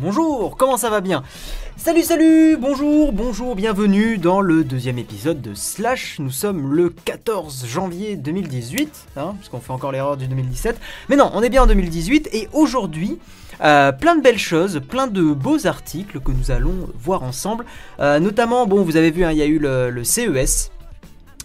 Bonjour, 0.00 0.56
comment 0.56 0.76
ça 0.76 0.90
va 0.90 1.00
bien? 1.00 1.24
Salut, 1.76 2.04
salut, 2.04 2.56
bonjour, 2.56 3.12
bonjour, 3.12 3.56
bienvenue 3.56 4.16
dans 4.16 4.40
le 4.40 4.62
deuxième 4.62 4.96
épisode 4.96 5.42
de 5.42 5.54
Slash. 5.54 6.20
Nous 6.20 6.30
sommes 6.30 6.72
le 6.72 6.90
14 6.90 7.66
janvier 7.66 8.14
2018, 8.14 9.06
hein, 9.16 9.34
puisqu'on 9.38 9.58
fait 9.58 9.72
encore 9.72 9.90
l'erreur 9.90 10.16
du 10.16 10.28
2017. 10.28 10.78
Mais 11.08 11.16
non, 11.16 11.32
on 11.34 11.42
est 11.42 11.48
bien 11.48 11.64
en 11.64 11.66
2018 11.66 12.28
et 12.32 12.48
aujourd'hui, 12.52 13.18
euh, 13.60 13.90
plein 13.90 14.14
de 14.14 14.22
belles 14.22 14.38
choses, 14.38 14.80
plein 14.88 15.08
de 15.08 15.32
beaux 15.32 15.66
articles 15.66 16.20
que 16.20 16.30
nous 16.30 16.52
allons 16.52 16.88
voir 16.94 17.24
ensemble. 17.24 17.64
Euh, 17.98 18.20
notamment, 18.20 18.68
bon, 18.68 18.84
vous 18.84 18.96
avez 18.96 19.10
vu, 19.10 19.24
hein, 19.24 19.32
il 19.32 19.38
y 19.38 19.42
a 19.42 19.46
eu 19.46 19.58
le, 19.58 19.90
le 19.90 20.04
CES, 20.04 20.70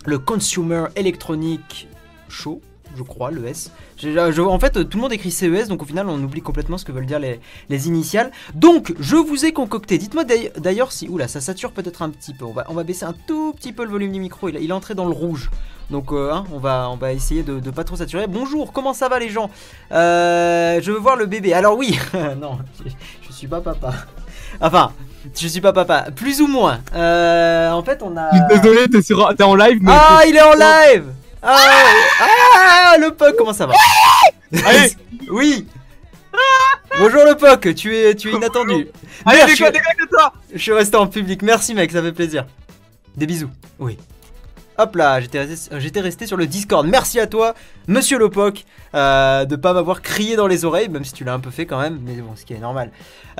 le 0.06 0.20
Consumer 0.20 0.86
Electronic 0.96 1.88
Show, 2.30 2.62
je 2.96 3.04
crois, 3.04 3.32
le 3.32 3.46
S. 3.48 3.72
Je- 3.98 4.32
je- 4.32 4.42
en 4.42 4.60
fait, 4.60 4.88
tout 4.90 4.98
le 4.98 5.02
monde 5.02 5.14
écrit 5.14 5.32
CES, 5.32 5.68
donc 5.68 5.82
au 5.82 5.86
final, 5.86 6.08
on 6.10 6.22
oublie 6.22 6.42
complètement 6.42 6.78
ce 6.78 6.86
que 6.86 6.92
veulent 6.92 7.06
dire 7.06 7.20
les, 7.20 7.40
les 7.70 7.88
initiales. 7.88 8.32
Donc, 8.54 8.94
je 9.00 9.16
vous 9.16 9.46
ai 9.46 9.54
concocté. 9.54 9.98
Dites-moi 9.98 10.24
d'ailleurs- 10.58 10.92
si. 10.92 11.08
Oula, 11.10 11.28
ça 11.28 11.42
sature 11.42 11.72
peut-être 11.72 12.02
un 12.02 12.10
petit 12.10 12.34
peu. 12.34 12.46
On 12.46 12.54
va, 12.54 12.66
on 12.70 12.74
va 12.74 12.84
baisser 12.84 13.06
un 13.06 13.16
tout 13.28 13.54
petit 13.54 13.72
peu 13.74 13.84
le 13.84 13.90
volume 13.92 14.12
du 14.12 14.20
micro. 14.20 14.50
Il, 14.50 14.56
il 14.58 14.70
est 14.70 14.74
entré 14.74 14.96
dans 14.96 15.06
le 15.06 15.14
rouge. 15.14 15.50
Donc, 15.90 16.12
euh, 16.12 16.32
hein, 16.32 16.46
on, 16.54 16.60
va, 16.60 16.90
on 16.92 16.96
va 16.96 17.12
essayer 17.14 17.44
de, 17.44 17.60
de 17.60 17.70
pas 17.72 17.84
trop 17.84 17.96
saturer. 17.98 18.26
Bonjour, 18.28 18.72
comment 18.72 18.94
ça 18.94 19.10
va 19.10 19.20
les 19.20 19.30
gens? 19.30 19.50
Euh, 19.92 20.80
Je 20.82 20.92
veux 20.92 20.98
voir 20.98 21.16
le 21.16 21.26
bébé. 21.26 21.54
Alors, 21.54 21.78
oui, 21.78 21.98
non, 22.42 22.58
je, 22.86 22.90
je 23.28 23.34
suis 23.34 23.48
pas 23.48 23.62
papa. 23.62 23.94
Enfin, 24.62 24.92
je 25.36 25.48
suis 25.48 25.62
pas 25.62 25.74
papa. 25.74 26.08
Plus 26.16 26.42
ou 26.42 26.48
moins. 26.48 26.80
Euh, 26.96 27.70
en 27.72 27.84
fait, 27.84 28.02
on 28.02 28.16
a. 28.18 28.30
Désolé, 28.50 28.88
t'es 28.90 29.02
sur... 29.02 29.20
en 29.42 29.56
live, 29.56 29.80
mais. 29.82 29.92
Ah, 29.94 30.22
il 30.28 30.36
est 30.36 30.42
en 30.42 30.54
live 30.54 31.06
ah, 31.44 32.94
ah, 32.94 32.98
le 33.00 33.12
Puck, 33.12 33.36
comment 33.38 33.54
ça 33.54 33.66
va 33.66 33.74
Allez, 34.66 34.94
Oui 35.30 35.68
Bonjour 37.00 37.24
le 37.26 37.36
Puck, 37.36 37.74
tu 37.76 37.96
es, 37.96 38.16
tu 38.16 38.30
es 38.30 38.36
inattendu. 38.36 38.88
allez, 39.26 39.38
Merde, 39.38 39.50
dégage, 39.50 39.72
dégage 39.72 39.98
de 40.02 40.08
toi 40.10 40.34
je, 40.52 40.58
je 40.58 40.62
suis 40.62 40.74
resté 40.74 40.96
en 40.96 41.08
public, 41.08 41.42
merci 41.42 41.74
mec, 41.74 41.92
ça 41.92 42.02
fait 42.02 42.12
plaisir. 42.12 42.46
Des 43.16 43.26
bisous. 43.26 43.50
Oui. 43.80 43.98
Hop 44.78 44.96
là, 44.96 45.20
j'étais 45.20 45.40
resté, 45.44 45.80
j'étais 45.80 46.00
resté 46.00 46.26
sur 46.26 46.36
le 46.36 46.48
Discord. 46.48 46.88
Merci 46.88 47.20
à 47.20 47.28
toi, 47.28 47.54
monsieur 47.88 48.18
Lopoc, 48.18 48.64
euh, 48.96 49.46
de 49.46 49.56
pas 49.56 49.72
m'avoir 49.74 50.02
crié 50.02 50.36
dans 50.36 50.48
les 50.48 50.66
oreilles, 50.66 50.90
même 50.90 51.06
si 51.06 51.14
tu 51.14 51.24
l'as 51.24 51.34
un 51.34 51.40
peu 51.40 51.52
fait 51.52 51.68
quand 51.68 51.80
même, 51.80 52.00
mais 52.04 52.14
bon, 52.16 52.36
ce 52.36 52.44
qui 52.44 52.54
est 52.54 52.60
normal. 52.60 52.90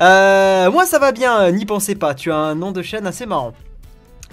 Euh, 0.00 0.70
moi 0.70 0.86
ça 0.86 1.00
va 1.00 1.10
bien, 1.10 1.50
n'y 1.50 1.66
pensez 1.66 1.96
pas, 1.96 2.14
tu 2.14 2.30
as 2.30 2.36
un 2.36 2.54
nom 2.54 2.70
de 2.70 2.82
chaîne 2.82 3.06
assez 3.06 3.26
marrant. 3.26 3.52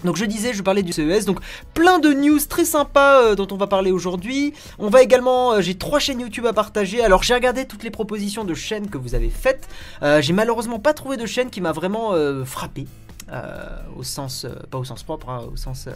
Donc 0.04 0.16
je 0.16 0.26
disais, 0.26 0.54
je 0.54 0.62
parlais 0.62 0.84
du 0.84 0.92
CES, 0.92 1.26
donc 1.26 1.40
plein 1.74 2.00
de 2.00 2.10
news 2.10 2.40
très 2.50 2.66
sympas 2.66 3.22
euh, 3.22 3.36
dont 3.36 3.48
on 3.52 3.58
va 3.58 3.68
parler 3.68 3.92
aujourd'hui. 3.92 4.54
On 4.80 4.90
va 4.90 5.02
également, 5.02 5.54
euh, 5.54 5.62
j'ai 5.62 5.76
trois 5.76 6.00
chaînes 6.00 6.20
YouTube 6.20 6.46
à 6.46 6.54
partager. 6.54 7.04
Alors 7.04 7.24
j'ai 7.24 7.34
regardé 7.34 7.66
toutes 7.66 7.84
les 7.84 7.92
propositions 7.92 8.44
de 8.44 8.54
chaînes 8.54 8.90
que 8.90 8.98
vous 8.98 9.16
avez 9.16 9.30
faites. 9.30 9.68
Euh, 10.02 10.22
j'ai 10.22 10.34
malheureusement 10.34 10.80
pas 10.80 10.94
trouvé 10.94 11.18
de 11.18 11.26
chaîne 11.26 11.50
qui 11.50 11.62
m'a 11.62 11.72
vraiment 11.72 12.14
frappé. 12.46 12.88
au 13.96 14.04
sens, 14.04 14.46
pas 14.70 14.78
au 14.78 14.84
sens 14.84 15.04
propre, 15.04 15.30
hein, 15.30 15.42
au 15.52 15.56
sens 15.56 15.88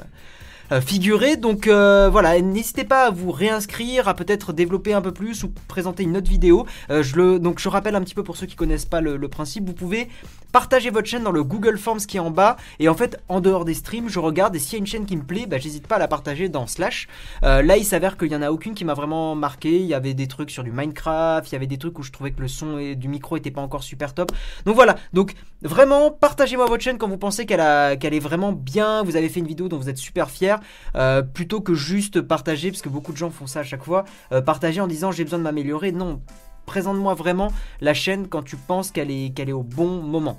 figuré. 0.82 1.36
Donc 1.36 1.68
voilà, 1.68 2.40
n'hésitez 2.42 2.84
pas 2.84 3.08
à 3.08 3.10
vous 3.10 3.32
réinscrire, 3.32 4.08
à 4.08 4.14
peut-être 4.14 4.54
développer 4.54 4.94
un 4.94 5.02
peu 5.02 5.12
plus 5.12 5.44
ou 5.44 5.52
présenter 5.68 6.04
une 6.04 6.18
autre 6.18 6.30
vidéo. 6.30 6.66
Je 6.90 7.16
le, 7.16 7.40
donc 7.40 7.60
je 7.60 7.70
rappelle 7.70 7.96
un 7.96 8.02
petit 8.02 8.16
peu 8.16 8.24
pour 8.24 8.38
ceux 8.38 8.46
qui 8.46 8.56
connaissent 8.56 8.86
pas 8.86 9.02
le 9.02 9.28
principe, 9.28 9.66
vous 9.66 9.74
pouvez 9.74 10.10
partager 10.52 10.90
votre 10.90 11.08
chaîne 11.08 11.24
dans 11.24 11.32
le 11.32 11.44
Google 11.44 11.78
Forms 11.78 12.00
qui 12.00 12.18
est 12.18 12.22
en 12.22 12.32
bas. 12.32 12.58
Et 12.80 12.90
en 12.90 12.96
fait, 12.96 13.22
en 13.30 13.42
dehors 13.42 13.66
des 13.66 13.74
streams, 13.74 14.10
je 14.10 14.20
regarde 14.20 14.56
et 14.56 14.60
s'il 14.60 14.74
y 14.74 14.76
a 14.76 14.80
une 14.80 14.88
chaîne 14.88 15.06
qui 15.06 15.18
me 15.18 15.24
plaît, 15.24 15.46
bah, 15.46 15.58
j'hésite 15.58 15.88
pas 15.88 15.96
à 15.96 16.00
la 16.00 16.08
partager 16.08 16.50
dans 16.50 16.68
Slash. 16.68 17.08
Euh, 17.44 17.62
là, 17.62 17.78
il 17.78 17.86
s'avère 17.86 18.18
qu'il 18.18 18.32
y 18.32 18.36
en 18.36 18.42
a 18.42 18.52
aucune 18.52 18.74
qui 18.74 18.86
m'a 18.86 18.94
vraiment 18.94 19.36
marqué. 19.36 19.80
Il 19.80 19.86
y 19.86 19.94
avait 19.94 20.14
des 20.14 20.28
trucs 20.28 20.52
sur 20.52 20.64
du 20.64 20.72
Minecraft, 20.72 21.50
il 21.50 21.54
y 21.54 21.56
avait 21.56 21.68
des 21.68 21.78
trucs 21.78 21.98
où 22.00 22.04
je 22.04 22.12
trouvais 22.12 22.32
que 22.32 22.42
le 22.42 22.48
son 22.48 22.78
et 22.78 22.96
du 22.96 23.08
micro 23.08 23.38
était 23.38 23.52
pas 23.52 23.62
encore 23.62 23.84
super 23.84 24.14
top. 24.14 24.32
Donc 24.66 24.76
voilà, 24.76 24.96
donc 25.14 25.34
vraiment 25.62 26.12
partagez-moi 26.12 26.66
votre 26.66 26.84
chaîne 26.84 26.98
quand 26.98 27.08
vous 27.08 27.18
pensez 27.18 27.46
qu'elle 27.46 27.60
est 27.60 28.20
vraiment 28.20 28.52
bien. 28.52 29.04
Vous 29.04 29.16
avez 29.16 29.30
fait 29.30 29.40
une 29.40 29.48
vidéo 29.48 29.68
dont 29.68 29.78
vous 29.78 29.90
êtes 29.90 29.98
super 29.98 30.30
fier, 30.30 30.60
euh, 30.96 31.22
plutôt 31.22 31.62
que 31.62 31.74
juste 31.74 32.22
partager, 32.22 32.72
parce 32.72 32.82
que 32.82 32.90
beaucoup 32.90 33.12
de 33.12 33.18
gens 33.18 33.30
font 33.30 33.48
ça 33.48 33.60
à 33.62 33.64
chaque 33.64 33.84
fois. 33.84 34.06
euh, 34.32 34.42
partager 34.42 34.82
en 34.82 34.88
disant 34.88 35.12
j'ai 35.12 35.24
besoin 35.24 35.40
de 35.40 35.44
m'améliorer. 35.44 35.92
Non, 35.92 36.22
présente-moi 36.66 37.14
vraiment 37.14 37.52
la 37.82 37.94
chaîne 37.94 38.28
quand 38.28 38.44
tu 38.44 38.56
penses 38.56 38.92
qu'elle 38.92 39.12
est, 39.12 39.34
qu'elle 39.34 39.50
est 39.50 39.54
au 39.54 39.64
bon 39.64 40.02
moment. 40.02 40.38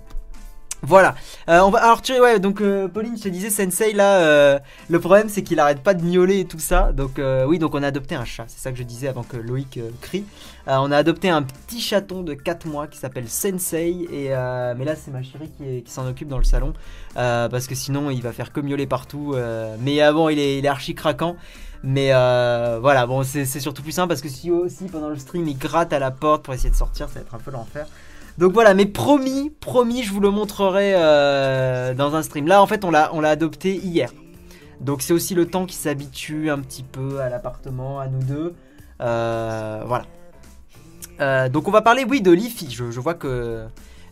Voilà. 0.82 1.14
Euh, 1.48 1.60
on 1.60 1.70
va 1.70 1.78
alors 1.78 2.02
donc 2.40 2.60
euh, 2.60 2.86
Pauline 2.86 3.16
je 3.16 3.22
te 3.22 3.28
disais 3.28 3.50
Sensei 3.50 3.92
là 3.92 4.20
euh, 4.20 4.58
le 4.88 5.00
problème 5.00 5.28
c'est 5.28 5.42
qu'il 5.42 5.58
arrête 5.58 5.82
pas 5.82 5.94
de 5.94 6.04
miauler 6.04 6.40
et 6.40 6.44
tout 6.44 6.58
ça. 6.58 6.92
Donc 6.92 7.20
oui 7.46 7.58
donc 7.58 7.74
on 7.74 7.82
a 7.82 7.88
adopté 7.88 8.14
un 8.14 8.24
chat. 8.24 8.44
C'est 8.48 8.60
ça 8.60 8.72
que 8.72 8.78
je 8.78 8.82
disais 8.82 9.08
avant 9.08 9.22
que 9.22 9.36
Loïc 9.36 9.80
crie. 10.00 10.24
On 10.66 10.90
a 10.90 10.96
adopté 10.96 11.28
un 11.28 11.42
petit 11.42 11.80
chaton 11.80 12.22
de 12.22 12.34
4 12.34 12.66
mois 12.66 12.86
qui 12.86 12.98
s'appelle 12.98 13.28
Sensei. 13.28 14.06
Et 14.12 14.28
mais 14.28 14.84
là 14.84 14.94
c'est 14.96 15.10
ma 15.10 15.22
chérie 15.22 15.50
qui, 15.58 15.90
s'en 15.90 16.06
occupe 16.06 16.28
dans 16.28 16.38
le 16.38 16.44
salon. 16.44 16.72
Parce 17.14 17.66
que 17.66 17.74
sinon 17.74 18.10
il 18.10 18.22
va 18.22 18.32
faire 18.32 18.52
que 18.52 18.60
miauler 18.60 18.86
partout. 18.86 19.34
Mais 19.80 20.00
avant 20.00 20.28
il 20.28 20.38
est, 20.38 20.58
il 20.58 20.64
est 20.64 20.68
archi 20.68 20.94
craquant 20.94 21.36
mais 21.86 22.08
euh, 22.12 22.78
voilà 22.80 23.06
bon 23.06 23.22
c'est 23.22 23.46
surtout 23.46 23.82
plus 23.82 23.92
simple 23.92 24.08
parce 24.08 24.20
que 24.20 24.28
si 24.28 24.50
aussi 24.50 24.86
pendant 24.86 25.08
le 25.08 25.16
stream 25.16 25.46
il 25.46 25.56
gratte 25.56 25.92
à 25.92 26.00
la 26.00 26.10
porte 26.10 26.44
pour 26.44 26.52
essayer 26.52 26.68
de 26.70 26.74
sortir 26.74 27.08
ça 27.08 27.14
va 27.14 27.20
être 27.20 27.34
un 27.34 27.38
peu 27.38 27.52
l'enfer 27.52 27.86
donc 28.38 28.52
voilà, 28.52 28.74
mais 28.74 28.84
promis, 28.84 29.48
promis, 29.48 30.02
je 30.02 30.12
vous 30.12 30.20
le 30.20 30.28
montrerai 30.28 30.92
euh, 30.94 31.94
dans 31.94 32.16
un 32.16 32.22
stream. 32.22 32.46
Là, 32.46 32.60
en 32.60 32.66
fait, 32.66 32.84
on 32.84 32.90
l'a, 32.90 33.08
adopté 33.30 33.74
hier. 33.74 34.12
Donc 34.82 35.00
c'est 35.00 35.14
aussi 35.14 35.34
le 35.34 35.46
temps 35.46 35.64
qui 35.64 35.74
s'habitue 35.74 36.50
un 36.50 36.58
petit 36.58 36.82
peu 36.82 37.20
à 37.20 37.30
l'appartement, 37.30 37.98
à 37.98 38.08
nous 38.08 38.22
deux. 38.22 38.54
Euh, 39.00 39.82
voilà. 39.86 41.48
Donc 41.48 41.66
on 41.66 41.70
va 41.70 41.80
parler, 41.80 42.04
oui, 42.06 42.20
de 42.20 42.30
l'IFI. 42.30 42.70
Je 42.70 43.00
vois 43.00 43.14
que 43.14 43.64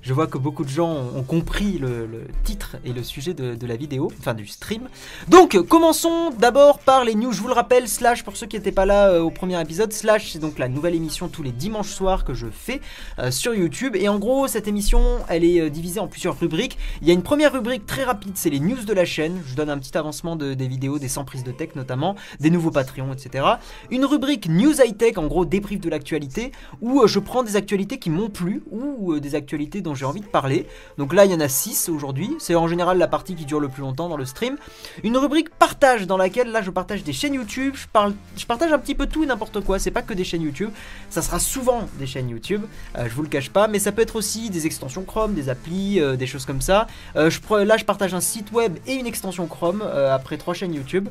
je 0.05 0.13
vois 0.13 0.27
que 0.27 0.37
beaucoup 0.37 0.65
de 0.65 0.69
gens 0.69 0.95
ont, 1.17 1.23
compris 1.23 1.79
le, 1.79 2.27
titre 2.45 2.77
et 2.85 2.93
le 2.93 3.03
sujet 3.03 3.33
de, 3.33 3.67
la 3.67 3.77
vidéo, 3.77 4.13
enfin 4.19 4.35
du 4.35 4.47
stream. 4.47 4.83
Donc 5.29 5.59
commençons 5.63 6.31
d'abord 6.39 6.79
par 6.79 7.05
les 7.05 7.15
news. 7.15 7.33
Je 7.33 7.41
vous 7.41 7.49
le 7.49 7.55
rappelle, 7.55 7.89
Slash 7.89 8.23
pour 8.23 8.37
ceux 8.37 8.47
qui 8.47 8.57
n'étaient 8.57 8.71
pas 8.71 8.85
là 8.85 9.09
euh, 9.09 9.21
au 9.21 9.31
premier 9.31 9.59
épisode, 9.61 9.93
Slash 9.93 10.33
c'est 10.33 10.39
donc 10.39 10.59
la 10.59 10.69
nouvelle 10.69 10.95
émission 10.95 11.29
tous 11.29 11.43
les 11.43 11.53
dimanches 11.53 11.89
soirs 11.89 12.25
que 12.25 12.35
je 12.35 12.47
fais 12.49 12.83
euh, 13.19 13.31
sur 13.31 13.55
YouTube. 13.55 13.97
Et 13.97 14.09
en 14.11 14.19
gros, 14.19 14.47
cette 14.47 14.69
émission, 14.69 15.01
elle 15.29 15.43
est 15.43 15.61
euh, 15.63 15.71
divisée 15.71 16.01
en 16.01 16.07
plusieurs 16.07 16.39
rubriques. 16.39 16.77
Il 17.01 17.09
y 17.09 17.11
a 17.11 17.15
une 17.15 17.23
première 17.23 17.55
rubrique 17.55 17.87
très 17.87 18.05
rapide, 18.05 18.33
c'est 18.35 18.51
les 18.51 18.61
news 18.61 18.85
de 18.85 18.93
la 18.93 19.07
chaîne. 19.07 19.43
Je 19.47 19.55
donne 19.55 19.71
un 19.71 19.79
petit 19.79 19.97
avancement 19.97 20.37
de- 20.37 20.53
des 20.53 20.69
vidéos, 20.69 20.99
des 20.99 21.09
100 21.09 21.25
prises 21.25 21.45
de 21.45 21.53
tech 21.53 21.71
notamment, 21.77 22.15
des 22.41 22.51
nouveaux 22.51 22.71
Patreons, 22.71 23.15
etc. 23.15 23.47
Une 23.91 24.05
rubrique 24.05 24.49
news 24.51 24.75
high 24.83 24.97
tech, 24.97 25.17
en 25.17 25.27
gros 25.29 25.47
débrief 25.47 25.81
de 25.81 25.89
l'actualité, 25.89 26.53
où 26.83 27.07
je 27.07 27.19
prends 27.19 27.43
des 27.43 27.57
actualités 27.57 27.99
qui 27.99 28.11
m'ont 28.11 28.29
plu 28.29 28.63
ou 28.71 29.19
des 29.19 29.35
actualités 29.35 29.81
dont 29.81 29.94
j'ai 29.95 30.05
envie 30.05 30.21
de 30.21 30.27
parler. 30.27 30.67
Donc 30.99 31.13
là, 31.13 31.25
il 31.25 31.31
y 31.31 31.35
en 31.35 31.41
a 31.41 31.49
6 31.49 31.89
aujourd'hui. 31.89 32.35
C'est 32.39 32.55
en 32.55 32.69
général 32.69 32.99
la 32.99 33.09
partie 33.09 33.35
qui 33.35 33.45
dure 33.45 33.61
le 33.61 33.69
plus 33.69 33.83
longtemps 33.83 34.09
dans 34.09 34.17
le 34.17 34.25
stream. 34.25 34.57
Une 35.03 35.17
rubrique 35.17 35.51
partage 35.51 36.07
dans 36.07 36.17
laquelle 36.17 36.51
là 36.51 36.63
je 36.63 36.71
partage 36.71 37.05
des 37.05 37.13
chaînes 37.13 37.35
YouTube. 37.35 37.75
Je, 37.75 38.47
partage 38.47 38.73
un 38.73 38.79
petit 38.79 38.95
peu 38.95 39.07
tout 39.07 39.23
et 39.23 39.27
n'importe 39.27 39.61
quoi. 39.61 39.79
C'est 39.79 39.91
pas 39.91 40.03
que 40.03 40.15
des 40.15 40.25
chaînes 40.25 40.43
YouTube. 40.43 40.71
Ça 41.11 41.23
sera 41.23 41.39
souvent 41.39 41.89
des 41.99 42.07
chaînes 42.07 42.29
YouTube. 42.29 42.63
Euh, 42.97 43.09
je 43.09 43.15
vous 43.15 43.23
le 43.23 43.29
cache 43.29 43.51
pas. 43.51 43.69
Mais 43.69 43.79
ça 43.79 43.93
peut 43.93 44.03
être 44.03 44.17
aussi 44.17 44.51
des 44.51 44.67
extensions 44.67 45.05
Chrome, 45.05 45.35
des 45.35 45.49
applis, 45.49 46.01
euh, 46.01 46.17
des 46.17 46.27
choses 46.27 46.47
comme 46.47 46.61
ça. 46.61 46.87
Euh, 47.17 47.31
là, 47.65 47.77
je 47.77 47.85
partage 47.85 48.15
un 48.15 48.21
site 48.21 48.53
web 48.53 48.79
et 48.87 48.95
une 48.95 49.07
extension 49.07 49.47
Chrome 49.47 49.83
après 49.83 50.37
trois 50.37 50.55
chaînes 50.55 50.75
YouTube 50.75 51.09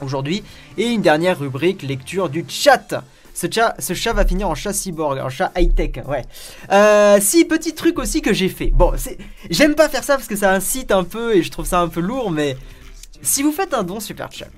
aujourd'hui. 0.00 0.42
Et 0.76 0.86
une 0.86 1.02
dernière 1.02 1.38
rubrique 1.38 1.82
lecture 1.82 2.28
du 2.28 2.44
chat. 2.48 3.02
Ce 3.40 3.46
chat, 3.48 3.76
ce 3.78 3.94
chat 3.94 4.12
va 4.14 4.26
finir 4.26 4.48
en 4.48 4.56
chat 4.56 4.72
cyborg, 4.72 5.20
en 5.20 5.28
chat 5.28 5.52
high-tech, 5.56 6.04
ouais. 6.08 6.24
Euh, 6.72 7.18
si, 7.20 7.44
petit 7.44 7.72
truc 7.72 8.00
aussi 8.00 8.20
que 8.20 8.32
j'ai 8.32 8.48
fait. 8.48 8.72
Bon, 8.74 8.94
j'aime 9.48 9.76
pas 9.76 9.88
faire 9.88 10.02
ça 10.02 10.16
parce 10.16 10.26
que 10.26 10.34
ça 10.34 10.52
incite 10.52 10.90
un 10.90 11.04
peu 11.04 11.36
et 11.36 11.44
je 11.44 11.50
trouve 11.52 11.64
ça 11.64 11.78
un 11.78 11.86
peu 11.86 12.00
lourd, 12.00 12.32
mais 12.32 12.56
si 13.22 13.44
vous 13.44 13.52
faites 13.52 13.74
un 13.74 13.84
don 13.84 14.00
super 14.00 14.32
chat, 14.32 14.48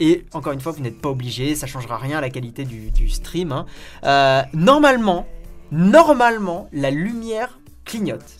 et 0.00 0.24
encore 0.32 0.52
une 0.52 0.60
fois, 0.60 0.72
vous 0.72 0.82
n'êtes 0.82 1.00
pas 1.00 1.10
obligé, 1.10 1.54
ça 1.54 1.68
changera 1.68 1.96
rien 1.96 2.18
à 2.18 2.20
la 2.20 2.28
qualité 2.28 2.64
du, 2.64 2.90
du 2.90 3.08
stream. 3.08 3.52
hein, 3.52 3.66
euh, 4.02 4.42
normalement, 4.52 5.28
normalement, 5.70 6.68
la 6.72 6.90
lumière 6.90 7.60
clignote. 7.84 8.34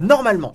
Normalement. 0.00 0.54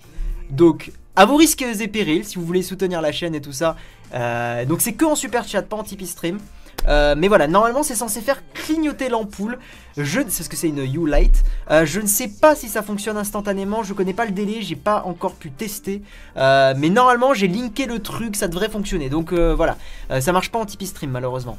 Donc, 0.49 0.91
à 1.15 1.23
vos 1.23 1.37
risques 1.37 1.61
et 1.61 1.87
périls, 1.87 2.25
si 2.25 2.35
vous 2.35 2.45
voulez 2.45 2.61
soutenir 2.61 2.99
la 2.99 3.13
chaîne 3.13 3.35
et 3.35 3.41
tout 3.41 3.53
ça. 3.53 3.77
euh, 4.13 4.65
donc, 4.65 4.81
c'est 4.81 4.91
que 4.91 5.05
en 5.05 5.15
super 5.15 5.47
chat, 5.47 5.61
pas 5.61 5.77
en 5.77 5.83
Tipeee 5.83 6.07
stream. 6.07 6.39
Euh, 6.87 7.15
mais 7.17 7.27
voilà, 7.27 7.47
normalement 7.47 7.83
c'est 7.83 7.95
censé 7.95 8.21
faire 8.21 8.41
clignoter 8.53 9.09
l'ampoule. 9.09 9.57
Je, 9.97 10.21
parce 10.21 10.47
que 10.47 10.55
c'est 10.55 10.69
une 10.69 10.79
U-Light. 10.79 11.43
Euh, 11.71 11.85
je 11.85 11.99
ne 11.99 12.07
sais 12.07 12.27
pas 12.27 12.55
si 12.55 12.67
ça 12.67 12.83
fonctionne 12.83 13.17
instantanément. 13.17 13.83
Je 13.83 13.93
connais 13.93 14.13
pas 14.13 14.25
le 14.25 14.31
délai, 14.31 14.61
j'ai 14.61 14.75
pas 14.75 15.03
encore 15.05 15.33
pu 15.33 15.51
tester. 15.51 16.01
Euh, 16.37 16.73
mais 16.77 16.89
normalement 16.89 17.33
j'ai 17.33 17.47
linké 17.47 17.85
le 17.85 17.99
truc, 17.99 18.35
ça 18.35 18.47
devrait 18.47 18.69
fonctionner. 18.69 19.09
Donc 19.09 19.33
voilà, 19.33 19.77
ça 20.19 20.31
marche 20.31 20.51
pas 20.51 20.59
en 20.59 20.65
Tipeee 20.65 20.87
stream 20.87 21.11
malheureusement. 21.11 21.57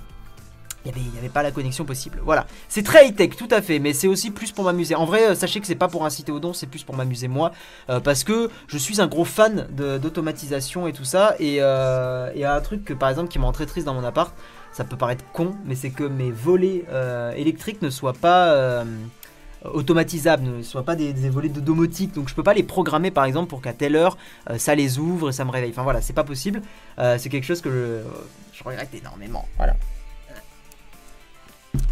Il 0.95 1.03
n'y 1.13 1.19
avait, 1.19 1.29
pas 1.29 1.43
la 1.43 1.51
connexion 1.51 1.85
possible. 1.85 2.21
Voilà, 2.25 2.47
c'est 2.69 2.83
très 2.83 3.09
high-tech, 3.09 3.31
tout 3.37 3.49
à 3.51 3.61
fait, 3.61 3.79
mais 3.79 3.93
c'est 3.93 4.07
aussi 4.07 4.31
plus 4.31 4.53
pour 4.53 4.65
m'amuser. 4.65 4.95
En 4.95 5.05
vrai, 5.05 5.31
euh, 5.31 5.35
sachez 5.35 5.61
que 5.61 5.67
c'est 5.67 5.75
pas 5.75 5.89
pour 5.89 6.05
inciter 6.05 6.31
au 6.31 6.39
don, 6.39 6.53
c'est 6.53 6.67
plus 6.67 6.85
pour 6.85 6.95
m'amuser 6.95 7.29
moi, 7.29 7.53
euh, 7.91 8.01
parce 8.01 8.23
que 8.25 8.51
je 8.69 8.79
suis 8.79 9.01
un 9.01 9.07
gros 9.07 9.25
fan 9.25 9.67
d'automatisation 9.71 10.87
et 10.87 10.93
tout 10.93 11.05
ça. 11.05 11.35
Et 11.41 11.57
euh, 11.61 12.31
il 12.35 12.41
y 12.41 12.45
a 12.45 12.55
un 12.55 12.61
truc 12.61 12.85
que 12.85 12.95
par 12.95 13.09
exemple 13.09 13.29
qui 13.29 13.39
me 13.39 13.65
triste 13.67 13.87
dans 13.87 13.95
mon 13.95 14.05
appart, 14.05 14.33
ça 14.73 14.85
peut 14.85 14.97
paraître 14.97 15.25
con, 15.33 15.57
mais 15.65 15.75
c'est 15.75 15.91
que 15.91 16.05
mes 16.05 16.31
volets 16.31 16.85
euh, 16.91 17.33
électriques 17.33 17.81
ne 17.81 17.91
soient 17.91 18.13
pas 18.13 18.49
euh, 18.49 18.85
euh, 19.65 19.71
automatisables, 19.71 20.43
ne 20.43 20.63
soient 20.63 20.83
pas 20.85 20.97
des, 20.97 21.13
volets 21.31 21.49
de 21.49 21.61
domotique. 21.61 22.13
Donc 22.13 22.29
je 22.29 22.35
peux 22.35 22.43
pas 22.43 22.55
les 22.55 22.63
programmer 22.63 23.11
par 23.11 23.25
exemple 23.25 23.49
pour 23.49 23.63
qu'à 23.63 23.73
telle 23.73 23.97
heure 23.97 24.17
euh, 24.51 24.59
ça 24.59 24.75
les 24.75 24.99
ouvre 24.99 25.31
et 25.31 25.33
ça 25.33 25.45
me 25.45 25.51
réveille. 25.51 25.71
Enfin 25.71 25.83
voilà, 25.83 26.01
c'est 26.01 26.13
pas 26.13 26.25
possible. 26.25 26.63
Euh, 26.99 27.17
c'est 27.19 27.29
quelque 27.29 27.45
chose 27.45 27.61
que 27.61 28.03
je 28.53 28.65
regrette 28.65 28.95
énormément. 28.95 29.47
Voilà. 29.57 29.77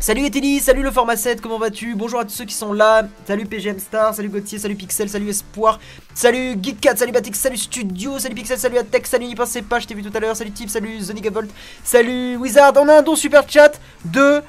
Salut 0.00 0.26
Eteli, 0.26 0.60
salut 0.60 0.82
le 0.82 0.90
format 0.90 1.16
7, 1.16 1.40
comment 1.40 1.58
vas-tu? 1.58 1.94
Bonjour 1.94 2.20
à 2.20 2.24
tous 2.24 2.30
ceux 2.32 2.44
qui 2.44 2.54
sont 2.54 2.72
là. 2.72 3.06
Salut 3.26 3.46
PGM 3.46 3.78
Star, 3.78 4.14
salut 4.14 4.28
Gauthier, 4.28 4.58
salut 4.58 4.74
Pixel, 4.74 5.08
salut 5.08 5.30
Espoir, 5.30 5.80
salut 6.14 6.56
Geekcat, 6.60 6.96
salut 6.96 7.12
Batix, 7.12 7.38
salut 7.38 7.56
Studio, 7.56 8.18
salut 8.18 8.34
Pixel, 8.34 8.58
salut 8.58 8.78
Atex, 8.78 9.08
salut 9.10 9.26
N'y 9.26 9.34
pensez 9.34 9.62
pas, 9.62 9.80
je 9.80 9.86
t'ai 9.86 9.94
vu 9.94 10.02
tout 10.02 10.14
à 10.14 10.20
l'heure, 10.20 10.36
salut 10.36 10.50
Tip, 10.50 10.68
salut 10.68 11.00
Zonigavolt, 11.00 11.48
salut 11.82 12.36
Wizard. 12.36 12.74
On 12.76 12.88
a 12.88 12.98
un 12.98 13.02
don 13.02 13.16
super 13.16 13.48
chat 13.48 13.72
de. 14.04 14.42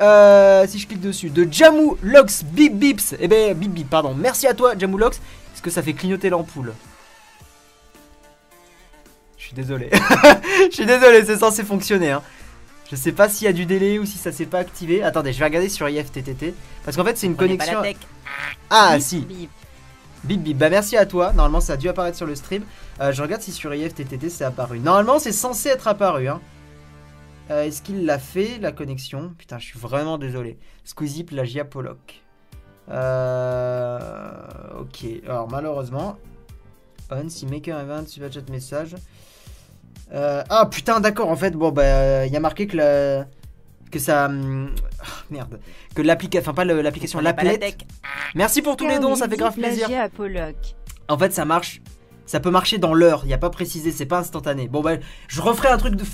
euh, 0.00 0.66
si 0.68 0.78
je 0.78 0.86
clique 0.86 1.00
dessus, 1.00 1.30
de 1.30 1.46
Jamou 1.50 1.96
Lox 2.02 2.44
Bip 2.44 2.74
Bips. 2.74 3.14
Eh 3.18 3.26
ben, 3.28 3.54
Bip 3.54 3.72
Bip, 3.72 3.90
pardon. 3.90 4.14
Merci 4.14 4.46
à 4.46 4.54
toi, 4.54 4.74
Jamou 4.78 4.96
Lox. 4.96 5.16
Est-ce 5.54 5.62
que 5.62 5.70
ça 5.70 5.82
fait 5.82 5.92
clignoter 5.92 6.30
l'ampoule 6.30 6.72
Je 9.36 9.44
suis 9.44 9.54
désolé. 9.54 9.90
Je 10.70 10.74
suis 10.74 10.86
désolé, 10.86 11.24
c'est 11.24 11.38
censé 11.38 11.64
fonctionner. 11.64 12.12
Hein. 12.12 12.22
Je 12.90 12.96
sais 12.96 13.12
pas 13.12 13.28
s'il 13.28 13.44
y 13.44 13.48
a 13.48 13.52
du 13.52 13.66
délai 13.66 13.98
ou 13.98 14.04
si 14.04 14.18
ça 14.18 14.32
s'est 14.32 14.46
pas 14.46 14.58
activé. 14.58 15.02
Attendez, 15.02 15.32
je 15.32 15.38
vais 15.38 15.44
regarder 15.44 15.68
sur 15.68 15.88
IFTTT. 15.88 16.54
Parce 16.84 16.96
qu'en 16.96 17.04
fait, 17.04 17.16
c'est 17.16 17.26
une 17.26 17.36
Prenez 17.36 17.56
pas 17.56 17.64
connexion. 17.66 17.82
la 17.82 17.88
tech. 17.94 17.96
Ah, 18.68 18.94
Bip, 18.96 19.02
si. 19.02 19.20
bip. 19.20 19.50
Bip 20.24 20.42
bip, 20.42 20.58
bah 20.58 20.68
merci 20.70 20.96
à 20.96 21.06
toi. 21.06 21.32
Normalement, 21.32 21.60
ça 21.60 21.74
a 21.74 21.76
dû 21.76 21.88
apparaître 21.88 22.16
sur 22.16 22.26
le 22.26 22.34
stream. 22.34 22.64
Euh, 23.00 23.12
je 23.12 23.22
regarde 23.22 23.40
si 23.42 23.52
sur 23.52 23.72
IFTTT 23.72 24.28
c'est 24.28 24.44
apparu. 24.44 24.78
Normalement, 24.80 25.18
c'est 25.18 25.32
censé 25.32 25.68
être 25.68 25.86
apparu. 25.88 26.28
Hein. 26.28 26.40
Euh, 27.50 27.64
Est-ce 27.64 27.80
qu'il 27.80 28.04
l'a 28.04 28.18
fait, 28.18 28.58
la 28.60 28.72
connexion? 28.72 29.32
Putain, 29.38 29.58
je 29.58 29.64
suis 29.66 29.78
vraiment 29.78 30.18
désolé. 30.18 30.58
Squeezie 30.84 31.24
Plagia 31.24 31.64
Pollock. 31.64 32.22
Euh... 32.90 33.98
Ok, 34.80 35.04
alors 35.26 35.48
malheureusement. 35.48 36.18
On, 37.10 37.28
si 37.28 37.46
maker 37.46 37.80
event, 37.80 38.06
super 38.06 38.32
chat 38.32 38.48
message. 38.50 38.94
Euh, 40.12 40.42
Ah 40.48 40.66
putain, 40.66 41.00
d'accord, 41.00 41.28
en 41.28 41.36
fait, 41.36 41.52
bon, 41.52 41.70
bah, 41.70 42.26
il 42.26 42.32
y 42.32 42.36
a 42.36 42.40
marqué 42.40 42.66
que 42.66 42.76
la. 42.76 43.26
Que 43.90 43.98
ça. 43.98 44.26
hum, 44.26 44.70
ah, 45.00 45.04
merde. 45.30 45.60
Que 45.94 46.02
l'application. 46.02 46.50
Enfin, 46.50 46.54
pas 46.54 46.64
l'application, 46.64 47.20
l'applet. 47.20 47.58
Merci 48.34 48.62
pour 48.62 48.76
tous 48.76 48.86
les 48.86 48.98
dons, 48.98 49.16
ça 49.16 49.28
fait 49.28 49.36
grave 49.36 49.54
plaisir. 49.54 49.88
En 51.08 51.18
fait, 51.18 51.32
ça 51.32 51.44
marche. 51.44 51.80
Ça 52.26 52.38
peut 52.38 52.50
marcher 52.50 52.78
dans 52.78 52.94
l'heure. 52.94 53.22
Il 53.24 53.26
n'y 53.26 53.34
a 53.34 53.38
pas 53.38 53.50
précisé, 53.50 53.90
c'est 53.90 54.06
pas 54.06 54.18
instantané. 54.18 54.68
Bon, 54.68 54.82
bah, 54.82 54.92
je 55.26 55.40
referai 55.42 55.68
un 55.68 55.78
truc 55.78 55.96
de. 55.96 56.04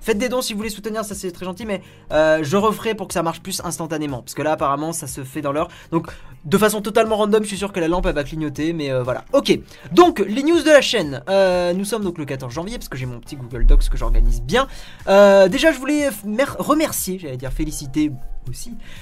Faites 0.00 0.16
des 0.16 0.30
dons 0.30 0.40
si 0.40 0.54
vous 0.54 0.58
voulez 0.58 0.70
soutenir, 0.70 1.04
ça 1.04 1.14
c'est 1.14 1.30
très 1.30 1.44
gentil, 1.44 1.66
mais 1.66 1.82
euh, 2.10 2.38
je 2.42 2.56
referai 2.56 2.94
pour 2.94 3.06
que 3.06 3.12
ça 3.12 3.22
marche 3.22 3.42
plus 3.42 3.60
instantanément. 3.62 4.22
Parce 4.22 4.32
que 4.32 4.40
là, 4.40 4.52
apparemment, 4.52 4.94
ça 4.94 5.06
se 5.06 5.24
fait 5.24 5.42
dans 5.42 5.52
l'heure. 5.52 5.68
Donc, 5.90 6.06
de 6.44 6.58
façon 6.58 6.80
totalement 6.80 7.16
random, 7.16 7.42
je 7.42 7.48
suis 7.48 7.58
sûr 7.58 7.72
que 7.72 7.80
la 7.80 7.88
lampe 7.88 8.06
elle 8.06 8.14
va 8.14 8.24
clignoter, 8.24 8.72
mais 8.72 8.90
euh, 8.90 9.02
voilà. 9.02 9.24
Ok, 9.32 9.58
donc 9.92 10.20
les 10.20 10.42
news 10.42 10.62
de 10.62 10.70
la 10.70 10.80
chaîne. 10.80 11.22
Euh, 11.28 11.72
nous 11.72 11.84
sommes 11.84 12.02
donc 12.02 12.18
le 12.18 12.24
14 12.24 12.52
janvier, 12.52 12.78
parce 12.78 12.88
que 12.88 12.96
j'ai 12.96 13.06
mon 13.06 13.20
petit 13.20 13.36
Google 13.36 13.66
Docs 13.66 13.88
que 13.88 13.96
j'organise 13.96 14.42
bien. 14.42 14.66
Euh, 15.08 15.48
déjà, 15.48 15.72
je 15.72 15.78
voulais 15.78 16.08
remercier, 16.58 17.18
j'allais 17.18 17.36
dire 17.36 17.52
féliciter 17.52 18.10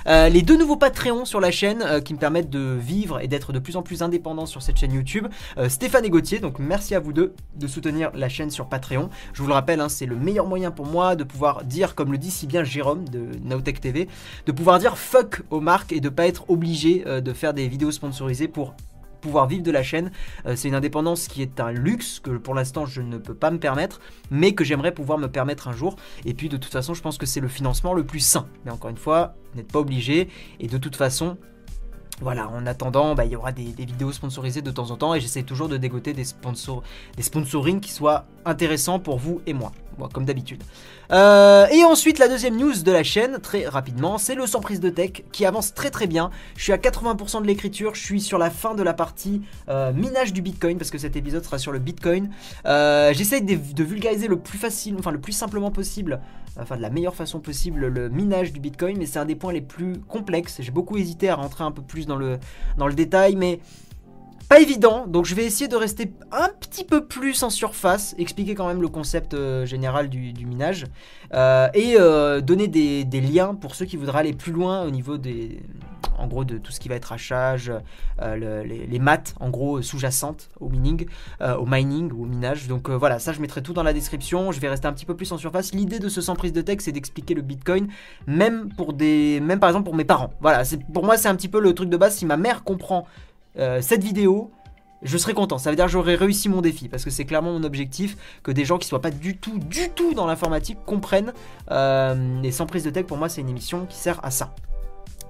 euh, 0.07 0.29
les 0.29 0.43
deux 0.43 0.57
nouveaux 0.57 0.77
Patreons 0.77 1.25
sur 1.25 1.41
la 1.41 1.51
chaîne 1.51 1.83
euh, 1.83 2.01
qui 2.01 2.15
me 2.15 2.19
permettent 2.19 2.51
de 2.51 2.77
vivre 2.79 3.21
et 3.21 3.29
d'être 3.29 3.53
de 3.53 3.59
plus 3.59 3.77
en 3.77 3.83
plus 3.83 4.03
indépendant 4.03 4.47
sur 4.47 4.63
cette 4.63 4.77
chaîne 4.77 4.93
YouTube. 4.93 5.27
Euh, 5.57 5.69
Stéphane 5.69 6.05
et 6.05 6.11
Gauthier, 6.11 6.39
donc 6.39 6.59
merci 6.59 6.95
à 6.95 7.01
vous 7.01 7.13
deux 7.13 7.35
de 7.57 7.67
soutenir 7.67 8.11
la 8.15 8.29
chaîne 8.29 8.51
sur 8.51 8.67
Patreon. 8.67 9.11
Je 9.33 9.43
vous 9.43 9.49
le 9.49 9.55
rappelle, 9.55 9.81
hein, 9.81 9.89
c'est 9.89 10.07
le 10.07 10.17
meilleur 10.17 10.47
moyen 10.47 10.71
pour 10.71 10.87
moi 10.87 11.17
de 11.17 11.25
pouvoir 11.25 11.65
dire, 11.65 11.95
comme 11.95 12.13
le 12.13 12.19
dit 12.19 12.31
si 12.31 12.47
bien 12.47 12.65
Jérôme 12.65 13.09
de 13.09 13.27
Naotech 13.45 13.81
TV, 13.81 14.09
de 14.47 14.53
pouvoir 14.53 14.79
dire 14.79 14.99
fuck 14.99 15.43
aux 15.51 15.61
marques 15.61 15.93
et 15.93 16.01
de 16.01 16.09
pas 16.09 16.27
être 16.27 16.51
obligé 16.51 17.05
de 17.05 17.33
faire 17.33 17.55
des 17.55 17.69
vidéos 17.69 17.91
sponsorisées 17.91 18.49
pour 18.49 18.75
pouvoir 19.21 19.47
vivre 19.47 19.63
de 19.63 19.71
la 19.71 19.83
chaîne. 19.83 20.11
Euh, 20.47 20.57
c'est 20.57 20.69
une 20.69 20.75
indépendance 20.75 21.29
qui 21.29 21.43
est 21.43 21.61
un 21.61 21.71
luxe 21.71 22.21
que 22.21 22.31
pour 22.31 22.55
l'instant 22.55 22.87
je 22.87 23.03
ne 23.03 23.19
peux 23.19 23.35
pas 23.35 23.51
me 23.51 23.59
permettre, 23.59 24.01
mais 24.31 24.53
que 24.53 24.65
j'aimerais 24.65 24.93
pouvoir 24.93 25.19
me 25.19 25.29
permettre 25.29 25.69
un 25.69 25.73
jour. 25.73 25.97
Et 26.25 26.35
puis 26.35 26.49
de 26.49 26.57
toute 26.57 26.73
façon, 26.73 26.95
je 26.95 27.03
pense 27.03 27.19
que 27.19 27.27
c'est 27.27 27.41
le 27.41 27.49
financement 27.49 27.95
le 27.95 28.05
plus 28.05 28.21
sain. 28.21 28.47
Mais 28.65 28.71
encore 28.71 28.91
une 28.91 28.97
fois, 28.97 29.35
vous 29.53 29.59
n'êtes 29.59 29.73
pas 29.73 29.81
obligé. 29.81 30.29
Et 30.61 30.67
de 30.67 30.79
toute 30.79 30.97
façon, 30.97 31.37
voilà, 32.21 32.49
en 32.49 32.67
attendant, 32.67 33.15
bah, 33.15 33.25
il 33.25 33.33
y 33.33 33.37
aura 33.37 33.53
des, 33.53 33.65
vidéos 33.65 34.13
sponsorisées 34.13 34.63
de 34.63 34.71
temps 34.71 34.91
en 34.91 34.97
temps 34.97 35.15
et 35.15 35.21
j'essaie 35.21 35.45
toujours 35.45 35.69
de 35.69 35.77
dégoter 35.77 36.13
des, 36.13 36.25
des 37.17 37.23
sponsorings 37.23 37.81
qui 37.81 37.93
soient 37.93 38.27
intéressants 38.49 38.99
pour 38.99 39.19
vous 39.19 39.41
et 39.47 39.53
moi, 39.53 39.73
Moi, 39.99 40.09
comme 40.13 40.25
d'habitude. 40.25 40.63
Euh, 41.11 41.67
et 41.69 41.85
ensuite, 41.85 42.19
la 42.19 42.29
deuxième 42.29 42.57
news 42.57 42.83
de 42.83 42.93
la 42.93 43.03
chaîne, 43.03 43.39
très 43.41 43.67
rapidement, 43.67 44.19
c'est 44.19 44.35
le 44.35 44.47
sans 44.47 44.61
prise 44.61 44.81
de 44.81 44.91
tech 44.91 45.23
qui 45.33 45.45
avance 45.47 45.75
très 45.75 45.91
très 45.91 46.07
bien. 46.07 46.31
Je 46.57 46.65
suis 46.65 46.73
à 46.73 46.77
80% 46.77 47.43
de 47.43 47.47
l'écriture, 47.47 47.95
je 47.95 48.03
suis 48.03 48.21
sur 48.21 48.39
la 48.39 48.51
fin 48.51 48.75
de 48.75 48.83
la 48.83 48.95
partie 48.95 49.43
euh, 49.69 49.93
minage 49.93 50.33
du 50.33 50.43
Bitcoin 50.43 50.79
parce 50.79 50.91
que 50.91 50.99
cet 50.99 51.17
épisode 51.17 51.45
sera 51.45 51.59
sur 51.59 51.73
le 51.73 51.79
Bitcoin. 51.79 52.31
Euh, 52.67 53.13
J'essaye 53.15 53.43
de, 53.43 53.57
de 53.57 53.85
vulgariser 53.85 54.29
le 54.29 54.39
plus 54.39 54.59
facile, 54.59 54.97
enfin 54.99 55.11
le 55.11 55.21
plus 55.21 55.33
simplement 55.33 55.71
possible, 55.71 56.21
enfin 56.61 56.77
de 56.77 56.83
la 56.83 56.91
meilleure 56.91 57.15
façon 57.15 57.41
possible 57.41 57.87
le 57.87 58.09
minage 58.09 58.53
du 58.53 58.61
Bitcoin, 58.61 58.99
mais 58.99 59.07
c'est 59.07 59.19
un 59.19 59.25
des 59.25 59.37
points 59.37 59.53
les 59.53 59.63
plus 59.63 59.99
complexes. 60.09 60.59
J'ai 60.61 60.71
beaucoup 60.73 60.97
hésité 60.97 61.29
à 61.29 61.37
rentrer 61.37 61.65
un 61.65 61.73
peu 61.73 61.83
plus 61.83 62.07
dans 62.07 62.17
le, 62.17 62.39
dans 62.77 62.87
le 62.87 62.95
détail, 62.95 63.35
mais 63.37 63.61
pas 64.49 64.61
évident, 64.61 65.07
donc 65.07 65.27
je 65.27 65.35
vais 65.35 65.45
essayer 65.45 65.69
de 65.69 65.77
rester 65.77 66.11
un 66.33 66.49
petit 66.61 66.85
peu 66.85 67.05
plus 67.05 67.43
en 67.43 67.51
surface, 67.51 68.15
expliquer 68.17 68.55
quand 68.55 68.67
même 68.67 68.81
le 68.81 68.89
concept 68.89 69.35
euh, 69.35 69.67
général 69.67 70.09
du, 70.09 70.33
minage, 70.47 70.87
euh, 71.35 71.69
et 71.75 71.97
euh, 71.99 72.41
donner 72.41 72.67
des, 72.67 73.21
liens 73.21 73.55
pour 73.55 73.75
ceux 73.75 73.85
qui 73.85 73.99
voudraient 73.99 74.21
aller 74.21 74.33
plus 74.33 74.53
loin 74.53 74.85
au 74.85 74.91
niveau 74.91 75.19
des, 75.19 75.61
en 76.17 76.27
gros, 76.29 76.45
de 76.45 76.57
tout 76.57 76.73
ce 76.73 76.81
qui 76.81 76.89
va 76.89 76.95
être 76.95 77.13
hachage, 77.13 77.71
le- 78.23 78.63
les, 78.63 78.99
maths, 78.99 79.35
en 79.39 79.51
gros, 79.51 79.83
sous-jacentes 79.83 80.49
au 80.61 80.71
mining, 80.71 81.07
au 81.41 81.67
mining 81.67 82.11
ou 82.13 82.23
au 82.23 82.27
minage. 82.27 82.69
Donc 82.69 82.89
voilà, 82.89 83.19
ça 83.19 83.33
je 83.33 83.41
mettrai 83.41 83.63
tout 83.63 83.73
dans 83.73 83.83
la 83.83 83.93
description. 83.93 84.51
Je 84.51 84.61
vais 84.61 84.69
rester 84.69 84.89
un 84.89 84.93
petit 84.93 85.05
peu 85.05 85.15
plus 85.15 85.31
en 85.31 85.39
surface. 85.39 85.73
L'idée 85.73 85.99
de 85.99 86.09
ce 86.09 86.21
sans 86.21 86.35
prise 86.35 86.53
de 86.53 86.63
texte, 86.63 86.87
c'est 86.87 86.93
d'expliquer 86.93 87.35
le 87.35 87.43
Bitcoin, 87.43 87.89
même 88.27 88.71
pour 88.77 88.93
des, 88.93 89.41
même 89.41 89.61
par 89.61 89.69
exemple 89.69 89.85
pour 89.85 89.95
mes 89.95 90.05
parents. 90.05 90.31
Voilà, 90.41 90.63
pour 90.93 91.05
moi 91.05 91.17
c'est 91.17 91.29
un 91.29 91.37
petit 91.37 91.49
peu 91.49 91.61
le 91.61 91.75
truc 91.75 91.91
de 91.91 91.97
base. 91.97 92.17
Si 92.17 92.27
ma 92.27 92.37
mère 92.37 92.65
comprend 92.65 93.07
euh, 93.59 93.81
cette 93.83 94.03
vidéo, 94.03 94.51
je 95.03 95.17
serai 95.17 95.35
content. 95.35 95.59
Ça 95.59 95.71
veut 95.71 95.77
dire 95.77 95.87
que 95.87 95.91
j'aurai 95.91 96.15
réussi 96.15 96.49
mon 96.49 96.61
défi 96.61 96.89
parce 96.89 97.05
que 97.05 97.11
c'est 97.11 97.25
clairement 97.25 97.53
mon 97.53 97.65
objectif 97.65 98.17
que 98.43 98.51
des 98.51 98.65
gens 98.65 98.79
qui 98.79 98.89
soient 98.89 99.01
pas 99.01 99.11
du 99.11 99.37
tout, 99.37 99.59
du 99.59 99.91
tout 99.91 100.15
dans 100.15 100.27
l'informatique 100.27 100.79
comprennent. 100.87 101.33
Euh, 101.71 102.43
et 102.43 102.51
sans 102.51 102.67
prise 102.67 102.85
de 102.85 102.91
tech, 102.91 103.07
pour 103.07 103.17
moi, 103.17 103.29
c'est 103.29 103.41
une 103.41 103.49
émission 103.49 103.87
qui 103.87 103.97
sert 103.97 104.25
à 104.25 104.31
ça. 104.31 104.55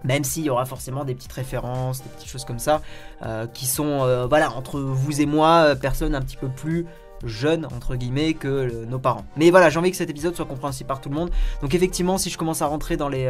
Même 0.04 0.22
s'il 0.24 0.44
y 0.44 0.50
aura 0.50 0.64
forcément 0.64 1.04
des 1.04 1.14
petites 1.14 1.32
références, 1.32 2.02
des 2.02 2.08
petites 2.10 2.28
choses 2.28 2.44
comme 2.44 2.60
ça, 2.60 2.82
euh, 3.24 3.46
qui 3.46 3.66
sont, 3.66 4.26
voilà, 4.28 4.52
entre 4.52 4.78
vous 4.78 5.20
et 5.20 5.26
moi, 5.26 5.74
personnes 5.74 6.14
un 6.14 6.20
petit 6.20 6.36
peu 6.36 6.48
plus 6.48 6.86
jeunes, 7.24 7.66
entre 7.66 7.96
guillemets, 7.96 8.34
que 8.34 8.84
nos 8.84 9.00
parents. 9.00 9.24
Mais 9.36 9.50
voilà, 9.50 9.70
j'ai 9.70 9.78
envie 9.80 9.90
que 9.90 9.96
cet 9.96 10.08
épisode 10.08 10.36
soit 10.36 10.44
compréhensible 10.44 10.86
par 10.86 11.00
tout 11.00 11.08
le 11.08 11.16
monde. 11.16 11.30
Donc 11.62 11.74
effectivement, 11.74 12.16
si 12.16 12.30
je 12.30 12.38
commence 12.38 12.62
à 12.62 12.66
rentrer 12.66 12.96
dans 12.96 13.08
les... 13.08 13.28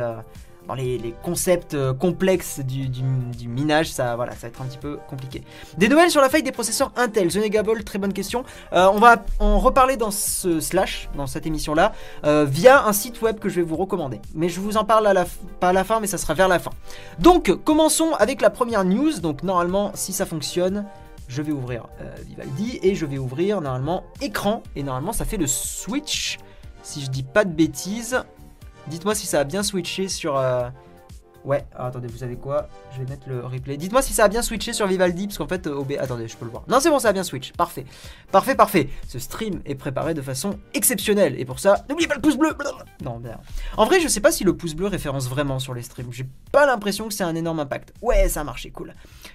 les, 0.75 1.15
concepts 1.23 1.75
euh, 1.75 1.95
complexes 1.95 2.61
du, 2.61 3.49
minage, 3.49 3.91
ça, 3.91 4.17
voilà, 4.17 4.33
ça 4.33 4.43
va 4.43 4.49
être 4.49 4.63
un 4.63 4.67
petit 4.67 4.79
peu 4.79 4.99
compliqué. 5.09 5.43
Des 5.77 5.89
nouvelles 5.89 6.11
sur 6.11 6.21
la 6.21 6.29
faille 6.29 6.43
des 6.43 6.53
processeurs 6.53 6.93
Intel. 6.97 7.29
The 7.33 7.37
Negable, 7.37 7.85
très 7.85 7.99
bonne 7.99 8.13
question. 8.13 8.45
Euh, 8.73 8.89
on 8.93 8.99
va 8.99 9.25
en 9.39 9.59
reparler 9.59 9.97
dans 9.97 10.11
ce 10.11 10.61
slash, 10.61 11.09
dans 11.17 11.27
cette 11.27 11.47
émission-là, 11.47 11.93
euh, 12.25 12.45
via 12.45 12.85
un 12.87 12.93
site 12.93 13.23
web 13.23 13.39
que 13.39 13.49
je 13.49 13.57
vais 13.57 13.63
vous 13.63 13.77
recommander. 13.77 14.21
Mais 14.35 14.49
je 14.49 14.61
vous 14.61 14.77
en 14.77 14.85
parle 14.85 15.13
pas 15.61 15.69
à 15.69 15.73
la 15.73 15.85
fin, 15.85 16.01
mais 16.01 16.07
ça 16.07 16.19
sera 16.19 16.35
vers 16.35 16.49
la 16.49 16.59
fin. 16.59 16.71
Donc, 17.19 17.53
commençons 17.65 18.13
avec 18.19 18.41
la 18.41 18.51
première 18.51 18.85
news. 18.85 19.21
Donc, 19.21 19.43
normalement, 19.43 19.93
si 19.95 20.13
ça 20.13 20.27
fonctionne, 20.27 20.85
je 21.29 21.43
vais 21.43 21.53
ouvrir 21.53 21.87
Vivaldi 22.27 22.79
et 22.83 22.95
je 22.95 23.05
vais 23.05 23.19
ouvrir 23.19 23.61
normalement 23.61 24.05
écran. 24.21 24.63
Et 24.77 24.83
normalement, 24.83 25.13
ça 25.13 25.25
fait 25.25 25.37
le 25.37 25.47
switch. 25.47 26.39
Si 26.83 27.03
je 27.03 27.11
dis 27.11 27.23
pas 27.23 27.45
de 27.45 27.53
bêtises, 27.53 28.23
dites-moi 28.89 29.15
si 29.15 29.27
ça 29.27 29.41
a 29.41 29.45
bien 29.45 29.63
switché 29.63 30.09
sur. 30.09 30.37
euh, 30.37 30.69
Ouais, 31.45 31.65
attendez, 31.75 32.09
vous 32.09 32.19
savez 32.19 32.37
quoi? 32.37 32.69
Je 32.93 32.99
vais 33.01 33.09
mettre 33.09 33.27
le 33.29 33.47
replay. 33.47 33.77
Dites-moi 33.79 34.03
si 34.03 34.13
ça 34.13 34.25
a 34.25 34.29
bien 34.29 34.43
switché 34.43 34.73
sur 34.73 34.87
Vivaldi, 34.87 35.29
parce 35.29 35.39
qu'en 35.39 35.47
fait, 35.47 35.67
euh, 35.67 35.77
OB... 35.77 35.93
Attendez, 35.99 36.27
je 36.29 36.37
peux 36.37 36.45
le 36.45 36.51
voir. 36.51 36.65
Non, 36.69 36.79
c'est 36.81 36.91
bon, 36.91 36.99
ça 36.99 37.09
a 37.09 37.13
bien 37.13 37.23
switch. 37.23 37.53
Parfait. 37.53 37.87
Parfait, 38.33 38.55
parfait. 38.57 38.91
Ce 39.07 39.19
stream 39.19 39.63
est 39.65 39.77
préparé 39.77 40.13
de 40.15 40.21
façon 40.21 40.59
exceptionnelle. 40.75 41.41
Et 41.41 41.45
pour 41.47 41.59
ça, 41.59 41.87
n'oubliez 41.89 42.09
pas 42.09 42.17
le 42.17 42.21
pouce 42.21 42.37
bleu 42.37 42.51
Non, 43.03 43.19
merde. 43.21 43.41
En 43.79 43.87
vrai, 43.87 44.01
je 44.01 44.09
sais 44.09 44.21
pas 44.21 44.33
si 44.33 44.43
le 44.45 44.57
pouce 44.57 44.75
bleu 44.75 44.89
référence 44.89 45.29
vraiment 45.29 45.59
sur 45.59 45.73
les 45.75 45.83
streams. 45.83 46.13
J'ai 46.13 46.27
pas 46.53 46.67
l'impression 46.67 47.07
que 47.09 47.15
c'est 47.15 47.25
un 47.25 47.37
énorme 47.37 47.61
impact. 47.61 47.95
Ouais, 48.03 48.29
ça 48.29 48.41
a 48.41 48.45
marché, 48.45 48.71
cool. 48.71 48.93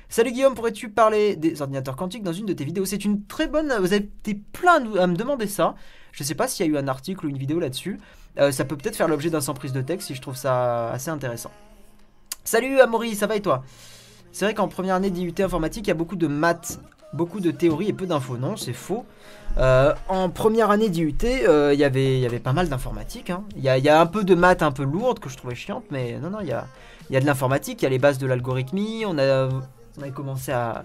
Salut 0.10 0.34
Guillaume, 0.34 0.54
pourrais-tu 0.54 0.90
parler 0.90 1.36
des 1.36 1.62
ordinateurs 1.64 1.96
quantiques 1.96 2.24
dans 2.24 2.34
une 2.34 2.46
de 2.46 2.54
tes 2.54 2.66
vidéos? 2.66 2.86
C'est 2.86 3.06
une 3.06 3.26
très 3.26 3.48
bonne. 3.48 3.74
Vous 3.80 3.94
avez 3.94 4.04
été 4.06 4.36
plein 4.36 4.76
à 5.00 5.08
me 5.08 5.16
demander 5.16 5.48
ça. 5.48 5.74
Je 6.12 6.22
sais 6.24 6.36
pas 6.36 6.48
s'il 6.48 6.66
y 6.66 6.70
a 6.70 6.72
eu 6.72 6.78
un 6.78 6.88
article 6.88 7.26
ou 7.26 7.30
une 7.30 7.38
vidéo 7.40 7.60
là-dessus. 7.60 7.98
Euh, 8.40 8.52
ça 8.52 8.66
peut 8.66 8.76
peut-être 8.76 8.96
faire 8.96 9.08
l'objet 9.08 9.30
d'un 9.30 9.42
sans 9.42 9.54
prise 9.54 9.74
de 9.74 9.82
texte 9.82 10.08
si 10.08 10.16
je 10.16 10.22
trouve 10.22 10.36
ça 10.36 10.90
assez 10.92 11.10
intéressant. 11.10 11.52
Salut 12.44 12.80
Amaury, 12.80 13.16
ça 13.16 13.28
va 13.28 13.36
et 13.36 13.42
toi? 13.42 13.64
C'est 14.32 14.46
vrai 14.46 14.54
qu'en 14.54 14.68
première 14.68 14.96
année 14.96 15.12
d'IUT 15.12 15.36
informatique, 15.40 15.86
il 15.86 15.90
y 15.90 15.92
a 15.92 15.96
beaucoup 15.96 16.16
de 16.16 16.28
maths, 16.28 16.80
beaucoup 17.14 17.40
de 17.40 17.52
théories 17.52 17.90
et 17.90 17.94
peu 17.94 18.08
d'infos. 18.08 18.38
Non, 18.38 18.58
c'est 18.58 18.74
faux. 18.74 19.06
Euh, 19.60 19.94
en 20.10 20.30
première 20.30 20.72
année 20.72 20.90
d'IUT, 20.90 21.16
euh, 21.24 21.72
il 21.74 21.80
y 21.80 21.84
avait- 21.84 22.20
y 22.20 22.26
avait 22.26 22.40
pas 22.40 22.54
mal 22.54 22.68
d'informatique. 22.70 23.30
hein. 23.30 23.44
Il 23.56 23.62
y, 23.64 23.70
a, 23.70 23.78
y 23.78 23.88
a 23.90 24.02
un 24.02 24.08
peu 24.08 24.24
de 24.24 24.34
maths 24.34 24.64
un 24.64 24.72
peu 24.72 24.84
lourde 24.84 25.20
que 25.20 25.30
je 25.30 25.38
trouvais 25.38 25.54
chiante, 25.54 25.84
mais 25.92 26.18
non, 26.20 26.32
non, 26.32 26.40
il 26.42 26.48
y 26.48 26.52
a, 26.52 26.66
y 27.12 27.16
a 27.16 27.20
de 27.22 27.26
l'informatique, 27.28 27.82
il 27.82 27.84
y 27.84 27.86
a 27.86 27.90
les 27.90 28.00
bases 28.00 28.18
de 28.18 28.26
l'algorithmie, 28.26 29.04
on 29.06 29.20
a, 29.20 29.48
on 29.48 30.02
avait 30.02 30.12
commencé 30.12 30.52
à... 30.52 30.84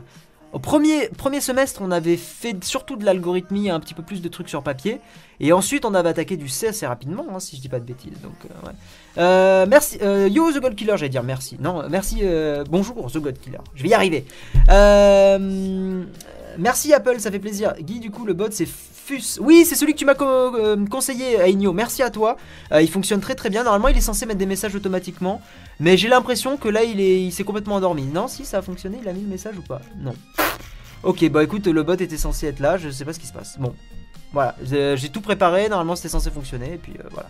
Au 0.53 0.59
premier, 0.59 1.11
semestre, 1.41 1.83
on 1.83 1.91
avait 1.91 2.17
fait 2.17 2.65
surtout 2.65 2.97
de 2.97 3.05
l'algorithmie, 3.05 3.69
un 3.69 3.81
petit 3.81 3.93
peu 3.95 4.03
plus 4.03 4.23
de 4.23 4.29
trucs 4.29 4.49
sur 4.49 4.63
papier. 4.63 5.01
Et 5.41 5.53
ensuite, 5.53 5.85
on 5.85 5.93
avait 5.95 6.09
attaqué 6.09 6.37
du 6.37 6.49
C 6.49 6.69
assez 6.69 6.87
rapidement, 6.87 7.27
hein, 7.31 7.39
si 7.39 7.57
je 7.57 7.61
dis 7.61 7.69
pas 7.69 7.81
de 7.81 7.85
bêtises. 7.85 8.21
Donc, 8.23 8.33
euh. 8.45 8.71
Euh, 9.19 9.67
merci. 9.69 9.99
euh, 10.01 10.27
yo, 10.29 10.51
The 10.51 10.61
God 10.61 10.75
Killer, 10.75 10.95
j'allais 10.97 11.11
dire 11.11 11.23
merci. 11.23 11.59
Non, 11.61 11.89
merci. 11.91 12.21
euh, 12.23 12.65
bonjour, 12.69 13.11
The 13.13 13.19
God 13.19 13.39
Killer. 13.39 13.59
Je 13.75 13.83
vais 13.83 13.91
y 13.91 13.95
arriver. 13.95 14.25
Merci, 16.59 16.93
Apple, 16.93 17.21
ça 17.21 17.31
fait 17.31 17.39
plaisir. 17.39 17.75
Guy, 17.81 18.01
du 18.01 18.11
coup, 18.11 18.25
le 18.25 18.33
bot, 18.33 18.49
c'est 18.51 18.67
Oui, 19.41 19.65
c'est 19.65 19.75
celui 19.75 19.93
que 19.95 19.99
tu 19.99 20.05
m'as 20.05 20.15
euh, 20.21 20.87
conseillé, 20.87 21.37
Aigno. 21.41 21.73
Merci 21.73 22.03
à 22.03 22.11
toi. 22.11 22.37
Euh, 22.73 22.83
il 22.83 22.91
fonctionne 22.91 23.21
très 23.21 23.35
très 23.35 23.51
bien. 23.51 23.65
Normalement, 23.65 23.89
il 23.89 23.97
est 23.97 24.01
censé 24.03 24.27
mettre 24.27 24.39
des 24.39 24.47
messages 24.47 24.75
automatiquement. 24.75 25.41
Mais 25.81 25.97
j'ai 25.97 26.09
l'impression 26.09 26.57
que 26.57 26.69
là, 26.69 26.83
il 26.85 27.01
est- 27.01 27.23
il 27.23 27.33
s'est 27.33 27.45
complètement 27.45 27.77
endormi. 27.77 28.05
Non, 28.05 28.29
si, 28.29 28.45
ça 28.45 28.59
a 28.59 28.63
fonctionné. 28.63 28.99
Il 29.03 29.09
a 29.09 29.13
mis 29.13 29.23
le 29.23 29.29
message 29.29 29.57
ou 29.57 29.63
pas? 29.63 29.81
Non. 30.01 30.15
Ok, 31.03 31.29
bah 31.31 31.43
écoute, 31.45 31.67
le 31.67 31.83
bot 31.83 31.95
était 31.95 32.17
censé 32.17 32.47
être 32.49 32.61
là. 32.61 32.77
Je 32.77 32.91
sais 32.91 33.05
pas 33.05 33.13
ce 33.13 33.19
qui 33.21 33.27
se 33.27 33.33
passe. 33.33 33.57
Bon. 33.59 33.75
Voilà, 34.33 34.57
j'ai 34.63 34.97
j'ai 34.97 35.09
tout 35.09 35.21
préparé. 35.23 35.69
Normalement, 35.69 35.97
c'était 35.97 36.09
censé 36.09 36.31
fonctionner. 36.31 36.75
Et 36.75 36.79
puis 36.79 36.93
euh, 36.99 37.09
voilà. 37.13 37.29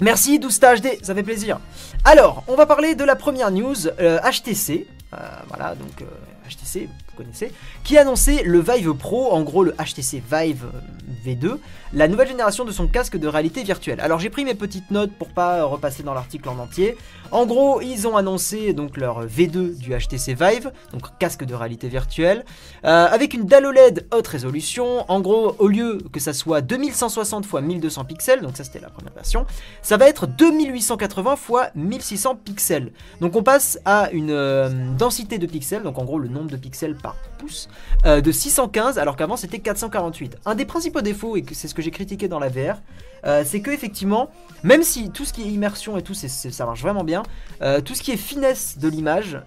Merci, 0.00 0.38
Dousta 0.40 0.74
HD, 0.76 0.98
ça 1.02 1.14
fait 1.14 1.22
plaisir. 1.22 1.60
Alors, 2.04 2.42
on 2.48 2.56
va 2.56 2.66
parler 2.66 2.94
de 2.96 3.04
la 3.04 3.14
première 3.14 3.50
news, 3.52 3.86
euh, 4.00 4.18
HTC. 4.20 4.88
Euh, 5.14 5.16
voilà, 5.48 5.74
donc 5.76 6.00
euh, 6.02 6.06
HTC, 6.50 6.88
connaissez, 7.16 7.52
qui 7.84 7.98
a 7.98 8.02
annoncé 8.02 8.42
le 8.42 8.60
Vive 8.60 8.94
Pro, 8.94 9.32
en 9.32 9.42
gros 9.42 9.64
le 9.64 9.72
HTC 9.72 10.22
Vive 10.30 10.64
euh, 10.64 11.26
V2, 11.26 11.58
la 11.92 12.08
nouvelle 12.08 12.28
génération 12.28 12.64
de 12.64 12.72
son 12.72 12.86
casque 12.86 13.16
de 13.16 13.28
réalité 13.28 13.62
virtuelle. 13.62 14.00
Alors 14.00 14.18
j'ai 14.18 14.30
pris 14.30 14.44
mes 14.44 14.54
petites 14.54 14.90
notes 14.90 15.12
pour 15.12 15.28
pas 15.28 15.64
repasser 15.64 16.02
dans 16.02 16.14
l'article 16.14 16.48
en 16.48 16.58
entier. 16.58 16.96
En 17.30 17.46
gros, 17.46 17.80
ils 17.80 18.06
ont 18.06 18.16
annoncé 18.16 18.74
donc 18.74 18.98
leur 18.98 19.26
V2 19.26 19.78
du 19.78 19.90
HTC 19.96 20.34
Vive, 20.34 20.70
donc 20.92 21.02
casque 21.18 21.44
de 21.44 21.54
réalité 21.54 21.88
virtuelle, 21.88 22.44
euh, 22.84 23.06
avec 23.10 23.32
une 23.32 23.46
dalle 23.46 23.64
OLED 23.64 24.06
haute 24.12 24.26
résolution. 24.26 25.10
En 25.10 25.20
gros, 25.20 25.56
au 25.58 25.68
lieu 25.68 25.98
que 26.12 26.20
ça 26.20 26.34
soit 26.34 26.60
2160 26.60 27.46
x 27.46 27.54
1200 27.62 28.04
pixels, 28.04 28.40
donc 28.42 28.56
ça 28.56 28.64
c'était 28.64 28.80
la 28.80 28.90
première 28.90 29.14
version, 29.14 29.46
ça 29.80 29.96
va 29.96 30.08
être 30.08 30.26
2880 30.26 31.34
x 31.34 31.70
1600 31.74 32.36
pixels. 32.36 32.92
Donc 33.20 33.34
on 33.34 33.42
passe 33.42 33.78
à 33.86 34.10
une 34.12 34.30
euh, 34.30 34.68
densité 34.98 35.38
de 35.38 35.46
pixels, 35.46 35.82
donc 35.82 35.98
en 35.98 36.04
gros 36.04 36.18
le 36.18 36.28
nombre 36.28 36.50
de 36.50 36.56
pixels 36.56 36.96
par 37.02 37.16
pouce, 37.38 37.68
euh, 38.06 38.20
de 38.20 38.32
615 38.32 38.98
alors 38.98 39.16
qu'avant 39.16 39.36
c'était 39.36 39.58
448. 39.58 40.38
Un 40.46 40.54
des 40.54 40.64
principaux 40.64 41.02
défauts, 41.02 41.36
et 41.36 41.44
c'est 41.52 41.68
ce 41.68 41.74
que 41.74 41.82
j'ai 41.82 41.90
critiqué 41.90 42.28
dans 42.28 42.38
la 42.38 42.48
VR, 42.48 42.80
euh, 43.24 43.42
c'est 43.46 43.60
que 43.60 43.70
effectivement, 43.70 44.30
même 44.62 44.82
si 44.82 45.10
tout 45.10 45.24
ce 45.24 45.32
qui 45.32 45.42
est 45.42 45.50
immersion 45.50 45.96
et 45.96 46.02
tout, 46.02 46.14
ça 46.14 46.66
marche 46.66 46.80
vraiment 46.80 47.04
bien, 47.04 47.22
euh, 47.62 47.80
tout 47.80 47.94
ce 47.94 48.02
qui 48.02 48.12
est 48.12 48.16
finesse 48.16 48.78
de 48.78 48.88
l'image, 48.88 49.38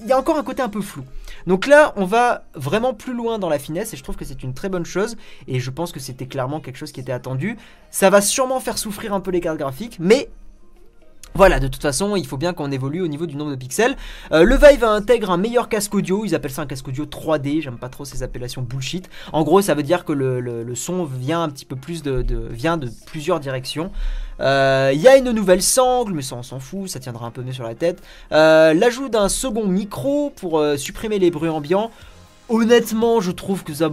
il 0.00 0.06
y 0.06 0.12
a 0.12 0.18
encore 0.18 0.38
un 0.38 0.42
côté 0.42 0.62
un 0.62 0.68
peu 0.68 0.80
flou. 0.80 1.04
Donc 1.46 1.66
là, 1.66 1.92
on 1.96 2.06
va 2.06 2.44
vraiment 2.54 2.94
plus 2.94 3.12
loin 3.12 3.38
dans 3.38 3.48
la 3.50 3.58
finesse 3.58 3.92
et 3.92 3.96
je 3.96 4.02
trouve 4.02 4.16
que 4.16 4.24
c'est 4.24 4.42
une 4.42 4.54
très 4.54 4.70
bonne 4.70 4.86
chose 4.86 5.16
et 5.46 5.60
je 5.60 5.70
pense 5.70 5.92
que 5.92 6.00
c'était 6.00 6.26
clairement 6.26 6.60
quelque 6.60 6.76
chose 6.76 6.92
qui 6.92 7.00
était 7.00 7.12
attendu. 7.12 7.58
Ça 7.90 8.08
va 8.08 8.22
sûrement 8.22 8.60
faire 8.60 8.78
souffrir 8.78 9.12
un 9.12 9.20
peu 9.20 9.30
les 9.30 9.40
cartes 9.40 9.58
graphiques, 9.58 9.98
mais 10.00 10.30
voilà, 11.36 11.58
de 11.58 11.66
toute 11.66 11.82
façon, 11.82 12.14
il 12.14 12.24
faut 12.28 12.36
bien 12.36 12.52
qu'on 12.52 12.70
évolue 12.70 13.00
au 13.00 13.08
niveau 13.08 13.26
du 13.26 13.34
nombre 13.34 13.50
de 13.50 13.56
pixels. 13.56 13.96
Euh, 14.30 14.44
le 14.44 14.54
Vive 14.54 14.84
intègre 14.84 15.32
un 15.32 15.36
meilleur 15.36 15.68
casque 15.68 15.92
audio, 15.92 16.24
ils 16.24 16.32
appellent 16.32 16.52
ça 16.52 16.62
un 16.62 16.66
casque 16.66 16.86
audio 16.86 17.06
3D, 17.06 17.60
j'aime 17.60 17.76
pas 17.76 17.88
trop 17.88 18.04
ces 18.04 18.22
appellations 18.22 18.62
bullshit. 18.62 19.10
En 19.32 19.42
gros, 19.42 19.60
ça 19.60 19.74
veut 19.74 19.82
dire 19.82 20.04
que 20.04 20.12
le, 20.12 20.72
son 20.76 21.04
vient 21.04 21.42
un 21.42 21.48
petit 21.48 21.64
peu 21.64 21.74
plus 21.74 22.04
de, 22.04 22.24
vient 22.50 22.76
de 22.76 22.88
plusieurs 23.06 23.40
directions. 23.40 23.90
Euh, 24.38 24.92
Il 24.94 25.00
y 25.00 25.08
a 25.08 25.16
une 25.16 25.32
nouvelle 25.32 25.62
sangle, 25.62 26.12
mais 26.12 26.22
ça 26.22 26.36
on 26.36 26.44
s'en 26.44 26.60
fout, 26.60 26.88
ça 26.88 27.00
tiendra 27.00 27.26
un 27.26 27.32
peu 27.32 27.42
mieux 27.42 27.52
sur 27.52 27.64
la 27.64 27.74
tête. 27.74 28.00
Euh, 28.30 28.72
L'ajout 28.72 29.08
d'un 29.08 29.28
second 29.28 29.66
micro 29.66 30.30
pour 30.36 30.62
supprimer 30.76 31.18
les 31.18 31.32
bruits 31.32 31.50
ambiants. 31.50 31.90
Honnêtement, 32.48 33.20
je 33.20 33.32
trouve 33.32 33.64
que 33.64 33.74
ça. 33.74 33.90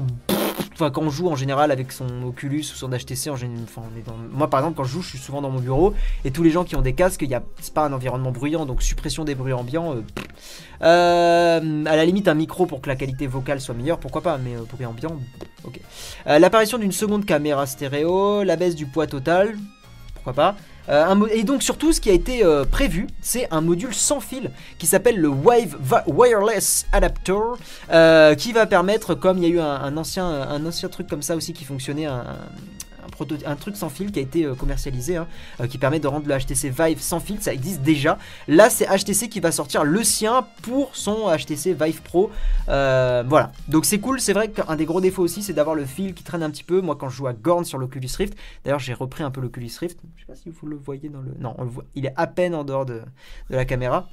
Quand 0.89 1.01
on 1.01 1.09
joue 1.09 1.27
en 1.27 1.35
général 1.35 1.71
avec 1.71 1.91
son 1.91 2.23
Oculus 2.23 2.61
ou 2.61 2.75
son 2.75 2.89
HTC, 2.89 3.29
en 3.29 3.35
général, 3.35 3.63
enfin, 3.63 3.83
moi 4.31 4.49
par 4.49 4.61
exemple, 4.61 4.77
quand 4.77 4.83
je 4.83 4.91
joue, 4.91 5.01
je 5.01 5.09
suis 5.09 5.17
souvent 5.17 5.41
dans 5.41 5.49
mon 5.49 5.59
bureau 5.59 5.93
et 6.25 6.31
tous 6.31 6.43
les 6.43 6.49
gens 6.49 6.63
qui 6.63 6.75
ont 6.75 6.81
des 6.81 6.93
casques, 6.93 7.21
il 7.21 7.33
a... 7.35 7.43
c'est 7.59 7.73
pas 7.73 7.85
un 7.85 7.93
environnement 7.93 8.31
bruyant, 8.31 8.65
donc 8.65 8.81
suppression 8.81 9.23
des 9.23 9.35
bruits 9.35 9.53
ambiants. 9.53 9.95
euh. 9.95 10.01
Euh, 10.81 11.85
à 11.85 11.95
la 11.95 12.05
limite, 12.05 12.27
un 12.27 12.33
micro 12.33 12.65
pour 12.65 12.81
que 12.81 12.89
la 12.89 12.95
qualité 12.95 13.27
vocale 13.27 13.61
soit 13.61 13.75
meilleure, 13.75 13.99
pourquoi 13.99 14.21
pas, 14.21 14.37
mais 14.39 14.55
euh, 14.55 14.63
bruit 14.71 14.85
ambiant, 14.85 15.17
ok. 15.63 15.79
L'apparition 16.25 16.77
d'une 16.77 16.91
seconde 16.91 17.25
caméra 17.25 17.65
stéréo, 17.67 18.43
la 18.43 18.55
baisse 18.55 18.75
du 18.75 18.87
poids 18.87 19.05
total, 19.05 19.57
pourquoi 20.15 20.33
pas. 20.33 20.55
Euh, 20.89 21.27
et 21.31 21.43
donc 21.43 21.63
surtout 21.63 21.93
ce 21.93 22.01
qui 22.01 22.09
a 22.09 22.13
été 22.13 22.43
euh, 22.43 22.65
prévu, 22.65 23.07
c'est 23.21 23.47
un 23.51 23.61
module 23.61 23.93
sans 23.93 24.19
fil 24.19 24.51
qui 24.77 24.87
s'appelle 24.87 25.17
le 25.17 25.29
Wireless 25.29 26.85
Adapter, 26.91 27.39
euh, 27.91 28.35
qui 28.35 28.51
va 28.51 28.65
permettre, 28.65 29.15
comme 29.15 29.37
il 29.37 29.43
y 29.43 29.47
a 29.47 29.49
eu 29.49 29.59
un, 29.59 29.95
ancien, 29.97 30.25
un 30.25 30.65
ancien 30.65 30.89
truc 30.89 31.07
comme 31.07 31.21
ça 31.21 31.35
aussi 31.35 31.53
qui 31.53 31.65
fonctionnait, 31.65 32.07
un, 33.45 33.55
truc 33.55 33.75
sans 33.75 33.89
fil 33.89 34.11
qui 34.11 34.19
a 34.19 34.21
été 34.21 34.45
euh, 34.45 34.55
commercialisé, 34.55 35.17
hein, 35.17 35.27
euh, 35.59 35.67
qui 35.67 35.77
permet 35.77 35.99
de 35.99 36.07
rendre 36.07 36.27
le 36.27 36.37
HTC 36.37 36.69
Vive 36.69 36.99
sans 36.99 37.19
fil, 37.19 37.41
ça 37.41 37.53
existe 37.53 37.81
déjà. 37.81 38.17
Là 38.47 38.69
c'est 38.69 38.85
HTC 38.85 39.29
qui 39.29 39.39
va 39.39 39.51
sortir 39.51 39.83
le 39.83 40.03
sien 40.03 40.45
pour 40.61 40.95
son 40.95 41.29
HTC 41.35 41.73
Vive 41.73 42.01
Pro. 42.01 42.31
Euh, 42.69 43.23
voilà, 43.27 43.51
donc 43.67 43.85
c'est 43.85 43.99
cool, 43.99 44.19
c'est 44.19 44.33
vrai 44.33 44.49
qu'un 44.49 44.75
des 44.75 44.85
gros 44.85 45.01
défauts 45.01 45.23
aussi 45.23 45.41
c'est 45.41 45.53
d'avoir 45.53 45.75
le 45.75 45.85
fil 45.85 46.13
qui 46.13 46.23
traîne 46.23 46.43
un 46.43 46.49
petit 46.49 46.63
peu. 46.63 46.81
Moi 46.81 46.95
quand 46.95 47.09
je 47.09 47.17
joue 47.17 47.27
à 47.27 47.33
Gorn 47.33 47.65
sur 47.65 47.77
l'Oculus 47.77 48.09
Rift, 48.17 48.35
D'ailleurs, 48.63 48.79
j'ai 48.79 48.93
repris 48.93 49.23
un 49.23 49.31
peu 49.31 49.41
l'Oculus 49.41 49.71
Rift. 49.79 49.99
Je 50.15 50.21
sais 50.21 50.27
pas 50.27 50.35
si 50.35 50.49
vous 50.49 50.67
le 50.67 50.75
voyez 50.75 51.09
dans 51.09 51.21
le. 51.21 51.33
Non, 51.39 51.55
on 51.57 51.65
voit. 51.65 51.85
Il 51.95 52.05
est 52.05 52.13
à 52.15 52.27
peine 52.27 52.55
en 52.55 52.63
dehors 52.63 52.85
de, 52.85 53.01
de 53.49 53.55
la 53.55 53.65
caméra. 53.65 54.07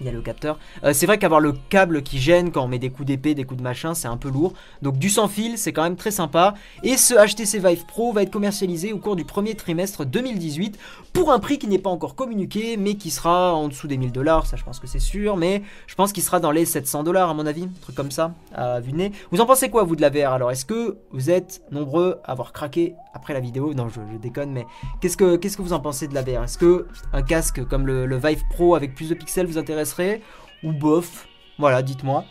Il 0.00 0.06
y 0.06 0.08
a 0.08 0.12
le 0.12 0.22
capteur. 0.22 0.58
Euh, 0.82 0.92
c'est 0.92 1.06
vrai 1.06 1.18
qu'avoir 1.18 1.40
le 1.40 1.52
câble 1.52 2.02
qui 2.02 2.18
gêne 2.18 2.50
quand 2.50 2.64
on 2.64 2.68
met 2.68 2.80
des 2.80 2.90
coups 2.90 3.06
d'épée, 3.06 3.34
des 3.34 3.44
coups 3.44 3.58
de 3.58 3.62
machin, 3.62 3.94
c'est 3.94 4.08
un 4.08 4.16
peu 4.16 4.28
lourd. 4.28 4.52
Donc 4.82 4.98
du 4.98 5.08
sans 5.08 5.28
fil, 5.28 5.56
c'est 5.56 5.72
quand 5.72 5.84
même 5.84 5.96
très 5.96 6.10
sympa. 6.10 6.54
Et 6.82 6.96
ce 6.96 7.14
HTC 7.14 7.60
Vive 7.60 7.86
Pro 7.86 8.12
va 8.12 8.22
être 8.22 8.32
commercialisé 8.32 8.92
au 8.92 8.98
cours 8.98 9.14
du 9.14 9.24
premier 9.24 9.54
trimestre 9.54 10.04
2018 10.04 10.78
pour 11.12 11.30
un 11.30 11.38
prix 11.38 11.58
qui 11.58 11.68
n'est 11.68 11.78
pas 11.78 11.90
encore 11.90 12.16
communiqué, 12.16 12.76
mais 12.76 12.96
qui 12.96 13.10
sera 13.10 13.54
en 13.54 13.68
dessous 13.68 13.86
des 13.86 13.96
1000 13.96 14.10
dollars. 14.10 14.46
Ça, 14.46 14.56
je 14.56 14.64
pense 14.64 14.80
que 14.80 14.88
c'est 14.88 14.98
sûr. 14.98 15.36
Mais 15.36 15.62
je 15.86 15.94
pense 15.94 16.12
qu'il 16.12 16.22
sera 16.22 16.40
dans 16.40 16.50
les 16.50 16.64
700 16.64 17.04
dollars 17.04 17.30
à 17.30 17.34
mon 17.34 17.46
avis, 17.46 17.64
un 17.64 17.80
truc 17.80 17.94
comme 17.94 18.10
ça, 18.10 18.34
à 18.52 18.80
vue 18.80 18.92
de 18.92 18.96
nez. 18.96 19.12
Vous 19.30 19.40
en 19.40 19.46
pensez 19.46 19.70
quoi 19.70 19.84
vous 19.84 19.96
de 19.96 20.02
la 20.02 20.10
VR 20.10 20.32
Alors, 20.32 20.50
est-ce 20.50 20.64
que 20.64 20.98
vous 21.12 21.30
êtes 21.30 21.62
nombreux 21.70 22.20
à 22.24 22.32
avoir 22.32 22.52
craqué 22.52 22.94
après 23.14 23.32
la 23.32 23.40
vidéo? 23.40 23.74
Non, 23.74 23.88
je, 23.88 24.00
déconne, 24.18 24.50
mais 24.50 24.66
qu'est-ce 25.00 25.16
que 25.16 25.36
que 25.36 25.62
vous 25.62 25.72
en 25.72 25.80
pensez 25.80 26.08
de 26.08 26.14
la 26.14 26.22
VR 26.22 26.42
Est-ce 26.44 26.58
que 26.58 26.88
un 27.12 27.22
casque 27.22 27.64
comme 27.66 27.86
le, 27.86 28.16
Vive 28.16 28.42
Pro 28.50 28.74
avec 28.74 28.94
plus 28.94 29.08
de 29.08 29.14
pixels 29.14 29.46
vous 29.46 29.58
intéresserait 29.84 30.20
ou 30.62 30.72
bof 30.72 31.26
Voilà, 31.58 31.82
dites-moi. 31.82 32.24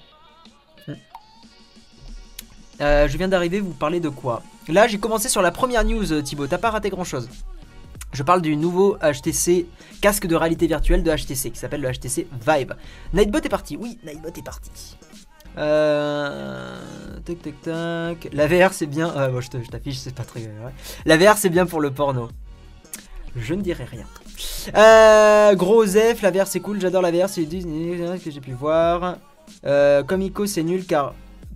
Euh, 2.81 3.07
je 3.07 3.17
viens 3.17 3.27
d'arriver, 3.27 3.59
vous 3.59 3.73
parlez 3.73 3.99
de 3.99 4.09
quoi? 4.09 4.41
Là, 4.67 4.87
j'ai 4.87 4.97
commencé 4.97 5.29
sur 5.29 5.41
la 5.41 5.51
première 5.51 5.85
news, 5.85 6.11
euh, 6.11 6.21
Thibaut. 6.21 6.47
T'as 6.47 6.57
pas 6.57 6.71
raté 6.71 6.89
grand-chose. 6.89 7.29
Je 8.11 8.23
parle 8.23 8.41
du 8.41 8.55
nouveau 8.55 8.97
HTC 8.97 9.67
casque 10.01 10.25
de 10.27 10.35
réalité 10.35 10.67
virtuelle 10.67 11.03
de 11.03 11.11
HTC 11.11 11.51
qui 11.51 11.59
s'appelle 11.59 11.81
le 11.81 11.91
HTC 11.91 12.27
Vive. 12.45 12.75
Nightbot 13.13 13.39
est 13.39 13.49
parti. 13.49 13.77
Oui, 13.77 13.99
Nightbot 14.03 14.29
est 14.35 14.43
parti. 14.43 14.97
Euh... 15.57 16.77
Tac 17.25 17.41
tac 17.41 17.61
tac. 17.61 18.29
La 18.33 18.47
VR 18.47 18.73
c'est 18.73 18.87
bien. 18.87 19.11
Ah, 19.15 19.29
bon, 19.29 19.39
je 19.41 19.49
t'affiche, 19.49 19.97
c'est 19.97 20.13
pas 20.13 20.23
très. 20.23 20.41
ouais. 20.41 20.73
La 21.05 21.17
VR 21.17 21.37
c'est 21.37 21.49
bien 21.49 21.65
pour 21.65 21.79
le 21.79 21.91
porno. 21.91 22.29
Je 23.35 23.53
ne 23.53 23.61
dirai 23.61 23.85
rien. 23.85 24.05
Euh, 24.75 25.55
gros 25.55 25.85
F, 25.85 26.21
la 26.21 26.31
VR 26.31 26.47
c'est 26.47 26.59
cool, 26.59 26.79
j'adore 26.79 27.01
la 27.01 27.11
VR, 27.11 27.29
c'est 27.29 27.45
que 27.45 28.31
j'ai 28.31 28.41
pu 28.41 28.53
voir. 28.53 29.17
Euh, 29.65 30.03
Comico 30.03 30.45
c'est 30.45 30.63
nul 30.63 30.85
car 30.85 31.13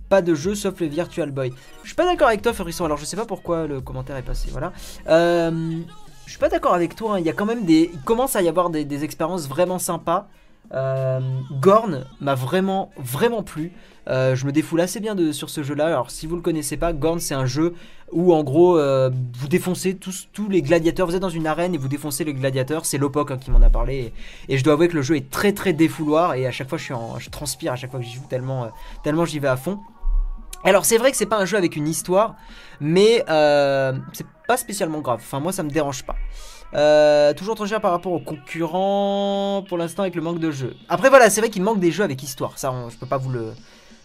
pas 0.08 0.22
de 0.22 0.34
jeu 0.34 0.54
sauf 0.54 0.80
le 0.80 0.86
Virtual 0.86 1.30
Boy. 1.30 1.52
Je 1.82 1.88
suis 1.88 1.96
pas 1.96 2.04
d'accord 2.04 2.28
avec 2.28 2.42
toi 2.42 2.52
Frisson, 2.52 2.84
alors 2.84 2.98
je 2.98 3.04
sais 3.04 3.16
pas 3.16 3.26
pourquoi 3.26 3.66
le 3.66 3.80
commentaire 3.80 4.16
est 4.16 4.22
passé, 4.22 4.48
voilà. 4.50 4.72
Euh, 5.08 5.80
je 6.24 6.30
suis 6.30 6.38
pas 6.38 6.48
d'accord 6.48 6.74
avec 6.74 6.94
toi, 6.94 7.14
hein. 7.14 7.18
il 7.18 7.26
y 7.26 7.30
a 7.30 7.32
quand 7.32 7.46
même 7.46 7.64
des... 7.64 7.90
Il 7.92 8.00
commence 8.02 8.36
à 8.36 8.42
y 8.42 8.48
avoir 8.48 8.70
des, 8.70 9.04
expériences 9.04 9.48
vraiment 9.48 9.78
sympas. 9.78 10.28
Gorn 10.70 12.04
m'a 12.20 12.34
vraiment, 12.34 12.90
vraiment 12.98 13.42
plu. 13.42 13.72
Euh, 14.08 14.34
je 14.34 14.46
me 14.46 14.52
défoule 14.52 14.80
assez 14.80 15.00
bien 15.00 15.14
sur 15.32 15.50
ce 15.50 15.62
jeu-là. 15.62 15.86
Alors, 15.86 16.10
si 16.10 16.26
vous 16.26 16.36
le 16.36 16.42
connaissez 16.42 16.76
pas, 16.76 16.92
Gorn, 16.92 17.20
c'est 17.20 17.34
un 17.34 17.46
jeu 17.46 17.74
où, 18.10 18.32
en 18.32 18.42
gros, 18.42 18.78
euh, 18.78 19.10
vous 19.34 19.48
défoncez 19.48 19.96
tous, 19.96 20.48
les 20.48 20.62
gladiateurs. 20.62 21.06
Vous 21.06 21.14
êtes 21.14 21.20
dans 21.22 21.28
une 21.28 21.46
arène 21.46 21.74
et 21.74 21.78
vous 21.78 21.88
défoncez 21.88 22.24
les 22.24 22.32
gladiateurs. 22.32 22.86
C'est 22.86 22.98
Lopok 22.98 23.30
hein, 23.30 23.38
qui 23.38 23.50
m'en 23.50 23.60
a 23.60 23.68
parlé. 23.68 24.12
Et, 24.48 24.56
je 24.56 24.64
dois 24.64 24.74
avouer 24.74 24.88
que 24.88 24.94
le 24.94 25.02
jeu 25.02 25.16
est 25.16 25.30
très, 25.30 25.52
très 25.52 25.74
défouloir. 25.74 26.34
Et 26.34 26.46
à 26.46 26.50
chaque 26.50 26.68
fois, 26.68 26.78
je, 26.78 27.28
transpire 27.28 27.72
à 27.72 27.76
chaque 27.76 27.90
fois 27.90 28.00
que 28.00 28.06
j'y 28.06 28.14
joue 28.14 28.26
tellement, 28.28 28.64
euh, 28.64 28.68
tellement 29.04 29.26
j'y 29.26 29.38
vais 29.40 29.48
à 29.48 29.56
fond. 29.56 29.78
Alors, 30.64 30.86
c'est 30.86 30.96
vrai 30.96 31.10
que 31.10 31.16
c'est 31.16 31.26
pas 31.26 31.38
un 31.38 31.44
jeu 31.44 31.56
avec 31.56 31.76
une 31.76 31.86
histoire, 31.86 32.34
mais 32.80 33.24
c'est 33.26 34.26
pas 34.48 34.56
spécialement 34.56 35.00
grave. 35.00 35.20
Enfin, 35.22 35.38
moi, 35.38 35.52
ça 35.52 35.62
me 35.62 35.70
dérange 35.70 36.02
pas. 36.04 36.16
Toujours 37.34 37.54
trop 37.54 37.66
cher 37.66 37.80
par 37.80 37.92
rapport 37.92 38.12
aux 38.12 38.20
concurrents 38.20 39.64
pour 39.68 39.76
l'instant 39.76 40.02
avec 40.02 40.14
le 40.14 40.22
manque 40.22 40.40
de 40.40 40.50
jeux. 40.50 40.74
Après 40.88 41.10
voilà, 41.10 41.30
c'est 41.30 41.40
vrai 41.40 41.50
qu'il 41.50 41.62
manque 41.62 41.78
des 41.78 41.92
jeux 41.92 42.02
avec 42.02 42.22
histoire. 42.22 42.58
Ça, 42.58 42.74
je 42.90 42.96
peux 42.96 43.06
pas 43.06 43.18
vous 43.18 43.30
le, 43.30 43.52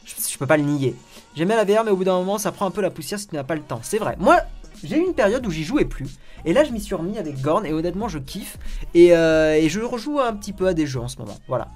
je, 0.05 0.13
je 0.31 0.38
peux 0.38 0.48
pas 0.48 0.57
le 0.57 0.63
nier. 0.63 0.95
J'aime 1.36 1.48
bien 1.48 1.57
la 1.57 1.65
VR, 1.65 1.83
mais 1.83 1.91
au 1.91 1.98
bout 1.98 2.03
d'un 2.03 2.17
moment, 2.17 2.38
ça 2.38 2.51
prend 2.51 2.65
un 2.65 2.72
peu 2.72 2.81
la 2.81 2.91
poussière 2.91 3.19
si 3.19 3.27
tu 3.27 3.36
n'as 3.36 3.43
pas 3.43 3.55
le 3.55 3.62
temps. 3.62 3.79
C'est 3.83 3.98
vrai. 3.98 4.15
Moi, 4.19 4.38
j'ai 4.83 4.98
eu 4.98 5.01
une 5.05 5.13
période 5.13 5.45
où 5.45 5.51
j'y 5.51 5.63
jouais 5.63 5.86
plus. 5.86 6.07
Et 6.45 6.53
là, 6.53 6.63
je 6.63 6.72
m'y 6.72 6.81
suis 6.81 6.93
remis 6.93 7.17
avec 7.17 7.41
Gorn 7.41 7.65
et 7.65 7.74
honnêtement, 7.74 8.07
je 8.07 8.19
kiffe. 8.19 8.57
Et, 8.93 9.15
euh, 9.15 9.55
et 9.55 9.69
je 9.69 9.79
rejoue 9.79 10.19
un 10.19 10.33
petit 10.33 10.53
peu 10.53 10.67
à 10.67 10.74
des 10.74 10.86
jeux 10.86 11.00
en 11.00 11.07
ce 11.07 11.17
moment. 11.17 11.38
Voilà. 11.48 11.67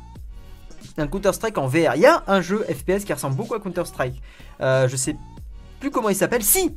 Un 0.97 1.07
Counter-Strike 1.07 1.57
en 1.57 1.67
VR. 1.67 1.95
Il 1.95 2.01
y 2.01 2.05
a 2.05 2.23
un 2.27 2.41
jeu 2.41 2.63
FPS 2.63 3.05
qui 3.05 3.13
ressemble 3.13 3.35
beaucoup 3.35 3.53
à 3.53 3.59
Counter-Strike. 3.59 4.21
Euh, 4.61 4.87
je 4.87 4.95
sais 4.95 5.15
plus 5.79 5.91
comment 5.91 6.09
il 6.09 6.15
s'appelle. 6.15 6.43
Si 6.43 6.75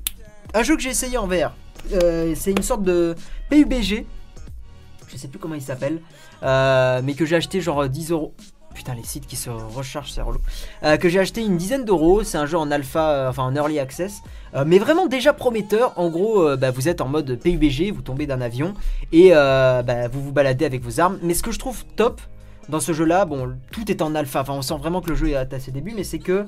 Un 0.54 0.62
jeu 0.62 0.76
que 0.76 0.82
j'ai 0.82 0.90
essayé 0.90 1.16
en 1.18 1.26
VR. 1.26 1.52
Euh, 1.92 2.34
c'est 2.36 2.50
une 2.50 2.62
sorte 2.62 2.82
de 2.82 3.14
PUBG. 3.48 4.06
Je 5.08 5.16
sais 5.16 5.28
plus 5.28 5.38
comment 5.38 5.54
il 5.54 5.62
s'appelle. 5.62 6.00
Euh, 6.42 7.00
mais 7.02 7.14
que 7.14 7.24
j'ai 7.24 7.36
acheté 7.36 7.60
genre 7.60 7.88
10 7.88 8.10
euros. 8.10 8.34
Putain, 8.80 8.94
les 8.94 9.04
sites 9.04 9.26
qui 9.26 9.36
se 9.36 9.50
rechargent, 9.50 10.10
c'est 10.10 10.22
relou. 10.22 10.38
Euh, 10.84 10.96
que 10.96 11.10
j'ai 11.10 11.18
acheté 11.18 11.42
une 11.42 11.58
dizaine 11.58 11.84
d'euros. 11.84 12.22
C'est 12.22 12.38
un 12.38 12.46
jeu 12.46 12.56
en 12.56 12.70
alpha, 12.70 13.10
euh, 13.10 13.28
enfin 13.28 13.42
en 13.42 13.54
early 13.54 13.78
access. 13.78 14.22
Euh, 14.54 14.64
mais 14.66 14.78
vraiment 14.78 15.06
déjà 15.06 15.34
prometteur. 15.34 15.92
En 15.98 16.08
gros, 16.08 16.40
euh, 16.40 16.56
bah, 16.56 16.70
vous 16.70 16.88
êtes 16.88 17.02
en 17.02 17.06
mode 17.06 17.38
PUBG, 17.38 17.90
vous 17.90 18.00
tombez 18.00 18.26
d'un 18.26 18.40
avion 18.40 18.72
et 19.12 19.32
bah, 19.32 20.08
vous 20.08 20.22
vous 20.22 20.32
baladez 20.32 20.64
avec 20.64 20.82
vos 20.82 20.98
armes. 20.98 21.18
Mais 21.20 21.34
ce 21.34 21.42
que 21.42 21.52
je 21.52 21.58
trouve 21.58 21.84
top 21.94 22.22
dans 22.70 22.80
ce 22.80 22.94
jeu-là, 22.94 23.26
bon, 23.26 23.54
tout 23.70 23.90
est 23.90 24.00
en 24.00 24.14
alpha. 24.14 24.40
Enfin, 24.40 24.54
on 24.54 24.62
sent 24.62 24.78
vraiment 24.78 25.02
que 25.02 25.10
le 25.10 25.14
jeu 25.14 25.28
est 25.28 25.34
à 25.34 25.60
ses 25.60 25.72
débuts, 25.72 25.92
mais 25.94 26.04
c'est 26.04 26.18
que 26.18 26.46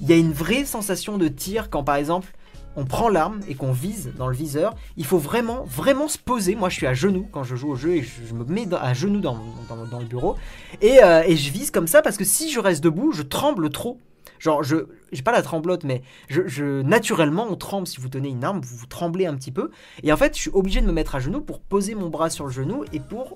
il 0.00 0.08
y 0.08 0.14
a 0.14 0.16
une 0.16 0.32
vraie 0.32 0.64
sensation 0.64 1.18
de 1.18 1.28
tir 1.28 1.68
quand, 1.68 1.84
par 1.84 1.96
exemple, 1.96 2.32
on 2.76 2.84
prend 2.84 3.08
l'arme 3.08 3.40
et 3.48 3.54
qu'on 3.54 3.72
vise 3.72 4.12
dans 4.16 4.28
le 4.28 4.36
viseur. 4.36 4.74
Il 4.96 5.04
faut 5.04 5.18
vraiment, 5.18 5.64
vraiment 5.64 6.08
se 6.08 6.18
poser. 6.18 6.54
Moi, 6.54 6.68
je 6.68 6.74
suis 6.76 6.86
à 6.86 6.94
genoux 6.94 7.26
quand 7.32 7.42
je 7.42 7.56
joue 7.56 7.70
au 7.70 7.76
jeu 7.76 7.96
et 7.96 8.02
je, 8.02 8.34
me 8.34 8.44
mets 8.44 8.66
à 8.74 8.94
genoux 8.94 9.20
dans, 9.20 9.36
le 9.36 10.06
bureau 10.06 10.36
et, 10.80 11.02
euh, 11.02 11.22
et 11.26 11.36
je 11.36 11.50
vise 11.50 11.70
comme 11.70 11.86
ça 11.86 12.02
parce 12.02 12.16
que 12.16 12.24
si 12.24 12.50
je 12.50 12.60
reste 12.60 12.84
debout, 12.84 13.12
je 13.12 13.22
tremble 13.22 13.70
trop. 13.70 13.98
Genre, 14.38 14.62
je 14.62 14.86
j'ai 15.12 15.22
pas 15.22 15.32
la 15.32 15.40
tremblote, 15.42 15.84
mais 15.84 16.02
je, 16.28 16.46
je- 16.46 16.82
naturellement, 16.82 17.46
on 17.48 17.56
tremble. 17.56 17.86
Si 17.86 18.00
vous 18.00 18.08
tenez 18.08 18.28
une 18.28 18.44
arme, 18.44 18.60
vous, 18.60 18.76
vous 18.76 18.86
tremblez 18.86 19.24
un 19.24 19.34
petit 19.34 19.52
peu. 19.52 19.70
Et 20.02 20.12
en 20.12 20.16
fait, 20.16 20.36
je 20.36 20.42
suis 20.42 20.50
obligé 20.52 20.80
de 20.82 20.86
me 20.86 20.92
mettre 20.92 21.14
à 21.14 21.20
genoux 21.20 21.40
pour 21.40 21.60
poser 21.60 21.94
mon 21.94 22.08
bras 22.08 22.28
sur 22.28 22.44
le 22.44 22.52
genou 22.52 22.84
et 22.92 23.00
pour 23.00 23.32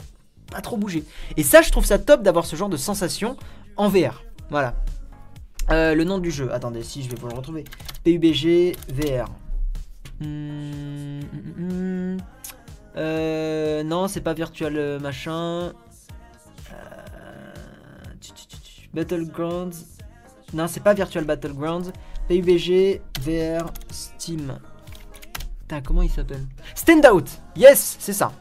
pas 0.52 0.60
trop 0.60 0.76
bouger. 0.76 1.04
Et 1.36 1.42
ça, 1.42 1.62
je 1.62 1.70
trouve 1.70 1.84
ça 1.84 1.98
top 1.98 2.22
d'avoir 2.22 2.44
ce 2.44 2.56
genre 2.56 2.68
de 2.68 2.76
sensation 2.76 3.36
en 3.76 3.88
VR. 3.88 4.24
Voilà. 4.50 4.74
Euh, 5.70 5.94
le 5.94 6.04
nom 6.04 6.18
du 6.18 6.30
jeu, 6.30 6.52
attendez, 6.52 6.82
si 6.82 7.02
je 7.02 7.10
vais 7.10 7.16
vous 7.16 7.28
le 7.28 7.34
retrouver. 7.34 7.64
PUBG 8.04 8.76
VR. 8.88 9.28
Hmm, 10.20 11.20
hmm, 11.20 12.14
hmm. 12.14 12.18
Euh, 12.96 13.82
non, 13.84 14.08
c'est 14.08 14.20
pas 14.20 14.34
virtual 14.34 14.76
euh, 14.76 14.98
machin. 14.98 15.72
Euh. 16.72 17.10
Battlegrounds. 18.92 19.86
Non, 20.52 20.66
c'est 20.66 20.82
pas 20.82 20.94
Virtual 20.94 21.24
Battlegrounds. 21.24 21.92
PUBG 22.28 23.00
VR 23.20 23.72
Steam. 23.90 24.58
Putain, 25.60 25.80
comment 25.80 26.02
il 26.02 26.10
s'appelle? 26.10 26.44
Standout 26.74 27.26
Yes, 27.54 27.96
c'est 28.00 28.12
ça. 28.12 28.32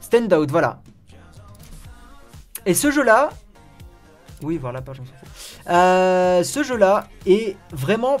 Standout, 0.00 0.46
voilà. 0.48 0.82
Et 2.66 2.74
ce 2.74 2.90
jeu-là. 2.90 3.30
Oui, 4.42 4.58
voilà 4.58 4.78
la 4.78 4.82
page, 4.82 5.00
on 5.00 5.04
s'en 5.04 6.44
ce 6.44 6.62
jeu-là 6.62 7.08
est 7.26 7.56
vraiment. 7.72 8.16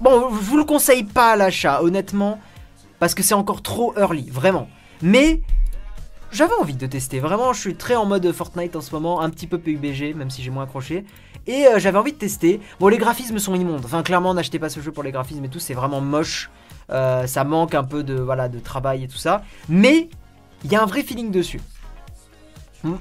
Bon, 0.00 0.28
je 0.30 0.44
vous 0.44 0.56
le 0.56 0.64
conseille 0.64 1.04
pas 1.04 1.32
à 1.32 1.36
l'achat, 1.36 1.82
honnêtement. 1.82 2.40
Parce 2.98 3.14
que 3.14 3.22
c'est 3.22 3.34
encore 3.34 3.62
trop 3.62 3.94
early, 3.96 4.28
vraiment. 4.30 4.68
Mais. 5.02 5.40
J'avais 6.30 6.52
envie 6.60 6.74
de 6.74 6.86
tester, 6.86 7.20
vraiment, 7.20 7.54
je 7.54 7.60
suis 7.60 7.74
très 7.74 7.96
en 7.96 8.04
mode 8.04 8.30
Fortnite 8.32 8.76
en 8.76 8.82
ce 8.82 8.94
moment, 8.94 9.22
un 9.22 9.30
petit 9.30 9.46
peu 9.46 9.56
PUBG, 9.56 10.14
même 10.14 10.28
si 10.28 10.42
j'ai 10.42 10.50
moins 10.50 10.64
accroché. 10.64 11.06
Et 11.46 11.66
euh, 11.66 11.78
j'avais 11.78 11.96
envie 11.96 12.12
de 12.12 12.18
tester. 12.18 12.60
Bon, 12.78 12.88
les 12.88 12.98
graphismes 12.98 13.38
sont 13.38 13.54
immondes. 13.54 13.82
Enfin, 13.84 14.02
clairement, 14.02 14.34
n'achetez 14.34 14.58
pas 14.58 14.68
ce 14.68 14.80
jeu 14.80 14.92
pour 14.92 15.02
les 15.02 15.10
graphismes 15.10 15.44
et 15.46 15.48
tout, 15.48 15.58
c'est 15.58 15.72
vraiment 15.72 16.02
moche. 16.02 16.50
Euh, 16.90 17.26
ça 17.26 17.44
manque 17.44 17.74
un 17.74 17.84
peu 17.84 18.02
de, 18.02 18.14
voilà, 18.14 18.50
de 18.50 18.58
travail 18.58 19.04
et 19.04 19.08
tout 19.08 19.16
ça. 19.16 19.42
Mais 19.70 20.10
il 20.64 20.70
y 20.70 20.76
a 20.76 20.82
un 20.82 20.86
vrai 20.86 21.02
feeling 21.02 21.30
dessus. 21.30 21.60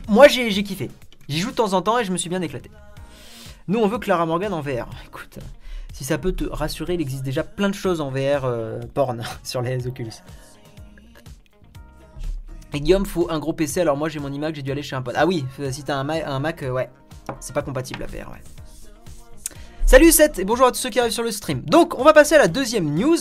Moi, 0.08 0.30
j'ai 0.30 0.64
kiffé. 0.64 0.90
J'y 1.30 1.40
joue 1.40 1.52
de 1.52 1.56
temps 1.56 1.74
en 1.74 1.82
temps 1.82 2.00
et 2.00 2.04
je 2.06 2.12
me 2.12 2.18
suis 2.18 2.30
bien 2.30 2.42
éclaté. 2.42 2.72
Nous, 3.68 3.80
on 3.80 3.88
veut 3.88 4.00
Clara 4.00 4.26
Morgan 4.26 4.54
en 4.54 4.62
VR. 4.62 4.88
Écoute, 5.06 5.40
si 5.94 6.04
ça 6.06 6.18
peut 6.18 6.32
te 6.32 6.46
rassurer, 6.46 6.94
il 6.94 7.02
existe 7.02 7.24
déjà 7.24 7.44
plein 7.44 7.70
de 7.70 7.76
choses 7.76 8.00
en 8.00 8.10
VR 8.10 8.46
euh, 8.46 8.80
porn 8.94 9.22
sur 9.44 9.62
les 9.62 9.88
Oculus. 9.88 10.14
Et 12.74 12.80
Guillaume, 12.82 13.06
faut 13.06 13.28
un 13.30 13.40
gros 13.40 13.54
PC. 13.54 13.82
Alors 13.82 13.98
moi, 13.98 14.10
j'ai 14.10 14.20
mon 14.20 14.32
iMac, 14.32 14.56
j'ai 14.56 14.62
dû 14.62 14.72
aller 14.72 14.84
chez 14.84 14.96
un 14.96 15.02
pote. 15.02 15.16
Ah 15.18 15.26
oui, 15.26 15.46
euh, 15.60 15.72
si 15.72 15.84
t'as 15.84 15.96
un, 15.96 16.04
Ma- 16.04 16.26
un 16.26 16.40
Mac, 16.40 16.64
euh, 16.64 16.70
ouais, 16.70 16.90
c'est 17.40 17.54
pas 17.54 17.62
compatible 17.62 18.04
à 18.04 18.08
VR, 18.08 18.32
ouais. 18.32 18.42
Salut 19.86 20.12
Seth 20.12 20.38
et 20.40 20.44
bonjour 20.46 20.68
à 20.68 20.72
tous 20.72 20.80
ceux 20.80 20.90
qui 20.90 21.00
arrivent 21.00 21.14
sur 21.14 21.24
le 21.24 21.32
stream. 21.32 21.62
Donc, 21.62 21.98
on 21.98 22.04
va 22.04 22.12
passer 22.12 22.36
à 22.36 22.40
la 22.40 22.50
deuxième 22.50 22.94
news. 22.94 23.18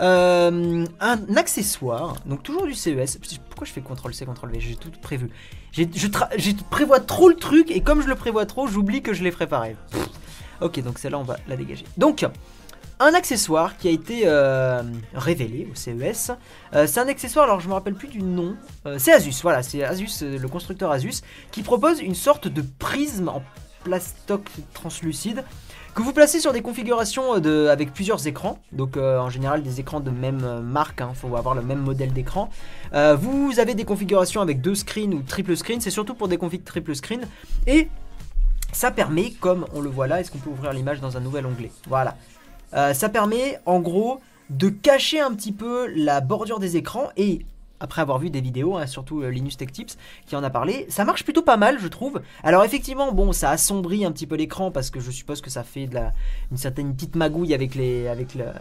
Euh, 0.00 0.84
un 1.00 1.36
accessoire, 1.36 2.16
donc 2.24 2.42
toujours 2.42 2.66
du 2.66 2.74
CES. 2.74 3.18
Pourquoi 3.48 3.66
je 3.66 3.72
fais 3.72 3.80
CTRL-C, 3.80 4.26
CTRL-V 4.26 4.60
J'ai 4.60 4.76
tout 4.76 4.90
prévu. 5.02 5.30
Je, 5.72 5.84
prévois 6.70 7.00
trop 7.00 7.28
le 7.28 7.34
truc 7.34 7.70
et 7.70 7.80
comme 7.80 8.00
je 8.00 8.08
le 8.08 8.14
prévois 8.14 8.46
trop, 8.46 8.68
j'oublie 8.68 9.02
que 9.02 9.12
je 9.12 9.24
l'ai 9.24 9.32
préparé. 9.32 9.76
Pff. 9.90 10.08
Ok, 10.60 10.80
donc 10.82 10.98
celle-là, 10.98 11.18
on 11.18 11.24
va 11.24 11.36
la 11.48 11.56
dégager. 11.56 11.84
Donc, 11.96 12.26
un 13.00 13.14
accessoire 13.14 13.76
qui 13.76 13.88
a 13.88 13.90
été 13.90 14.22
euh, 14.24 14.82
révélé 15.14 15.68
au 15.70 15.74
CES. 15.74 16.32
Euh, 16.74 16.86
c'est 16.86 17.00
un 17.00 17.08
accessoire, 17.08 17.44
alors 17.44 17.60
je 17.60 17.68
me 17.68 17.74
rappelle 17.74 17.94
plus 17.94 18.08
du 18.08 18.22
nom. 18.22 18.56
C'est 18.98 19.12
Asus, 19.12 19.34
voilà, 19.42 19.62
c'est 19.62 19.84
Asus, 19.84 20.22
le 20.22 20.48
constructeur 20.48 20.90
Asus, 20.90 21.22
qui 21.50 21.62
propose 21.62 22.00
une 22.00 22.14
sorte 22.14 22.48
de 22.48 22.62
prisme 22.78 23.28
en 23.28 23.42
plastoc 23.84 24.48
translucide 24.74 25.44
que 25.98 26.02
vous 26.04 26.12
placez 26.12 26.38
sur 26.38 26.52
des 26.52 26.62
configurations 26.62 27.34
euh, 27.34 27.40
de, 27.40 27.66
avec 27.66 27.92
plusieurs 27.92 28.24
écrans. 28.28 28.60
Donc 28.70 28.96
euh, 28.96 29.18
en 29.18 29.30
général 29.30 29.64
des 29.64 29.80
écrans 29.80 29.98
de 29.98 30.12
même 30.12 30.44
euh, 30.44 30.60
marque, 30.60 31.02
il 31.06 31.16
faut 31.16 31.34
avoir 31.36 31.56
le 31.56 31.62
même 31.62 31.80
modèle 31.80 32.12
d'écran. 32.12 32.50
Vous 32.92 33.58
avez 33.58 33.74
des 33.74 33.84
configurations 33.84 34.40
avec 34.40 34.60
deux 34.60 34.76
screens 34.76 35.12
ou 35.12 35.22
triple 35.22 35.56
screen, 35.56 35.80
c'est 35.80 35.90
surtout 35.90 36.14
pour 36.14 36.28
des 36.28 36.38
configs 36.38 36.64
triple 36.64 36.94
screen. 36.94 37.22
Et 37.66 37.88
ça 38.72 38.92
permet, 38.92 39.32
comme 39.32 39.66
on 39.74 39.80
le 39.80 39.90
voit 39.90 40.06
là, 40.06 40.20
est-ce 40.20 40.30
qu'on 40.30 40.38
peut 40.38 40.50
ouvrir 40.50 40.72
l'image 40.72 41.00
dans 41.00 41.16
un 41.16 41.20
nouvel 41.20 41.44
onglet? 41.46 41.72
Voilà. 41.88 42.16
Ça 42.72 43.08
permet 43.08 43.58
en 43.66 43.80
gros 43.80 44.20
de 44.50 44.68
cacher 44.68 45.20
un 45.20 45.34
petit 45.34 45.52
peu 45.52 45.88
la 45.94 46.20
bordure 46.20 46.60
des 46.60 46.76
écrans 46.76 47.08
et 47.16 47.44
après 47.80 48.02
avoir 48.02 48.18
vu 48.18 48.30
des 48.30 48.40
vidéos, 48.40 48.76
hein, 48.76 48.86
surtout 48.86 49.22
euh, 49.22 49.30
Linus 49.30 49.56
Tech 49.56 49.72
Tips 49.72 49.96
qui 50.26 50.36
en 50.36 50.42
a 50.42 50.50
parlé, 50.50 50.86
ça 50.88 51.04
marche 51.04 51.24
plutôt 51.24 51.42
pas 51.42 51.56
mal 51.56 51.78
je 51.78 51.88
trouve. 51.88 52.20
Alors 52.42 52.64
effectivement 52.64 53.12
bon 53.12 53.32
ça 53.32 53.50
assombrit 53.50 54.04
un 54.04 54.12
petit 54.12 54.26
peu 54.26 54.36
l'écran 54.36 54.70
parce 54.70 54.90
que 54.90 55.00
je 55.00 55.10
suppose 55.10 55.40
que 55.40 55.50
ça 55.50 55.62
fait 55.62 55.88
une 56.50 56.56
certaine 56.56 56.94
petite 56.94 57.16
magouille 57.16 57.54
avec, 57.54 57.74
les, 57.74 58.08
avec 58.08 58.34
la, 58.34 58.52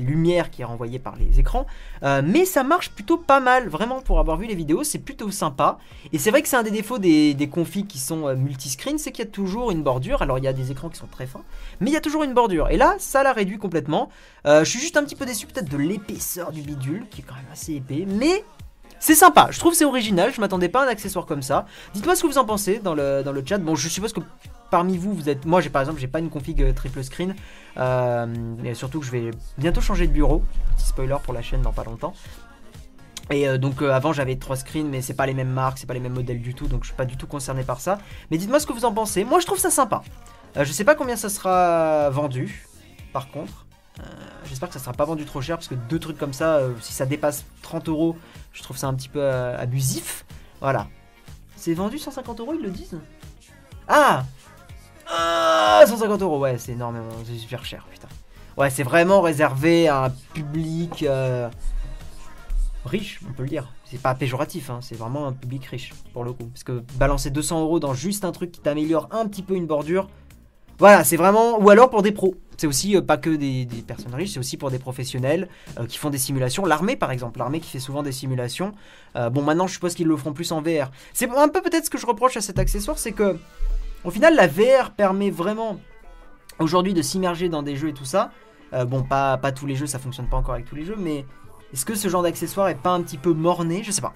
lumière 0.00 0.50
qui 0.50 0.62
est 0.62 0.64
renvoyée 0.64 0.98
par 0.98 1.16
les 1.16 1.40
écrans. 1.40 1.66
Euh, 2.02 2.22
mais 2.24 2.44
ça 2.44 2.64
marche 2.64 2.90
plutôt 2.90 3.16
pas 3.16 3.40
mal 3.40 3.68
vraiment 3.68 4.00
pour 4.00 4.18
avoir 4.18 4.36
vu 4.36 4.46
les 4.46 4.54
vidéos 4.54 4.84
c'est 4.84 4.98
plutôt 4.98 5.30
sympa. 5.30 5.78
Et 6.12 6.18
c'est 6.18 6.30
vrai 6.30 6.42
que 6.42 6.48
c'est 6.48 6.56
un 6.56 6.62
des 6.62 6.70
défauts 6.70 6.98
des, 6.98 7.34
des 7.34 7.48
configs 7.48 7.86
qui 7.86 7.98
sont 7.98 8.26
euh, 8.28 8.34
multiscreen 8.34 8.98
c'est 8.98 9.12
qu'il 9.12 9.24
y 9.24 9.28
a 9.28 9.30
toujours 9.30 9.70
une 9.70 9.82
bordure. 9.82 10.22
Alors 10.22 10.38
il 10.38 10.44
y 10.44 10.48
a 10.48 10.52
des 10.52 10.70
écrans 10.70 10.88
qui 10.88 10.98
sont 10.98 11.06
très 11.06 11.26
fins 11.26 11.42
mais 11.80 11.90
il 11.90 11.92
y 11.92 11.96
a 11.96 12.00
toujours 12.00 12.24
une 12.24 12.34
bordure. 12.34 12.70
Et 12.70 12.76
là, 12.76 12.96
ça 12.98 13.22
la 13.22 13.32
réduit 13.32 13.58
complètement. 13.58 14.08
Je 14.44 14.64
suis 14.64 14.78
juste 14.78 14.96
un 14.96 15.02
petit 15.02 15.16
peu 15.16 15.26
déçu 15.26 15.46
peut-être 15.46 15.68
de 15.68 15.76
l'épaisseur 15.76 16.52
du 16.52 16.62
bidule, 16.62 17.06
qui 17.10 17.20
est 17.20 17.24
quand 17.24 17.34
même 17.34 17.44
assez 17.52 17.74
épais, 17.74 18.06
mais 18.06 18.44
c'est 18.98 19.14
sympa. 19.14 19.48
Je 19.50 19.58
trouve 19.58 19.74
c'est 19.74 19.84
original. 19.84 20.32
Je 20.32 20.40
m'attendais 20.40 20.68
pas 20.68 20.82
à 20.82 20.86
un 20.86 20.88
accessoire 20.88 21.26
comme 21.26 21.42
ça. 21.42 21.66
Dites-moi 21.94 22.16
ce 22.16 22.22
que 22.22 22.26
vous 22.26 22.38
en 22.38 22.44
pensez 22.44 22.78
dans 22.78 22.94
le, 22.94 23.42
chat. 23.44 23.58
Bon, 23.58 23.74
je 23.74 23.88
suppose 23.88 24.12
que 24.12 24.20
parmi 24.70 24.96
vous, 24.96 25.12
vous 25.12 25.28
êtes. 25.28 25.44
Moi, 25.44 25.60
j'ai 25.60 25.70
par 25.70 25.82
exemple, 25.82 26.00
j'ai 26.00 26.08
pas 26.08 26.18
une 26.18 26.30
config 26.30 26.62
euh, 26.62 26.72
triple 26.72 27.02
screen. 27.04 27.34
Euh, 27.76 28.26
et 28.64 28.74
surtout 28.74 29.00
que 29.00 29.06
je 29.06 29.10
vais 29.10 29.30
bientôt 29.58 29.80
changer 29.80 30.06
de 30.06 30.12
bureau. 30.12 30.42
Petit 30.76 30.86
spoiler 30.86 31.16
pour 31.22 31.34
la 31.34 31.42
chaîne 31.42 31.62
dans 31.62 31.72
pas 31.72 31.84
longtemps. 31.84 32.14
Et 33.30 33.48
euh, 33.48 33.58
donc 33.58 33.82
avant 33.82 34.12
j'avais 34.12 34.36
trois 34.36 34.54
screens 34.54 34.88
mais 34.88 35.02
c'est 35.02 35.14
pas 35.14 35.26
les 35.26 35.34
mêmes 35.34 35.50
marques, 35.50 35.78
c'est 35.78 35.86
pas 35.86 35.94
les 35.94 36.00
mêmes 36.00 36.12
modèles 36.12 36.40
du 36.40 36.54
tout 36.54 36.68
donc 36.68 36.84
je 36.84 36.90
suis 36.90 36.96
pas 36.96 37.04
du 37.04 37.16
tout 37.16 37.26
concerné 37.26 37.64
par 37.64 37.80
ça. 37.80 37.98
Mais 38.30 38.38
dites-moi 38.38 38.60
ce 38.60 38.66
que 38.66 38.72
vous 38.72 38.84
en 38.84 38.92
pensez. 38.92 39.24
Moi 39.24 39.40
je 39.40 39.46
trouve 39.46 39.58
ça 39.58 39.70
sympa. 39.70 40.02
Je 40.54 40.70
sais 40.72 40.84
pas 40.84 40.94
combien 40.94 41.16
ça 41.16 41.28
sera 41.28 42.08
vendu, 42.10 42.66
par 43.12 43.30
contre. 43.30 43.66
J'espère 44.44 44.68
que 44.68 44.74
ça 44.74 44.80
sera 44.80 44.92
pas 44.92 45.04
vendu 45.04 45.24
trop 45.24 45.42
cher 45.42 45.56
parce 45.56 45.68
que 45.68 45.74
deux 45.74 45.98
trucs 45.98 46.18
comme 46.18 46.32
ça, 46.32 46.60
si 46.80 46.92
ça 46.92 47.04
dépasse 47.04 47.44
30 47.62 47.88
euros, 47.88 48.16
je 48.56 48.62
trouve 48.62 48.76
ça 48.78 48.88
un 48.88 48.94
petit 48.94 49.10
peu 49.10 49.20
euh, 49.20 49.56
abusif. 49.58 50.24
Voilà. 50.60 50.88
C'est 51.56 51.74
vendu 51.74 51.98
150 51.98 52.40
euros, 52.40 52.54
ils 52.54 52.62
le 52.62 52.70
disent? 52.70 52.98
Ah 53.86 54.24
Ah 55.06 55.84
150 55.86 56.22
euros, 56.22 56.38
ouais, 56.40 56.56
c'est 56.58 56.72
énormément, 56.72 57.10
c'est 57.24 57.36
super 57.36 57.64
cher, 57.64 57.86
putain. 57.90 58.08
Ouais, 58.56 58.70
c'est 58.70 58.82
vraiment 58.82 59.20
réservé 59.20 59.88
à 59.88 60.04
un 60.04 60.10
public 60.32 61.02
euh, 61.02 61.50
riche, 62.86 63.20
on 63.28 63.32
peut 63.34 63.42
le 63.42 63.50
dire. 63.50 63.70
C'est 63.84 64.00
pas 64.00 64.14
péjoratif, 64.14 64.70
hein, 64.70 64.78
c'est 64.80 64.96
vraiment 64.96 65.26
un 65.26 65.32
public 65.32 65.66
riche 65.66 65.92
pour 66.14 66.24
le 66.24 66.32
coup. 66.32 66.46
Parce 66.46 66.64
que 66.64 66.82
balancer 66.94 67.28
200 67.30 67.60
euros 67.60 67.78
dans 67.78 67.92
juste 67.92 68.24
un 68.24 68.32
truc 68.32 68.52
qui 68.52 68.60
t'améliore 68.60 69.08
un 69.10 69.28
petit 69.28 69.42
peu 69.42 69.54
une 69.54 69.66
bordure, 69.66 70.08
voilà, 70.78 71.04
c'est 71.04 71.16
vraiment. 71.18 71.58
Ou 71.60 71.68
alors 71.68 71.90
pour 71.90 72.02
des 72.02 72.12
pros. 72.12 72.34
C'est 72.56 72.66
aussi 72.66 72.96
euh, 72.96 73.02
pas 73.02 73.16
que 73.16 73.30
des, 73.30 73.66
personnes 73.86 74.14
riches, 74.14 74.32
c'est 74.32 74.38
aussi 74.38 74.56
pour 74.56 74.70
des 74.70 74.78
professionnels 74.78 75.48
euh, 75.78 75.86
qui 75.86 75.98
font 75.98 76.10
des 76.10 76.18
simulations. 76.18 76.64
L'armée, 76.64 76.96
par 76.96 77.10
exemple, 77.10 77.38
l'armée 77.38 77.60
qui 77.60 77.70
fait 77.70 77.80
souvent 77.80 78.02
des 78.02 78.12
simulations. 78.12 78.72
Euh, 79.16 79.30
bon, 79.30 79.42
maintenant, 79.42 79.66
je 79.66 79.74
suppose 79.74 79.94
qu'ils 79.94 80.06
le 80.06 80.16
feront 80.16 80.32
plus 80.32 80.50
en 80.52 80.62
VR. 80.62 80.90
C'est 81.12 81.30
un 81.30 81.48
peu 81.48 81.60
peut-être 81.62 81.86
ce 81.86 81.90
que 81.90 81.98
je 81.98 82.06
reproche 82.06 82.36
à 82.36 82.40
cet 82.40 82.58
accessoire, 82.58 82.98
c'est 82.98 83.12
que, 83.12 83.38
au 84.04 84.10
final, 84.10 84.34
la 84.34 84.46
VR 84.46 84.90
permet 84.96 85.30
vraiment 85.30 85.78
aujourd'hui 86.58 86.94
de 86.94 87.02
s'immerger 87.02 87.48
dans 87.48 87.62
des 87.62 87.76
jeux 87.76 87.88
et 87.88 87.94
tout 87.94 88.04
ça. 88.04 88.30
Bon, 88.88 89.02
pas, 89.02 89.38
pas 89.38 89.52
tous 89.52 89.64
les 89.64 89.74
jeux, 89.74 89.86
ça 89.86 89.98
fonctionne 89.98 90.28
pas 90.28 90.36
encore 90.36 90.54
avec 90.54 90.66
tous 90.66 90.74
les 90.74 90.84
jeux, 90.84 90.96
mais 90.98 91.24
Est-ce 91.72 91.86
que 91.86 91.94
ce 91.94 92.08
genre 92.08 92.22
d'accessoire 92.22 92.68
est 92.68 92.74
pas 92.74 92.90
un 92.90 93.00
petit 93.00 93.16
peu 93.16 93.32
morné? 93.32 93.82
Je 93.82 93.90
sais 93.90 94.02
pas. 94.02 94.12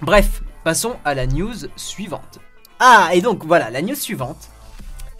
Bref, 0.00 0.42
passons 0.62 0.96
à 1.04 1.14
la 1.14 1.26
news 1.26 1.54
suivante. 1.76 2.40
Ah, 2.78 3.10
et 3.14 3.20
donc 3.20 3.44
voilà, 3.44 3.70
la 3.70 3.82
news 3.82 3.94
suivante, 3.94 4.51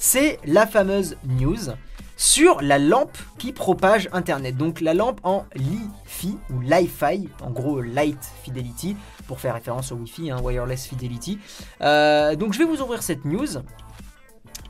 c'est 0.02 0.40
la 0.44 0.66
fameuse 0.66 1.16
news 1.28 1.70
sur 2.16 2.60
la 2.60 2.80
lampe 2.80 3.16
qui 3.38 3.52
propage 3.52 4.08
Internet. 4.12 4.56
Donc 4.56 4.80
la 4.80 4.94
lampe 4.94 5.20
en 5.22 5.46
Li-Fi 5.54 6.36
ou 6.50 6.60
Li-Fi, 6.60 7.28
en 7.40 7.50
gros 7.50 7.80
Light 7.80 8.18
Fidelity, 8.42 8.96
pour 9.28 9.38
faire 9.38 9.54
référence 9.54 9.92
au 9.92 9.94
Wi-Fi, 9.94 10.32
hein, 10.32 10.40
Wireless 10.42 10.86
Fidelity. 10.88 11.38
Euh, 11.82 12.34
donc 12.34 12.52
je 12.52 12.58
vais 12.58 12.64
vous 12.64 12.82
ouvrir 12.82 13.00
cette 13.00 13.24
news. 13.24 13.58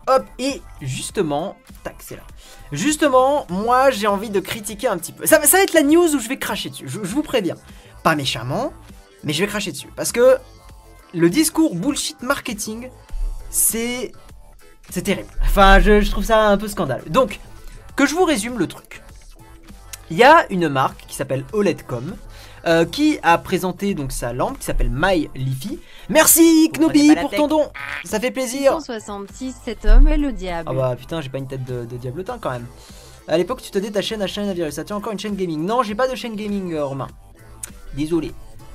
Hop, 0.07 0.27
et 0.39 0.61
justement, 0.83 1.57
tac, 1.83 1.97
c'est 2.01 2.17
là. 2.17 2.25
Justement, 2.71 3.47
moi 3.49 3.91
j'ai 3.91 4.07
envie 4.09 4.31
de 4.31 4.39
critiquer 4.39 4.89
un 4.89 4.99
petit 4.99 5.13
peu. 5.13 5.25
Ça, 5.25 5.39
va 5.39 5.63
être 5.63 5.73
la 5.73 5.83
news 5.83 6.15
où 6.15 6.21
je 6.21 6.29
vais 6.29 6.39
cracher 6.39 6.69
dessus, 6.69 6.87
je 6.87 6.99
vous 6.99 7.23
préviens. 7.23 7.57
Pas 8.05 8.17
méchamment, 8.17 8.75
mais 9.25 9.33
je 9.33 9.43
vais 9.43 9.49
cracher 9.49 9.73
dessus. 9.73 9.89
Parce 9.97 10.13
que 10.13 10.37
le 11.15 11.31
discours 11.31 11.75
bullshit 11.75 12.21
marketing, 12.21 12.91
c'est. 13.49 14.13
C'est 14.91 15.03
terrible. 15.03 15.29
Enfin, 15.43 15.81
je, 15.81 16.01
je 16.01 16.11
trouve 16.11 16.25
ça 16.25 16.49
un 16.49 16.57
peu 16.59 16.69
scandaleux. 16.69 17.09
Donc, 17.09 17.41
que 17.97 18.07
je 18.07 18.15
vous 18.15 18.25
résume 18.25 18.59
le 18.59 18.67
truc. 18.67 19.03
Il 20.11 20.17
y 20.17 20.25
a 20.25 20.45
une 20.51 20.69
marque 20.69 21.05
qui 21.07 21.15
s'appelle 21.17 21.45
OLEDcom. 21.53 22.15
euh, 22.65 22.85
qui 22.85 23.19
a 23.25 23.39
présenté 23.39 23.93
donc 23.95 24.13
sa 24.13 24.33
lampe 24.33 24.57
qui 24.59 24.65
s'appelle 24.67 24.91
My 24.91 25.29
Lifi. 25.35 25.81
Merci 26.09 26.71
prenez 26.73 26.87
Knobi 26.87 27.17
pour 27.17 27.31
tech. 27.31 27.39
ton 27.41 27.49
don, 27.49 27.69
ça 28.05 28.21
fait 28.21 28.31
plaisir. 28.31 28.73
166, 28.75 29.57
cet 29.65 29.85
homme 29.85 30.07
est 30.07 30.17
le 30.17 30.31
diable. 30.31 30.69
Ah 30.71 30.75
bah 30.75 30.95
putain, 30.97 31.21
j'ai 31.21 31.29
pas 31.29 31.39
une 31.39 31.49
tête 31.49 31.65
de, 31.65 31.85
de 31.85 31.97
diablotin 31.97 32.39
quand 32.41 32.51
même. 32.51 32.67
À 33.27 33.37
l'époque, 33.37 33.63
tu 33.63 33.71
te 33.73 33.79
dis 33.79 33.91
ta 33.91 34.01
chaîne 34.01 34.23
achat 34.23 34.43
un 34.43 34.53
virus. 34.53 34.75
Ça 34.75 34.85
tient 34.85 34.95
encore 34.95 35.13
une 35.13 35.19
chaîne 35.19 35.35
gaming. 35.35 35.65
Non, 35.65 35.83
j'ai 35.83 35.97
pas 35.97 36.07
de 36.07 36.15
chaîne 36.15 36.37
gaming, 36.37 36.73
euh, 36.75 36.85
Romain. 36.85 37.09
Désolé. 37.95 38.33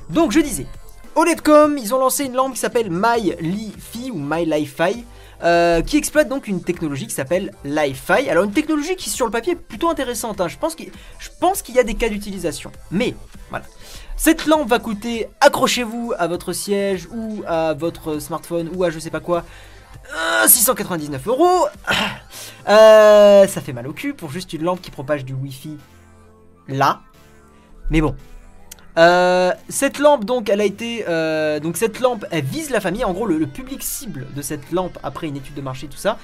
Donc, 0.10 0.32
je 0.34 0.40
disais, 0.42 0.68
OLEDcom, 1.16 1.78
ils 1.78 1.94
ont 1.94 2.00
lancé 2.00 2.26
une 2.26 2.34
lampe 2.34 2.54
qui 2.56 2.60
s'appelle 2.60 2.90
My 2.90 3.36
Li-Fi 3.40 4.12
ou 4.12 4.18
My 4.20 4.44
Li-Fi. 4.46 5.06
Euh, 5.44 5.82
qui 5.82 5.98
exploite 5.98 6.30
donc 6.30 6.48
une 6.48 6.64
technologie 6.64 7.08
qui 7.08 7.14
s'appelle 7.14 7.54
Li-Fi. 7.64 8.30
Alors 8.30 8.44
une 8.44 8.52
technologie 8.52 8.96
qui 8.96 9.10
sur 9.10 9.26
le 9.26 9.32
papier 9.32 9.54
est 9.54 9.56
plutôt 9.56 9.90
intéressante. 9.90 10.42
hein. 10.42 10.48
Je 10.48 10.58
pense 10.58 10.76
qu'il 11.62 11.76
y 11.76 11.80
a 11.80 11.84
des 11.84 11.96
cas 11.96 12.10
d'utilisation. 12.10 12.72
Mais 12.92 13.16
voilà. 13.50 13.66
Cette 14.16 14.48
lampe 14.48 14.68
va 14.68 14.80
coûter, 14.80 15.28
accrochez-vous 15.42 16.14
à 16.18 16.26
votre 16.28 16.52
siège 16.52 17.08
ou 17.12 17.44
à 17.46 17.76
votre 17.76 18.18
smartphone 18.18 18.70
ou 18.74 18.84
à 18.84 18.90
je 18.90 18.98
sais 18.98 19.12
pas 19.12 19.20
quoi, 19.20 19.46
euh, 20.16 20.48
699 20.48 21.28
euros. 21.28 21.68
Euh, 22.70 23.48
ça 23.48 23.62
fait 23.62 23.72
mal 23.72 23.88
au 23.88 23.94
cul 23.94 24.14
pour 24.14 24.30
juste 24.30 24.52
une 24.52 24.64
lampe 24.64 24.82
qui 24.82 24.92
propage 24.92 25.24
du 25.24 25.32
Wi-Fi 25.32 25.78
là. 26.68 27.00
Mais 27.90 28.02
bon. 28.02 28.14
Euh, 28.98 29.52
cette 29.70 30.00
lampe 30.00 30.26
donc 30.26 30.50
elle 30.50 30.60
a 30.60 30.66
été 30.66 31.06
euh, 31.08 31.60
donc 31.60 31.78
cette 31.78 32.00
lampe 32.00 32.26
elle 32.32 32.44
vise 32.44 32.70
la 32.70 32.82
famille. 32.82 33.04
En 33.04 33.14
gros 33.14 33.28
le, 33.28 33.46
public 33.46 33.84
cible 33.84 34.28
de 34.36 34.42
cette 34.42 34.72
lampe 34.72 34.98
après 35.04 35.28
une 35.28 35.38
étude 35.38 35.54
de 35.54 35.62
marché 35.62 35.88
tout 35.88 35.98
ça 35.98 36.18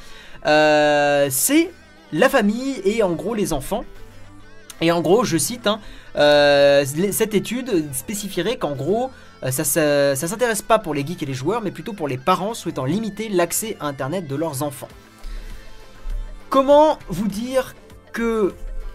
euh, 0.46 1.28
c'est 1.30 1.72
la 2.12 2.30
famille 2.30 2.82
et 2.84 3.04
en 3.04 3.14
gros 3.14 3.36
les 3.36 3.54
enfants. 3.54 3.86
Et 4.82 4.92
en 4.92 5.02
gros 5.02 5.24
je 5.24 5.38
cite 5.38 5.68
hein, 5.68 5.80
cette 6.16 7.34
étude 7.36 7.94
spécifierait 7.94 8.58
qu'en 8.58 8.76
gros 8.76 9.12
ça, 9.50 9.64
ça, 9.64 10.16
ça 10.16 10.28
s'intéresse 10.28 10.62
pas 10.62 10.80
pour 10.80 10.94
les 10.94 11.06
geeks 11.06 11.22
et 11.22 11.26
les 11.26 11.34
joueurs 11.34 11.62
mais 11.62 11.72
plutôt 11.72 11.94
pour 11.94 12.08
les 12.08 12.18
parents 12.18 12.54
souhaitant 12.54 12.86
limiter 12.86 13.30
l'accès 13.30 13.78
à 13.80 13.86
internet 13.88 14.28
de 14.28 14.36
leurs 14.36 14.64
enfants. 14.64 14.90
Comment 16.50 16.98
vous 17.08 17.28
dire 17.28 17.76
que 18.14 18.54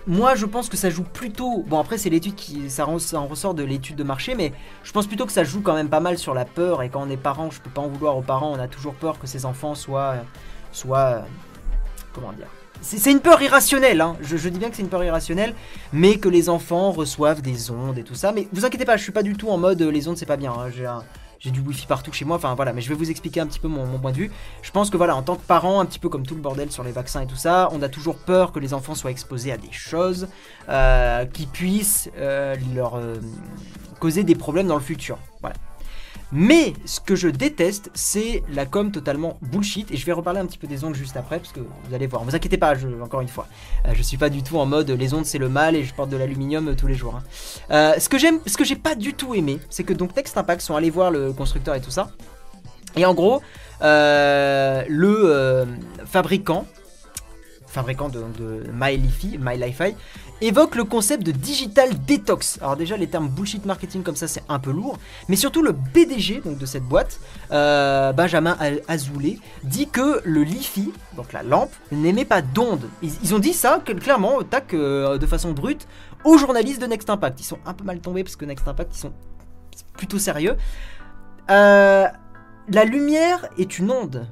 moi 0.08 0.34
je 0.34 0.46
pense 0.46 0.68
que 0.68 0.76
ça 0.76 0.90
joue 0.90 1.04
plutôt. 1.04 1.62
Bon 1.68 1.78
après 1.78 1.98
c'est 1.98 2.10
l'étude 2.10 2.34
qui 2.34 2.68
ça, 2.70 2.86
en- 2.88 2.96
ressort 3.26 3.54
de 3.54 3.62
l'étude 3.62 3.94
de 3.96 4.02
marché, 4.04 4.34
mais 4.34 4.52
je 4.82 4.90
pense 4.90 5.06
plutôt 5.06 5.26
que 5.26 5.32
ça 5.32 5.44
joue 5.44 5.60
quand 5.60 5.74
même 5.74 5.88
pas 5.90 6.00
mal 6.00 6.18
sur 6.18 6.34
la 6.34 6.44
peur 6.44 6.82
et 6.82 6.88
quand 6.88 7.02
on 7.06 7.10
est 7.10 7.16
parent, 7.16 7.50
je 7.50 7.60
peux 7.60 7.70
pas 7.70 7.82
en 7.82 7.88
vouloir 7.88 8.16
aux 8.16 8.22
parents, 8.22 8.50
on 8.52 8.58
a 8.58 8.66
toujours 8.68 8.94
peur 8.94 9.18
que 9.20 9.26
ses 9.26 9.44
enfants 9.44 9.74
soient 9.76 10.16
soient 10.72 11.24
comment 12.12 12.32
dire. 12.32 12.48
C'est 12.80 12.98
c'est 12.98 13.10
une 13.10 13.20
peur 13.20 13.42
irrationnelle, 13.42 14.00
hein. 14.00 14.16
je, 14.22 14.36
je 14.36 14.48
dis 14.48 14.58
bien 14.58 14.70
que 14.70 14.76
c'est 14.76 14.82
une 14.82 14.88
peur 14.88 15.02
irrationnelle, 15.02 15.54
mais 15.92 16.18
que 16.18 16.28
les 16.28 16.48
enfants 16.48 16.92
reçoivent 16.92 17.42
des 17.42 17.70
ondes 17.72 17.98
et 17.98 18.04
tout 18.04 18.14
ça. 18.14 18.30
Mais 18.32 18.46
vous 18.52 18.64
inquiétez 18.64 18.84
pas, 18.84 18.96
je 18.96 19.02
suis 19.02 19.12
pas 19.12 19.24
du 19.24 19.34
tout 19.34 19.48
en 19.50 19.58
mode 19.58 19.82
euh, 19.82 19.90
les 19.90 20.06
ondes 20.08 20.16
c'est 20.16 20.26
pas 20.26 20.36
bien. 20.36 20.52
hein. 20.52 20.70
J'ai 20.74 20.86
un- 20.86 21.02
j'ai 21.38 21.50
du 21.50 21.60
wifi 21.60 21.86
partout 21.86 22.12
chez 22.12 22.24
moi, 22.24 22.36
enfin 22.36 22.54
voilà, 22.54 22.72
mais 22.72 22.80
je 22.80 22.88
vais 22.88 22.94
vous 22.94 23.10
expliquer 23.10 23.40
un 23.40 23.46
petit 23.46 23.60
peu 23.60 23.68
mon, 23.68 23.98
point 23.98 24.12
de 24.12 24.16
vue. 24.16 24.30
Je 24.62 24.70
pense 24.70 24.90
que 24.90 24.96
voilà, 24.96 25.14
en 25.16 25.22
tant 25.22 25.36
que 25.36 25.46
parent, 25.46 25.80
un 25.80 25.86
petit 25.86 25.98
peu 25.98 26.08
comme 26.08 26.26
tout 26.26 26.34
le 26.34 26.40
bordel 26.40 26.70
sur 26.72 26.82
les 26.82 26.92
vaccins 26.92 27.22
et 27.22 27.26
tout 27.26 27.36
ça, 27.36 27.68
on 27.72 27.82
a 27.82 27.88
toujours 27.88 28.16
peur 28.16 28.52
que 28.52 28.58
les 28.58 28.74
enfants 28.74 28.94
soient 28.94 29.10
exposés 29.10 29.52
à 29.52 29.56
des 29.56 29.72
choses 29.72 30.28
euh, 30.68 31.24
qui 31.26 31.46
puissent 31.46 32.10
euh, 32.16 32.56
leur 32.74 32.96
euh, 32.96 33.14
causer 34.00 34.24
des 34.24 34.34
problèmes 34.34 34.66
dans 34.66 34.76
le 34.76 34.82
futur. 34.82 35.18
Voilà. 35.40 35.56
Mais 36.30 36.74
ce 36.84 37.00
que 37.00 37.16
je 37.16 37.28
déteste, 37.28 37.90
c'est 37.94 38.42
la 38.52 38.66
com 38.66 38.92
totalement 38.92 39.38
bullshit. 39.40 39.90
Et 39.90 39.96
je 39.96 40.04
vais 40.04 40.12
reparler 40.12 40.40
un 40.40 40.46
petit 40.46 40.58
peu 40.58 40.66
des 40.66 40.84
ondes 40.84 40.94
juste 40.94 41.16
après, 41.16 41.38
parce 41.38 41.52
que 41.52 41.60
vous 41.60 41.94
allez 41.94 42.06
voir. 42.06 42.24
Vous 42.24 42.34
inquiétez 42.36 42.58
pas, 42.58 42.74
encore 43.02 43.22
une 43.22 43.28
fois. 43.28 43.46
Euh, 43.86 43.92
je 43.94 44.02
suis 44.02 44.18
pas 44.18 44.28
du 44.28 44.42
tout 44.42 44.58
en 44.58 44.66
mode 44.66 44.90
les 44.90 45.14
ondes 45.14 45.24
c'est 45.24 45.38
le 45.38 45.48
mal 45.48 45.74
et 45.74 45.84
je 45.84 45.94
porte 45.94 46.10
de 46.10 46.16
l'aluminium 46.16 46.68
euh, 46.68 46.74
tous 46.74 46.86
les 46.86 46.94
jours. 46.94 47.16
hein. 47.16 47.22
Euh, 47.70 47.98
ce 47.98 48.08
que 48.08 48.18
j'aime, 48.18 48.40
ce 48.46 48.56
que 48.56 48.64
j'ai 48.64 48.76
pas 48.76 48.94
du 48.94 49.14
tout 49.14 49.34
aimé, 49.34 49.58
c'est 49.70 49.84
que 49.84 49.92
donc 49.92 50.14
Next 50.16 50.36
Impact 50.36 50.60
sont 50.60 50.76
allés 50.76 50.90
voir 50.90 51.10
le 51.10 51.32
constructeur 51.32 51.74
et 51.74 51.80
tout 51.80 51.90
ça. 51.90 52.10
Et 52.96 53.04
en 53.06 53.14
gros, 53.14 53.40
euh, 53.82 54.84
le 54.88 55.66
fabricant, 56.06 56.66
fabricant 57.68 58.08
de, 58.08 58.20
de 58.38 58.64
My 58.72 58.96
Li-Fi, 58.96 59.38
My 59.38 59.56
Li-Fi, 59.56 59.94
évoque 60.40 60.74
le 60.74 60.84
concept 60.84 61.22
de 61.24 61.32
digital 61.32 61.90
detox. 62.06 62.58
Alors 62.60 62.76
déjà, 62.76 62.96
les 62.96 63.06
termes 63.06 63.28
bullshit 63.28 63.64
marketing 63.64 64.02
comme 64.02 64.16
ça, 64.16 64.28
c'est 64.28 64.42
un 64.48 64.58
peu 64.58 64.70
lourd, 64.70 64.98
mais 65.28 65.36
surtout 65.36 65.62
le 65.62 65.72
PDG 65.72 66.40
donc 66.44 66.58
de 66.58 66.66
cette 66.66 66.84
boîte, 66.84 67.20
euh, 67.52 68.12
Benjamin 68.12 68.56
Azoulay, 68.88 69.38
dit 69.64 69.88
que 69.88 70.20
le 70.24 70.42
Li-Fi, 70.42 70.92
donc 71.16 71.32
la 71.32 71.42
lampe, 71.42 71.72
n'émet 71.92 72.24
pas 72.24 72.42
d'ondes. 72.42 72.88
Ils, 73.02 73.34
ont 73.34 73.38
dit 73.38 73.52
ça 73.52 73.80
que, 73.84 73.92
clairement, 73.92 74.42
tac, 74.42 74.74
euh, 74.74 75.18
de 75.18 75.26
façon 75.26 75.52
brute, 75.52 75.86
aux 76.24 76.38
journalistes 76.38 76.80
de 76.80 76.86
Next 76.86 77.10
Impact. 77.10 77.40
Ils 77.40 77.44
sont 77.44 77.58
un 77.66 77.74
peu 77.74 77.84
mal 77.84 78.00
tombés 78.00 78.24
parce 78.24 78.36
que 78.36 78.44
Next 78.44 78.66
Impact, 78.66 78.94
ils 78.94 79.00
sont 79.00 79.12
plutôt 79.96 80.18
sérieux. 80.18 80.56
Euh, 81.50 82.06
la 82.68 82.84
lumière 82.84 83.46
est 83.58 83.78
une 83.78 83.90
onde. 83.90 84.26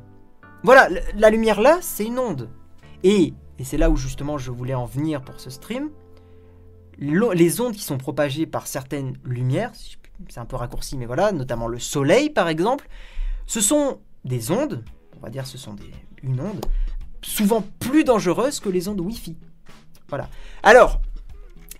Voilà, 0.63 0.89
la 1.15 1.31
lumière 1.31 1.61
là, 1.61 1.79
c'est 1.81 2.05
une 2.05 2.19
onde. 2.19 2.49
Et, 3.03 3.35
et 3.59 3.65
c'est 3.65 3.79
là 3.79 3.91
où 3.91 3.97
justement 3.97 4.39
je 4.39 4.51
voulais 4.51 4.75
en 4.75 4.87
venir 4.87 5.23
pour 5.23 5.41
ce 5.41 5.51
stream, 5.51 5.91
les 6.99 7.61
ondes 7.61 7.75
qui 7.75 7.83
sont 7.83 7.99
propagées 7.99 8.47
par 8.47 8.67
certaines 8.67 9.19
lumières, 9.25 9.73
c'est 10.29 10.41
un 10.41 10.47
peu 10.47 10.57
raccourci, 10.57 10.97
mais 10.97 11.07
voilà, 11.07 11.33
notamment 11.33 11.69
le 11.69 11.79
soleil 11.79 12.31
par 12.31 12.49
exemple, 12.49 12.89
ce 13.47 13.61
sont 13.61 14.01
des 14.25 14.51
ondes, 14.51 14.85
on 15.17 15.21
va 15.21 15.31
dire 15.31 15.47
ce 15.47 15.59
sont 15.59 15.75
des, 15.75 15.91
une 16.23 16.41
onde, 16.41 16.65
souvent 17.23 17.65
plus 17.81 18.05
dangereuses 18.05 18.61
que 18.61 18.69
les 18.69 18.89
ondes 18.89 19.01
Wi-Fi. 19.01 19.37
Voilà. 20.09 20.29
Alors, 20.63 21.01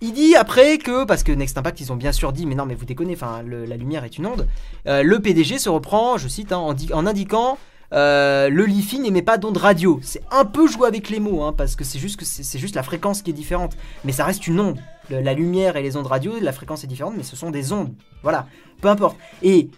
il 0.01 0.13
dit 0.13 0.35
après 0.35 0.77
que, 0.77 1.05
parce 1.05 1.23
que 1.23 1.31
Next 1.31 1.57
Impact, 1.57 1.81
ils 1.81 1.91
ont 1.91 1.95
bien 1.95 2.11
sûr 2.11 2.31
dit, 2.31 2.45
mais 2.45 2.55
non, 2.55 2.65
mais 2.65 2.75
vous 2.75 2.85
déconnez, 2.85 3.13
enfin, 3.13 3.41
la 3.43 3.77
lumière 3.77 4.03
est 4.03 4.17
une 4.17 4.27
onde. 4.27 4.47
Euh, 4.85 5.01
le 5.01 5.19
PDG 5.19 5.57
se 5.57 5.69
reprend, 5.69 6.17
je 6.17 6.27
cite, 6.27 6.51
hein, 6.51 6.75
en 6.93 7.05
indiquant 7.05 7.57
euh, 7.93 8.49
le 8.49 8.65
Li-Fi 8.65 8.99
n'émet 8.99 9.21
pas 9.21 9.37
d'onde 9.37 9.57
radio. 9.57 9.99
C'est 10.03 10.21
un 10.31 10.45
peu 10.45 10.67
joué 10.67 10.87
avec 10.87 11.09
les 11.09 11.19
mots, 11.19 11.43
hein, 11.43 11.53
parce 11.55 11.75
que 11.75 11.83
c'est 11.83 11.99
juste 11.99 12.17
que 12.17 12.25
c'est 12.25 12.59
juste 12.59 12.75
la 12.75 12.83
fréquence 12.83 13.21
qui 13.21 13.29
est 13.31 13.33
différente, 13.33 13.77
mais 14.03 14.11
ça 14.11 14.25
reste 14.25 14.47
une 14.47 14.59
onde. 14.59 14.79
Le- 15.09 15.21
la 15.21 15.33
lumière 15.33 15.77
et 15.77 15.81
les 15.83 15.95
ondes 15.95 16.07
radio, 16.07 16.33
la 16.41 16.51
fréquence 16.51 16.83
est 16.83 16.87
différente, 16.87 17.13
mais 17.15 17.23
ce 17.23 17.35
sont 17.35 17.49
des 17.49 17.71
ondes. 17.71 17.93
Voilà, 18.23 18.45
peu 18.81 18.89
importe. 18.89 19.17
Et 19.41 19.69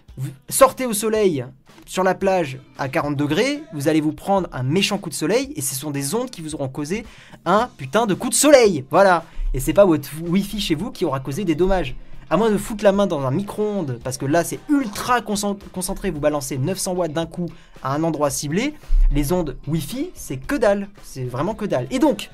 sortez 0.49 0.85
au 0.85 0.93
soleil 0.93 1.45
sur 1.85 2.03
la 2.03 2.13
plage 2.15 2.59
à 2.77 2.87
40 2.89 3.15
degrés, 3.15 3.61
vous 3.73 3.87
allez 3.87 4.01
vous 4.01 4.11
prendre 4.13 4.47
un 4.51 4.63
méchant 4.63 4.97
coup 4.97 5.09
de 5.09 5.15
soleil, 5.15 5.53
et 5.55 5.61
ce 5.61 5.75
sont 5.75 5.91
des 5.91 6.13
ondes 6.15 6.29
qui 6.29 6.41
vous 6.41 6.55
auront 6.55 6.67
causé 6.69 7.05
un 7.45 7.69
putain 7.77 8.05
de 8.05 8.13
coup 8.15 8.29
de 8.29 8.35
soleil. 8.35 8.85
Voilà. 8.91 9.23
Et 9.53 9.59
c'est 9.59 9.73
pas 9.73 9.85
votre 9.85 10.07
Wi-Fi 10.27 10.61
chez 10.61 10.75
vous 10.75 10.91
qui 10.91 11.05
aura 11.05 11.19
causé 11.19 11.43
des 11.45 11.55
dommages. 11.55 11.95
À 12.31 12.37
moins 12.37 12.51
de 12.51 12.57
foutre 12.57 12.83
la 12.83 12.91
main 12.91 13.07
dans 13.07 13.21
un 13.25 13.31
micro-ondes, 13.31 13.99
parce 14.03 14.17
que 14.17 14.25
là 14.25 14.43
c'est 14.43 14.59
ultra 14.69 15.21
concent- 15.21 15.57
concentré, 15.73 16.11
vous 16.11 16.19
balancez 16.19 16.59
900 16.59 16.93
watts 16.93 17.11
d'un 17.11 17.25
coup 17.25 17.47
à 17.81 17.95
un 17.95 18.03
endroit 18.03 18.29
ciblé, 18.29 18.75
les 19.11 19.31
ondes 19.33 19.57
Wi-Fi 19.67 20.11
c'est 20.13 20.37
que 20.37 20.55
dalle, 20.55 20.89
c'est 21.01 21.23
vraiment 21.23 21.55
que 21.55 21.65
dalle. 21.65 21.87
Et 21.89 21.97
donc, 21.97 22.29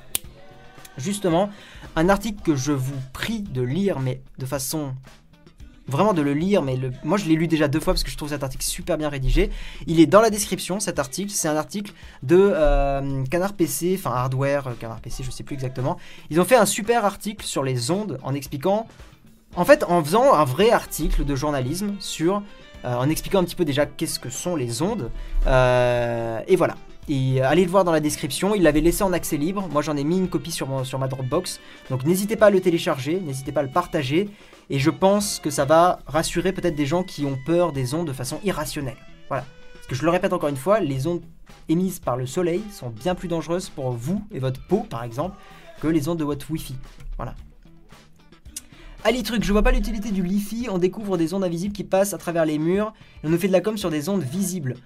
justement, 0.98 1.50
un 1.96 2.10
article 2.10 2.42
que 2.44 2.56
je 2.56 2.74
vous 2.74 3.00
prie 3.14 3.40
de 3.40 3.62
lire, 3.62 4.02
mais 4.02 4.22
de 4.38 4.46
façon 4.46 4.94
vraiment 5.88 6.14
de 6.14 6.22
le 6.22 6.34
lire, 6.34 6.62
mais 6.62 6.78
moi 7.04 7.18
je 7.18 7.26
l'ai 7.26 7.36
lu 7.36 7.48
déjà 7.48 7.68
deux 7.68 7.80
fois 7.80 7.94
parce 7.94 8.04
que 8.04 8.10
je 8.12 8.18
trouve 8.18 8.30
cet 8.30 8.44
article 8.44 8.66
super 8.66 8.98
bien 8.98 9.08
rédigé. 9.08 9.50
Il 9.88 10.00
est 10.02 10.08
dans 10.08 10.20
la 10.20 10.30
description 10.30 10.80
cet 10.82 11.00
article, 11.00 11.32
c'est 11.32 11.48
un 11.48 11.56
article 11.56 11.94
de 12.24 12.38
euh, 12.38 13.24
Canard 13.30 13.54
PC, 13.54 13.96
enfin 13.98 14.12
Hardware, 14.14 14.68
euh, 14.68 14.74
Canard 14.78 15.00
PC, 15.00 15.24
je 15.24 15.32
sais 15.32 15.44
plus 15.44 15.54
exactement. 15.54 15.98
Ils 16.32 16.42
ont 16.42 16.46
fait 16.46 16.56
un 16.58 16.66
super 16.66 17.06
article 17.06 17.46
sur 17.46 17.64
les 17.64 17.92
ondes 17.92 18.18
en 18.24 18.34
expliquant, 18.34 18.88
en 19.56 19.66
fait 19.66 19.84
en 19.84 20.04
faisant 20.04 20.34
un 20.34 20.46
vrai 20.46 20.72
article 20.72 21.26
de 21.26 21.36
journalisme 21.36 21.96
sur, 22.00 22.44
euh, 22.84 22.96
en 22.96 23.10
expliquant 23.10 23.40
un 23.40 23.44
petit 23.44 23.56
peu 23.56 23.66
déjà 23.66 23.86
qu'est-ce 23.86 24.20
que 24.20 24.30
sont 24.30 24.56
les 24.56 24.82
ondes, 24.82 25.12
Euh, 25.48 26.42
et 26.48 26.56
voilà. 26.56 26.76
Et 27.08 27.40
euh, 27.40 27.48
allez 27.48 27.64
le 27.66 27.70
voir 27.70 27.84
dans 27.84 27.92
la 27.92 28.00
description, 28.00 28.56
il 28.56 28.64
l'avait 28.64 28.82
laissé 28.82 29.04
en 29.04 29.14
accès 29.14 29.38
libre. 29.38 29.68
Moi 29.72 29.82
j'en 29.84 29.96
ai 29.96 30.04
mis 30.04 30.18
une 30.18 30.28
copie 30.28 30.52
sur, 30.52 30.86
sur 30.86 30.98
ma 30.98 31.08
Dropbox. 31.08 31.60
Donc 31.90 32.04
n'hésitez 32.04 32.36
pas 32.36 32.48
à 32.48 32.50
le 32.50 32.62
télécharger, 32.62 33.20
n'hésitez 33.20 33.52
pas 33.52 33.60
à 33.60 33.64
le 33.64 33.70
partager. 33.70 34.30
Et 34.72 34.80
je 34.80 34.90
pense 34.90 35.40
que 35.40 35.52
ça 35.52 35.66
va 35.66 36.00
rassurer 36.08 36.52
peut-être 36.52 36.76
des 36.76 36.88
gens 36.88 37.04
qui 37.04 37.26
ont 37.26 37.38
peur 37.46 37.72
des 37.72 37.94
ondes 37.94 38.08
de 38.08 38.14
façon 38.14 38.40
irrationnelle. 38.44 38.98
Voilà. 39.30 39.46
Parce 39.76 39.86
que 39.88 39.96
je 39.96 40.04
le 40.04 40.10
répète 40.10 40.34
encore 40.34 40.50
une 40.50 40.58
fois, 40.58 40.80
les 40.80 41.06
ondes 41.06 41.22
émises 41.70 42.00
par 42.00 42.18
le 42.18 42.26
soleil 42.26 42.64
sont 42.72 42.90
bien 42.90 43.14
plus 43.14 43.28
dangereuses 43.28 43.70
pour 43.70 43.92
vous 43.92 44.24
et 44.32 44.40
votre 44.40 44.60
peau 44.68 44.80
par 44.90 45.04
exemple 45.04 45.38
que 45.82 45.88
les 45.88 46.10
ondes 46.10 46.18
de 46.18 46.24
votre 46.24 46.50
Wi-Fi. 46.50 46.76
Voilà. 47.18 47.36
Ali 49.08 49.22
truc, 49.22 49.44
je 49.44 49.52
vois 49.52 49.62
pas 49.62 49.72
l'utilité 49.72 50.10
du 50.10 50.24
Li-Fi, 50.24 50.68
on 50.72 50.80
découvre 50.80 51.16
des 51.16 51.36
ondes 51.36 51.44
invisibles 51.44 51.76
qui 51.76 51.84
passent 51.84 52.16
à 52.16 52.18
travers 52.18 52.44
les 52.44 52.58
murs 52.58 52.92
et 53.24 53.28
on 53.28 53.30
nous 53.30 53.38
fait 53.38 53.48
de 53.48 53.54
la 53.54 53.62
com 53.62 53.78
sur 53.78 53.92
des 53.92 54.10
ondes 54.10 54.24
visibles. 54.24 54.78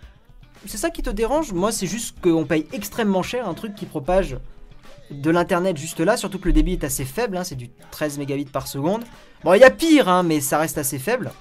C'est 0.65 0.75
ça 0.75 0.89
qui 0.89 1.01
te 1.01 1.09
dérange? 1.09 1.53
Moi 1.53 1.71
c'est 1.71 1.87
juste 1.87 2.19
qu'on 2.19 2.43
paye 2.43 2.67
extrêmement 2.73 3.23
cher 3.23 3.47
un 3.47 3.53
truc 3.53 3.75
qui 3.75 3.85
propage 3.85 4.37
de 5.09 5.31
l'internet 5.31 5.77
juste 5.77 6.01
là, 6.01 6.17
surtout 6.17 6.37
que 6.37 6.47
le 6.47 6.53
débit 6.53 6.73
est 6.73 6.83
assez 6.83 7.05
faible, 7.05 7.37
hein, 7.37 7.45
c'est 7.45 7.55
du 7.55 7.69
13 7.91 8.17
mégabits 8.17 8.43
par 8.43 8.67
seconde. 8.67 9.05
Bon 9.45 9.53
il 9.53 9.61
y 9.61 9.63
a 9.63 9.71
pire 9.71 10.09
hein, 10.09 10.23
mais 10.23 10.41
ça 10.41 10.57
reste 10.57 10.77
assez 10.77 10.99
faible. 10.99 11.31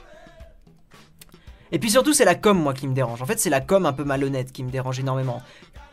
Et 1.72 1.80
puis 1.80 1.90
surtout 1.90 2.12
c'est 2.12 2.24
la 2.24 2.36
com 2.36 2.56
moi 2.56 2.74
qui 2.74 2.86
me 2.86 2.94
dérange. 2.94 3.20
En 3.20 3.26
fait 3.26 3.40
c'est 3.40 3.50
la 3.50 3.60
com 3.60 3.86
un 3.86 3.92
peu 3.92 4.04
malhonnête 4.04 4.52
qui 4.52 4.62
me 4.62 4.70
dérange 4.70 5.00
énormément. 5.00 5.42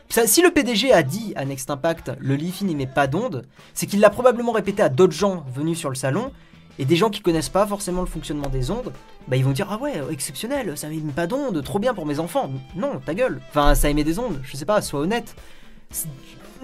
Si 0.08 0.40
le 0.40 0.52
PDG 0.52 0.92
a 0.92 1.02
dit 1.02 1.32
à 1.34 1.44
Next 1.44 1.68
Impact 1.68 2.12
le 2.20 2.36
Li-Fi 2.36 2.64
n'émet 2.64 2.86
pas 2.86 3.08
d'ondes, 3.08 3.44
c'est 3.74 3.86
qu'il 3.86 3.98
l'a 3.98 4.08
probablement 4.08 4.52
répété 4.52 4.84
à 4.84 4.88
d'autres 4.88 5.12
gens 5.12 5.44
venus 5.52 5.76
sur 5.76 5.88
le 5.88 5.96
salon 5.96 6.30
et 6.78 6.84
des 6.84 6.96
gens 6.96 7.10
qui 7.10 7.20
connaissent 7.20 7.48
pas 7.48 7.66
forcément 7.66 8.00
le 8.00 8.06
fonctionnement 8.06 8.48
des 8.48 8.70
ondes, 8.70 8.92
bah 9.28 9.36
ils 9.36 9.44
vont 9.44 9.52
dire 9.52 9.68
ah 9.70 9.78
ouais 9.78 9.94
exceptionnel, 10.10 10.76
ça 10.76 10.88
émet 10.88 11.12
pas 11.12 11.26
d'ondes, 11.26 11.62
trop 11.62 11.78
bien 11.78 11.94
pour 11.94 12.06
mes 12.06 12.18
enfants. 12.18 12.50
Non, 12.74 13.00
ta 13.04 13.14
gueule. 13.14 13.40
Enfin 13.48 13.74
ça 13.74 13.88
émet 13.88 14.04
des 14.04 14.18
ondes, 14.18 14.40
je 14.42 14.56
sais 14.56 14.64
pas, 14.66 14.82
sois 14.82 15.00
honnête. 15.00 15.34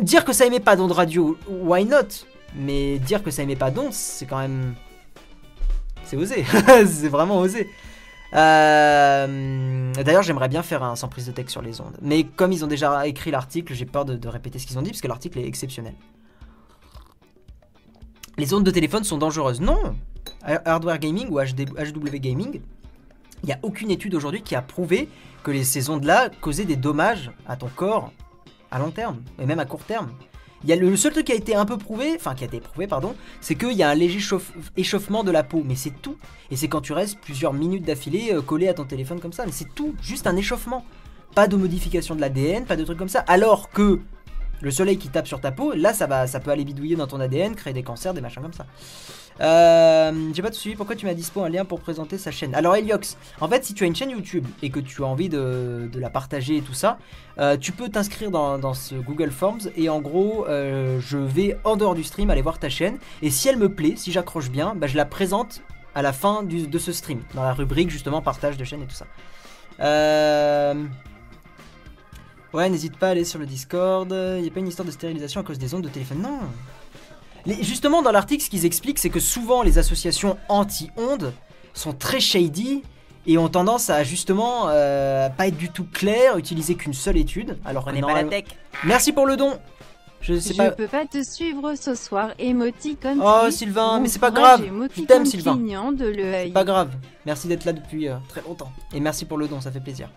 Dire 0.01 0.25
que 0.25 0.33
ça 0.33 0.47
émet 0.47 0.61
pas 0.61 0.77
d'ondes 0.77 0.93
radio, 0.93 1.39
why 1.49 1.85
not? 1.85 2.27
Mais 2.55 2.99
dire 2.99 3.23
que 3.23 3.31
ça 3.31 3.43
émet 3.43 3.57
pas 3.57 3.71
d'ondes, 3.71 3.93
c'est 3.93 4.27
quand 4.27 4.39
même 4.39 4.75
c'est 6.05 6.17
osé, 6.17 6.45
c'est 6.87 7.09
vraiment 7.09 7.39
osé. 7.39 7.69
Euh, 8.35 9.93
D'ailleurs, 9.95 10.23
j'aimerais 10.23 10.49
bien 10.49 10.63
faire 10.63 10.83
un 10.83 10.97
sans 10.97 11.09
prise 11.09 11.27
de 11.27 11.33
texte 11.33 11.53
sur 11.53 11.63
les 11.63 11.81
ondes. 11.81 11.97
Mais 12.01 12.25
comme 12.25 12.53
ils 12.53 12.65
ont 12.65 12.69
déjà 12.69 13.07
écrit 13.07 13.31
l'article, 13.31 13.75
j'ai 13.75 13.85
peur 13.85 14.05
de 14.05 14.29
répéter 14.29 14.59
ce 14.59 14.67
qu'ils 14.67 14.79
ont 14.79 14.83
dit 14.83 14.91
parce 14.91 15.03
que 15.03 15.09
l'article 15.09 15.39
est 15.39 15.47
exceptionnel. 15.47 15.95
Les 18.39 18.55
ondes 18.55 18.65
de 18.65 18.71
téléphone 18.71 19.05
sont 19.05 19.19
dangereuses. 19.19 19.61
Non 19.61 19.95
Hardware 20.43 20.99
Gaming 20.99 21.29
ou 21.31 21.39
HW 21.41 22.17
Gaming, 22.19 22.61
il 23.43 23.47
n'y 23.47 23.53
a 23.53 23.59
aucune 23.63 23.91
étude 23.91 24.15
aujourd'hui 24.15 24.43
qui 24.43 24.55
a 24.55 24.63
prouvé 24.63 25.09
que 25.43 25.51
les, 25.51 25.65
ces 25.65 25.91
ondes-là 25.91 26.31
causaient 26.41 26.65
des 26.65 26.77
dommages 26.77 27.31
à 27.47 27.57
ton 27.57 27.69
corps 27.69 28.13
à 28.71 28.79
long 28.79 28.91
terme, 28.91 29.23
et 29.41 29.47
même 29.47 29.59
à 29.59 29.67
court 29.67 29.85
terme. 29.85 30.11
Il 30.65 30.71
y 30.71 30.73
a 30.73 30.77
le, 30.77 30.97
seul 30.97 31.13
truc 31.13 31.27
qui 31.27 31.33
a 31.33 31.35
été 31.35 31.55
un 31.55 31.67
peu 31.67 31.77
prouvé, 31.77 32.13
enfin 32.17 32.35
qui 32.35 32.45
a 32.45 32.47
été 32.47 32.61
prouvé, 32.61 32.87
pardon, 32.87 33.15
c'est 33.41 33.57
qu'il 33.57 33.73
y 33.73 33.83
a 33.83 33.91
un 33.91 33.95
léger 33.95 34.21
chauffe- 34.21 34.53
échauffement 34.77 35.25
de 35.25 35.31
la 35.33 35.43
peau, 35.43 35.63
mais 35.67 35.75
c'est 35.75 35.91
tout. 35.91 36.17
Et 36.51 36.57
c'est 36.57 36.69
quand 36.69 36.81
tu 36.81 36.93
restes 36.93 37.19
plusieurs 37.21 37.53
minutes 37.53 37.85
d'affilée 37.85 38.33
euh, 38.33 38.41
collé 38.41 38.69
à 38.69 38.75
ton 38.75 38.85
téléphone 38.85 39.21
comme 39.21 39.33
ça, 39.33 39.45
mais 39.45 39.53
c'est 39.53 39.75
tout, 39.75 39.95
juste 40.01 40.27
un 40.29 40.37
échauffement. 40.37 40.87
Pas 41.35 41.49
de 41.49 41.57
modification 41.57 42.15
de 42.15 42.21
l'ADN, 42.21 42.65
pas 42.65 42.77
de 42.77 42.85
trucs 42.85 42.99
comme 42.99 43.09
ça. 43.09 43.21
Alors 43.27 43.71
que 43.71 44.01
le 44.63 44.71
soleil 44.71 44.97
qui 44.97 45.09
tape 45.09 45.27
sur 45.27 45.41
ta 45.41 45.53
peau, 45.53 45.73
là 45.75 45.93
ça 45.93 46.07
va, 46.07 46.27
ça 46.27 46.41
peut 46.41 46.51
aller 46.51 46.65
bidouiller 46.65 46.97
dans 46.97 47.07
ton 47.07 47.21
ADN, 47.21 47.55
créer 47.55 47.73
des 47.73 47.83
cancers, 47.83 48.15
des 48.15 48.21
machins 48.21 48.43
comme 48.43 48.53
ça. 48.53 48.67
Euh, 49.41 50.31
J'ai 50.33 50.43
pas 50.43 50.51
tout 50.51 50.59
suivi, 50.59 50.77
pourquoi 50.77 50.95
tu 50.95 51.07
m'as 51.07 51.15
dispo 51.15 51.43
un 51.43 51.49
lien 51.49 51.65
pour 51.65 51.81
présenter 51.81 52.17
sa 52.17 52.31
chaîne? 52.31 52.55
Alors 52.55 52.77
Eliox, 52.77 53.17
en 53.41 53.49
fait 53.49 53.65
si 53.65 53.75
tu 53.75 53.85
as 53.85 53.87
une 53.87 53.97
chaîne 53.97 54.11
YouTube 54.11 54.47
et 54.63 54.71
que 54.71 54.81
tu 54.81 55.03
as 55.03 55.07
envie 55.07 55.29
de, 55.29 55.91
la 55.95 56.11
partager 56.11 56.57
et 56.59 56.63
tout 56.63 56.75
ça, 56.75 56.99
euh, 57.39 57.57
tu 57.57 57.73
peux 57.73 57.89
t'inscrire 57.89 58.31
dans, 58.31 58.75
ce 58.75 58.95
Google 58.95 59.31
Forms 59.31 59.71
et 59.77 59.89
en 59.89 60.01
gros 60.01 60.47
euh, 60.47 61.01
je 61.01 61.19
vais 61.19 61.59
en 61.65 61.77
dehors 61.77 61.95
du 61.95 62.05
stream 62.05 62.31
aller 62.31 62.43
voir 62.43 62.59
ta 62.59 62.69
chaîne 62.69 62.99
et 63.21 63.31
si 63.31 63.49
elle 63.49 63.59
me 63.59 63.69
plaît, 63.69 63.95
si 63.97 64.13
j'accroche 64.13 64.51
bien, 64.51 64.75
bah, 64.75 64.87
je 64.87 64.97
la 64.97 65.05
présente 65.05 65.63
à 65.95 66.03
la 66.03 66.13
fin 66.13 66.43
de 66.43 66.79
ce 66.79 66.93
stream, 66.93 67.21
dans 67.35 67.43
la 67.43 67.53
rubrique 67.53 67.91
justement 67.91 68.23
partage 68.23 68.57
de 68.57 68.65
chaîne 68.65 68.83
et 68.83 68.87
tout 68.87 68.95
ça. 68.95 69.07
Euh... 69.81 70.75
Ouais, 72.53 72.69
n'hésite 72.69 72.97
pas 72.97 73.09
à 73.09 73.11
aller 73.11 73.25
sur 73.25 73.39
le 73.39 73.47
Discord. 73.47 74.09
Il 74.11 74.43
n'y 74.43 74.49
a 74.49 74.51
pas 74.51 74.61
une 74.61 74.69
histoire 74.69 74.87
de 74.87 74.93
stérilisation 74.93 75.41
à 75.41 75.45
cause 75.45 75.59
des 75.59 75.75
ondes 75.75 75.83
de 75.83 75.89
téléphone. 75.89 76.21
Non. 76.23 76.39
Les- 77.47 77.63
justement, 77.63 78.03
dans 78.03 78.13
l'article, 78.13 78.43
ce 78.45 78.51
qu'ils 78.51 78.67
expliquent, 78.67 78.99
c'est 78.99 79.11
que 79.11 79.21
souvent 79.21 79.63
les 79.63 79.79
associations 79.79 80.37
anti-ondes 80.49 81.33
sont 81.75 81.93
très 81.93 82.21
shady 82.21 82.83
et 83.27 83.39
ont 83.39 83.49
tendance 83.49 83.89
à 83.91 84.05
justement 84.05 84.67
euh, 84.69 85.29
pas 85.31 85.49
être 85.49 85.57
du 85.57 85.71
tout 85.71 85.87
claires, 85.93 86.37
utiliser 86.37 86.75
qu'une 86.75 86.93
seule 86.93 87.17
étude. 87.17 87.59
Alors, 87.65 87.85
que 87.87 87.91
normalement- 87.97 88.31
tech. 88.31 88.45
Merci 88.85 89.13
pour 89.13 89.27
le 89.27 89.37
don. 89.37 89.59
Je 90.21 90.39
sais 90.39 90.53
Je 90.53 90.59
pas. 90.59 90.71
peux 90.71 90.87
pas 90.87 91.05
te 91.05 91.21
suivre 91.25 91.75
ce 91.75 91.97
soir, 91.97 92.31
émoticône. 92.39 93.21
Oh 93.25 93.51
Sylvain, 93.51 93.99
mais 93.99 94.07
c'est 94.09 94.21
pas 94.21 94.31
grave. 94.31 94.63
Je 94.97 95.03
t'aime 95.03 95.27
Sylvain. 95.27 95.59
C'est 96.45 96.53
pas 96.53 96.63
grave. 96.65 96.91
Merci 97.27 97.49
d'être 97.49 97.65
là 97.65 97.73
depuis 97.73 98.09
euh, 98.09 98.15
très 98.29 98.41
longtemps. 98.43 98.71
Et 98.95 99.01
merci 99.01 99.25
pour 99.25 99.37
le 99.39 99.49
don, 99.49 99.61
ça 99.61 99.73
fait 99.73 99.81
plaisir. 99.81 100.09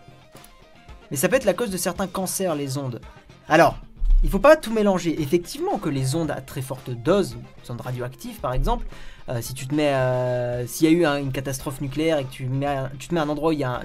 Mais 1.11 1.17
ça 1.17 1.29
peut 1.29 1.35
être 1.35 1.45
la 1.45 1.53
cause 1.53 1.69
de 1.69 1.77
certains 1.77 2.07
cancers, 2.07 2.55
les 2.55 2.77
ondes. 2.77 2.99
Alors, 3.47 3.77
il 4.23 4.29
faut 4.29 4.39
pas 4.39 4.55
tout 4.55 4.73
mélanger. 4.73 5.21
Effectivement 5.21 5.77
que 5.77 5.89
les 5.89 6.15
ondes 6.15 6.31
à 6.31 6.41
très 6.41 6.61
forte 6.61 6.89
dose, 6.89 7.37
ondes 7.69 7.81
radioactives 7.81 8.39
par 8.39 8.53
exemple, 8.53 8.85
euh, 9.29 9.39
si 9.41 9.53
tu 9.53 9.67
te 9.67 9.73
mets, 9.75 9.93
euh, 9.93 10.65
s'il 10.67 10.89
y 10.89 10.93
a 10.93 10.97
eu 10.97 11.05
un- 11.05 11.17
une 11.17 11.31
catastrophe 11.31 11.81
nucléaire 11.81 12.17
et 12.19 12.23
que 12.25 12.31
tu, 12.31 12.45
te 12.47 12.51
mets 12.53 12.65
à 12.65 13.23
un 13.23 13.29
endroit 13.29 13.49
où 13.49 13.53
il 13.53 13.59
y 13.59 13.63
a 13.63 13.71
un 13.77 13.81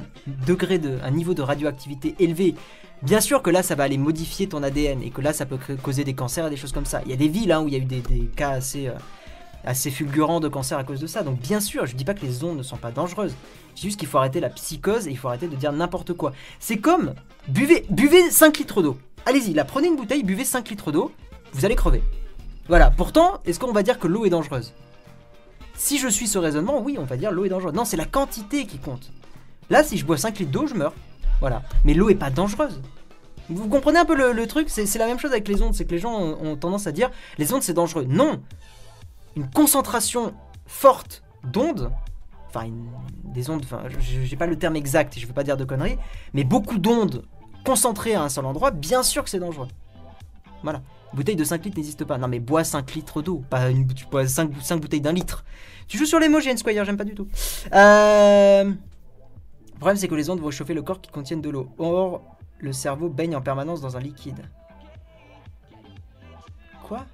degré 0.47 0.79
de, 0.79 0.99
un 1.03 1.11
niveau 1.11 1.35
de 1.35 1.43
radioactivité 1.43 2.15
élevé, 2.19 2.55
bien 3.03 3.21
sûr 3.21 3.43
que 3.43 3.51
là 3.51 3.63
ça 3.63 3.75
va 3.75 3.85
aller 3.85 3.97
modifier 3.99 4.49
ton 4.49 4.63
ADN 4.63 5.03
et 5.03 5.11
que 5.11 5.21
là 5.23 5.33
ça 5.33 5.47
peut 5.47 5.59
causer 5.83 6.05
des 6.05 6.15
cancers 6.15 6.47
et 6.47 6.51
des 6.51 6.57
choses 6.57 6.73
comme 6.73 6.85
ça. 6.87 7.01
Il 7.05 7.11
y 7.11 7.15
a 7.15 7.17
des 7.17 7.29
villes 7.29 7.53
hein, 7.53 7.61
où 7.63 7.69
il 7.69 7.75
y 7.75 7.77
a 7.77 7.81
eu 7.81 7.85
des, 7.87 8.01
des 8.01 8.27
cas 8.37 8.51
assez, 8.51 8.89
euh, 8.89 8.93
assez 9.65 9.91
fulgurants 9.91 10.41
de 10.41 10.49
cancer 10.49 10.79
à 10.79 10.85
cause 10.85 11.01
de 11.01 11.07
ça. 11.07 11.23
Donc 11.23 11.39
bien 11.41 11.61
sûr, 11.61 11.87
je 11.87 11.95
dis 11.95 12.05
pas 12.05 12.15
que 12.15 12.25
les 12.25 12.45
ondes 12.45 12.59
ne 12.59 12.63
sont 12.63 12.77
pas 12.77 12.91
dangereuses. 12.91 13.35
Je 13.71 13.81
dis 13.81 13.83
juste 13.89 13.99
qu'il 13.99 14.09
faut 14.09 14.19
arrêter 14.19 14.41
la 14.41 14.51
psychose 14.51 15.07
et 15.07 15.11
il 15.11 15.17
faut 15.17 15.29
arrêter 15.29 15.49
de 15.49 15.57
dire 15.57 15.73
n'importe 15.73 16.13
quoi. 16.15 16.33
C'est 16.59 16.79
comme 16.79 17.15
buvez, 17.49 17.87
buvez 17.91 18.31
5 18.31 18.59
litres 18.59 18.83
d'eau. 18.83 18.99
Allez-y, 19.27 19.53
là, 19.53 19.65
prenez 19.65 19.89
une 19.89 19.97
bouteille, 19.97 20.23
buvez 20.23 20.45
5 20.45 20.69
litres 20.71 20.93
d'eau, 20.93 21.13
vous 21.53 21.65
allez 21.65 21.77
crever. 21.77 22.03
Voilà, 22.69 22.91
pourtant, 22.91 23.41
est-ce 23.45 23.59
qu'on 23.59 23.73
va 23.73 23.83
dire 23.83 23.99
que 23.99 24.07
l'eau 24.07 24.25
est 24.25 24.31
dangereuse? 24.31 24.73
Si 25.75 25.99
je 25.99 26.09
suis 26.09 26.27
ce 26.27 26.39
raisonnement, 26.39 26.81
oui, 26.81 26.97
on 26.99 27.05
va 27.05 27.17
dire 27.17 27.33
l'eau 27.33 27.45
est 27.45 27.49
dangereuse. 27.49 27.75
Non, 27.75 27.85
c'est 27.85 27.97
la 27.97 28.05
quantité 28.05 28.67
qui 28.67 28.79
compte. 28.79 29.11
Là, 29.71 29.83
si 29.83 29.99
je 29.99 30.05
bois 30.05 30.17
5 30.17 30.39
litres 30.39 30.51
d'eau, 30.53 30.67
je 30.67 30.75
meurs. 30.75 30.95
Voilà. 31.41 31.63
Mais 31.85 31.95
l'eau 31.95 32.11
est 32.11 32.15
pas 32.15 32.31
dangereuse. 32.31 32.81
Vous 33.49 33.69
comprenez 33.69 33.99
un 33.99 34.05
peu 34.05 34.15
le, 34.15 34.47
truc? 34.47 34.69
C'est 34.69 34.97
la 34.99 35.07
même 35.07 35.19
chose 35.19 35.33
avec 35.33 35.49
les 35.49 35.61
ondes, 35.61 35.75
c'est 35.75 35.85
que 35.85 35.91
les 35.91 35.99
gens 35.99 36.15
ont 36.15 36.57
tendance 36.57 36.87
à 36.87 36.93
dire 36.93 37.11
les 37.37 37.53
ondes 37.53 37.63
c'est 37.63 37.73
dangereux. 37.73 38.05
Non 38.09 38.41
Une 39.37 39.49
concentration 39.51 40.35
forte 40.67 41.23
d'ondes, 41.45 41.93
enfin 42.49 42.69
des 43.25 43.49
ondes, 43.51 43.63
enfin 43.65 43.83
j'ai 44.01 44.37
pas 44.37 44.47
le 44.47 44.59
terme 44.59 44.77
exact 44.77 45.19
je 45.19 45.27
veux 45.27 45.33
pas 45.33 45.45
dire 45.45 45.57
de 45.57 45.65
conneries, 45.65 45.99
mais 46.35 46.45
beaucoup 46.45 46.79
d'ondes 46.79 47.25
concentrées 47.65 48.15
à 48.15 48.23
un 48.23 48.29
seul 48.29 48.45
endroit, 48.47 48.71
bien 48.71 49.03
sûr 49.03 49.25
que 49.25 49.31
c'est 49.31 49.39
dangereux. 49.39 49.69
Voilà. 50.63 50.83
Bouteille 51.13 51.37
de 51.37 51.43
5 51.43 51.65
litres 51.65 51.77
n'existe 51.77 52.05
pas. 52.05 52.19
Non 52.19 52.29
mais 52.29 52.39
bois 52.39 52.63
5 52.63 52.95
litres 52.95 53.23
d'eau, 53.23 53.43
pas 53.51 53.71
une, 53.71 53.87
tu 53.93 54.07
bois 54.07 54.27
5, 54.27 54.51
bouteilles 54.81 55.01
d'un 55.01 55.13
litre. 55.13 55.45
Tu 55.89 55.99
joues 55.99 56.07
sur 56.07 56.21
les 56.21 56.29
mots, 56.29 56.41
Squire, 56.41 56.85
j'aime 56.85 56.97
pas 56.97 57.05
du 57.05 57.15
tout. 57.15 57.27
Euh... 57.73 58.65
Le 58.65 59.79
problème 59.79 59.97
c'est 59.97 60.09
que 60.09 60.15
les 60.15 60.31
ondes 60.31 60.41
vont 60.41 60.51
chauffer 60.51 60.75
le 60.75 60.83
corps 60.83 61.01
qui 61.01 61.11
contiennent 61.11 61.41
de 61.41 61.51
l'eau. 61.51 61.69
Or, 61.79 62.23
le 62.59 62.73
cerveau 62.73 63.09
baigne 63.09 63.35
en 63.35 63.41
permanence 63.41 63.81
dans 63.81 63.97
un 63.97 64.01
liquide. 64.01 64.43
Quoi? 66.87 67.07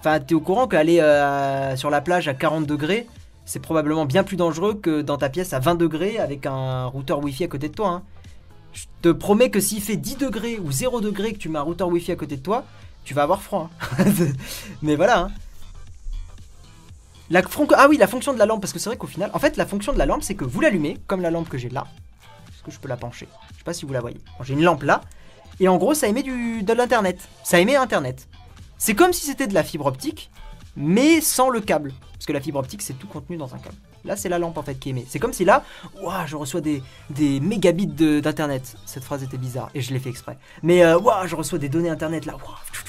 Enfin, 0.00 0.18
t'es 0.18 0.34
au 0.34 0.40
courant 0.40 0.66
qu'aller 0.66 1.00
euh, 1.00 1.76
sur 1.76 1.90
la 1.90 2.00
plage 2.00 2.26
à 2.26 2.34
40 2.34 2.66
degrés, 2.66 3.06
c'est 3.44 3.60
probablement 3.60 4.06
bien 4.06 4.24
plus 4.24 4.36
dangereux 4.36 4.74
que 4.74 5.02
dans 5.02 5.18
ta 5.18 5.28
pièce 5.28 5.52
à 5.52 5.58
20 5.58 5.74
degrés 5.74 6.18
avec 6.18 6.46
un 6.46 6.86
routeur 6.86 7.22
Wi-Fi 7.22 7.44
à 7.44 7.48
côté 7.48 7.68
de 7.68 7.74
toi. 7.74 7.88
hein. 7.88 8.02
Je 8.72 8.84
te 9.02 9.08
promets 9.10 9.50
que 9.50 9.60
s'il 9.60 9.82
fait 9.82 9.96
10 9.96 10.16
degrés 10.16 10.58
ou 10.58 10.70
0 10.72 11.00
degrés 11.00 11.32
que 11.32 11.38
tu 11.38 11.48
mets 11.48 11.58
un 11.58 11.62
routeur 11.62 11.88
Wi-Fi 11.88 12.12
à 12.12 12.16
côté 12.16 12.36
de 12.36 12.42
toi, 12.42 12.64
tu 13.04 13.12
vas 13.14 13.22
avoir 13.24 13.42
froid. 13.42 13.68
hein. 13.98 14.04
Mais 14.82 14.96
voilà. 14.96 15.18
hein. 15.20 15.30
Ah 17.76 17.86
oui, 17.88 17.96
la 17.98 18.06
fonction 18.06 18.32
de 18.32 18.38
la 18.38 18.46
lampe, 18.46 18.60
parce 18.60 18.72
que 18.72 18.78
c'est 18.78 18.88
vrai 18.88 18.96
qu'au 18.96 19.06
final, 19.06 19.30
en 19.34 19.38
fait, 19.38 19.56
la 19.56 19.66
fonction 19.66 19.92
de 19.92 19.98
la 19.98 20.06
lampe, 20.06 20.22
c'est 20.22 20.34
que 20.34 20.44
vous 20.44 20.60
l'allumez, 20.60 20.96
comme 21.06 21.20
la 21.20 21.30
lampe 21.30 21.48
que 21.48 21.58
j'ai 21.58 21.68
là. 21.68 21.86
Est-ce 22.48 22.62
que 22.62 22.70
je 22.70 22.78
peux 22.80 22.88
la 22.88 22.96
pencher? 22.96 23.28
Je 23.52 23.58
sais 23.58 23.64
pas 23.64 23.72
si 23.72 23.84
vous 23.84 23.92
la 23.92 24.00
voyez. 24.00 24.20
J'ai 24.42 24.54
une 24.54 24.62
lampe 24.62 24.82
là, 24.82 25.00
et 25.60 25.68
en 25.68 25.76
gros, 25.76 25.94
ça 25.94 26.08
émet 26.08 26.22
de 26.22 26.72
l'internet. 26.72 27.18
Ça 27.44 27.60
émet 27.60 27.76
internet. 27.76 28.26
C'est 28.80 28.94
comme 28.94 29.12
si 29.12 29.26
c'était 29.26 29.46
de 29.46 29.52
la 29.52 29.62
fibre 29.62 29.84
optique, 29.84 30.30
mais 30.74 31.20
sans 31.20 31.50
le 31.50 31.60
câble. 31.60 31.92
Parce 32.14 32.24
que 32.24 32.32
la 32.32 32.40
fibre 32.40 32.58
optique, 32.58 32.80
c'est 32.80 32.94
tout 32.94 33.06
contenu 33.06 33.36
dans 33.36 33.54
un 33.54 33.58
câble. 33.58 33.76
Là, 34.06 34.16
c'est 34.16 34.30
la 34.30 34.38
lampe 34.38 34.56
en 34.56 34.62
fait 34.62 34.74
qui 34.76 34.88
émet. 34.88 35.04
C'est 35.06 35.18
comme 35.18 35.34
si 35.34 35.44
là, 35.44 35.64
ouah, 36.02 36.24
je 36.24 36.34
reçois 36.34 36.62
des, 36.62 36.82
des 37.10 37.40
mégabits 37.40 37.86
d'internet. 37.86 38.76
Cette 38.86 39.04
phrase 39.04 39.22
était 39.22 39.36
bizarre 39.36 39.68
et 39.74 39.82
je 39.82 39.92
l'ai 39.92 39.98
fait 39.98 40.08
exprès. 40.08 40.38
Mais 40.62 40.82
euh, 40.82 40.98
ouah, 40.98 41.26
je 41.26 41.36
reçois 41.36 41.58
des 41.58 41.68
données 41.68 41.90
internet 41.90 42.24
là. 42.24 42.38
tchou. 42.72 42.84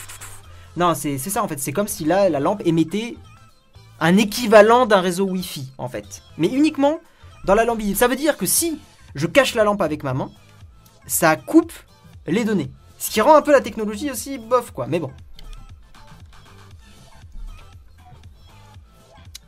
Non, 0.77 0.95
c'est 0.95 1.17
ça 1.17 1.43
en 1.43 1.49
fait. 1.49 1.59
C'est 1.59 1.73
comme 1.73 1.89
si 1.89 2.05
là, 2.05 2.29
la 2.29 2.39
lampe 2.39 2.61
émettait 2.65 3.17
un 3.99 4.15
équivalent 4.15 4.85
d'un 4.85 5.01
réseau 5.01 5.25
Wi-Fi 5.25 5.73
en 5.77 5.89
fait. 5.89 6.23
Mais 6.37 6.47
uniquement 6.47 7.01
dans 7.43 7.53
la 7.53 7.65
lampe. 7.65 7.81
Ça 7.95 8.07
veut 8.07 8.15
dire 8.15 8.37
que 8.37 8.45
si 8.45 8.79
je 9.13 9.27
cache 9.27 9.55
la 9.55 9.65
lampe 9.65 9.81
avec 9.81 10.03
ma 10.03 10.13
main, 10.13 10.31
ça 11.05 11.35
coupe 11.35 11.73
les 12.27 12.45
données. 12.45 12.71
Ce 12.97 13.11
qui 13.11 13.19
rend 13.19 13.35
un 13.35 13.41
peu 13.41 13.51
la 13.51 13.59
technologie 13.59 14.09
aussi 14.09 14.37
bof, 14.37 14.71
quoi. 14.71 14.87
Mais 14.87 15.01
bon. 15.01 15.11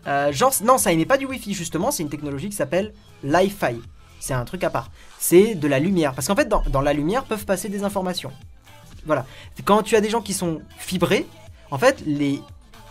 Euh, 0.08 0.32
genre, 0.32 0.54
non, 0.64 0.78
ça 0.78 0.92
émet 0.92 1.06
pas 1.06 1.18
du 1.18 1.26
Wi-Fi, 1.26 1.54
justement. 1.54 1.92
C'est 1.92 2.04
une 2.04 2.10
technologie 2.10 2.50
qui 2.50 2.56
s'appelle 2.56 2.94
Li-Fi. 3.24 3.82
C'est 4.20 4.34
un 4.34 4.46
truc 4.46 4.64
à 4.64 4.70
part. 4.70 4.90
C'est 5.20 5.56
de 5.56 5.68
la 5.68 5.80
lumière. 5.80 6.14
Parce 6.14 6.28
qu'en 6.28 6.36
fait, 6.36 6.48
dans, 6.48 6.64
dans 6.70 6.82
la 6.82 6.94
lumière 6.94 7.24
peuvent 7.24 7.46
passer 7.46 7.70
des 7.70 7.84
informations. 7.84 8.32
Voilà. 9.06 9.26
Quand 9.66 9.84
tu 9.84 9.96
as 9.96 10.02
des 10.02 10.10
gens 10.10 10.22
qui 10.22 10.34
sont 10.34 10.62
fibrés, 10.78 11.28
en 11.72 11.78
fait, 11.78 12.02
les 12.06 12.42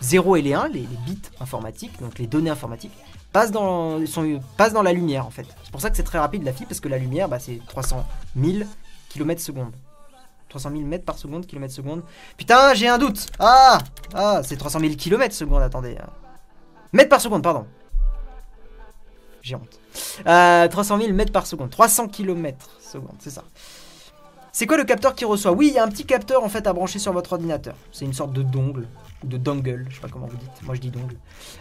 0 0.01 0.35
et 0.35 0.41
les 0.41 0.53
1, 0.53 0.67
les, 0.67 0.87
bits 1.05 1.21
informatiques, 1.39 1.99
donc 2.01 2.19
les 2.19 2.27
données 2.27 2.49
informatiques, 2.49 2.91
passent 3.31 3.51
dans, 3.51 4.05
sont, 4.05 4.39
passent 4.57 4.73
dans 4.73 4.83
la 4.83 4.93
lumière, 4.93 5.25
en 5.25 5.31
fait. 5.31 5.47
C'est 5.63 5.71
pour 5.71 5.81
ça 5.81 5.89
que 5.89 5.97
c'est 5.97 6.03
très 6.03 6.19
rapide, 6.19 6.43
la 6.43 6.53
fibre, 6.53 6.69
parce 6.69 6.79
que 6.79 6.89
la 6.89 6.97
lumière, 6.97 7.29
bah, 7.29 7.39
c'est 7.39 7.59
300 7.67 8.05
000 8.39 8.65
km 9.09 9.41
secondes. 9.41 9.73
300 10.49 10.69
000 10.71 10.83
mètres 10.83 11.05
par 11.05 11.17
seconde, 11.17 11.47
kilomètres 11.47 11.73
seconde. 11.73 12.03
Putain, 12.37 12.75
j'ai 12.75 12.87
un 12.87 12.99
doute. 12.99 13.27
Ah 13.39 13.79
Ah, 14.13 14.41
c'est 14.43 14.57
300 14.57 14.79
000 14.81 14.93
km 14.95 15.33
secondes, 15.33 15.63
attendez. 15.63 15.97
Mètres 16.93 17.09
par 17.09 17.21
seconde, 17.21 17.43
pardon. 17.43 17.65
J'ai 19.41 19.55
honte. 19.55 19.79
Euh, 20.25 20.67
300 20.67 20.99
000 20.99 21.13
mètres 21.13 21.33
par 21.33 21.45
seconde. 21.45 21.69
300 21.69 22.07
km 22.07 22.69
seconde, 22.79 23.15
c'est 23.19 23.29
ça. 23.29 23.43
C'est 24.51 24.67
quoi 24.67 24.77
le 24.77 24.85
capteur 24.85 25.15
qui 25.15 25.25
reçoit? 25.25 25.51
Oui, 25.51 25.67
il 25.67 25.73
y 25.73 25.79
a 25.79 25.83
un 25.83 25.89
petit 25.89 26.05
capteur 26.05 26.43
en 26.43 26.49
fait 26.49 26.65
à 26.67 26.73
brancher 26.73 26.99
sur 26.99 27.11
votre 27.11 27.33
ordinateur. 27.33 27.75
C'est 27.91 28.05
une 28.05 28.13
sorte 28.13 28.31
de 28.31 28.43
dongle 28.43 28.87
de 29.23 29.37
dongle, 29.37 29.85
je 29.89 29.95
sais 29.95 30.01
pas 30.01 30.09
comment 30.09 30.27
vous 30.27 30.37
dites. 30.37 30.63
Moi 30.63 30.75
je 30.75 30.81
dis 30.81 30.89
dongle. 30.89 31.15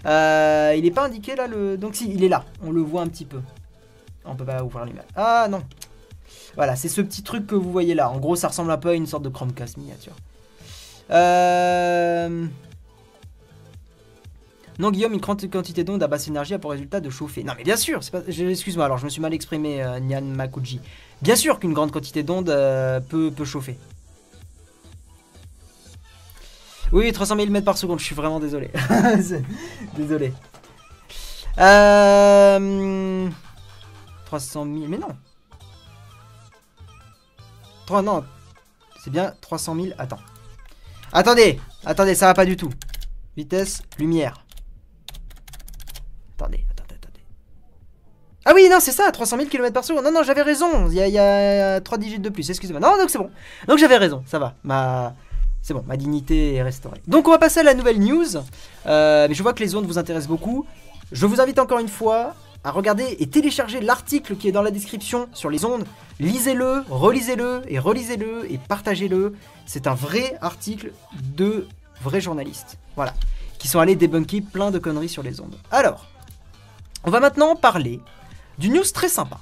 Euh, 0.06 0.74
il 0.76 0.84
est 0.84 0.90
pas 0.90 1.04
indiqué 1.04 1.34
là 1.34 1.46
le. 1.46 1.76
Donc 1.76 1.94
si, 1.94 2.12
il 2.12 2.24
est 2.24 2.28
là. 2.28 2.44
On 2.64 2.70
le 2.70 2.80
voit 2.80 3.02
un 3.02 3.08
petit 3.08 3.24
peu. 3.24 3.40
On 4.24 4.36
peut 4.36 4.44
pas 4.44 4.62
ouvrir 4.62 4.84
l'image. 4.84 5.04
Ah 5.16 5.46
non. 5.50 5.62
Voilà, 6.54 6.76
c'est 6.76 6.88
ce 6.88 7.00
petit 7.00 7.22
truc 7.22 7.46
que 7.46 7.54
vous 7.54 7.72
voyez 7.72 7.94
là. 7.94 8.10
En 8.10 8.18
gros, 8.18 8.36
ça 8.36 8.48
ressemble 8.48 8.70
un 8.70 8.78
peu 8.78 8.90
à 8.90 8.94
une 8.94 9.06
sorte 9.06 9.22
de 9.22 9.28
Chromecast 9.28 9.76
miniature. 9.78 10.14
Euh... 11.10 12.46
Non, 14.82 14.90
Guillaume, 14.90 15.12
une 15.12 15.20
grande 15.20 15.48
quantité 15.48 15.84
d'ondes 15.84 16.02
à 16.02 16.08
basse 16.08 16.26
énergie 16.26 16.54
a 16.54 16.58
pour 16.58 16.72
résultat 16.72 16.98
de 16.98 17.08
chauffer. 17.08 17.44
Non, 17.44 17.52
mais 17.56 17.62
bien 17.62 17.76
sûr, 17.76 18.00
pas... 18.10 18.20
excuse-moi, 18.26 18.84
alors 18.84 18.98
je 18.98 19.04
me 19.04 19.10
suis 19.10 19.20
mal 19.20 19.32
exprimé, 19.32 19.80
euh, 19.80 20.00
Nyan 20.00 20.22
Makuji. 20.22 20.80
Bien 21.20 21.36
sûr 21.36 21.60
qu'une 21.60 21.72
grande 21.72 21.92
quantité 21.92 22.24
d'ondes 22.24 22.50
euh, 22.50 22.98
peut, 22.98 23.32
chauffer. 23.44 23.78
Oui, 26.90 27.12
300 27.12 27.36
000 27.36 27.48
mètres 27.50 27.64
par 27.64 27.78
seconde, 27.78 28.00
je 28.00 28.04
suis 28.06 28.16
vraiment 28.16 28.40
désolé. 28.40 28.72
Désolé. 29.96 30.32
Euh... 31.58 33.30
300 34.26 34.64
000, 34.64 34.76
mais 34.88 34.98
non. 34.98 35.16
3, 37.86 38.02
non. 38.02 38.24
C'est 39.04 39.10
bien 39.10 39.32
300 39.42 39.76
000, 39.76 39.86
attends. 39.96 40.18
Attendez, 41.12 41.60
attendez, 41.84 42.16
ça 42.16 42.26
va 42.26 42.34
pas 42.34 42.44
du 42.44 42.56
tout. 42.56 42.70
Vitesse, 43.36 43.84
lumière. 44.00 44.42
Attendez, 46.42 46.64
attendez, 46.72 46.94
attendez. 46.94 47.20
Ah 48.44 48.52
oui, 48.54 48.68
non, 48.68 48.78
c'est 48.80 48.90
ça, 48.90 49.10
300 49.12 49.36
000 49.36 49.48
km 49.48 49.72
par 49.72 49.84
seconde. 49.84 50.04
Non, 50.04 50.10
non, 50.10 50.22
j'avais 50.24 50.42
raison. 50.42 50.88
Il 50.88 50.94
y 50.94 51.00
a, 51.00 51.06
il 51.06 51.14
y 51.14 51.18
a 51.18 51.80
3 51.80 51.98
digits 51.98 52.18
de 52.18 52.28
plus, 52.28 52.50
excusez-moi. 52.50 52.80
Non, 52.80 52.96
donc 52.98 53.10
c'est 53.10 53.18
bon. 53.18 53.30
Donc 53.68 53.78
j'avais 53.78 53.96
raison, 53.96 54.24
ça 54.26 54.38
va. 54.38 54.54
Ma... 54.64 55.14
C'est 55.62 55.74
bon, 55.74 55.84
ma 55.86 55.96
dignité 55.96 56.54
est 56.54 56.62
restaurée. 56.62 57.00
Donc 57.06 57.28
on 57.28 57.30
va 57.30 57.38
passer 57.38 57.60
à 57.60 57.62
la 57.62 57.74
nouvelle 57.74 58.00
news. 58.00 58.36
Euh, 58.86 59.28
mais 59.28 59.34
je 59.34 59.42
vois 59.44 59.52
que 59.52 59.62
les 59.62 59.76
ondes 59.76 59.86
vous 59.86 59.98
intéressent 59.98 60.28
beaucoup. 60.28 60.66
Je 61.12 61.24
vous 61.24 61.40
invite 61.40 61.60
encore 61.60 61.78
une 61.78 61.88
fois 61.88 62.34
à 62.64 62.72
regarder 62.72 63.16
et 63.20 63.28
télécharger 63.28 63.80
l'article 63.80 64.34
qui 64.34 64.48
est 64.48 64.52
dans 64.52 64.62
la 64.62 64.72
description 64.72 65.28
sur 65.34 65.50
les 65.50 65.64
ondes. 65.64 65.84
Lisez-le, 66.18 66.82
relisez-le 66.90 67.62
et 67.68 67.78
relisez-le 67.78 68.50
et 68.50 68.58
partagez-le. 68.58 69.34
C'est 69.66 69.86
un 69.86 69.94
vrai 69.94 70.36
article 70.40 70.92
de 71.36 71.68
vrais 72.02 72.20
journalistes. 72.20 72.78
Voilà. 72.96 73.14
Qui 73.58 73.68
sont 73.68 73.78
allés 73.78 73.94
débunker 73.94 74.40
plein 74.40 74.72
de 74.72 74.80
conneries 74.80 75.08
sur 75.08 75.22
les 75.22 75.40
ondes. 75.40 75.54
Alors, 75.70 76.08
on 77.04 77.10
va 77.10 77.20
maintenant 77.20 77.56
parler 77.56 78.00
d'une 78.58 78.74
news 78.74 78.84
très 78.94 79.08
sympa. 79.08 79.38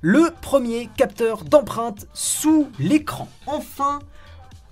Le 0.00 0.32
premier 0.40 0.88
capteur 0.96 1.44
d'empreinte 1.44 2.06
sous 2.12 2.68
l'écran. 2.78 3.28
Enfin, 3.46 4.00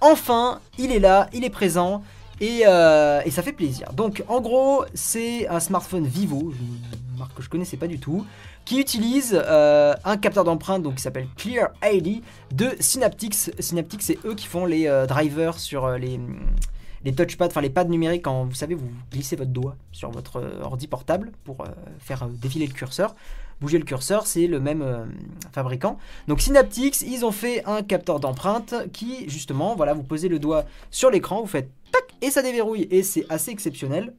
enfin, 0.00 0.60
il 0.78 0.90
est 0.90 0.98
là, 0.98 1.28
il 1.32 1.44
est 1.44 1.50
présent. 1.50 2.02
Et, 2.40 2.62
euh, 2.66 3.20
et 3.26 3.30
ça 3.30 3.42
fait 3.42 3.52
plaisir. 3.52 3.92
Donc 3.92 4.24
en 4.26 4.40
gros, 4.40 4.84
c'est 4.94 5.46
un 5.48 5.60
smartphone 5.60 6.06
Vivo, 6.06 6.52
une 6.58 7.18
marque 7.18 7.34
que 7.34 7.42
je 7.42 7.50
connaissais 7.50 7.76
pas 7.76 7.86
du 7.86 8.00
tout, 8.00 8.24
qui 8.64 8.80
utilise 8.80 9.38
euh, 9.38 9.94
un 10.06 10.16
capteur 10.16 10.44
d'empreinte 10.44 10.82
donc 10.82 10.94
qui 10.94 11.02
s'appelle 11.02 11.28
Clear 11.36 11.68
ID 11.84 12.22
de 12.52 12.70
Synaptics. 12.80 13.50
Synaptics, 13.58 14.02
c'est 14.02 14.18
eux 14.24 14.34
qui 14.34 14.46
font 14.46 14.64
les 14.64 14.86
euh, 14.86 15.04
drivers 15.04 15.58
sur 15.58 15.90
les 15.98 16.18
les 17.04 17.12
touchpads, 17.14 17.46
enfin 17.46 17.60
les 17.60 17.70
pads 17.70 17.84
numériques 17.84 18.22
quand 18.22 18.44
vous 18.44 18.54
savez 18.54 18.74
vous 18.74 18.90
glissez 19.10 19.36
votre 19.36 19.50
doigt 19.50 19.76
sur 19.92 20.10
votre 20.10 20.36
euh, 20.36 20.62
ordi 20.62 20.86
portable 20.86 21.32
pour 21.44 21.62
euh, 21.62 21.68
faire 21.98 22.24
euh, 22.24 22.28
défiler 22.30 22.66
le 22.66 22.72
curseur. 22.72 23.14
Bouger 23.60 23.78
le 23.78 23.84
curseur, 23.84 24.26
c'est 24.26 24.46
le 24.46 24.58
même 24.58 24.82
fabricant. 25.52 25.98
Donc 26.28 26.40
Synaptics, 26.40 27.02
ils 27.02 27.26
ont 27.26 27.30
fait 27.30 27.62
un 27.66 27.82
capteur 27.82 28.18
d'empreinte 28.18 28.74
qui 28.94 29.28
justement, 29.28 29.76
voilà, 29.76 29.92
vous 29.92 30.02
posez 30.02 30.28
le 30.30 30.38
doigt 30.38 30.64
sur 30.90 31.10
l'écran, 31.10 31.42
vous 31.42 31.46
faites 31.46 31.68
tac 31.92 32.04
et 32.22 32.30
ça 32.30 32.40
déverrouille 32.40 32.88
et 32.90 33.02
c'est 33.02 33.26
assez 33.28 33.50
exceptionnel. 33.50 34.14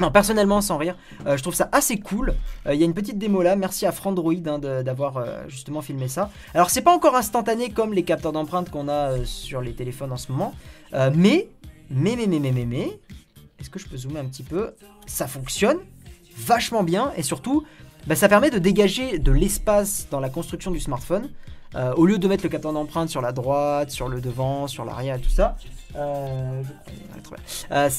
Non, 0.00 0.10
personnellement, 0.10 0.60
sans 0.62 0.78
rire, 0.78 0.96
je 1.24 1.40
trouve 1.40 1.54
ça 1.54 1.68
assez 1.70 2.00
cool. 2.00 2.34
Il 2.68 2.74
y 2.74 2.82
a 2.82 2.86
une 2.86 2.94
petite 2.94 3.18
démo 3.18 3.40
là, 3.40 3.54
merci 3.54 3.86
à 3.86 3.92
Frandroid 3.92 4.32
hein, 4.46 4.58
d'avoir 4.58 5.24
justement 5.46 5.80
filmé 5.80 6.08
ça. 6.08 6.32
Alors, 6.52 6.70
c'est 6.70 6.82
pas 6.82 6.92
encore 6.92 7.14
instantané 7.14 7.70
comme 7.70 7.92
les 7.92 8.02
capteurs 8.02 8.32
d'empreinte 8.32 8.68
qu'on 8.70 8.88
a 8.88 9.24
sur 9.24 9.60
les 9.60 9.74
téléphones 9.74 10.10
en 10.10 10.16
ce 10.16 10.32
moment, 10.32 10.54
mais, 11.14 11.48
mais, 11.90 12.16
mais, 12.16 12.26
mais, 12.26 12.38
mais, 12.38 12.52
mais, 12.52 12.64
mais, 12.64 13.00
est-ce 13.58 13.68
que 13.68 13.78
je 13.78 13.86
peux 13.86 13.96
zoomer 13.96 14.20
un 14.20 14.26
petit 14.26 14.42
peu? 14.42 14.74
Ça 15.06 15.26
fonctionne 15.26 15.78
vachement 16.36 16.82
bien 16.82 17.12
et 17.16 17.22
surtout, 17.22 17.64
bah, 18.06 18.16
ça 18.16 18.28
permet 18.28 18.50
de 18.50 18.58
dégager 18.58 19.18
de 19.18 19.32
l'espace 19.32 20.06
dans 20.10 20.20
la 20.20 20.30
construction 20.30 20.70
du 20.70 20.80
smartphone. 20.80 21.30
Euh, 21.76 21.94
au 21.94 22.04
lieu 22.04 22.18
de 22.18 22.26
mettre 22.26 22.42
le 22.42 22.48
capteur 22.48 22.72
d'empreinte 22.72 23.10
sur 23.10 23.20
la 23.20 23.30
droite, 23.30 23.90
sur 23.90 24.08
le 24.08 24.20
devant, 24.20 24.66
sur 24.66 24.84
l'arrière 24.84 25.16
et 25.16 25.20
tout 25.20 25.30
ça, 25.30 25.56
euh. 25.94 26.62
Euh, 27.70 27.90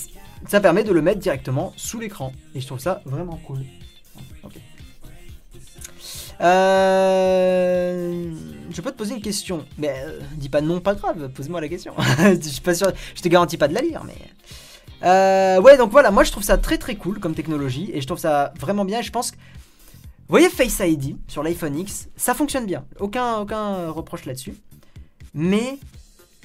ça 0.48 0.60
permet 0.60 0.84
de 0.84 0.92
le 0.92 1.02
mettre 1.02 1.20
directement 1.20 1.72
sous 1.78 2.00
l'écran. 2.00 2.34
Et 2.54 2.60
je 2.60 2.68
trouve 2.68 2.80
ça 2.80 3.02
vraiment 3.06 3.40
cool. 3.46 3.60
Euh, 6.42 8.32
je 8.72 8.82
peux 8.82 8.92
te 8.92 8.98
poser 8.98 9.14
une 9.16 9.22
question, 9.22 9.66
mais 9.78 9.94
euh, 10.06 10.20
dis 10.36 10.50
pas 10.50 10.62
non, 10.62 10.80
pas 10.80 10.96
grave, 10.96 11.30
pose-moi 11.30 11.62
la 11.62 11.68
question. 11.68 11.94
je 12.20 12.48
suis 12.48 12.62
pas 12.62 12.74
sûr, 12.74 12.92
je 13.16 13.22
te 13.22 13.28
garantis 13.28 13.58
pas 13.58 13.68
de 13.68 13.74
la 13.74 13.82
lire, 13.82 14.04
mais. 14.06 14.16
Euh, 15.04 15.62
ouais, 15.62 15.78
donc 15.78 15.92
voilà, 15.92 16.12
moi 16.12 16.24
je 16.24 16.32
trouve 16.32 16.44
ça 16.44 16.58
très 16.58 16.78
très 16.78 16.96
cool 16.96 17.20
comme 17.20 17.34
technologie 17.34 17.90
et 17.94 18.02
je 18.02 18.08
trouve 18.08 18.20
ça 18.20 18.54
vraiment 18.60 18.86
bien. 18.86 19.00
Et 19.00 19.04
je 19.04 19.12
pense 19.12 19.32
que. 19.32 19.38
Vous 19.38 20.38
voyez 20.38 20.50
Face 20.50 20.80
ID 20.80 21.18
sur 21.28 21.44
l'iPhone 21.44 21.78
X, 21.78 22.08
ça 22.16 22.34
fonctionne 22.34 22.66
bien. 22.66 22.86
Aucun, 23.02 23.40
aucun 23.40 23.90
reproche 23.90 24.24
là-dessus. 24.24 24.56
Mais 25.34 25.78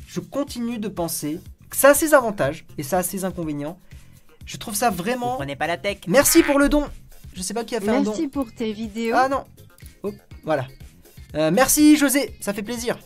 je 0.08 0.18
continue 0.18 0.78
de 0.78 0.88
penser 0.88 1.38
que 1.70 1.76
ça 1.76 1.90
a 1.90 1.94
ses 1.94 2.12
avantages 2.12 2.66
et 2.78 2.82
ça 2.82 2.98
a 2.98 3.02
ses 3.04 3.24
inconvénients. 3.24 3.78
Je 4.44 4.56
trouve 4.56 4.74
ça 4.74 4.90
vraiment. 4.90 5.36
Prenez 5.36 5.54
pas 5.54 5.68
la 5.68 5.76
tech. 5.76 5.98
Merci 6.08 6.42
pour 6.42 6.58
le 6.58 6.68
don. 6.68 6.84
Je 7.32 7.42
sais 7.42 7.54
pas 7.54 7.62
qui 7.64 7.76
a 7.76 7.80
fait 7.80 7.90
un 7.90 8.02
don. 8.02 8.10
Merci 8.10 8.26
pour 8.26 8.52
tes 8.52 8.72
vidéos. 8.72 9.14
Ah 9.16 9.28
non. 9.28 9.44
Voilà. 10.46 10.66
Euh, 11.34 11.50
merci 11.52 11.96
José, 11.96 12.34
ça 12.40 12.54
fait 12.54 12.62
plaisir. 12.62 12.98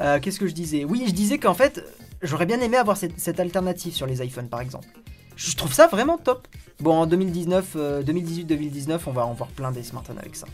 Euh, 0.00 0.20
Qu'est-ce 0.20 0.38
que 0.38 0.46
je 0.46 0.52
disais? 0.52 0.84
Oui, 0.84 1.04
je 1.06 1.12
disais 1.12 1.38
qu'en 1.38 1.54
fait, 1.54 1.82
j'aurais 2.22 2.44
bien 2.44 2.60
aimé 2.60 2.76
avoir 2.76 2.96
cette, 2.98 3.40
alternative 3.40 3.94
sur 3.94 4.06
les 4.06 4.22
iPhones 4.22 4.48
par 4.48 4.60
exemple. 4.60 4.88
Je 5.36 5.56
trouve 5.56 5.72
ça 5.72 5.86
vraiment 5.86 6.18
top. 6.18 6.46
Bon, 6.80 6.94
en 6.94 7.06
2019, 7.06 7.72
euh, 7.76 8.02
2018-2019, 8.02 9.00
on 9.06 9.12
va 9.12 9.24
en 9.24 9.32
voir 9.32 9.48
plein 9.50 9.72
des 9.72 9.82
smartphones 9.82 10.18
avec 10.18 10.36
ça. 10.36 10.46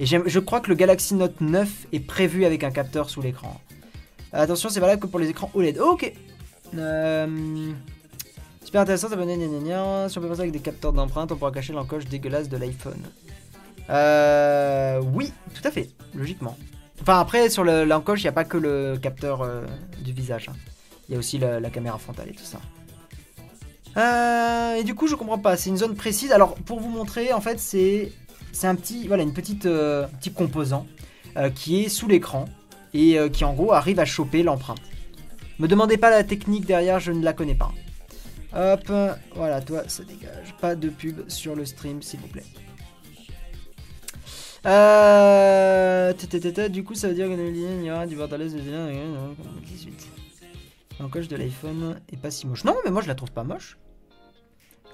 Et 0.00 0.06
je 0.06 0.38
crois 0.38 0.60
que 0.60 0.68
le 0.68 0.74
Galaxy 0.74 1.14
Note 1.14 1.40
9 1.40 1.86
est 1.92 2.00
prévu 2.00 2.44
avec 2.44 2.64
un 2.64 2.70
capteur 2.70 3.08
sous 3.08 3.22
l'écran. 3.22 3.60
Euh, 4.34 4.42
attention, 4.42 4.68
c'est 4.68 4.80
valable 4.80 5.02
que 5.02 5.06
pour 5.06 5.20
les 5.20 5.28
écrans 5.28 5.50
OLED. 5.54 5.78
ok. 5.78 6.12
Euh, 6.74 7.72
super 8.64 8.80
intéressant, 8.80 9.08
ça 9.08 9.16
gna. 9.16 10.08
Si 10.08 10.18
on 10.18 10.20
peut 10.20 10.28
passer 10.28 10.40
avec 10.40 10.52
des 10.52 10.60
capteurs 10.60 10.92
d'empreinte, 10.92 11.32
on 11.32 11.36
pourra 11.36 11.52
cacher 11.52 11.72
l'encoche 11.72 12.06
dégueulasse 12.06 12.48
de 12.48 12.56
l'iPhone. 12.56 13.02
Euh, 13.92 15.00
oui, 15.12 15.32
tout 15.54 15.66
à 15.66 15.70
fait, 15.70 15.90
logiquement. 16.14 16.56
Enfin, 17.02 17.20
après, 17.20 17.50
sur 17.50 17.64
le- 17.64 17.84
l'encoche, 17.84 18.20
il 18.20 18.24
n'y 18.24 18.28
a 18.30 18.32
pas 18.32 18.44
que 18.44 18.56
le 18.56 18.96
capteur 19.00 19.42
euh, 19.42 19.62
du 20.02 20.12
visage. 20.12 20.48
hein. 20.48 20.56
Il 21.08 21.12
y 21.12 21.16
a 21.16 21.18
aussi 21.18 21.38
la, 21.38 21.60
caméra 21.70 21.98
frontale 21.98 22.28
et 22.30 22.34
tout 22.34 22.44
ça. 22.44 22.58
Euh, 23.96 24.76
et 24.76 24.84
du 24.84 24.94
coup, 24.94 25.06
je 25.08 25.14
comprends 25.14 25.38
pas. 25.38 25.56
C'est 25.56 25.68
une 25.70 25.76
zone 25.76 25.94
précise. 25.94 26.32
Alors, 26.32 26.54
pour 26.54 26.80
vous 26.80 26.88
montrer, 26.88 27.32
en 27.32 27.40
fait, 27.40 27.58
c'est 27.58 28.12
un 28.62 28.74
petit, 28.74 29.08
voilà, 29.08 29.22
une 29.22 29.34
petite 29.34 29.66
euh, 29.66 30.06
petit 30.20 30.32
composant 30.32 30.86
euh, 31.36 31.50
qui 31.50 31.84
est 31.84 31.88
sous 31.88 32.08
l'écran 32.08 32.46
et 32.94 33.16
qui 33.32 33.42
en 33.44 33.54
gros 33.54 33.72
arrive 33.72 33.98
à 34.00 34.04
choper 34.04 34.42
l'empreinte. 34.42 34.80
Me 35.58 35.66
demandez 35.66 35.96
pas 35.96 36.10
la 36.10 36.24
technique 36.24 36.66
derrière, 36.66 37.00
je 37.00 37.10
ne 37.10 37.22
la 37.24 37.32
connais 37.32 37.54
pas. 37.54 37.72
Hop, 38.54 38.92
voilà, 39.34 39.62
toi, 39.62 39.82
ça 39.86 40.04
dégage. 40.04 40.54
Pas 40.60 40.74
de 40.74 40.90
pub 40.90 41.26
sur 41.28 41.54
le 41.56 41.64
stream, 41.64 42.02
s'il 42.02 42.20
vous 42.20 42.28
plaît. 42.28 42.44
Euh... 44.66 46.12
Du 46.68 46.84
coup, 46.84 46.94
ça 46.94 47.08
veut 47.08 47.14
dire 47.14 47.26
qu'il 47.26 47.84
y 47.84 47.90
aura 47.90 48.06
du 48.06 48.16
borderless 48.16 48.54
de 48.54 48.60
18. 48.60 50.08
L'encoche 51.00 51.28
de 51.28 51.36
l'iPhone 51.36 52.00
est 52.12 52.16
pas 52.16 52.30
si 52.30 52.46
moche. 52.46 52.64
Non, 52.64 52.76
mais 52.84 52.90
moi 52.90 53.02
je 53.02 53.08
la 53.08 53.14
trouve 53.14 53.32
pas 53.32 53.42
moche. 53.44 53.76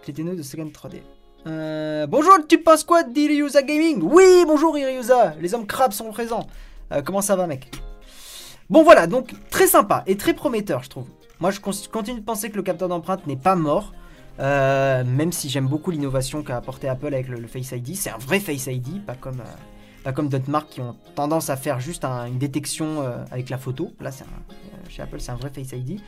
Cléteno 0.03 0.35
de 0.35 0.43
Second 0.43 0.67
3D. 0.67 1.03
Euh, 1.47 2.07
bonjour, 2.07 2.33
tu 2.49 2.59
penses 2.59 2.83
quoi 2.85 3.03
d'Iriusa 3.03 3.63
Gaming? 3.63 4.01
Oui, 4.03 4.45
bonjour 4.47 4.77
Iriusa, 4.79 5.35
les 5.41 5.55
hommes 5.55 5.67
crabes 5.67 5.93
sont 5.93 6.11
présents. 6.11 6.47
Euh, 6.93 7.03
comment 7.03 7.21
ça 7.21 7.37
va, 7.37 7.47
mec? 7.47 7.71
Bon, 8.71 8.83
voilà, 8.83 9.07
donc 9.07 9.33
très 9.51 9.67
sympa 9.67 10.03
et 10.07 10.17
très 10.17 10.35
prometteur, 10.35 10.83
je 10.83 10.89
trouve. 10.91 11.09
Moi, 11.41 11.51
je 11.51 11.61
con- 11.61 11.71
continue 11.93 12.21
de 12.21 12.25
penser 12.25 12.51
que 12.51 12.57
le 12.57 12.63
capteur 12.63 12.89
d'empreinte 12.89 13.27
n'est 13.27 13.37
pas 13.37 13.55
mort. 13.55 13.93
Euh, 14.41 15.05
même 15.05 15.33
si 15.33 15.49
j'aime 15.49 15.67
beaucoup 15.67 15.91
l'innovation 15.91 16.43
qu'a 16.43 16.57
apporté 16.57 16.89
Apple 16.89 17.07
avec 17.13 17.29
le, 17.29 17.47
Face 17.47 17.73
ID, 17.73 17.95
c'est 17.97 18.11
un 18.11 18.19
vrai 18.19 18.41
Face 18.41 18.67
ID, 18.67 19.05
pas 19.05 19.15
comme, 19.15 19.41
euh, 19.41 19.45
pas 20.05 20.13
comme 20.13 20.29
d'autres 20.29 20.51
marques 20.51 20.71
qui 20.71 20.81
ont 20.81 20.97
tendance 21.15 21.51
à 21.51 21.57
faire 21.57 21.81
juste 21.81 22.05
un- 22.05 22.27
une 22.27 22.39
détection 22.39 23.03
euh, 23.03 23.25
avec 23.31 23.51
la 23.51 23.59
photo. 23.59 23.93
Là, 24.01 24.11
un- 24.25 24.89
chez 24.91 25.03
Apple, 25.03 25.21
c'est 25.21 25.33
un 25.33 25.37
vrai 25.37 25.51
Face 25.51 25.73
ID. 25.73 26.01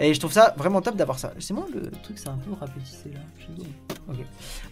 Et 0.00 0.14
je 0.14 0.20
trouve 0.20 0.32
ça 0.32 0.54
vraiment 0.56 0.80
top 0.80 0.94
d'avoir 0.96 1.18
ça. 1.18 1.32
C'est 1.40 1.54
moi 1.54 1.66
le 1.74 1.90
truc, 2.02 2.18
c'est 2.18 2.28
un 2.28 2.36
peu 2.36 2.52
rapetissé 2.52 3.10
là. 3.12 3.18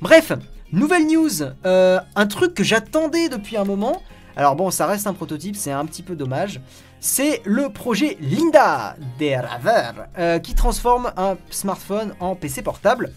Bref, 0.00 0.32
nouvelle 0.72 1.06
news. 1.06 1.42
un 1.64 2.26
truc 2.28 2.54
que 2.54 2.62
j'attendais 2.62 3.28
depuis 3.28 3.56
un 3.56 3.64
moment. 3.64 4.02
Alors 4.36 4.54
bon, 4.54 4.70
ça 4.70 4.86
reste 4.86 5.06
un 5.06 5.14
prototype, 5.14 5.56
c'est 5.56 5.72
un 5.72 5.84
petit 5.86 6.02
peu 6.02 6.14
dommage. 6.14 6.60
C'est 7.09 7.40
le 7.44 7.68
projet 7.68 8.18
Linda 8.20 8.96
des 9.16 9.36
Raver 9.36 9.92
euh, 10.18 10.40
qui 10.40 10.57
transforme 10.57 11.12
un 11.16 11.36
smartphone 11.50 12.16
en 12.18 12.34
PC 12.34 12.62
portable, 12.62 13.12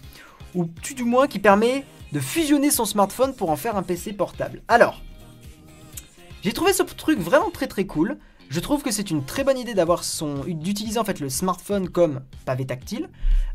ou 0.54 0.66
tout 0.66 0.94
du 0.94 1.02
moins 1.02 1.26
qui 1.26 1.40
permet 1.40 1.84
de 2.12 2.20
fusionner 2.20 2.70
son 2.70 2.84
smartphone 2.84 3.34
pour 3.34 3.50
en 3.50 3.56
faire 3.56 3.76
un 3.76 3.82
PC 3.82 4.12
portable. 4.12 4.62
Alors, 4.68 5.02
j'ai 6.42 6.52
trouvé 6.52 6.72
ce 6.72 6.84
truc 6.84 7.18
vraiment 7.18 7.50
très 7.50 7.66
très 7.66 7.84
cool. 7.84 8.16
Je 8.48 8.60
trouve 8.60 8.82
que 8.84 8.92
c'est 8.92 9.10
une 9.10 9.24
très 9.24 9.42
bonne 9.42 9.58
idée 9.58 9.74
d'avoir 9.74 10.04
son, 10.04 10.44
d'utiliser 10.44 11.00
en 11.00 11.04
fait 11.04 11.18
le 11.18 11.28
smartphone 11.28 11.88
comme 11.88 12.20
pavé 12.44 12.66
tactile. 12.66 13.08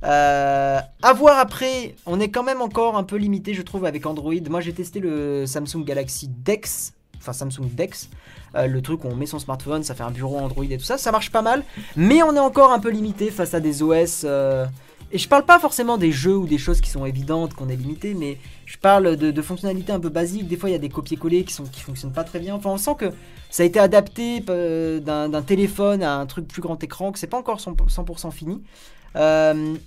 Euh, 0.03 0.81
à 1.01 1.13
voir 1.13 1.39
après, 1.39 1.95
on 2.05 2.19
est 2.19 2.29
quand 2.29 2.43
même 2.43 2.61
encore 2.61 2.97
un 2.97 3.03
peu 3.03 3.15
limité, 3.15 3.53
je 3.53 3.61
trouve, 3.61 3.85
avec 3.85 4.05
Android. 4.05 4.33
Moi, 4.49 4.59
j'ai 4.59 4.73
testé 4.73 4.99
le 4.99 5.45
Samsung 5.45 5.85
Galaxy 5.85 6.27
Dex, 6.27 6.91
enfin 7.19 7.33
Samsung 7.33 7.69
Dex, 7.73 8.09
euh, 8.55 8.67
le 8.67 8.81
truc 8.81 9.03
où 9.03 9.07
on 9.07 9.15
met 9.15 9.25
son 9.25 9.39
smartphone, 9.39 9.83
ça 9.83 9.95
fait 9.95 10.03
un 10.03 10.11
bureau 10.11 10.37
Android 10.37 10.63
et 10.63 10.77
tout 10.77 10.83
ça, 10.83 10.97
ça 10.97 11.11
marche 11.11 11.31
pas 11.31 11.41
mal, 11.41 11.63
mais 11.95 12.23
on 12.23 12.35
est 12.35 12.39
encore 12.39 12.71
un 12.71 12.79
peu 12.79 12.89
limité 12.89 13.31
face 13.31 13.53
à 13.53 13.59
des 13.59 13.83
OS. 13.83 14.23
euh, 14.23 14.65
et 15.11 15.17
je 15.17 15.29
parle 15.29 15.45
pas 15.45 15.59
forcément 15.59 15.97
des 15.97 16.11
jeux 16.11 16.35
ou 16.35 16.47
des 16.47 16.57
choses 16.57 16.81
qui 16.81 16.89
sont 16.89 17.05
évidentes, 17.05 17.53
qu'on 17.53 17.69
est 17.69 17.75
limité, 17.75 18.13
mais 18.15 18.37
je 18.65 18.77
parle 18.77 19.15
de, 19.15 19.41
fonctionnalités 19.41 19.93
un 19.93 19.99
peu 19.99 20.09
basiques. 20.09 20.47
Des 20.47 20.57
fois, 20.57 20.69
il 20.69 20.73
y 20.73 20.75
a 20.75 20.79
des 20.79 20.89
copier-coller 20.89 21.45
qui, 21.45 21.53
fonctionnent 21.53 22.11
pas 22.11 22.23
très 22.23 22.39
bien. 22.39 22.55
Enfin, 22.55 22.71
on 22.71 22.77
sent 22.77 22.95
que 22.97 23.11
ça 23.49 23.63
a 23.63 23.65
été 23.65 23.79
adapté 23.79 24.43
euh, 24.49 24.99
d'un 24.99 25.41
téléphone 25.43 26.01
à 26.01 26.17
un 26.17 26.25
truc 26.25 26.47
plus 26.47 26.61
grand 26.61 26.83
écran, 26.83 27.11
que 27.11 27.19
c'est 27.19 27.27
pas 27.27 27.37
encore 27.37 27.59
100%, 27.59 27.87
100% 27.87 28.31
fini. 28.31 28.61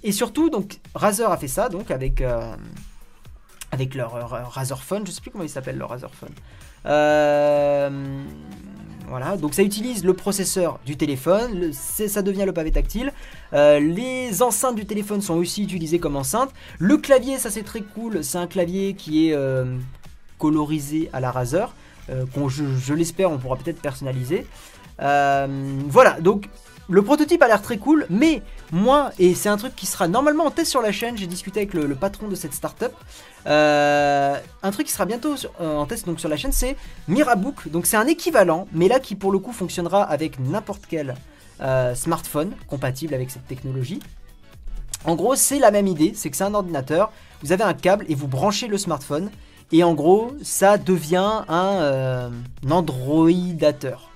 Et 0.03 0.13
surtout, 0.13 0.51
donc, 0.51 0.79
Razer 0.95 1.31
a 1.31 1.37
fait 1.37 1.49
ça, 1.49 1.69
donc, 1.69 1.91
avec, 1.91 2.23
avec 3.71 3.95
leur, 3.95 4.15
euh, 4.17 4.45
Razer 4.45 4.83
Phone. 4.83 5.07
Je 5.07 5.13
sais 5.13 5.21
plus 5.21 5.31
comment 5.31 5.45
il 5.45 5.51
s'appelle, 5.51 5.77
leur 5.77 5.91
Razer 5.91 6.13
Phone. 6.15 6.33
Euh, 6.87 7.91
voilà, 9.09 9.39
donc 9.39 9.55
ça 9.55 9.63
utilise 9.63 10.05
le 10.05 10.13
processeur 10.13 10.79
du 10.85 10.97
téléphone, 10.97 11.73
ça 11.73 12.21
devient 12.21 12.45
le 12.45 12.53
pavé 12.53 12.71
tactile. 12.71 13.13
Euh, 13.55 13.81
les 13.81 14.43
enceintes 14.43 14.77
du 14.77 14.85
téléphone 14.85 15.23
sont 15.23 15.35
aussi 15.35 15.63
utilisées 15.63 15.99
comme 15.99 16.17
enceintes. 16.17 16.51
Le 16.79 16.99
clavier, 16.99 17.39
ça 17.39 17.51
c'est 17.51 17.63
très 17.63 17.81
cool, 17.81 18.23
c'est 18.23 18.37
un 18.37 18.47
clavier 18.47 18.93
qui 18.95 19.29
est 19.29 19.35
euh, 19.35 19.77
colorisé 20.37 21.09
à 21.15 21.21
la 21.21 21.31
Razer, 21.31 21.73
euh, 22.11 22.27
qu'on 22.35 22.51
je, 22.51 22.93
l'espère 22.93 23.31
on 23.31 23.39
pourra 23.39 23.57
peut-être 23.57 23.81
personnaliser. 23.81 24.47
Voilà, 24.99 26.21
donc 26.21 26.49
le 26.91 27.03
prototype 27.03 27.43
a 27.43 27.49
l'air 27.49 27.61
très 27.61 27.77
cool, 27.77 28.07
mais 28.09 28.43
moi, 28.73 29.11
et 29.19 29.35
c'est 29.35 29.51
un 29.51 29.59
truc 29.59 29.77
qui 29.77 29.85
sera 29.85 30.09
normalement 30.09 30.47
en 30.47 30.51
test 30.51 30.71
sur 30.71 30.81
la 30.81 30.91
chaîne, 30.91 31.19
j'ai 31.19 31.27
discuté 31.27 31.61
avec 31.61 31.75
le, 31.75 31.95
patron 31.95 32.29
de 32.29 32.35
cette 32.35 32.55
startup, 32.55 32.93
euh, 33.47 34.37
un 34.63 34.71
truc 34.71 34.87
qui 34.87 34.93
sera 34.93 35.05
bientôt 35.05 35.35
euh, 35.61 35.77
en 35.77 35.85
test 35.85 36.07
donc 36.07 36.19
sur 36.19 36.31
la 36.31 36.37
chaîne, 36.37 36.53
c'est 36.53 36.77
Mirabook. 37.07 37.69
Donc 37.69 37.85
c'est 37.85 37.97
un 37.99 38.07
équivalent, 38.07 38.67
mais 38.73 38.89
là 38.89 39.01
qui 39.01 39.17
pour 39.17 39.33
le 39.33 39.39
coup 39.39 39.53
fonctionnera 39.53 40.03
avec 40.03 40.39
n'importe 40.39 40.85
quel 40.89 41.15
euh, 41.61 41.95
smartphone 41.95 42.53
compatible 42.69 43.13
avec 43.13 43.31
cette 43.31 43.47
technologie. 43.47 44.01
En 45.05 45.15
gros, 45.15 45.37
c'est 45.37 45.59
la 45.59 45.71
même 45.71 45.87
idée, 45.87 46.13
c'est 46.15 46.31
que 46.31 46.37
c'est 46.37 46.45
un 46.45 46.55
ordinateur, 46.55 47.13
vous 47.43 47.53
avez 47.53 47.65
un 47.65 47.75
câble 47.75 48.07
et 48.09 48.15
vous 48.15 48.29
branchez 48.29 48.67
le 48.67 48.79
smartphone, 48.79 49.31
et 49.73 49.85
en 49.85 49.93
gros, 49.93 50.33
ça 50.43 50.79
devient 50.79 51.43
un, 51.49 52.31
un 52.65 52.71
androidateur. 52.71 54.11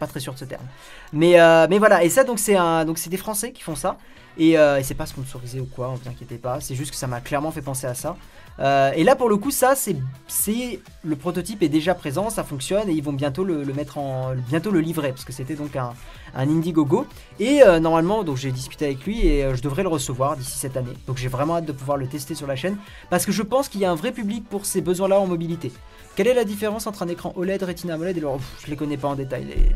Pas 0.00 0.08
très 0.08 0.18
sûr 0.18 0.34
de 0.34 0.38
ce 0.38 0.44
terme. 0.44 0.66
Mais, 1.12 1.40
euh, 1.40 1.66
mais 1.68 1.78
voilà, 1.78 2.04
et 2.04 2.08
ça 2.08 2.24
donc 2.24 2.38
c'est 2.38 3.10
des 3.10 3.16
Français 3.16 3.52
qui 3.52 3.62
font 3.62 3.76
ça. 3.76 3.96
Et, 4.38 4.56
euh, 4.56 4.78
et 4.78 4.82
c'est 4.82 4.94
pas 4.94 5.06
sponsorisé 5.06 5.60
ou 5.60 5.66
quoi, 5.66 5.92
ne 5.92 5.96
vous 5.96 6.08
inquiétez 6.08 6.36
pas. 6.36 6.60
C'est 6.60 6.74
juste 6.74 6.90
que 6.90 6.96
ça 6.96 7.06
m'a 7.06 7.20
clairement 7.20 7.50
fait 7.50 7.62
penser 7.62 7.86
à 7.86 7.94
ça. 7.94 8.16
Euh, 8.60 8.92
et 8.94 9.02
là 9.02 9.16
pour 9.16 9.28
le 9.28 9.36
coup, 9.36 9.50
ça 9.50 9.74
c'est, 9.74 9.96
c'est 10.26 10.80
le 11.02 11.16
prototype 11.16 11.62
est 11.62 11.70
déjà 11.70 11.94
présent, 11.94 12.28
ça 12.28 12.44
fonctionne 12.44 12.88
et 12.90 12.92
ils 12.92 13.02
vont 13.02 13.14
bientôt 13.14 13.44
le, 13.44 13.64
mettre 13.72 13.96
en, 13.96 14.34
bientôt 14.34 14.70
le 14.70 14.80
livrer 14.80 15.08
parce 15.08 15.24
que 15.24 15.32
c'était 15.32 15.54
donc 15.54 15.74
un, 15.74 15.94
un 16.34 16.48
Indiegogo. 16.48 17.06
Et 17.40 17.62
euh, 17.62 17.80
normalement, 17.80 18.24
donc 18.24 18.36
j'ai 18.36 18.52
discuté 18.52 18.86
avec 18.86 19.04
lui 19.04 19.26
et 19.26 19.54
je 19.54 19.62
devrais 19.62 19.82
le 19.82 19.88
recevoir 19.88 20.36
d'ici 20.36 20.58
cette 20.58 20.76
année. 20.76 20.92
Donc 21.06 21.16
j'ai 21.16 21.28
vraiment 21.28 21.56
hâte 21.56 21.66
de 21.66 21.72
pouvoir 21.72 21.96
le 21.96 22.06
tester 22.06 22.34
sur 22.34 22.46
la 22.46 22.56
chaîne 22.56 22.76
parce 23.10 23.24
que 23.26 23.32
je 23.32 23.42
pense 23.42 23.68
qu'il 23.68 23.80
y 23.80 23.84
a 23.84 23.90
un 23.90 23.96
vrai 23.96 24.12
public 24.12 24.44
pour 24.48 24.66
ces 24.66 24.80
besoins-là 24.80 25.18
en 25.18 25.26
mobilité. 25.26 25.72
Quelle 26.14 26.26
est 26.28 26.34
la 26.34 26.44
différence 26.44 26.86
entre 26.86 27.02
un 27.02 27.08
écran 27.08 27.32
OLED, 27.36 27.62
Retina 27.62 27.94
AMOLED 27.94 28.18
et 28.18 28.20
le... 28.20 28.28
Pff, 28.28 28.64
je 28.64 28.70
les 28.70 28.76
connais 28.76 28.98
pas 28.98 29.08
en 29.08 29.14
détail 29.14 29.44
les, 29.44 29.72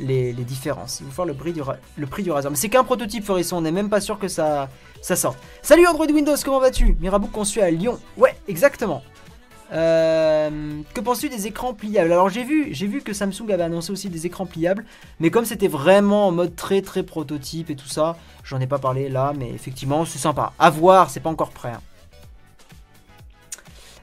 les- 0.00 0.32
différences. 0.32 1.00
Il 1.00 1.06
faut 1.06 1.12
voir 1.16 1.26
le 1.26 1.34
prix 1.34 1.52
du, 1.52 1.60
le 1.96 2.06
prix 2.06 2.22
du. 2.22 2.30
Mais 2.30 2.40
c'est 2.54 2.68
qu'un 2.68 2.84
prototype, 2.84 3.24
Forisson, 3.24 3.56
on 3.56 3.60
n'est 3.62 3.72
même 3.72 3.88
pas 3.88 4.00
sûr 4.00 4.18
que 4.18 4.28
ça, 4.28 4.68
ça 5.02 5.16
sorte. 5.16 5.38
Salut 5.62 5.86
Android 5.86 6.06
Windows, 6.06 6.36
comment 6.44 6.60
vas-tu? 6.60 6.96
Mirabook 7.00 7.32
conçu 7.32 7.60
à 7.60 7.70
Lyon. 7.70 7.98
Ouais, 8.16 8.36
exactement. 8.48 9.02
Euh, 9.72 10.80
que 10.94 11.00
penses-tu 11.00 11.28
des 11.28 11.48
écrans 11.48 11.74
pliables? 11.74 12.12
Alors 12.12 12.28
j'ai 12.28 12.44
vu, 12.44 12.68
j'ai 12.70 12.86
vu 12.86 13.02
que 13.02 13.12
Samsung 13.12 13.50
avait 13.50 13.64
annoncé 13.64 13.90
aussi 13.90 14.08
des 14.08 14.24
écrans 14.24 14.46
pliables, 14.46 14.84
mais 15.18 15.30
comme 15.30 15.44
c'était 15.44 15.66
vraiment 15.66 16.28
en 16.28 16.32
mode 16.32 16.54
très 16.54 16.82
très 16.82 17.02
prototype 17.02 17.68
et 17.70 17.74
tout 17.74 17.88
ça, 17.88 18.16
j'en 18.44 18.60
ai 18.60 18.68
pas 18.68 18.78
parlé 18.78 19.08
là, 19.08 19.32
mais 19.36 19.50
effectivement 19.50 20.04
c'est 20.04 20.20
sympa. 20.20 20.52
À 20.60 20.70
voir, 20.70 21.10
c'est 21.10 21.18
pas 21.18 21.30
encore 21.30 21.50
prêt. 21.50 21.70
hein. 21.74 21.80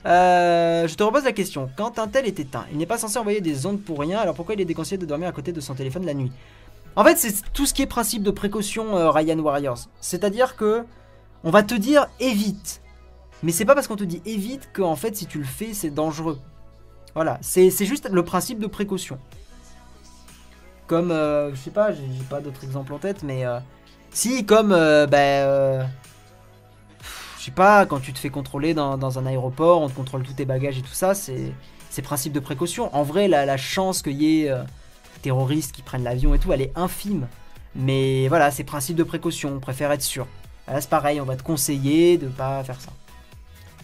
Euh, 0.06 0.88
je 0.88 0.96
te 0.96 1.04
repose 1.04 1.24
la 1.24 1.32
question. 1.32 1.70
Quand 1.78 1.98
un 1.98 2.08
tel 2.08 2.26
est 2.26 2.40
éteint, 2.40 2.66
il 2.72 2.78
n'est 2.78 2.86
pas 2.86 2.98
censé 2.98 3.18
envoyer 3.18 3.42
des 3.42 3.66
ondes 3.66 3.82
pour 3.82 4.00
rien, 4.00 4.20
alors 4.20 4.36
pourquoi 4.36 4.56
il 4.56 4.62
est 4.62 4.66
déconseillé 4.66 4.98
de 4.98 5.06
dormir 5.06 5.30
à 5.30 5.32
côté 5.32 5.52
de 5.52 5.62
son 5.62 5.76
téléphone 5.76 6.06
la 6.06 6.14
nuit? 6.14 6.32
En 6.96 7.04
fait, 7.04 7.18
c'est 7.18 7.34
tout 7.54 7.66
ce 7.66 7.74
qui 7.74 7.82
est 7.82 7.88
principe 7.88 8.22
de 8.24 8.32
précaution 8.32 8.98
euh, 8.98 9.10
Ryan 9.12 9.40
Warriors. 9.40 9.88
C'est-à-dire 10.02 10.56
que 10.56 10.84
on 11.44 11.52
va 11.52 11.64
te 11.64 11.74
dire 11.74 12.08
évite. 12.20 12.82
Mais 13.42 13.52
c'est 13.52 13.66
pas 13.66 13.76
parce 13.76 13.88
qu'on 13.88 13.96
te 13.96 14.04
dit 14.04 14.22
évite 14.26 14.72
que 14.72 14.82
en 14.82 14.96
fait 14.96 15.16
si 15.16 15.26
tu 15.26 15.38
le 15.40 15.46
fais 15.46 15.74
c'est 15.74 15.90
dangereux. 15.90 16.40
Voilà, 17.16 17.38
c'est 17.42 17.70
juste 17.86 18.10
le 18.10 18.24
principe 18.24 18.60
de 18.60 18.68
précaution. 18.68 19.20
Comme, 20.88 21.12
euh, 21.12 21.54
je 21.54 21.60
sais 21.60 21.72
pas, 21.72 21.92
j'ai 21.92 22.02
pas 22.30 22.42
d'autres 22.42 22.64
exemples 22.64 22.94
en 22.94 22.98
tête, 22.98 23.24
mais 23.24 23.46
euh, 23.46 23.60
si, 24.12 24.46
comme, 24.46 24.70
pff, 24.70 25.86
je 27.44 27.48
sais 27.48 27.52
pas, 27.52 27.86
quand 27.86 28.00
tu 28.00 28.14
te 28.14 28.20
fais 28.20 28.30
contrôler 28.30 28.74
dans, 28.74 29.20
un 29.20 29.26
aéroport, 29.26 29.82
on 29.82 29.90
te 29.90 29.94
contrôle 29.94 30.24
tous 30.24 30.32
tes 30.32 30.46
bagages 30.46 30.78
et 30.78 30.82
tout 30.82 30.94
ça, 30.94 31.14
c'est 31.14 31.52
c'est 31.90 32.02
principe 32.02 32.32
de 32.32 32.40
précaution. 32.40 32.90
En 32.96 33.04
vrai, 33.04 33.28
la, 33.28 33.58
chance 33.58 34.02
qu'il 34.02 34.22
y 34.22 34.44
ait 34.44 34.50
euh, 34.50 34.64
terroristes 35.22 35.74
qui 35.74 35.82
prennent 35.82 36.06
l'avion 36.06 36.34
et 36.34 36.40
tout, 36.40 36.54
elle 36.54 36.62
est 36.62 36.72
infime. 36.78 37.28
Mais 37.76 38.30
voilà, 38.30 38.50
c'est 38.50 38.64
principe 38.64 38.96
de 38.96 39.04
précaution, 39.04 39.52
on 39.58 39.60
préfère 39.60 39.92
être 39.92 40.02
sûr. 40.02 40.26
Là, 40.70 40.80
c'est 40.80 40.90
pareil, 40.90 41.20
on 41.20 41.26
va 41.26 41.36
te 41.36 41.44
conseiller 41.44 42.18
de 42.18 42.30
pas 42.30 42.64
faire 42.64 42.80
ça. 42.80 42.94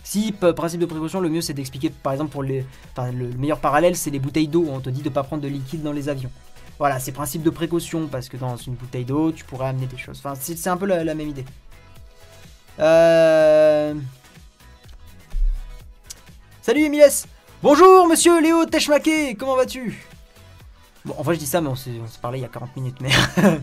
Si, 0.05 0.31
principe 0.31 0.79
de 0.79 0.85
précaution, 0.85 1.19
le 1.19 1.27
mieux 1.27 1.41
c'est 1.41 1.53
d'expliquer, 1.53 1.89
par 1.89 2.13
exemple, 2.13 2.31
pour 2.31 2.43
les. 2.43 2.65
Le 2.97 3.27
meilleur 3.37 3.59
parallèle, 3.59 3.97
c'est 3.97 4.09
les 4.09 4.19
bouteilles 4.19 4.47
d'eau. 4.47 4.67
On 4.71 4.79
te 4.79 4.89
dit 4.89 5.01
de 5.01 5.09
pas 5.09 5.23
prendre 5.23 5.43
de 5.43 5.49
liquide 5.49 5.83
dans 5.83 5.91
les 5.91 6.07
avions. 6.07 6.31
Voilà, 6.77 6.97
c'est 6.99 7.11
principe 7.11 7.43
de 7.43 7.49
précaution, 7.49 8.07
parce 8.07 8.29
que 8.29 8.37
dans 8.37 8.55
une 8.55 8.75
bouteille 8.75 9.03
d'eau, 9.03 9.33
tu 9.33 9.43
pourrais 9.43 9.67
amener 9.67 9.87
des 9.87 9.97
choses. 9.97 10.21
Enfin, 10.23 10.35
c'est 10.39 10.69
un 10.69 10.77
peu 10.77 10.85
la 10.85 11.13
même 11.13 11.27
idée. 11.27 11.43
Euh... 12.79 13.93
Salut 16.61 16.83
Emiles 16.83 17.25
Bonjour 17.61 18.07
monsieur 18.07 18.39
Léo 18.39 18.65
Techmaquet, 18.65 19.35
comment 19.37 19.57
vas-tu? 19.57 20.07
Bon, 21.03 21.13
en 21.17 21.23
vrai, 21.23 21.35
je 21.35 21.39
dis 21.39 21.45
ça, 21.45 21.59
mais 21.59 21.67
on 21.67 21.75
s'est 21.75 21.91
parlé 22.21 22.39
il 22.39 22.41
y 22.41 22.45
a 22.45 22.49
40 22.49 22.75
minutes, 22.77 22.97
mais. 23.01 23.09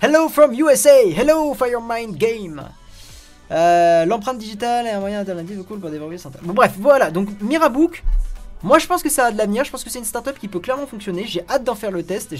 Hello 0.00 0.28
from 0.28 0.54
USA 0.54 1.02
Hello 1.04 1.54
Firemind 1.54 2.16
Game. 2.16 2.62
Euh, 3.50 4.06
L'empreinte 4.06 4.38
digitale 4.38 4.86
est 4.86 4.90
un 4.90 5.00
moyen 5.00 5.20
alternatif 5.20 5.62
cool 5.66 5.80
pour 5.80 5.90
développer 5.90 6.16
son 6.16 6.30
Bon, 6.42 6.54
bref, 6.54 6.72
voilà, 6.78 7.10
donc 7.10 7.28
Mirabook. 7.42 8.02
Moi, 8.62 8.78
je 8.78 8.86
pense 8.86 9.02
que 9.02 9.10
ça 9.10 9.26
a 9.26 9.30
de 9.32 9.38
l'avenir. 9.38 9.64
Je 9.64 9.70
pense 9.70 9.84
que 9.84 9.90
c'est 9.90 9.98
une 9.98 10.04
startup 10.04 10.38
qui 10.38 10.48
peut 10.48 10.60
clairement 10.60 10.86
fonctionner. 10.86 11.26
J'ai 11.26 11.46
hâte 11.48 11.64
d'en 11.64 11.74
faire 11.74 11.90
le 11.90 12.02
test. 12.02 12.34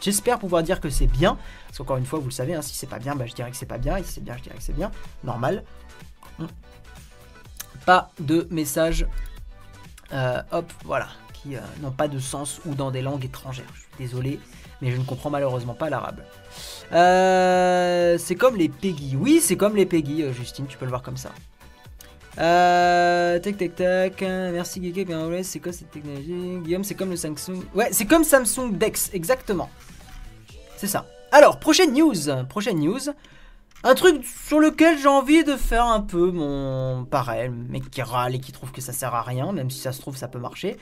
J'espère 0.00 0.38
pouvoir 0.38 0.62
dire 0.62 0.80
que 0.80 0.90
c'est 0.90 1.06
bien. 1.06 1.38
Parce 1.66 1.78
qu'encore 1.78 1.96
une 1.96 2.06
fois, 2.06 2.18
vous 2.18 2.26
le 2.26 2.32
savez, 2.32 2.54
hein, 2.54 2.62
si 2.62 2.74
c'est 2.74 2.86
pas 2.86 2.98
bien, 2.98 3.14
bah, 3.16 3.26
je 3.26 3.34
dirais 3.34 3.50
que 3.50 3.56
c'est 3.56 3.66
pas 3.66 3.78
bien. 3.78 3.96
Et 3.96 4.04
si 4.04 4.12
c'est 4.14 4.24
bien, 4.24 4.36
je 4.36 4.42
dirais 4.42 4.56
que 4.56 4.62
c'est 4.62 4.76
bien. 4.76 4.90
Normal. 5.24 5.64
Pas 7.86 8.10
de 8.20 8.46
message 8.50 9.06
Euh, 10.12 10.42
hop, 10.52 10.70
voilà, 10.84 11.08
qui 11.32 11.56
euh, 11.56 11.60
n'ont 11.80 11.90
pas 11.90 12.06
de 12.08 12.18
sens 12.18 12.60
ou 12.66 12.74
dans 12.74 12.90
des 12.90 13.02
langues 13.02 13.24
étrangères. 13.24 13.64
Je 13.74 13.80
suis 13.80 13.90
désolé, 13.98 14.38
mais 14.80 14.92
je 14.92 14.96
ne 14.96 15.02
comprends 15.04 15.30
malheureusement 15.30 15.74
pas 15.74 15.90
l'arabe. 15.90 16.20
Euh, 16.92 18.16
c'est 18.18 18.36
comme 18.36 18.54
les 18.56 18.68
Peggy. 18.68 19.16
Oui, 19.16 19.40
c'est 19.42 19.56
comme 19.56 19.74
les 19.74 19.86
Peggy, 19.86 20.32
Justine, 20.32 20.66
tu 20.68 20.78
peux 20.78 20.84
le 20.84 20.90
voir 20.90 21.02
comme 21.02 21.16
ça. 21.16 21.30
Euh, 22.38 23.38
tac 23.38 23.56
tac 23.56 23.74
tac. 23.76 24.22
hein, 24.22 24.50
Merci 24.52 24.82
Geek 24.82 25.06
bien 25.06 25.28
ouais, 25.28 25.42
c'est 25.42 25.60
quoi 25.60 25.72
cette 25.72 25.90
technologie? 25.90 26.58
Guillaume, 26.62 26.84
c'est 26.84 26.94
comme 26.94 27.10
le 27.10 27.16
Samsung. 27.16 27.62
Ouais, 27.74 27.88
c'est 27.92 28.06
comme 28.06 28.24
Samsung 28.24 28.72
Dex, 28.72 29.10
exactement. 29.12 29.70
C'est 30.76 30.86
ça. 30.88 31.06
Alors, 31.32 31.58
prochaine 31.58 31.92
news. 31.92 32.14
Prochaine 32.48 32.78
news. 32.80 33.00
Un 33.86 33.94
truc 33.94 34.24
sur 34.24 34.60
lequel 34.60 34.98
j'ai 34.98 35.08
envie 35.08 35.44
de 35.44 35.56
faire 35.56 35.84
un 35.84 36.00
peu 36.00 36.30
mon 36.30 37.04
pareil, 37.04 37.50
mec 37.50 37.90
qui 37.90 38.00
râle 38.00 38.34
et 38.34 38.40
qui 38.40 38.50
trouve 38.50 38.72
que 38.72 38.80
ça 38.80 38.92
sert 38.94 39.14
à 39.14 39.22
rien, 39.22 39.52
même 39.52 39.68
si 39.70 39.78
ça 39.78 39.92
se 39.92 40.00
trouve 40.00 40.16
ça 40.16 40.26
peut 40.26 40.38
marcher. 40.38 40.78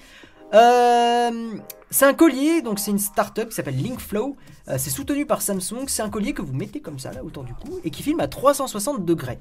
Euh, 0.55 1.55
c'est 1.91 2.05
un 2.05 2.15
collier, 2.15 2.63
donc 2.63 2.79
c'est 2.79 2.91
une 2.91 2.99
startup 2.99 3.49
qui 3.49 3.55
s'appelle 3.55 3.83
Linkflow. 3.83 4.37
Euh, 4.69 4.77
c'est 4.79 4.91
soutenu 4.91 5.27
par 5.27 5.43
Samsung. 5.43 5.87
C'est 5.89 6.03
un 6.03 6.11
collier 6.11 6.33
que 6.33 6.43
vous 6.43 6.53
mettez 6.53 6.81
comme 6.81 6.99
ça 6.99 7.13
là 7.13 7.25
autour 7.25 7.43
du 7.45 7.55
cou 7.55 7.81
et 7.83 7.91
qui 7.91 8.03
filme 8.03 8.21
à 8.21 8.29
360 8.29 9.05
degrés. 9.05 9.41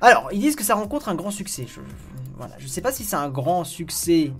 Alors, 0.00 0.28
ils 0.32 0.40
disent 0.40 0.56
que 0.56 0.64
ça 0.64 0.74
rencontre 0.74 1.08
un 1.08 1.14
grand 1.14 1.30
succès. 1.30 1.66
Je, 1.66 1.80
voilà, 2.36 2.54
je 2.58 2.68
sais 2.68 2.80
pas 2.80 2.92
si 2.92 3.04
c'est 3.04 3.16
un 3.16 3.28
grand 3.28 3.64
succès. 3.64 4.32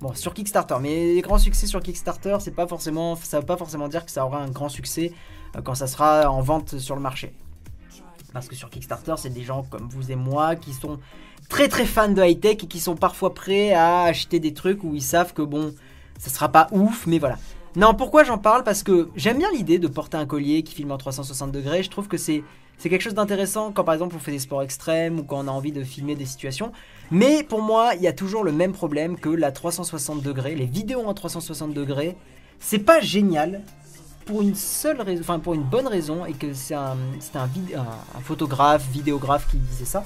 Bon, 0.00 0.14
sur 0.14 0.34
Kickstarter, 0.34 0.76
mais 0.80 1.14
les 1.14 1.20
grands 1.20 1.38
succès 1.38 1.66
sur 1.66 1.80
Kickstarter, 1.80 2.36
c'est 2.40 2.54
pas 2.54 2.66
forcément, 2.66 3.14
ça 3.14 3.38
veut 3.38 3.46
pas 3.46 3.56
forcément 3.56 3.86
dire 3.86 4.04
que 4.04 4.10
ça 4.10 4.26
aura 4.26 4.42
un 4.42 4.50
grand 4.50 4.68
succès 4.68 5.12
euh, 5.54 5.60
quand 5.62 5.76
ça 5.76 5.86
sera 5.86 6.28
en 6.28 6.40
vente 6.40 6.78
sur 6.78 6.96
le 6.96 7.00
marché. 7.00 7.32
Parce 8.32 8.48
que 8.48 8.56
sur 8.56 8.68
Kickstarter, 8.70 9.14
c'est 9.18 9.30
des 9.30 9.42
gens 9.42 9.62
comme 9.62 9.88
vous 9.88 10.10
et 10.10 10.16
moi 10.16 10.56
qui 10.56 10.72
sont 10.72 10.98
très 11.48 11.68
très 11.68 11.84
fans 11.84 12.08
de 12.08 12.22
high-tech 12.22 12.64
et 12.64 12.66
qui 12.66 12.80
sont 12.80 12.96
parfois 12.96 13.34
prêts 13.34 13.72
à 13.74 14.02
acheter 14.02 14.40
des 14.40 14.54
trucs 14.54 14.82
où 14.82 14.94
ils 14.94 15.02
savent 15.02 15.34
que 15.34 15.42
bon, 15.42 15.74
ça 16.18 16.30
sera 16.30 16.48
pas 16.48 16.66
ouf, 16.72 17.06
mais 17.06 17.18
voilà. 17.18 17.38
Non, 17.76 17.94
pourquoi 17.94 18.24
j'en 18.24 18.38
parle? 18.38 18.64
Parce 18.64 18.82
que 18.82 19.08
j'aime 19.14 19.38
bien 19.38 19.50
l'idée 19.52 19.78
de 19.78 19.88
porter 19.88 20.16
un 20.16 20.26
collier 20.26 20.62
qui 20.62 20.74
filme 20.74 20.90
en 20.90 20.98
360 20.98 21.52
degrés. 21.52 21.82
Je 21.82 21.90
trouve 21.90 22.08
que 22.08 22.16
c'est 22.16 22.42
c'est 22.78 22.88
quelque 22.88 23.02
chose 23.02 23.14
d'intéressant 23.14 23.70
quand 23.72 23.84
par 23.84 23.94
exemple 23.94 24.16
on 24.16 24.18
fait 24.18 24.32
des 24.32 24.38
sports 24.40 24.62
extrêmes 24.62 25.20
ou 25.20 25.22
quand 25.24 25.38
on 25.44 25.48
a 25.48 25.52
envie 25.52 25.72
de 25.72 25.84
filmer 25.84 26.14
des 26.16 26.26
situations. 26.26 26.72
Mais 27.10 27.42
pour 27.42 27.62
moi, 27.62 27.94
il 27.94 28.02
y 28.02 28.08
a 28.08 28.12
toujours 28.12 28.42
le 28.42 28.52
même 28.52 28.72
problème 28.72 29.18
que 29.18 29.28
la 29.28 29.52
360 29.52 30.22
degrés, 30.22 30.54
les 30.54 30.66
vidéos 30.66 31.04
en 31.06 31.14
360 31.14 31.74
degrés. 31.74 32.16
C'est 32.58 32.78
pas 32.78 33.00
génial 33.00 33.62
pour 34.24 34.42
une 34.42 34.54
seule 34.54 35.00
raison, 35.00 35.40
pour 35.40 35.54
une 35.54 35.64
bonne 35.64 35.86
raison, 35.88 36.24
et 36.24 36.32
que 36.32 36.54
c'est 36.54 36.74
un, 36.74 36.96
c'était 37.20 37.38
un, 37.38 38.20
photographe, 38.22 38.86
vidéographe 38.90 39.48
qui 39.50 39.58
disait 39.58 39.84
ça. 39.84 40.04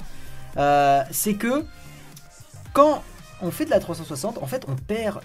Euh, 0.57 1.03
c'est 1.11 1.35
que 1.35 1.63
quand 2.73 3.03
on 3.41 3.51
fait 3.51 3.65
de 3.65 3.69
la 3.69 3.79
360, 3.79 4.39
en 4.41 4.47
fait, 4.47 4.65
on 4.67 4.75
perd, 4.75 5.21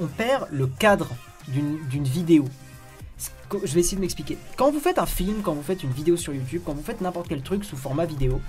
on- 0.00 0.06
perd 0.06 0.46
le 0.52 0.66
cadre 0.68 1.08
d'une 1.48 2.04
vidéo. 2.04 2.44
Je 3.62 3.74
vais 3.74 3.80
essayer 3.80 3.96
de 3.96 4.02
m'expliquer. 4.02 4.38
Quand 4.56 4.70
vous 4.70 4.80
faites 4.80 4.98
un 4.98 5.06
film, 5.06 5.42
quand 5.42 5.54
vous 5.54 5.62
faites 5.62 5.82
une 5.82 5.92
vidéo 5.92 6.16
sur 6.16 6.32
YouTube, 6.34 6.62
quand 6.64 6.74
vous 6.74 6.82
faites 6.82 7.00
n'importe 7.00 7.28
quel 7.28 7.42
truc 7.42 7.64
sous 7.64 7.76
format 7.76 8.06
vidéo, 8.06 8.40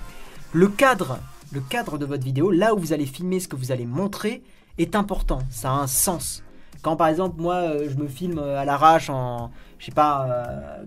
le 0.52 0.68
cadre, 0.68 1.18
le 1.52 1.60
cadre 1.60 1.98
de 1.98 2.06
votre 2.06 2.24
vidéo, 2.24 2.50
là 2.50 2.74
où 2.74 2.78
vous 2.78 2.92
allez 2.92 3.06
filmer 3.06 3.40
ce 3.40 3.48
que 3.48 3.56
vous 3.56 3.72
allez 3.72 3.86
montrer, 3.86 4.42
est 4.78 4.94
important. 4.94 5.40
Ça 5.50 5.70
a 5.70 5.74
un 5.74 5.86
sens. 5.86 6.42
Quand 6.82 6.96
par 6.96 7.08
exemple 7.08 7.40
moi 7.40 7.54
euh, 7.54 7.88
je 7.90 7.96
me 7.96 8.06
filme 8.06 8.38
euh, 8.38 8.60
à 8.60 8.64
l'arrache 8.64 9.10
en, 9.10 9.50
je 9.78 9.86
sais 9.86 9.92
pas, 9.92 10.26
euh, 10.28 10.84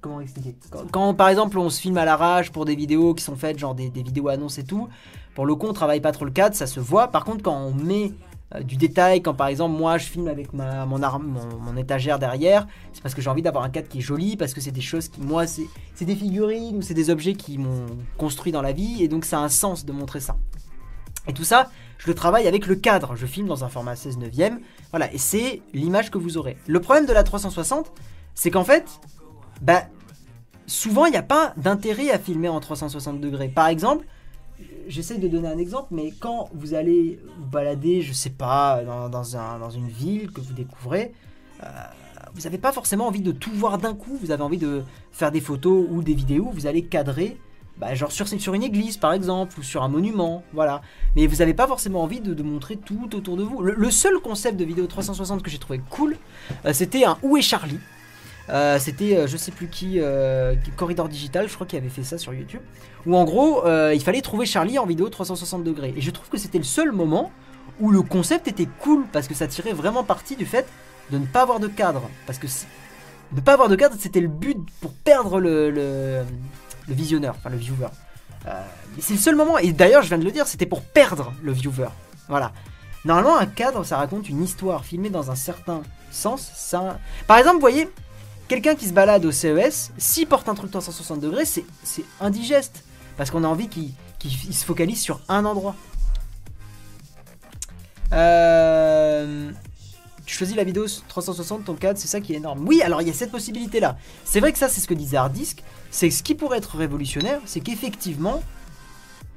comment 0.00 0.20
expliquer? 0.20 0.54
Quand, 0.70 0.90
quand, 0.92 1.14
par 1.14 1.28
exemple 1.28 1.58
on 1.58 1.70
se 1.70 1.80
filme 1.80 1.98
à 1.98 2.04
l'arrache 2.04 2.50
pour 2.50 2.64
des 2.64 2.76
vidéos 2.76 3.14
qui 3.14 3.24
sont 3.24 3.34
faites 3.34 3.58
genre 3.58 3.74
des, 3.74 3.90
des 3.90 4.02
vidéos 4.02 4.28
annonces 4.28 4.58
et 4.58 4.64
tout, 4.64 4.88
pour 5.34 5.44
le 5.46 5.54
coup 5.56 5.66
on 5.66 5.72
travaille 5.72 6.00
pas 6.00 6.12
trop 6.12 6.24
le 6.24 6.30
cadre, 6.30 6.54
ça 6.54 6.66
se 6.66 6.78
voit. 6.78 7.08
Par 7.08 7.24
contre 7.24 7.42
quand 7.42 7.56
on 7.56 7.72
met 7.72 8.12
euh, 8.54 8.62
du 8.62 8.76
détail, 8.76 9.20
quand 9.22 9.34
par 9.34 9.48
exemple 9.48 9.76
moi 9.76 9.98
je 9.98 10.06
filme 10.06 10.28
avec 10.28 10.52
ma, 10.52 10.86
mon, 10.86 11.02
arme, 11.02 11.38
mon, 11.60 11.76
étagère 11.76 12.18
derrière, 12.18 12.66
c'est 12.92 13.02
parce 13.02 13.14
que 13.14 13.20
j'ai 13.20 13.28
envie 13.28 13.42
d'avoir 13.42 13.64
un 13.64 13.68
cadre 13.68 13.88
qui 13.88 13.98
est 13.98 14.02
joli, 14.02 14.36
parce 14.36 14.54
que 14.54 14.60
c'est 14.60 14.70
des 14.70 14.80
choses 14.80 15.08
qui 15.08 15.20
moi 15.20 15.46
c'est 15.46 15.66
c'est 15.94 16.04
des 16.04 16.16
figurines 16.16 16.78
ou 16.78 16.82
c'est 16.82 16.94
des 16.94 17.10
objets 17.10 17.34
qui 17.34 17.58
m'ont 17.58 17.86
construit 18.16 18.52
dans 18.52 18.62
la 18.62 18.72
vie 18.72 19.02
et 19.02 19.08
donc 19.08 19.24
ça 19.24 19.38
a 19.38 19.42
un 19.42 19.48
sens 19.48 19.84
de 19.84 19.92
montrer 19.92 20.20
ça. 20.20 20.36
Et 21.26 21.34
tout 21.34 21.44
ça, 21.44 21.70
je 21.98 22.06
le 22.06 22.14
travaille 22.14 22.48
avec 22.48 22.66
le 22.66 22.74
cadre. 22.74 23.14
Je 23.14 23.26
filme 23.26 23.48
dans 23.48 23.64
un 23.64 23.68
format 23.68 23.96
16 23.96 24.16
neuvième. 24.16 24.60
Voilà, 24.90 25.12
et 25.12 25.18
c'est 25.18 25.60
l'image 25.74 26.10
que 26.10 26.16
vous 26.16 26.38
aurez. 26.38 26.56
Le 26.66 26.80
problème 26.80 27.04
de 27.04 27.12
la 27.12 27.22
360, 27.22 27.92
c'est 28.34 28.50
qu'en 28.50 28.64
fait, 28.64 28.88
bah, 29.60 29.82
souvent 30.66 31.04
il 31.04 31.10
n'y 31.10 31.18
a 31.18 31.22
pas 31.22 31.52
d'intérêt 31.58 32.10
à 32.10 32.18
filmer 32.18 32.48
en 32.48 32.60
360 32.60 33.20
degrés. 33.20 33.48
Par 33.48 33.66
exemple, 33.66 34.06
j'essaie 34.88 35.18
de 35.18 35.28
donner 35.28 35.48
un 35.48 35.58
exemple, 35.58 35.88
mais 35.90 36.12
quand 36.18 36.48
vous 36.52 36.74
allez 36.74 37.20
vous 37.38 37.46
balader, 37.46 38.02
je 38.02 38.12
sais 38.12 38.30
pas, 38.30 38.82
dans, 38.84 39.08
dans 39.08 39.36
un- 39.36 39.58
dans 39.58 39.70
une 39.70 39.88
ville 39.88 40.30
que 40.30 40.40
vous 40.40 40.52
découvrez, 40.54 41.12
euh, 41.62 41.66
vous 42.34 42.42
n'avez 42.42 42.58
pas 42.58 42.72
forcément 42.72 43.06
envie 43.06 43.20
de 43.20 43.32
tout 43.32 43.50
voir 43.52 43.78
d'un 43.78 43.94
coup. 43.94 44.16
Vous 44.20 44.30
avez 44.30 44.42
envie 44.42 44.58
de 44.58 44.82
faire 45.12 45.30
des 45.32 45.40
photos 45.40 45.86
ou 45.90 46.02
des 46.02 46.14
vidéos. 46.14 46.50
Vous 46.52 46.66
allez 46.66 46.82
cadrer, 46.84 47.36
bah, 47.78 47.94
genre 47.94 48.12
sur, 48.12 48.54
une 48.54 48.62
église 48.62 48.96
par 48.96 49.12
exemple, 49.12 49.58
ou 49.58 49.62
sur 49.62 49.82
un 49.82 49.88
monument, 49.88 50.42
voilà. 50.52 50.82
Mais 51.16 51.26
vous 51.26 51.36
n'avez 51.36 51.54
pas 51.54 51.66
forcément 51.66 52.02
envie 52.02 52.20
de, 52.20 52.42
montrer 52.42 52.76
tout 52.76 53.08
autour 53.14 53.36
de 53.36 53.42
vous. 53.42 53.62
Le, 53.62 53.74
le 53.74 53.90
seul 53.90 54.18
concept 54.20 54.56
de 54.58 54.64
vidéo 54.64 54.86
360 54.86 55.42
que 55.42 55.50
j'ai 55.50 55.58
trouvé 55.58 55.80
cool, 55.90 56.16
euh, 56.64 56.72
c'était 56.72 57.04
un 57.04 57.18
Où 57.22 57.36
est 57.36 57.42
Charlie? 57.42 57.78
Euh, 58.50 58.78
C'était 58.78 59.16
euh, 59.16 59.26
je 59.26 59.36
sais 59.36 59.50
plus 59.50 59.68
qui, 59.68 60.00
euh, 60.00 60.54
qui- 60.56 60.70
Corridor 60.70 61.08
Digital, 61.08 61.48
je 61.48 61.54
crois 61.54 61.66
qu'il 61.66 61.78
avait 61.78 61.88
fait 61.88 62.02
ça 62.02 62.18
sur 62.18 62.32
YouTube. 62.32 62.60
Où 63.06 63.16
en 63.16 63.24
gros, 63.24 63.62
il 63.92 64.02
fallait 64.02 64.20
trouver 64.20 64.46
Charlie 64.46 64.78
en 64.78 64.86
vidéo 64.86 65.08
360 65.08 65.64
degrés. 65.64 65.94
Et 65.96 66.00
je 66.00 66.10
trouve 66.10 66.28
que 66.28 66.38
c'était 66.38 66.58
le 66.58 66.64
seul 66.64 66.92
moment 66.92 67.30
où 67.80 67.90
le 67.90 68.02
concept 68.02 68.48
était 68.48 68.68
cool 68.80 69.04
parce 69.12 69.28
que 69.28 69.34
ça 69.34 69.46
tirait 69.46 69.72
vraiment 69.72 70.04
parti 70.04 70.36
du 70.36 70.44
fait 70.46 70.66
de 71.10 71.18
ne 71.18 71.26
pas 71.26 71.42
avoir 71.42 71.60
de 71.60 71.68
cadre. 71.68 72.02
Parce 72.26 72.38
que 72.38 72.46
ne 73.32 73.40
pas 73.40 73.54
avoir 73.54 73.68
de 73.68 73.76
cadre, 73.76 73.94
c'était 73.98 74.20
le 74.20 74.28
but 74.28 74.58
pour 74.80 74.92
perdre 74.92 75.40
le, 75.40 75.70
le, 75.70 76.22
visionneur, 76.88 77.34
enfin 77.38 77.50
le 77.50 77.56
viewer. 77.56 77.88
C'est 78.98 79.14
le 79.14 79.20
seul 79.20 79.36
moment, 79.36 79.58
et 79.58 79.72
d'ailleurs 79.72 80.02
je 80.02 80.08
viens 80.08 80.18
de 80.18 80.24
le 80.24 80.30
dire, 80.30 80.46
c'était 80.46 80.66
pour 80.66 80.82
perdre 80.82 81.32
le 81.42 81.52
viewer. 81.52 81.88
Voilà. 82.28 82.52
Normalement, 83.04 83.36
un 83.38 83.46
cadre, 83.46 83.84
ça 83.84 83.96
raconte 83.96 84.28
une 84.28 84.42
histoire 84.42 84.84
filmée 84.84 85.10
dans 85.10 85.30
un 85.30 85.34
certain 85.34 85.82
sens. 86.10 86.50
Ça... 86.54 86.98
Par 87.26 87.38
exemple, 87.38 87.56
vous 87.56 87.60
voyez, 87.60 87.88
quelqu'un 88.48 88.74
qui 88.74 88.86
se 88.86 88.92
balade 88.92 89.24
au 89.24 89.30
CES, 89.30 89.92
s'il 89.98 90.26
porte 90.26 90.48
un 90.48 90.54
truc 90.54 90.70
360 90.70 91.20
degrés, 91.20 91.44
c'est 91.44 91.64
indigeste. 92.20 92.82
Parce 93.16 93.30
qu'on 93.30 93.44
a 93.44 93.48
envie 93.48 93.68
qu'il 93.68 93.92
se 94.52 94.64
focalise 94.64 95.00
sur 95.00 95.20
un 95.28 95.44
endroit. 95.44 95.74
Euh... 98.12 99.50
Tu 100.24 100.36
choisis 100.36 100.56
la 100.56 100.64
vidéo 100.64 100.86
360, 101.08 101.64
ton 101.64 101.74
cadre, 101.74 101.98
c'est 101.98 102.06
ça 102.06 102.20
qui 102.20 102.34
est 102.34 102.36
énorme. 102.36 102.66
Oui, 102.66 102.82
alors 102.82 103.00
il 103.00 103.08
y 103.08 103.10
a 103.10 103.14
cette 103.14 103.30
possibilité-là. 103.30 103.96
C'est 104.24 104.40
vrai 104.40 104.52
que 104.52 104.58
ça, 104.58 104.68
c'est 104.68 104.80
ce 104.80 104.86
que 104.86 104.94
disait 104.94 105.16
Hardisk. 105.16 105.62
C'est 105.90 106.10
ce 106.10 106.22
qui 106.22 106.34
pourrait 106.34 106.58
être 106.58 106.76
révolutionnaire, 106.76 107.40
c'est 107.46 107.60
qu'effectivement, 107.60 108.42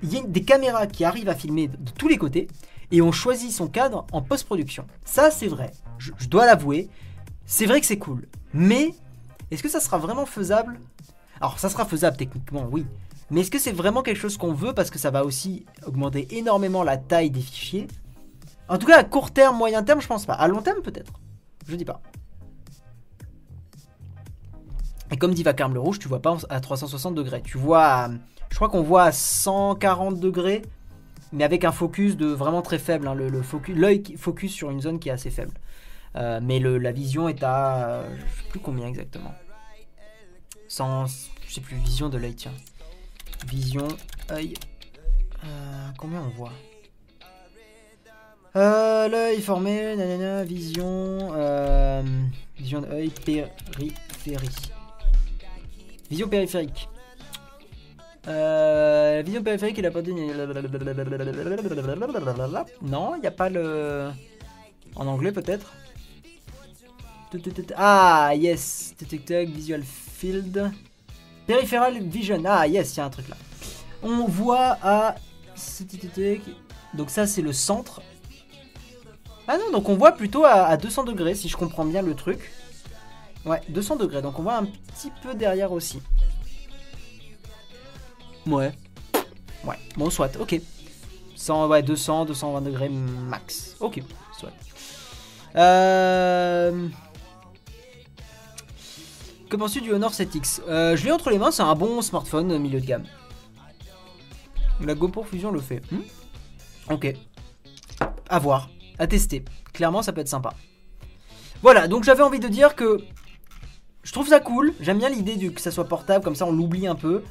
il 0.04 0.14
y 0.14 0.18
a 0.18 0.22
des 0.22 0.44
caméras 0.44 0.88
qui 0.88 1.06
arrivent 1.06 1.30
à 1.30 1.36
filmer 1.36 1.70
de 1.70 1.78
de 1.78 1.92
tous 1.92 2.08
les 2.08 2.18
côtés 2.18 2.48
et 2.92 3.02
on 3.02 3.12
choisit 3.12 3.52
son 3.52 3.68
cadre 3.68 4.06
en 4.12 4.22
post-production. 4.22 4.86
Ça, 5.06 5.32
c'est 5.32 5.48
vrai. 5.48 5.72
Je 5.98 6.28
dois 6.28 6.46
l'avouer. 6.46 6.90
C'est 7.46 7.66
vrai 7.66 7.80
que 7.80 7.88
c'est 7.88 7.98
cool. 7.98 8.28
Mais 8.54 8.94
est-ce 9.50 9.64
que 9.64 9.70
ça 9.70 9.80
sera 9.80 9.98
vraiment 9.98 10.26
faisable? 10.26 10.80
Alors, 11.40 11.60
ça 11.60 11.70
sera 11.70 11.86
faisable 11.86 12.18
techniquement, 12.18 12.68
oui. 12.72 12.86
Mais 13.30 13.42
est-ce 13.42 13.52
que 13.52 13.60
c'est 13.60 13.72
vraiment 13.72 14.04
quelque 14.04 14.18
chose 14.20 14.38
qu'on 14.38 14.54
veut 14.54 14.74
parce 14.74 14.90
que 14.90 15.00
ça 15.00 15.10
va 15.10 15.24
aussi 15.26 15.66
augmenter 15.86 16.28
énormément 16.38 16.84
la 16.84 16.98
taille 16.98 17.32
des 17.32 17.42
fichiers? 17.42 17.88
En 18.68 18.78
tout 18.78 18.88
cas, 18.88 18.98
à 18.98 19.04
court 19.04 19.32
terme, 19.32 19.58
moyen 19.58 19.84
terme, 19.84 20.02
je 20.02 20.08
pense 20.08 20.26
pas. 20.26 20.34
À 20.34 20.48
long 20.48 20.62
terme, 20.62 20.82
peut-être. 20.82 21.14
Je 21.68 21.76
dis 21.76 21.86
pas. 21.86 22.02
Et 25.12 25.18
comme 25.18 25.34
dit 25.34 25.44
Vacarme 25.44 25.74
le 25.74 25.80
Rouge, 25.80 26.00
tu 26.00 26.08
vois 26.08 26.22
pas 26.22 26.38
à 26.50 26.60
360 26.62 27.16
degrés. 27.16 27.42
Tu 27.42 27.58
vois, 27.58 28.10
je 28.50 28.56
crois 28.56 28.70
qu'on 28.70 28.82
voit 28.82 29.04
à 29.04 29.12
140 29.12 30.20
degrés, 30.20 30.62
mais 31.34 31.44
avec 31.44 31.66
un 31.66 31.72
focus 31.74 32.16
de 32.16 32.28
vraiment 32.28 32.62
très 32.62 32.80
faible. 32.80 33.08
hein. 33.08 33.14
Le, 33.16 33.42
focus, 33.42 33.76
l'œil 33.76 34.04
focus 34.18 34.54
sur 34.54 34.72
une 34.72 34.82
zone 34.82 35.00
qui 35.00 35.10
est 35.10 35.12
assez 35.12 35.30
faible. 35.30 35.54
Euh, 36.16 36.40
mais 36.44 36.60
le- 36.60 36.78
la 36.78 36.92
vision 36.92 37.30
est 37.30 37.42
à, 37.44 38.04
je 38.16 38.22
sais 38.22 38.50
plus 38.50 38.60
combien 38.60 38.88
exactement. 38.88 39.34
100, 40.68 41.06
je 41.48 41.54
sais 41.54 41.62
plus, 41.62 41.76
vision 41.78 42.10
de 42.10 42.18
l'œil, 42.18 42.36
tiens. 42.36 42.54
Vision, 43.48 43.88
œil. 44.32 44.54
Euh, 45.44 45.88
combien 45.98 46.22
on 46.22 46.30
voit? 46.30 46.52
Euh, 48.56 49.08
L'œil 49.08 49.42
formé, 49.42 49.96
nanana, 49.96 50.44
vision, 50.44 51.30
vision 52.58 52.82
d'œil, 52.82 53.10
périphérie. 53.10 54.50
Vision 56.10 56.28
périphérique. 56.28 56.90
Euh, 58.28 59.24
vision 59.26 59.42
périphérique, 59.42 59.78
il 59.80 59.86
a 59.86 59.92
pas 59.92 60.02
dit. 60.02 60.14
Non, 62.82 63.16
il 63.16 63.22
n'y 63.22 63.28
a 63.28 63.32
pas 63.32 63.50
le. 63.50 64.10
En 64.96 65.08
anglais 65.08 65.32
peut-être 65.32 65.74
Ah, 67.76 68.32
yes. 68.36 68.94
Visual 69.00 69.84
field. 69.84 70.72
Peripheral 71.48 72.00
vision. 72.02 72.44
Ah, 72.46 72.68
yes, 72.68 72.96
il 72.96 72.98
y 72.98 73.00
a 73.02 73.06
un 73.06 73.10
truc 73.10 73.30
là. 73.30 73.38
On 74.04 74.26
voit 74.26 74.78
à. 74.82 75.16
Donc, 76.94 77.10
ça, 77.10 77.28
c'est 77.28 77.42
le 77.42 77.54
centre. 77.54 78.02
Ah 79.48 79.58
non, 79.58 79.72
donc 79.72 79.90
on 79.90 79.96
voit 79.96 80.14
plutôt 80.14 80.46
à, 80.46 80.66
à 80.66 80.78
200 80.78 81.04
degrés, 81.04 81.36
si 81.36 81.50
je 81.50 81.58
comprends 81.58 81.84
bien 81.84 82.02
le 82.02 82.16
truc. 82.16 82.52
Ouais, 83.46 83.60
200 83.70 83.96
degrés, 83.98 84.22
donc 84.22 84.38
on 84.40 84.44
voit 84.44 84.58
un 84.58 84.66
petit 84.66 85.12
peu 85.22 85.34
derrière 85.34 85.72
aussi. 85.72 86.02
Ouais. 88.46 88.72
Ouais, 89.66 89.78
bon, 89.98 90.10
soit, 90.10 90.38
ok. 90.40 90.60
100, 91.36 91.68
ouais, 91.68 91.84
200, 91.84 92.26
220 92.26 92.62
degrés 92.62 92.90
max. 92.90 93.76
Ok, 93.80 94.02
soit. 94.38 94.52
Euh... 95.56 96.88
Que 99.52 99.58
penses-tu 99.58 99.82
du 99.82 99.92
Honor 99.92 100.14
7X 100.14 100.62
Euh, 100.70 100.96
Je 100.96 101.04
l'ai 101.04 101.12
entre 101.12 101.30
les 101.30 101.38
mains, 101.38 101.52
c'est 101.52 101.62
un 101.62 101.76
bon 101.76 102.02
smartphone 102.02 102.54
euh, 102.54 102.58
milieu 102.58 102.80
de 102.80 102.86
gamme. 102.86 103.04
La 104.80 104.96
GoPro 104.96 105.24
Fusion 105.24 105.52
le 105.52 105.60
fait. 105.60 105.82
Hmm? 105.92 106.00
Ok. 106.90 107.14
À 108.30 108.40
voir, 108.40 108.70
à 108.98 109.08
tester. 109.08 109.44
Clairement, 109.74 110.02
ça 110.04 110.14
peut 110.14 110.22
être 110.22 110.30
sympa. 110.30 110.52
Voilà, 111.62 111.90
donc 111.90 112.06
j'avais 112.06 112.24
envie 112.24 112.40
de 112.40 112.48
dire 112.48 112.76
que 112.78 113.00
je 114.04 114.12
trouve 114.14 114.30
ça 114.30 114.40
cool. 114.40 114.74
J'aime 114.80 115.00
bien 115.00 115.10
l'idée 115.10 115.52
que 115.52 115.60
ça 115.60 115.70
soit 115.70 115.84
portable, 115.84 116.24
comme 116.24 116.36
ça 116.36 116.46
on 116.46 116.54
l'oublie 116.54 116.88
un 116.88 116.96
peu. 116.96 117.22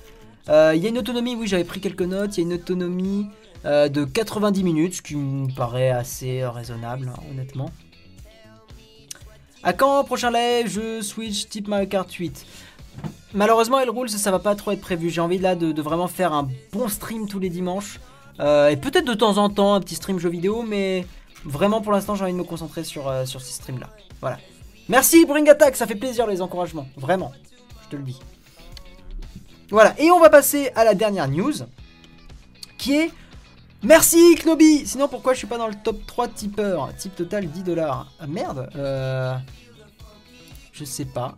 Euh, 0.51 0.75
Il 0.77 0.83
y 0.83 0.87
a 0.87 0.91
une 0.91 0.99
autonomie, 0.99 1.35
oui, 1.37 1.47
j'avais 1.47 1.65
pris 1.65 1.81
quelques 1.81 2.03
notes. 2.03 2.37
Il 2.37 2.41
y 2.41 2.45
a 2.45 2.47
une 2.49 2.53
autonomie 2.61 3.29
euh, 3.65 3.89
de 3.89 4.05
90 4.05 4.63
minutes, 4.63 4.97
ce 4.97 5.03
qui 5.03 5.17
me 5.17 5.51
paraît 5.55 5.89
assez 5.91 6.45
raisonnable, 6.45 7.11
hein, 7.17 7.21
honnêtement. 7.31 7.71
À 9.63 9.75
quand 9.75 10.05
prochain 10.05 10.31
live? 10.31 10.69
Je 10.69 11.03
Switch 11.03 11.49
type 11.49 11.69
Mario 11.69 11.87
Kart 11.87 12.11
8 12.11 12.47
Malheureusement, 13.35 13.79
elle 13.79 13.91
roule, 13.91 14.09
ça, 14.09 14.17
ça 14.17 14.31
va 14.31 14.39
pas 14.39 14.55
trop 14.55 14.71
être 14.71 14.81
prévu. 14.81 15.11
J'ai 15.11 15.21
envie 15.21 15.39
là 15.39 15.55
de, 15.55 15.81
vraiment 15.83 16.09
faire 16.09 16.33
un 16.33 16.49
bon 16.73 16.89
stream 16.89 17.29
tous 17.29 17.39
les 17.39 17.51
dimanches. 17.51 18.01
Euh, 18.41 18.69
et 18.69 18.77
peut-être 18.77 19.05
de 19.05 19.15
temps 19.15 19.37
en 19.37 19.51
temps 19.51 19.75
un 19.75 19.81
petit 19.81 19.95
stream 19.95 20.19
jeu 20.19 20.31
vidéo, 20.31 20.63
mais 20.63 21.07
vraiment 21.45 21.83
pour 21.83 21.93
l'instant, 21.93 22.15
j'ai 22.15 22.25
envie 22.25 22.33
de 22.33 22.39
me 22.39 22.45
concentrer 22.45 22.85
sur, 22.85 23.07
euh, 23.07 23.27
sur 23.27 23.43
ces 23.43 23.53
streams 23.53 23.79
là. 23.79 23.91
Voilà. 24.21 24.39
Merci 24.89 25.27
Bring 25.27 25.49
Attack, 25.49 25.77
ça 25.77 25.87
fait 25.87 25.95
plaisir 25.95 26.27
les 26.27 26.41
encouragements. 26.41 26.89
Vraiment, 26.97 27.33
je 27.85 27.89
te 27.91 27.97
le 27.97 28.03
dis. 28.03 28.19
Voilà, 29.69 29.95
et 30.01 30.11
on 30.11 30.19
va 30.19 30.31
passer 30.31 30.73
à 30.75 30.85
la 30.85 30.95
dernière 30.95 31.29
news 31.29 31.53
qui 32.79 32.95
est. 32.95 33.11
Merci 33.83 34.37
Knobi 34.45 34.87
Sinon, 34.87 35.09
pourquoi 35.09 35.33
je 35.33 35.39
suis 35.39 35.47
pas 35.47 35.59
dans 35.59 35.69
le 35.69 35.75
top 35.75 36.05
3 36.07 36.29
tipeurs? 36.29 36.95
Type 36.97 37.15
total 37.17 37.47
10 37.47 37.63
dollars. 37.63 38.11
Ah 38.21 38.27
merde 38.27 38.69
euh... 38.77 39.35
Je 40.73 40.85
sais 40.85 41.05
pas. 41.05 41.37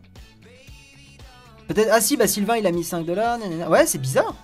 Peut-être. 1.68 1.88
Ah 1.93 2.01
si, 2.01 2.16
bah 2.16 2.26
Sylvain 2.26 2.57
il 2.57 2.66
a 2.66 2.72
mis 2.72 2.84
5 2.84 3.05
dollars. 3.05 3.38
Ouais, 3.68 3.86
c'est 3.86 3.99
bizarre. 3.99 4.34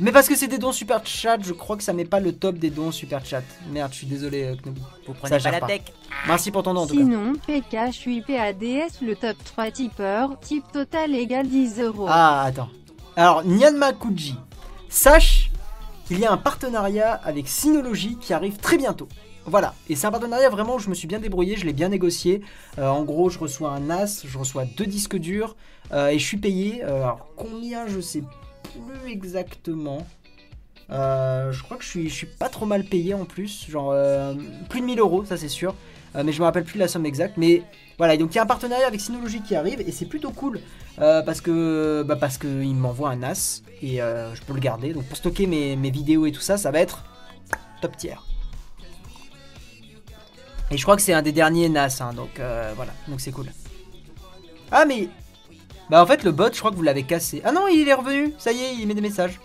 Mais 0.00 0.12
parce 0.12 0.28
que 0.28 0.36
c'est 0.36 0.46
des 0.46 0.58
dons 0.58 0.70
super 0.70 1.04
chat, 1.04 1.38
je 1.42 1.52
crois 1.52 1.76
que 1.76 1.82
ça 1.82 1.92
met 1.92 2.04
pas 2.04 2.20
le 2.20 2.32
top 2.32 2.56
des 2.56 2.70
dons 2.70 2.92
super 2.92 3.24
chat. 3.24 3.42
Merde, 3.70 3.90
je 3.92 3.98
suis 3.98 4.06
désolé 4.06 4.44
euh, 4.44 4.54
Knobi. 4.64 4.80
Vous 5.06 5.12
Ça 5.14 5.18
prenez 5.18 5.30
pas 5.30 5.38
gère 5.38 5.52
la 5.52 5.60
pas. 5.60 5.66
tech. 5.66 5.82
Merci 6.28 6.50
pour 6.52 6.62
ton 6.62 6.74
don 6.74 6.82
en 6.82 6.86
tout 6.86 6.94
cas. 6.94 7.00
Sinon, 7.00 7.32
PK, 7.34 7.76
je 7.88 7.96
suis 7.96 8.20
PADS, 8.22 9.00
le 9.02 9.16
top 9.16 9.36
3 9.44 9.70
tipeur, 9.72 10.38
type 10.40 10.64
total 10.72 11.14
égale 11.16 11.48
10 11.48 11.80
euros. 11.80 12.06
Ah, 12.08 12.42
attends. 12.44 12.68
Alors, 13.16 13.44
Nyanma 13.44 13.92
Kuji, 13.92 14.36
sache 14.88 15.47
qu'il 16.08 16.20
y 16.20 16.24
a 16.24 16.32
un 16.32 16.38
partenariat 16.38 17.12
avec 17.12 17.48
Synology 17.48 18.16
qui 18.16 18.32
arrive 18.32 18.56
très 18.56 18.78
bientôt. 18.78 19.08
Voilà, 19.44 19.74
et 19.90 19.94
c'est 19.94 20.06
un 20.06 20.10
partenariat 20.10 20.48
vraiment 20.48 20.76
où 20.76 20.78
je 20.78 20.88
me 20.88 20.94
suis 20.94 21.06
bien 21.06 21.18
débrouillé, 21.18 21.56
je 21.56 21.66
l'ai 21.66 21.74
bien 21.74 21.90
négocié. 21.90 22.40
Euh, 22.78 22.88
en 22.88 23.04
gros, 23.04 23.28
je 23.28 23.38
reçois 23.38 23.72
un 23.72 23.80
NAS, 23.80 24.22
je 24.24 24.38
reçois 24.38 24.64
deux 24.64 24.86
disques 24.86 25.16
durs 25.16 25.54
euh, 25.92 26.08
et 26.08 26.18
je 26.18 26.24
suis 26.24 26.38
payé. 26.38 26.82
euh, 26.82 27.02
alors, 27.02 27.28
combien 27.36 27.86
je 27.86 28.00
sais 28.00 28.22
plus 28.62 29.10
exactement. 29.10 30.06
Je 30.88 31.62
crois 31.62 31.76
que 31.76 31.84
je 31.84 31.90
suis, 31.90 32.10
suis 32.10 32.26
pas 32.26 32.48
trop 32.48 32.64
mal 32.64 32.84
payé 32.84 33.12
en 33.12 33.26
plus, 33.26 33.66
genre 33.68 33.94
plus 34.70 34.80
de 34.80 34.86
1000 34.86 35.00
euros, 35.00 35.26
ça 35.26 35.36
c'est 35.36 35.48
sûr. 35.48 35.74
Euh, 36.16 36.22
mais 36.24 36.32
je 36.32 36.40
me 36.40 36.44
rappelle 36.44 36.64
plus 36.64 36.78
la 36.78 36.88
somme 36.88 37.06
exacte. 37.06 37.36
Mais 37.36 37.62
voilà, 37.98 38.16
donc 38.16 38.32
il 38.32 38.36
y 38.36 38.38
a 38.38 38.42
un 38.42 38.46
partenariat 38.46 38.86
avec 38.86 39.00
Synology 39.00 39.40
qui 39.42 39.54
arrive 39.56 39.80
et 39.80 39.92
c'est 39.92 40.06
plutôt 40.06 40.30
cool. 40.30 40.60
Euh, 41.00 41.22
parce 41.22 41.40
que 41.40 42.02
bah 42.06 42.16
parce 42.16 42.38
que 42.38 42.48
il 42.48 42.74
m'envoie 42.74 43.10
un 43.10 43.16
NAS 43.16 43.62
et 43.82 44.02
euh, 44.02 44.34
je 44.34 44.42
peux 44.42 44.52
le 44.52 44.60
garder. 44.60 44.92
Donc 44.92 45.04
pour 45.04 45.16
stocker 45.16 45.46
mes, 45.46 45.90
vidéos 45.90 46.26
et 46.26 46.32
tout 46.32 46.40
ça, 46.40 46.56
ça 46.56 46.70
va 46.70 46.80
être 46.80 47.04
top 47.80 47.96
tier. 47.96 48.16
Et 50.70 50.76
je 50.76 50.82
crois 50.82 50.96
que 50.96 51.02
c'est 51.02 51.14
un 51.14 51.22
des 51.22 51.32
derniers 51.32 51.68
NAS, 51.68 51.98
hein, 52.00 52.12
donc 52.12 52.40
voilà, 52.76 52.92
donc 53.06 53.20
c'est 53.20 53.32
cool. 53.32 53.46
Ah 54.70 54.84
mais 54.84 55.08
bah 55.88 56.02
en 56.02 56.06
fait 56.06 56.24
le 56.24 56.32
bot, 56.32 56.52
je 56.52 56.58
crois 56.58 56.70
que 56.70 56.76
vous 56.76 56.82
l'avez 56.82 57.04
cassé. 57.04 57.40
Ah 57.44 57.52
non, 57.52 57.66
il 57.68 57.88
est 57.88 57.94
revenu. 57.94 58.34
Ça 58.38 58.52
y 58.52 58.60
est, 58.60 58.74
il 58.74 58.86
met 58.86 58.94
des 58.94 59.00
messages. 59.00 59.40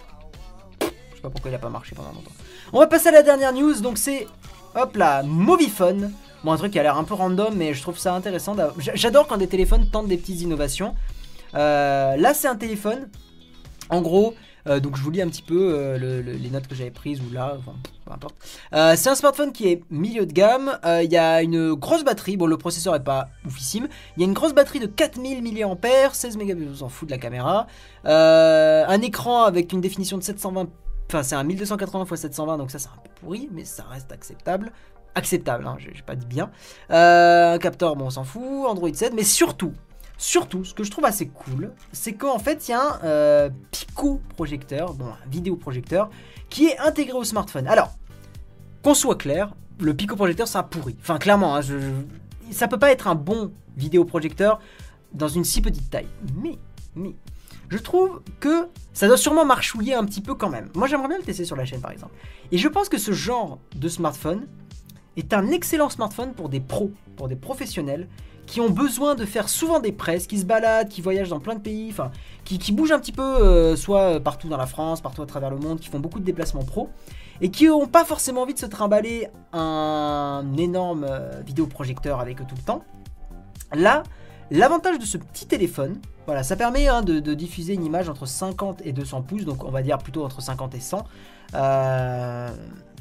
Je 0.82 0.88
sais 0.88 1.22
pas 1.22 1.30
pourquoi 1.30 1.50
il 1.50 1.56
a 1.56 1.60
pas 1.60 1.70
marché 1.70 1.96
pendant 1.96 2.12
longtemps. 2.12 2.32
On 2.74 2.80
va 2.80 2.88
passer 2.88 3.08
à 3.08 3.12
la 3.12 3.24
dernière 3.24 3.54
news. 3.54 3.80
Donc 3.80 3.98
c'est 3.98 4.28
hop 4.76 4.96
là, 4.98 5.24
Movifone. 5.24 6.12
Bon, 6.44 6.52
un 6.52 6.58
truc 6.58 6.74
qui 6.74 6.80
a 6.80 6.84
l'air 6.84 6.98
un 6.98 7.04
peu 7.06 7.14
random, 7.14 7.54
mais 7.56 7.74
je 7.74 7.82
trouve 7.82 7.98
ça 7.98 8.14
intéressant. 8.14 8.56
J'adore 8.78 9.28
quand 9.28 9.38
des 9.38 9.48
téléphones 9.48 9.88
tentent 9.90 10.08
des 10.08 10.18
petites 10.18 10.42
innovations. 10.42 10.94
Euh, 11.56 12.16
là, 12.18 12.34
c'est 12.34 12.48
un 12.48 12.56
téléphone. 12.56 13.08
En 13.90 14.02
gros, 14.02 14.34
euh, 14.68 14.80
donc 14.80 14.98
je 14.98 15.04
vous 15.04 15.12
lis 15.12 15.22
un 15.22 15.28
petit 15.30 15.42
peu 15.42 15.74
euh, 15.74 15.98
le- 15.98 16.22
le- 16.22 16.34
les 16.34 16.50
notes 16.50 16.68
que 16.68 16.76
j'avais 16.76 16.90
prises 16.92 17.22
ou 17.22 17.32
là, 17.34 17.56
enfin, 17.60 17.74
peu 18.06 18.12
importe. 18.12 18.36
C'est 18.98 19.10
un 19.10 19.16
smartphone 19.16 19.54
qui 19.54 19.68
est 19.70 19.84
milieu 19.90 20.26
de 20.26 20.34
gamme. 20.34 20.78
Il 21.04 21.12
y 21.12 21.18
a 21.18 21.42
une 21.42 21.74
grosse 21.76 22.04
batterie. 22.04 22.36
Bon, 22.36 22.46
le 22.46 22.58
processeur 22.58 22.94
est 22.96 23.04
pas 23.04 23.30
oufissime. 23.46 23.88
Il 24.18 24.22
y 24.22 24.24
a 24.24 24.28
une 24.28 24.34
grosse 24.34 24.54
batterie 24.54 24.80
de 24.80 24.88
4000 24.88 25.42
mAh, 25.42 26.10
16 26.12 26.36
mégapixels, 26.36 26.74
on 26.74 26.76
s'en 26.78 26.90
fout 26.90 27.08
de 27.08 27.14
la 27.14 27.20
caméra. 27.20 27.68
Un 28.04 29.02
écran 29.02 29.44
avec 29.44 29.72
une 29.72 29.80
définition 29.82 30.18
de 30.18 30.24
720. 30.24 30.68
Enfin, 31.10 31.24
c'est 31.24 31.36
un 31.36 31.44
1280 31.44 32.06
x 32.10 32.22
720, 32.22 32.58
donc 32.58 32.72
ça 32.72 32.80
c'est 32.80 32.88
un 32.88 32.98
peu 33.04 33.10
pourri, 33.22 33.48
mais 33.52 33.66
ça 33.66 33.84
reste 33.84 34.12
acceptable. 34.12 34.72
Acceptable, 35.16 35.68
hein, 35.68 35.78
j'ai 35.80 36.02
pas 36.02 36.16
dit 36.16 36.26
bien. 36.26 36.50
Euh, 36.90 37.54
un 37.54 37.58
capteur, 37.60 37.96
bon, 37.96 38.06
on 38.06 38.10
s'en 38.10 38.24
fout. 38.24 38.66
Android 38.68 38.94
7, 38.94 39.14
mais 39.14 39.24
surtout, 39.24 39.74
surtout, 40.18 40.64
ce 40.64 40.74
que 40.74 40.84
je 40.84 40.92
trouve 40.92 41.06
assez 41.06 41.28
cool, 41.28 41.72
c'est 41.92 42.14
qu'en 42.14 42.40
fait, 42.40 42.68
il 42.68 42.72
y 42.72 42.74
a 42.74 42.82
un 42.82 43.00
euh, 43.04 43.50
Pico 43.72 44.22
projecteur, 44.36 44.94
bon, 44.94 45.06
un 45.06 45.30
vidéoprojecteur, 45.30 46.10
qui 46.50 46.66
est 46.66 46.80
intégré 46.80 47.14
au 47.14 47.24
smartphone. 47.24 47.68
Alors, 47.68 47.92
qu'on 48.82 48.96
soit 48.96 49.16
clair, 49.16 49.54
le 49.80 49.94
Pico 49.94 50.16
projecteur, 50.16 50.48
ça 50.48 50.60
a 50.60 50.64
pourri. 50.64 50.96
Enfin, 51.00 51.18
clairement, 51.18 51.56
hein, 51.56 51.62
ça 52.52 52.68
peut 52.68 52.80
pas 52.80 52.92
être 52.92 53.08
un 53.08 53.16
bon 53.16 53.52
vidéoprojecteur 53.78 54.60
dans 55.14 55.28
une 55.28 55.44
si 55.44 55.62
petite 55.62 55.90
taille. 55.90 56.08
Mais, 56.36 56.58
mais, 56.96 57.16
je 57.70 57.78
trouve 57.78 58.22
que 58.40 58.68
ça 58.94 59.08
doit 59.08 59.18
sûrement 59.18 59.46
marchouiller 59.46 59.96
un 59.96 60.06
petit 60.06 60.22
peu 60.22 60.36
quand 60.36 60.50
même. 60.50 60.70
Moi, 60.76 60.88
j'aimerais 60.88 61.08
bien 61.08 61.18
le 61.18 61.24
tester 61.24 61.46
sur 61.46 61.56
la 61.56 61.66
chaîne, 61.66 61.82
par 61.82 61.92
exemple. 61.92 62.14
Et 62.52 62.58
je 62.58 62.68
pense 62.68 62.90
que 62.90 62.98
ce 62.98 63.12
genre 63.12 63.60
de 63.76 63.88
smartphone 63.88 64.48
est 65.18 65.34
un 65.34 65.48
excellent 65.50 65.90
smartphone 65.90 66.34
pour 66.34 66.50
des 66.50 66.60
pros, 66.60 66.92
pour 67.16 67.28
des 67.28 67.36
professionnels 67.36 68.08
qui 68.46 68.62
ont 68.62 68.70
besoin 68.70 69.16
de 69.16 69.26
faire 69.26 69.50
souvent 69.50 69.80
des 69.80 69.92
presses, 69.92 70.28
qui 70.28 70.38
se 70.38 70.46
baladent, 70.46 70.90
qui 70.90 71.02
voyagent 71.02 71.30
dans 71.30 71.40
plein 71.40 71.56
de 71.56 71.62
pays, 71.62 71.88
enfin, 71.90 72.12
qui, 72.44 72.60
qui 72.60 72.72
bougent 72.72 72.92
un 72.92 73.00
petit 73.00 73.12
peu, 73.12 73.22
euh, 73.24 73.76
soit 73.76 74.20
partout 74.20 74.50
dans 74.50 74.58
la 74.58 74.66
France, 74.66 75.02
partout 75.02 75.22
à 75.22 75.26
travers 75.26 75.50
le 75.50 75.58
monde, 75.58 75.80
qui 75.80 75.90
font 75.90 76.00
beaucoup 76.00 76.20
de 76.20 76.26
déplacements 76.26 76.64
pro, 76.64 76.90
et 77.42 77.50
qui 77.50 77.68
n'ont 77.68 77.88
pas 77.88 78.04
forcément 78.04 78.42
envie 78.42 78.54
de 78.54 78.60
se 78.60 78.66
trimballer 78.66 79.30
un 79.54 80.44
énorme 80.58 81.06
euh, 81.10 81.42
vidéoprojecteur 81.46 82.20
avec 82.20 82.42
eux 82.42 82.46
tout 82.48 82.56
le 82.56 82.64
temps. 82.64 82.84
Là, 83.74 84.04
l'avantage 84.52 85.00
de 85.00 85.06
ce 85.06 85.18
petit 85.18 85.48
téléphone, 85.48 86.00
voilà, 86.26 86.44
ça 86.44 86.56
permet 86.56 86.88
hein, 86.88 87.02
de, 87.02 87.20
de 87.20 87.34
diffuser 87.34 87.74
une 87.74 87.86
image 87.86 88.10
entre 88.10 88.26
50 88.26 88.82
et 88.86 88.92
200 88.92 89.22
pouces, 89.24 89.46
donc 89.46 89.64
on 89.64 89.72
va 89.72 89.82
dire 89.82 89.98
plutôt 89.98 90.24
entre 90.24 90.42
50 90.42 90.76
et 90.76 90.80
100. 90.80 91.06
Euh, 91.56 92.50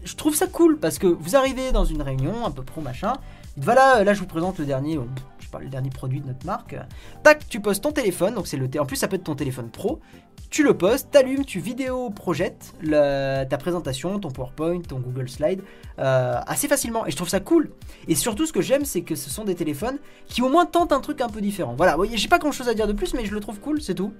je 0.05 0.17
trouve 0.17 0.35
ça 0.35 0.47
cool 0.47 0.79
parce 0.79 0.99
que 0.99 1.07
vous 1.07 1.37
arrivez 1.37 1.73
dans 1.73 1.85
une 1.85 2.03
réunion 2.03 2.47
un 2.47 2.51
peu 2.51 2.63
pro 2.63 2.81
machin. 2.81 3.15
Voilà, 3.57 4.03
là 4.03 4.15
je 4.15 4.21
vous 4.21 4.27
présente 4.27 4.59
le 4.59 4.65
dernier, 4.65 4.97
euh, 4.97 5.03
je 5.39 5.45
sais 5.45 5.51
pas, 5.51 5.59
dernier 5.61 5.91
produit 5.91 6.21
de 6.21 6.27
notre 6.27 6.47
marque. 6.47 6.75
Tac, 7.23 7.47
tu 7.49 7.61
poses 7.61 7.81
ton 7.81 7.93
téléphone, 7.93 8.35
donc 8.35 8.47
c'est 8.47 8.57
le, 8.57 8.69
en 8.79 8.87
plus 8.87 8.97
ça 8.97 9.09
peut 9.09 9.17
être 9.17 9.25
ton 9.25 9.35
téléphone 9.35 9.69
pro. 9.71 10.01
Tu 10.49 10.63
le 10.63 10.77
poses, 10.77 11.07
t'allumes, 11.11 11.47
tu 11.47 11.61
vidéo 11.61 12.11
projettes 12.11 12.75
ta 12.83 13.59
présentation, 13.59 14.19
ton 14.19 14.31
PowerPoint, 14.31 14.81
ton 14.81 14.99
Google 14.99 15.29
Slide 15.29 15.63
euh, 15.99 16.41
assez 16.47 16.69
facilement. 16.69 17.07
Et 17.07 17.11
je 17.11 17.17
trouve 17.17 17.31
ça 17.31 17.41
cool. 17.41 17.71
Et 18.07 18.15
surtout, 18.15 18.45
ce 18.45 18.53
que 18.53 18.61
j'aime, 18.61 18.85
c'est 18.85 19.01
que 19.01 19.15
ce 19.15 19.31
sont 19.31 19.45
des 19.45 19.55
téléphones 19.55 19.99
qui 20.27 20.43
au 20.43 20.51
moins 20.51 20.67
tentent 20.67 20.93
un 20.93 21.01
truc 21.01 21.23
un 21.23 21.29
peu 21.29 21.41
différent. 21.41 21.75
Voilà, 21.75 21.97
j'ai 22.13 22.29
pas 22.29 22.39
grand 22.39 22.53
chose 22.53 22.69
à 22.69 22.75
dire 22.75 22.87
de 22.87 22.93
plus, 22.93 23.15
mais 23.15 23.25
je 23.25 23.33
le 23.33 23.41
trouve 23.41 23.61
cool, 23.61 23.81
c'est 23.81 23.95
tout. 23.95 24.13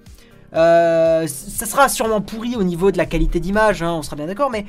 Euh, 0.55 1.27
ça 1.27 1.67
sera 1.67 1.89
sûrement 1.89 2.21
pourri 2.21 2.57
au 2.57 2.63
niveau 2.63 2.91
de 2.91 2.99
la 2.99 3.07
qualité 3.07 3.41
d'image, 3.41 3.83
hein, 3.83 3.93
on 3.93 4.03
sera 4.03 4.17
bien 4.17 4.27
d'accord, 4.27 4.51
mais 4.51 4.67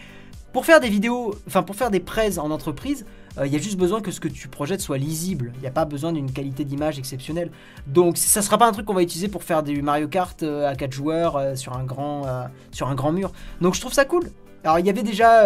pour 0.53 0.65
faire 0.65 0.79
des 0.79 0.87
vidéos, 0.87 1.35
pour 1.65 1.75
faire 1.75 1.89
des 1.89 1.99
prêts 1.99 2.37
en 2.37 2.51
entreprise, 2.51 3.05
euh, 3.39 3.47
il 3.47 3.51
y 3.51 3.55
a 3.55 3.59
juste 3.59 3.77
besoin 3.77 4.01
que 4.01 4.11
ce 4.11 4.19
que 4.19 4.27
tu 4.27 4.47
projettes 4.47 4.81
soit 4.81 4.99
lisible. 4.99 5.51
Il 5.55 5.61
n'y 5.61 5.67
a 5.67 5.71
pas 5.71 5.85
besoin 5.85 6.13
d'une 6.13 6.31
qualité 6.31 6.63
d'image 6.63 6.99
exceptionnelle. 6.99 7.51
Donc 7.87 8.17
ça 8.17 8.43
sera 8.43 8.59
pas 8.59 8.67
un 8.67 8.71
truc 8.71 8.85
qu'on 8.85 8.93
va 8.93 9.01
utiliser 9.01 9.27
pour 9.27 9.43
faire 9.43 9.63
du 9.63 9.81
Mario 9.81 10.07
Kart 10.07 10.41
euh, 10.43 10.69
à 10.69 10.75
4 10.75 10.91
joueurs 10.91 11.37
euh, 11.37 11.55
sur, 11.55 11.73
un 11.73 11.83
grand, 11.83 13.11
mur. 13.11 13.31
Donc 13.61 13.73
je 13.73 13.81
trouve 13.81 13.93
ça 13.93 14.05
cool. 14.05 14.29
Alors 14.63 14.77
il 14.77 14.85
y 14.85 14.89
avait 14.89 15.03
déjà 15.03 15.41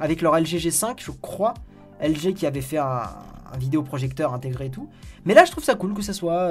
avec 0.00 0.22
leur 0.22 0.36
LG 0.36 0.56
G5, 0.56 0.94
je 0.96 1.12
crois, 1.12 1.54
LG 2.02 2.34
qui 2.34 2.46
avait 2.46 2.62
fait 2.62 2.78
un, 2.78 3.02
vidéoprojecteur 3.58 4.32
intégré 4.32 4.66
et 4.66 4.70
tout. 4.70 4.88
Mais 5.24 5.34
là 5.34 5.44
je 5.44 5.50
trouve 5.52 5.62
ça 5.62 5.74
cool 5.74 5.92
que 5.94 6.02
ça 6.02 6.12
soit 6.12 6.50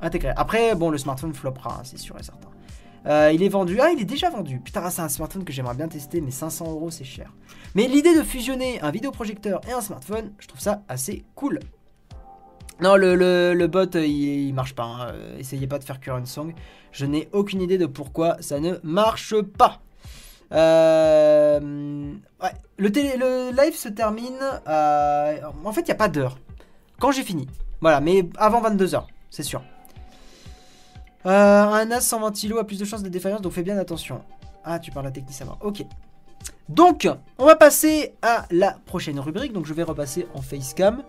intégré. 0.00 0.32
Après 0.36 0.74
bon 0.74 0.90
le 0.90 0.96
smartphone 0.96 1.34
floppera, 1.34 1.80
c'est 1.84 1.98
sûr 1.98 2.16
et 2.18 2.22
certain. 2.22 2.49
Euh, 3.06 3.32
il 3.32 3.42
est 3.42 3.48
vendu. 3.48 3.78
Ah, 3.80 3.90
il 3.90 4.00
est 4.00 4.04
déjà 4.04 4.30
vendu. 4.30 4.60
Putain, 4.60 4.88
c'est 4.90 5.02
un 5.02 5.08
smartphone 5.08 5.44
que 5.44 5.52
j'aimerais 5.52 5.74
bien 5.74 5.88
tester, 5.88 6.20
mais 6.20 6.30
500 6.30 6.70
euros, 6.70 6.90
c'est 6.90 7.04
cher. 7.04 7.32
Mais 7.74 7.86
l'idée 7.86 8.14
de 8.16 8.22
fusionner 8.22 8.80
un 8.82 8.90
vidéoprojecteur 8.90 9.60
et 9.68 9.72
un 9.72 9.80
smartphone, 9.80 10.32
je 10.38 10.48
trouve 10.48 10.60
ça 10.60 10.82
assez 10.88 11.24
cool. 11.34 11.60
Non, 12.80 12.96
le, 12.96 13.66
bot, 13.66 13.94
euh, 13.96 14.06
il, 14.06 14.52
marche 14.54 14.74
pas. 14.74 14.84
hein. 14.84 15.08
Euh, 15.12 15.38
Essayez 15.38 15.66
pas 15.66 15.78
de 15.78 15.84
faire 15.84 16.00
current 16.00 16.24
song. 16.26 16.54
Je 16.92 17.06
n'ai 17.06 17.28
aucune 17.32 17.60
idée 17.60 17.78
de 17.78 17.86
pourquoi 17.86 18.36
ça 18.40 18.58
ne 18.60 18.74
marche 18.82 19.34
pas. 19.42 19.80
Le, 20.50 22.10
live 23.52 23.74
se 23.76 23.88
termine. 23.88 24.38
En 24.66 25.72
fait, 25.72 25.82
il 25.82 25.86
n'y 25.86 25.90
a 25.92 25.96
pas 25.96 26.08
d'heure. 26.08 26.38
Quand 26.98 27.12
j'ai 27.12 27.22
fini. 27.22 27.46
Voilà, 27.80 28.00
mais 28.00 28.28
avant 28.36 28.60
22h, 28.62 29.04
c'est 29.30 29.42
sûr. 29.42 29.62
Un 31.24 31.90
as 31.90 32.00
sans 32.00 32.20
ventilo 32.20 32.58
a 32.58 32.64
plus 32.64 32.78
de 32.78 32.84
chances 32.84 33.02
de 33.02 33.08
défaillance, 33.08 33.42
donc 33.42 33.52
fais 33.52 33.62
bien 33.62 33.78
attention. 33.78 34.22
Ah, 34.64 34.78
tu 34.78 34.90
parles 34.90 35.06
la 35.06 35.12
technique, 35.12 35.34
ça 35.34 35.44
va. 35.44 35.56
Ok. 35.60 35.84
Donc, 36.68 37.08
on 37.38 37.46
va 37.46 37.56
passer 37.56 38.14
à 38.22 38.46
la 38.50 38.76
prochaine 38.86 39.18
rubrique. 39.18 39.52
Donc, 39.52 39.66
je 39.66 39.74
vais 39.74 39.82
repasser 39.82 40.26
en 40.34 40.40
facecam. 40.40 41.02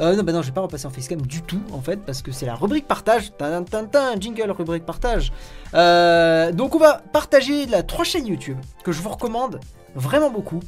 Euh, 0.00 0.16
non, 0.16 0.24
bah 0.24 0.32
non, 0.32 0.42
je 0.42 0.48
vais 0.48 0.54
pas 0.54 0.62
repasser 0.62 0.86
en 0.86 0.90
facecam 0.90 1.20
du 1.20 1.42
tout, 1.42 1.60
en 1.72 1.80
fait, 1.80 1.98
parce 1.98 2.22
que 2.22 2.32
c'est 2.32 2.46
la 2.46 2.54
rubrique 2.54 2.88
partage. 2.88 3.32
Tin, 3.36 3.62
tin, 3.62 3.84
tin, 3.84 4.18
jingle, 4.18 4.50
rubrique 4.50 4.86
partage. 4.86 5.32
Euh, 5.74 6.52
donc, 6.52 6.74
on 6.74 6.78
va 6.78 7.02
partager 7.12 7.66
la 7.66 7.82
trois 7.82 8.04
chaînes 8.04 8.26
YouTube 8.26 8.58
que 8.82 8.92
je 8.92 9.02
vous 9.02 9.10
recommande 9.10 9.60
vraiment 9.94 10.30
beaucoup. 10.30 10.60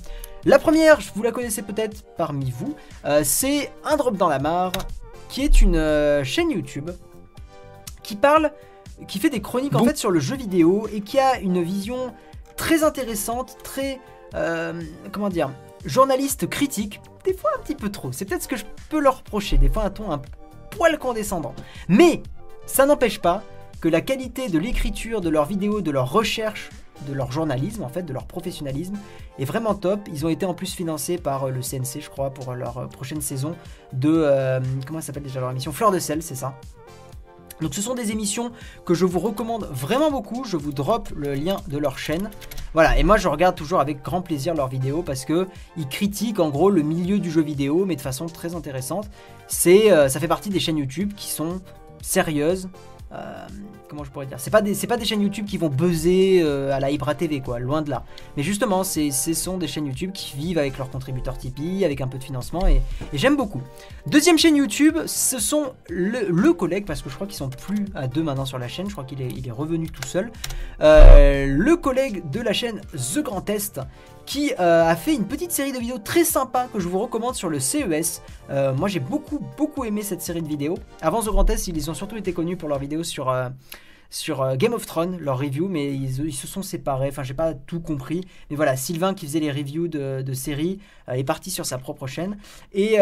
La 0.44 0.58
première, 0.58 1.00
vous 1.14 1.22
la 1.22 1.32
connaissez 1.32 1.62
peut-être 1.62 2.04
parmi 2.16 2.50
vous, 2.50 2.76
euh, 3.04 3.22
c'est 3.24 3.72
Un 3.84 3.96
Drop 3.96 4.16
dans 4.16 4.28
la 4.28 4.38
Mare, 4.38 4.72
qui 5.28 5.42
est 5.42 5.60
une 5.60 6.22
chaîne 6.22 6.50
YouTube 6.50 6.90
qui 8.04 8.14
parle, 8.14 8.52
qui 9.06 9.18
fait 9.18 9.30
des 9.30 9.42
chroniques 9.42 9.74
en 9.74 9.84
fait 9.84 9.96
sur 9.96 10.10
le 10.10 10.20
jeu 10.20 10.36
vidéo 10.36 10.88
et 10.92 11.00
qui 11.00 11.18
a 11.18 11.38
une 11.40 11.62
vision 11.62 12.14
très 12.56 12.82
intéressante, 12.82 13.56
très, 13.62 14.00
euh, 14.34 14.80
comment 15.12 15.28
dire, 15.28 15.50
journaliste 15.84 16.48
critique, 16.48 17.00
des 17.24 17.34
fois 17.34 17.50
un 17.58 17.62
petit 17.62 17.74
peu 17.74 17.90
trop. 17.90 18.12
C'est 18.12 18.24
peut-être 18.24 18.42
ce 18.42 18.48
que 18.48 18.56
je 18.56 18.64
peux 18.88 19.00
leur 19.00 19.18
reprocher, 19.18 19.58
des 19.58 19.68
fois 19.68 19.84
un 19.84 19.90
ton 19.90 20.10
un 20.10 20.22
poil 20.70 20.98
condescendant. 20.98 21.54
Mais 21.88 22.22
ça 22.66 22.86
n'empêche 22.86 23.20
pas 23.20 23.42
que 23.80 23.88
la 23.88 24.00
qualité 24.00 24.48
de 24.48 24.58
l'écriture 24.58 25.20
de 25.20 25.28
leurs 25.28 25.44
vidéos, 25.44 25.80
de 25.80 25.90
leur 25.90 26.10
recherche, 26.10 26.70
de 27.06 27.12
leur 27.12 27.30
journalisme 27.30 27.82
en 27.82 27.88
fait, 27.88 28.02
de 28.02 28.12
leur 28.12 28.26
professionnalisme 28.26 28.98
est 29.38 29.44
vraiment 29.44 29.74
top. 29.74 30.00
Ils 30.12 30.24
ont 30.24 30.28
été 30.28 30.46
en 30.46 30.54
plus 30.54 30.74
financés 30.74 31.18
par 31.18 31.44
euh, 31.44 31.50
le 31.50 31.60
CNC, 31.60 32.00
je 32.00 32.10
crois, 32.10 32.30
pour 32.30 32.54
leur 32.54 32.78
euh, 32.78 32.86
prochaine 32.86 33.20
saison 33.20 33.54
de 33.92 34.10
euh, 34.10 34.60
comment 34.86 35.00
ça 35.00 35.08
s'appelle 35.08 35.22
déjà 35.22 35.40
leur 35.40 35.50
émission? 35.50 35.72
Fleur 35.72 35.90
de 35.90 35.98
sel, 35.98 36.22
c'est 36.22 36.34
ça? 36.34 36.58
Donc 37.60 37.74
ce 37.74 37.80
sont 37.80 37.94
des 37.94 38.10
émissions 38.10 38.52
que 38.84 38.94
je 38.94 39.04
vous 39.04 39.18
recommande 39.18 39.68
vraiment 39.72 40.10
beaucoup. 40.10 40.44
Je 40.44 40.56
vous 40.56 40.72
drop 40.72 41.08
le 41.16 41.34
lien 41.34 41.56
de 41.68 41.78
leur 41.78 41.98
chaîne. 41.98 42.30
Voilà, 42.74 42.98
et 42.98 43.02
moi 43.02 43.16
je 43.16 43.28
regarde 43.28 43.54
toujours 43.54 43.80
avec 43.80 44.02
grand 44.02 44.20
plaisir 44.20 44.54
leurs 44.54 44.68
vidéos 44.68 45.02
parce 45.02 45.24
que 45.24 45.46
ils 45.76 45.88
critiquent 45.88 46.40
en 46.40 46.50
gros 46.50 46.70
le 46.70 46.82
milieu 46.82 47.18
du 47.18 47.30
jeu 47.30 47.42
vidéo, 47.42 47.84
mais 47.86 47.96
de 47.96 48.00
façon 48.00 48.26
très 48.26 48.54
intéressante. 48.54 49.08
C'est, 49.48 49.90
euh, 49.90 50.08
ça 50.08 50.20
fait 50.20 50.28
partie 50.28 50.50
des 50.50 50.60
chaînes 50.60 50.78
YouTube 50.78 51.12
qui 51.16 51.28
sont 51.30 51.60
sérieuses. 52.02 52.68
Euh, 53.12 53.46
comment 53.88 54.02
je 54.02 54.10
pourrais 54.10 54.26
dire? 54.26 54.40
C'est 54.40 54.50
pas 54.50 54.62
des, 54.62 55.04
chaînes 55.04 55.22
YouTube 55.22 55.46
qui 55.46 55.58
vont 55.58 55.68
buzzer 55.68 56.40
euh, 56.42 56.72
à 56.72 56.80
la 56.80 56.90
Ibra 56.90 57.14
TV 57.14 57.40
quoi, 57.40 57.60
loin 57.60 57.82
de 57.82 57.90
là. 57.90 58.04
Mais 58.36 58.42
justement, 58.42 58.82
c'est, 58.82 59.10
ce 59.12 59.32
sont 59.32 59.58
des 59.58 59.68
chaînes 59.68 59.86
YouTube 59.86 60.10
qui 60.12 60.36
vivent 60.36 60.58
avec 60.58 60.76
leurs 60.76 60.90
contributeurs 60.90 61.38
Tipeee, 61.38 61.84
avec 61.84 62.00
un 62.00 62.08
peu 62.08 62.18
de 62.18 62.24
financement 62.24 62.66
et, 62.66 62.82
j'aime 63.12 63.36
beaucoup. 63.36 63.62
Deuxième 64.06 64.38
chaîne 64.38 64.56
YouTube, 64.56 64.98
ce 65.06 65.38
sont 65.38 65.74
le, 65.88 66.52
collègue, 66.52 66.84
parce 66.84 67.02
que 67.02 67.10
je 67.10 67.14
crois 67.14 67.26
qu'ils 67.26 67.36
sont 67.36 67.48
plus 67.48 67.86
à 67.94 68.08
deux 68.08 68.22
maintenant 68.22 68.44
sur 68.44 68.58
la 68.58 68.68
chaîne, 68.68 68.86
je 68.86 68.92
crois 68.92 69.04
qu'il 69.04 69.22
est, 69.22 69.46
est 69.46 69.50
revenu 69.50 69.88
tout 69.88 70.02
seul. 70.02 70.30
Euh, 70.80 71.46
le 71.46 71.76
collègue 71.76 72.28
de 72.30 72.40
la 72.40 72.52
chaîne 72.52 72.80
The 73.14 73.20
Grand 73.20 73.40
Test, 73.40 73.80
qui 74.26 74.52
euh, 74.58 74.84
a 74.84 74.96
fait 74.96 75.14
une 75.14 75.26
petite 75.26 75.52
série 75.52 75.72
de 75.72 75.78
vidéos 75.78 75.98
très 75.98 76.24
sympa 76.24 76.68
que 76.72 76.80
je 76.80 76.88
vous 76.88 76.98
recommande 76.98 77.34
sur 77.34 77.48
le 77.48 77.60
CES. 77.60 78.22
Euh, 78.50 78.74
moi 78.74 78.88
j'ai 78.88 79.00
beaucoup 79.00 79.40
beaucoup 79.56 79.84
aimé 79.84 80.02
cette 80.02 80.20
série 80.22 80.42
de 80.42 80.48
vidéos. 80.48 80.76
Avant 81.00 81.22
The 81.22 81.26
Grand 81.26 81.44
Test, 81.44 81.68
ils 81.68 81.90
ont 81.90 81.94
surtout 81.94 82.16
été 82.16 82.32
connus 82.32 82.56
pour 82.56 82.68
leurs 82.68 82.78
vidéos 82.80 83.04
sur... 83.04 83.30
euh, 83.30 83.48
sur 84.08 84.56
Game 84.56 84.72
of 84.72 84.86
Thrones, 84.86 85.18
leur 85.18 85.36
review, 85.36 85.66
mais 85.66 85.92
ils, 85.92 86.32
se 86.32 86.46
sont 86.46 86.62
séparés. 86.62 87.08
Enfin, 87.08 87.24
j'ai 87.24 87.34
pas 87.34 87.54
tout 87.54 87.80
compris. 87.80 88.20
Mais 88.50 88.56
voilà, 88.56 88.76
Sylvain 88.76 89.14
qui 89.14 89.26
faisait 89.26 89.40
les 89.40 89.50
reviews 89.50 89.88
de, 89.88 90.32
séries 90.32 90.78
est 91.08 91.24
parti 91.24 91.50
sur 91.50 91.66
sa 91.66 91.76
propre 91.76 92.06
chaîne. 92.06 92.38
Et 92.72 92.98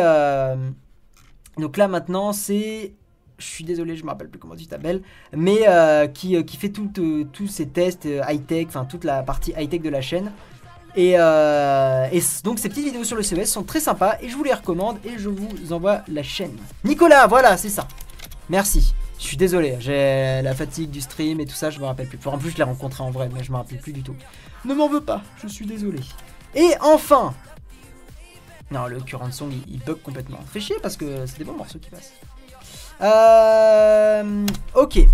donc 1.58 1.76
là 1.76 1.88
maintenant, 1.88 2.32
c'est. 2.32 2.92
Je 3.38 3.46
suis 3.46 3.64
désolé, 3.64 3.96
je 3.96 4.04
me 4.04 4.10
rappelle 4.10 4.28
plus 4.28 4.38
comment 4.38 4.54
tu 4.54 4.66
t'appelles, 4.66 5.02
mais 5.32 5.66
euh, 5.66 6.06
qui, 6.06 6.42
qui 6.44 6.56
fait 6.56 6.68
tout, 6.68 6.88
euh, 6.98 7.24
tous 7.32 7.48
ces 7.48 7.66
tests 7.66 8.04
high-tech, 8.04 8.66
enfin 8.68 8.84
toute 8.84 9.02
la 9.02 9.24
partie 9.24 9.52
high-tech 9.56 9.82
de 9.82 9.88
la 9.88 10.00
chaîne. 10.00 10.30
Et, 10.96 11.14
euh, 11.16 12.08
donc 12.44 12.58
ces 12.58 12.68
petites 12.68 12.84
vidéos 12.84 13.04
sur 13.04 13.16
le 13.16 13.22
CES 13.22 13.50
sont 13.50 13.64
très 13.64 13.80
sympas 13.80 14.16
et 14.20 14.28
je 14.28 14.36
vous 14.36 14.44
les 14.44 14.54
recommande 14.54 14.98
et 15.04 15.18
je 15.18 15.28
vous 15.28 15.72
envoie 15.72 16.02
la 16.08 16.22
chaîne. 16.22 16.56
Nicolas, 16.84 17.26
voilà, 17.26 17.56
c'est 17.56 17.68
ça. 17.68 17.88
Merci. 18.48 18.94
Je 19.18 19.24
suis 19.24 19.36
désolé, 19.36 19.76
j'ai 19.80 20.42
la 20.42 20.54
fatigue 20.54 20.90
du 20.90 21.00
stream 21.00 21.40
et 21.40 21.46
tout 21.46 21.54
ça, 21.54 21.70
je 21.70 21.78
me 21.78 21.84
rappelle 21.84 22.08
plus. 22.08 22.18
En 22.28 22.36
plus, 22.36 22.50
je 22.50 22.56
l'ai 22.56 22.64
rencontré 22.64 23.02
en 23.02 23.10
vrai, 23.10 23.30
mais 23.32 23.42
je 23.42 23.52
me 23.52 23.56
rappelle 23.56 23.78
plus 23.78 23.92
du 23.92 24.02
tout. 24.02 24.14
Ne 24.64 24.74
m'en 24.74 24.88
veux 24.88 25.00
pas, 25.00 25.22
je 25.42 25.48
suis 25.48 25.66
désolé. 25.66 26.00
Et 26.54 26.72
enfin, 26.80 27.32
non, 28.70 28.86
le 28.86 29.00
current 29.00 29.30
song 29.30 29.50
il, 29.52 29.74
il 29.74 29.80
bug 29.80 30.00
complètement. 30.02 30.38
Fait 30.52 30.60
chier 30.60 30.76
parce 30.82 30.96
que 30.96 31.26
c'est 31.26 31.38
des 31.38 31.44
bons 31.44 31.56
morceaux 31.56 31.78
qui 31.78 31.90
passent. 31.90 32.12
Euh, 33.00 34.46
ok. 34.74 35.06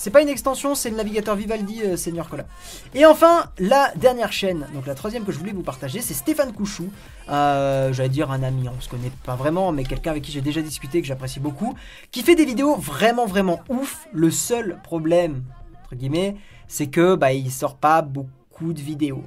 C'est 0.00 0.08
pas 0.08 0.22
une 0.22 0.30
extension, 0.30 0.74
c'est 0.74 0.88
le 0.88 0.96
navigateur 0.96 1.36
Vivaldi 1.36 1.82
euh, 1.82 1.94
Senior 1.94 2.26
Cola. 2.26 2.46
Et 2.94 3.04
enfin, 3.04 3.50
la 3.58 3.92
dernière 3.96 4.32
chaîne, 4.32 4.66
donc 4.72 4.86
la 4.86 4.94
troisième 4.94 5.26
que 5.26 5.30
je 5.30 5.38
voulais 5.38 5.52
vous 5.52 5.62
partager, 5.62 6.00
c'est 6.00 6.14
Stéphane 6.14 6.54
Couchou. 6.54 6.90
Euh, 7.28 7.92
J'allais 7.92 8.08
dire 8.08 8.30
un 8.30 8.42
ami, 8.42 8.66
on 8.66 8.80
se 8.80 8.88
connaît 8.88 9.12
pas 9.26 9.36
vraiment, 9.36 9.72
mais 9.72 9.84
quelqu'un 9.84 10.12
avec 10.12 10.22
qui 10.22 10.32
j'ai 10.32 10.40
déjà 10.40 10.62
discuté, 10.62 11.02
que 11.02 11.06
j'apprécie 11.06 11.38
beaucoup, 11.38 11.74
qui 12.12 12.22
fait 12.22 12.34
des 12.34 12.46
vidéos 12.46 12.76
vraiment 12.76 13.26
vraiment 13.26 13.60
ouf. 13.68 14.08
Le 14.14 14.30
seul 14.30 14.78
problème, 14.82 15.42
entre 15.84 15.96
guillemets, 15.96 16.34
c'est 16.66 16.86
que 16.86 17.14
bah, 17.14 17.34
il 17.34 17.52
sort 17.52 17.76
pas 17.76 18.00
beaucoup 18.00 18.72
de 18.72 18.80
vidéos. 18.80 19.24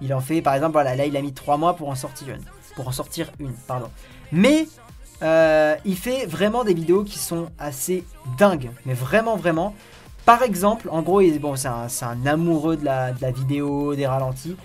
Il 0.00 0.14
en 0.14 0.22
fait, 0.22 0.40
par 0.40 0.54
exemple, 0.54 0.72
voilà, 0.72 0.96
là 0.96 1.04
il 1.04 1.14
a 1.18 1.20
mis 1.20 1.34
3 1.34 1.58
mois 1.58 1.76
pour 1.76 1.90
en 1.90 1.94
sortir 1.96 2.30
une. 2.30 2.44
Pour 2.76 2.88
en 2.88 2.92
sortir 2.92 3.30
une, 3.40 3.52
pardon. 3.66 3.90
Mais 4.32 4.68
euh, 5.22 5.76
il 5.84 5.96
fait 5.96 6.24
vraiment 6.26 6.64
des 6.64 6.72
vidéos 6.74 7.04
qui 7.04 7.18
sont 7.18 7.50
assez 7.58 8.04
dingues. 8.38 8.70
Mais 8.86 8.94
vraiment, 8.94 9.36
vraiment. 9.36 9.74
Par 10.24 10.42
exemple, 10.42 10.88
en 10.90 11.02
gros, 11.02 11.20
il- 11.20 11.38
bon, 11.38 11.54
c'est 11.56 11.68
un, 11.68 12.26
amoureux 12.26 12.76
de 12.76 12.84
la, 12.84 13.12
de 13.12 13.20
la 13.20 13.30
vidéo, 13.30 13.94
des 13.94 14.06
ralentis. 14.06 14.56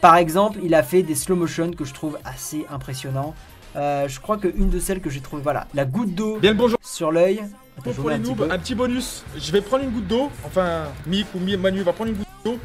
Par 0.00 0.16
exemple, 0.16 0.58
il 0.62 0.74
a 0.74 0.82
fait 0.82 1.02
des 1.02 1.14
slow 1.14 1.36
motion 1.36 1.70
que 1.70 1.84
je 1.84 1.94
trouve 1.94 2.18
assez 2.24 2.66
impressionnants. 2.70 3.34
Euh, 3.76 4.06
je 4.08 4.20
crois 4.20 4.36
qu'une 4.38 4.70
de 4.70 4.78
celles 4.78 5.00
que 5.00 5.10
j'ai 5.10 5.20
trouvé, 5.20 5.42
voilà, 5.42 5.66
la 5.74 5.84
goutte 5.84 6.14
d'eau 6.14 6.38
Bien 6.38 6.50
le 6.50 6.56
bonjour 6.56 6.78
sur 6.82 7.10
l'œil. 7.10 7.42
Pour, 7.82 8.08
les 8.08 8.16
un 8.16 8.18
petit 8.20 8.28
noobs, 8.30 8.50
un 8.50 8.58
petit 8.58 8.74
bonus. 8.74 9.24
Je 9.36 9.50
vais 9.50 9.60
prendre 9.60 9.82
une 9.82 9.90
goutte 9.90 10.06
d'eau, 10.06 10.30
enfin 10.46 10.84
Mick 11.06 11.26
ou 11.34 11.40
Manu 11.40 11.82
va 11.82 11.92
prendre 11.92 12.10
une 12.10 12.18
goutte 12.18 12.26
d'eau 12.44 12.58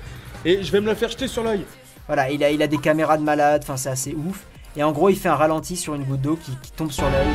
et 0.45 0.61
je 0.61 0.71
vais 0.71 0.81
me 0.81 0.85
la 0.85 0.95
faire 0.95 1.09
jeter 1.09 1.27
sur 1.27 1.43
l'œil. 1.43 1.65
Voilà, 2.05 2.29
il 2.29 2.43
a, 2.43 2.51
il 2.51 2.61
a 2.61 2.67
des 2.67 2.77
caméras 2.77 3.17
de 3.17 3.23
malade, 3.23 3.61
enfin 3.63 3.75
c'est 3.75 3.89
assez 3.89 4.13
ouf. 4.13 4.45
Et 4.77 4.83
en 4.83 4.91
gros, 4.91 5.09
il 5.09 5.15
fait 5.15 5.29
un 5.29 5.35
ralenti 5.35 5.75
sur 5.75 5.95
une 5.95 6.03
goutte 6.03 6.21
d'eau 6.21 6.35
qui, 6.35 6.51
qui 6.61 6.71
tombe 6.71 6.91
sur 6.91 7.05
l'œil. 7.05 7.27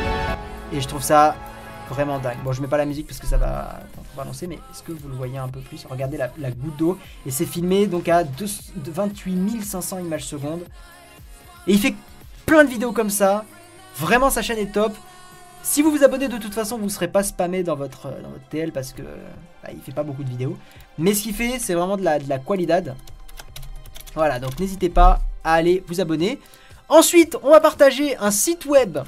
Et 0.71 0.79
je 0.79 0.87
trouve 0.87 1.03
ça 1.03 1.35
vraiment 1.89 2.19
dingue. 2.19 2.37
Bon, 2.43 2.51
je 2.51 2.61
mets 2.61 2.67
pas 2.67 2.77
la 2.77 2.85
musique 2.85 3.07
parce 3.07 3.19
que 3.19 3.27
ça 3.27 3.37
va 3.37 3.79
balancer, 4.15 4.47
mais 4.47 4.55
est-ce 4.55 4.83
que 4.83 4.91
vous 4.91 5.07
le 5.07 5.15
voyez 5.15 5.37
un 5.37 5.47
peu 5.47 5.59
plus? 5.59 5.85
Regardez 5.89 6.17
la, 6.17 6.51
goutte 6.51 6.77
d'eau. 6.77 6.97
Et 7.25 7.31
c'est 7.31 7.45
filmé 7.45 7.87
donc 7.87 8.07
à 8.09 8.23
deux- 8.23 8.45
de 8.75 8.91
28 8.91 9.61
500 9.63 9.99
images 9.99 10.25
secondes. 10.25 10.63
Et 11.67 11.73
il 11.73 11.79
fait 11.79 11.95
plein 12.45 12.63
de 12.63 12.69
vidéos 12.69 12.91
comme 12.91 13.09
ça. 13.09 13.45
Vraiment, 13.97 14.29
sa 14.29 14.41
chaîne 14.41 14.59
est 14.59 14.71
top. 14.71 14.93
Si 15.63 15.81
vous 15.81 15.89
vous 15.89 16.03
abonnez 16.03 16.27
de 16.27 16.37
toute 16.37 16.53
façon, 16.53 16.77
vous 16.77 16.85
ne 16.85 16.89
serez 16.89 17.07
pas 17.07 17.23
spammé 17.23 17.63
dans 17.63 17.75
votre, 17.75 18.09
dans 18.21 18.29
votre 18.29 18.47
TL 18.49 18.71
parce 18.71 18.93
que 18.93 19.01
bah, 19.63 19.69
il 19.73 19.81
fait 19.81 19.91
pas 19.93 20.03
beaucoup 20.03 20.23
de 20.23 20.29
vidéos. 20.29 20.57
Mais 20.97 21.13
ce 21.13 21.23
qu'il 21.23 21.33
fait, 21.33 21.57
c'est 21.59 21.73
vraiment 21.73 21.97
de 21.97 22.03
la, 22.03 22.19
de 22.19 22.29
la 22.29 22.37
qualidad. 22.39 22.95
Voilà, 24.13 24.39
donc 24.39 24.59
n'hésitez 24.59 24.89
pas 24.89 25.21
à 25.43 25.53
aller 25.53 25.83
vous 25.87 25.99
abonner. 26.01 26.39
Ensuite, 26.87 27.37
on 27.41 27.49
va 27.49 27.59
partager 27.59 28.15
un 28.17 28.31
site 28.31 28.65
web 28.65 28.99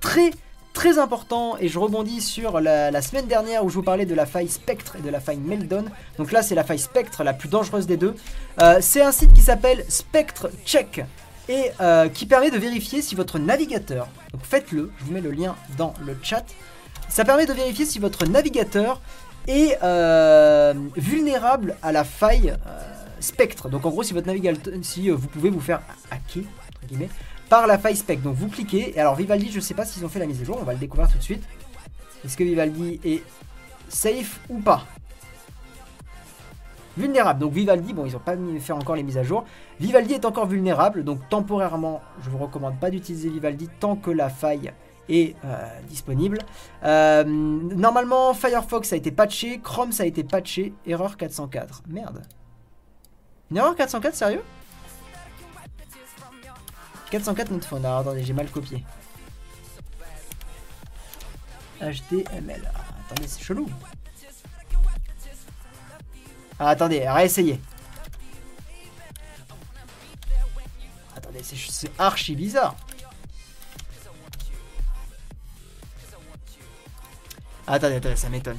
très 0.00 0.30
très 0.76 0.98
important 0.98 1.56
et 1.58 1.68
je 1.68 1.78
rebondis 1.78 2.20
sur 2.20 2.60
la, 2.60 3.00
semaine 3.00 3.26
dernière 3.26 3.64
où 3.64 3.70
je 3.70 3.76
vous 3.76 3.82
parlais 3.82 4.04
de 4.04 4.14
la 4.14 4.26
faille 4.26 4.48
Spectre 4.48 4.96
et 4.98 5.00
de 5.00 5.08
la 5.08 5.20
faille 5.20 5.38
Meldon. 5.38 5.86
Donc 6.18 6.32
là, 6.32 6.42
c'est 6.42 6.54
la 6.54 6.64
faille 6.64 6.78
Spectre, 6.78 7.24
la 7.24 7.32
plus 7.32 7.48
dangereuse 7.48 7.86
des 7.86 7.96
deux. 7.96 8.14
Euh, 8.60 8.76
c'est 8.82 9.00
un 9.00 9.10
site 9.10 9.32
qui 9.32 9.40
s'appelle 9.40 9.86
Spectre 9.88 10.50
Check 10.66 11.02
et 11.48 11.70
euh, 11.80 12.10
qui 12.10 12.26
permet 12.26 12.50
de 12.50 12.58
vérifier 12.58 13.00
si 13.00 13.14
votre 13.14 13.38
navigateur, 13.38 14.06
donc 14.34 14.42
faites-le, 14.44 14.92
je 14.98 15.04
vous 15.06 15.12
mets 15.12 15.22
le 15.22 15.30
lien 15.30 15.56
dans 15.78 15.94
le 16.04 16.14
chat, 16.22 16.44
ça 17.08 17.24
permet 17.24 17.46
de 17.46 17.54
vérifier 17.54 17.86
si 17.86 17.98
votre 17.98 18.26
navigateur 18.26 19.00
est 19.46 19.78
euh, 19.82 20.74
vulnérable 20.96 21.76
à 21.82 21.90
la 21.90 22.04
faille 22.04 22.54
Spectre. 23.20 23.70
Donc 23.70 23.86
en 23.86 23.90
gros, 23.90 24.02
si 24.02 24.12
votre 24.12 24.26
navigateur, 24.26 24.74
si 24.82 25.08
vous 25.08 25.28
pouvez 25.28 25.48
vous 25.48 25.60
faire 25.60 25.80
hacker, 26.10 26.42
entre 26.68 26.86
guillemets, 26.86 27.08
par 27.48 27.66
la 27.66 27.78
faille 27.78 27.96
Spectre. 27.96 28.24
Donc 28.24 28.36
vous 28.36 28.48
cliquez, 28.48 28.96
et 28.96 29.00
alors 29.00 29.14
Vivaldi, 29.14 29.50
je 29.50 29.60
sais 29.60 29.74
pas 29.74 29.84
s'ils 29.84 30.04
ont 30.04 30.08
fait 30.08 30.18
la 30.18 30.26
mise 30.26 30.40
à 30.40 30.44
jour, 30.44 30.58
on 30.60 30.64
va 30.64 30.72
le 30.72 30.78
découvrir 30.78 31.10
tout 31.10 31.18
de 31.18 31.22
suite. 31.22 31.44
Est-ce 32.24 32.36
que 32.36 32.44
Vivaldi 32.44 33.00
est 33.04 33.22
safe 33.88 34.40
ou 34.48 34.58
pas? 34.58 34.84
Vulnérable. 36.96 37.40
Donc 37.40 37.52
Vivaldi, 37.52 37.92
bon, 37.92 38.06
ils 38.06 38.12
n'ont 38.12 38.18
pas 38.18 38.36
fait 38.58 38.72
encore 38.72 38.96
les 38.96 39.02
mises 39.02 39.18
à 39.18 39.22
jour. 39.22 39.44
Vivaldi 39.78 40.14
est 40.14 40.24
encore 40.24 40.46
vulnérable, 40.46 41.04
donc 41.04 41.28
temporairement, 41.28 42.00
je 42.22 42.30
vous 42.30 42.38
recommande 42.38 42.78
pas 42.80 42.90
d'utiliser 42.90 43.28
Vivaldi 43.28 43.68
tant 43.80 43.96
que 43.96 44.10
la 44.10 44.30
faille 44.30 44.72
est 45.08 45.36
euh, 45.44 45.80
disponible. 45.88 46.38
Euh, 46.84 47.22
normalement, 47.24 48.32
Firefox 48.34 48.92
a 48.92 48.96
été 48.96 49.10
patché, 49.10 49.60
Chrome 49.62 49.92
ça 49.92 50.04
a 50.04 50.06
été 50.06 50.24
patché, 50.24 50.72
erreur 50.86 51.16
404. 51.16 51.82
Merde. 51.88 52.22
Une 53.50 53.58
erreur 53.58 53.76
404, 53.76 54.14
sérieux? 54.14 54.42
404 57.10 57.50
notre. 57.50 57.76
Alors 57.76 57.98
attendez, 57.98 58.24
j'ai 58.24 58.32
mal 58.32 58.50
copié. 58.50 58.84
HTML. 61.80 62.70
Ah, 62.74 62.80
attendez, 63.10 63.28
c'est 63.28 63.42
chelou. 63.42 63.68
Ah, 66.58 66.68
attendez, 66.70 67.08
réessayez. 67.08 67.60
Attendez, 71.16 71.40
c'est 71.42 71.56
c'est 71.56 71.90
archi 71.98 72.34
bizarre. 72.34 72.74
Attendez, 77.66 77.96
attendez, 77.96 78.16
ça 78.16 78.28
m'étonne. 78.28 78.58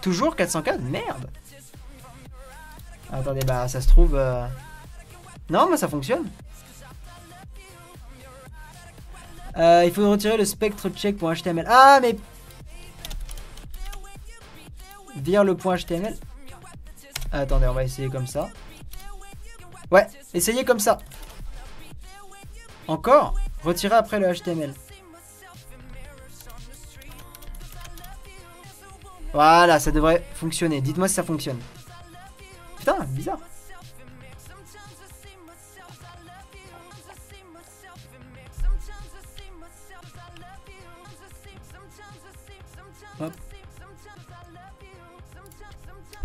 Toujours 0.00 0.34
404 0.34 0.80
Merde 0.80 1.30
Attendez, 3.12 3.40
bah 3.44 3.68
ça 3.68 3.80
se 3.82 3.88
trouve... 3.88 4.14
euh, 4.14 4.46
Non, 5.50 5.68
mais 5.70 5.76
ça 5.76 5.88
fonctionne. 5.88 6.30
Euh, 9.56 9.82
il 9.84 9.92
faut 9.92 10.08
retirer 10.10 10.36
le 10.36 10.44
spectre 10.44 10.88
check.html. 10.88 11.64
Ah, 11.68 11.98
mais... 12.00 12.16
Vire 15.16 15.44
le 15.44 15.56
point 15.56 15.76
.html. 15.76 16.14
Attendez, 17.32 17.66
on 17.66 17.72
va 17.72 17.84
essayer 17.84 18.08
comme 18.08 18.26
ça. 18.26 18.48
Ouais, 19.90 20.06
essayez 20.34 20.64
comme 20.64 20.78
ça. 20.78 20.98
Encore 22.86 23.34
Retirer 23.62 23.94
après 23.94 24.18
le 24.18 24.32
HTML. 24.32 24.72
Voilà, 29.32 29.78
ça 29.78 29.90
devrait 29.90 30.24
fonctionner. 30.34 30.80
Dites-moi 30.80 31.08
si 31.08 31.14
ça 31.14 31.22
fonctionne. 31.22 31.58
Putain, 32.78 32.96
bizarre. 33.08 33.38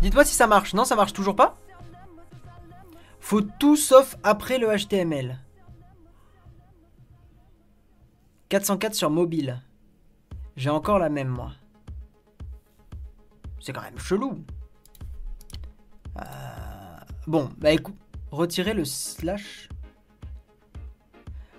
Dites-moi 0.00 0.24
si 0.24 0.34
ça 0.34 0.46
marche. 0.46 0.74
Non, 0.74 0.84
ça 0.84 0.96
marche 0.96 1.12
toujours 1.12 1.36
pas 1.36 1.56
Faut 3.20 3.40
tout 3.42 3.76
sauf 3.76 4.16
après 4.22 4.58
le 4.58 4.68
HTML. 4.76 5.38
404 8.48 8.94
sur 8.94 9.10
mobile. 9.10 9.60
J'ai 10.56 10.70
encore 10.70 10.98
la 10.98 11.08
même, 11.08 11.28
moi. 11.28 11.52
C'est 13.60 13.72
quand 13.72 13.82
même 13.82 13.98
chelou. 13.98 14.44
Euh, 16.18 16.22
Bon, 17.26 17.50
bah 17.58 17.72
écoute, 17.72 17.96
retirer 18.30 18.72
le 18.72 18.84
slash. 18.84 19.68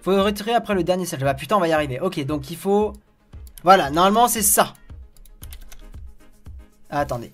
Faut 0.01 0.23
retirer 0.23 0.53
après 0.53 0.75
le 0.75 0.83
dernier 0.83 1.05
slash. 1.05 1.19
Bah 1.19 1.33
putain, 1.33 1.57
on 1.57 1.59
va 1.59 1.67
y 1.67 1.73
arriver. 1.73 1.99
Ok, 1.99 2.23
donc 2.25 2.49
il 2.49 2.55
faut. 2.55 2.93
Voilà, 3.63 3.89
normalement 3.89 4.29
c'est 4.29 4.41
ça. 4.41 4.73
Ah, 6.89 7.01
attendez. 7.01 7.33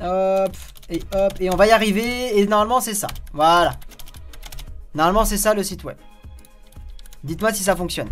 Hop, 0.00 0.56
et 0.88 1.02
hop, 1.14 1.32
et 1.40 1.50
on 1.50 1.56
va 1.56 1.66
y 1.66 1.70
arriver. 1.70 2.38
Et 2.38 2.46
normalement 2.46 2.80
c'est 2.80 2.94
ça. 2.94 3.08
Voilà. 3.32 3.72
Normalement 4.94 5.24
c'est 5.24 5.36
ça 5.38 5.54
le 5.54 5.62
site 5.62 5.84
web. 5.84 5.96
Dites-moi 7.22 7.52
si 7.52 7.62
ça 7.62 7.76
fonctionne. 7.76 8.08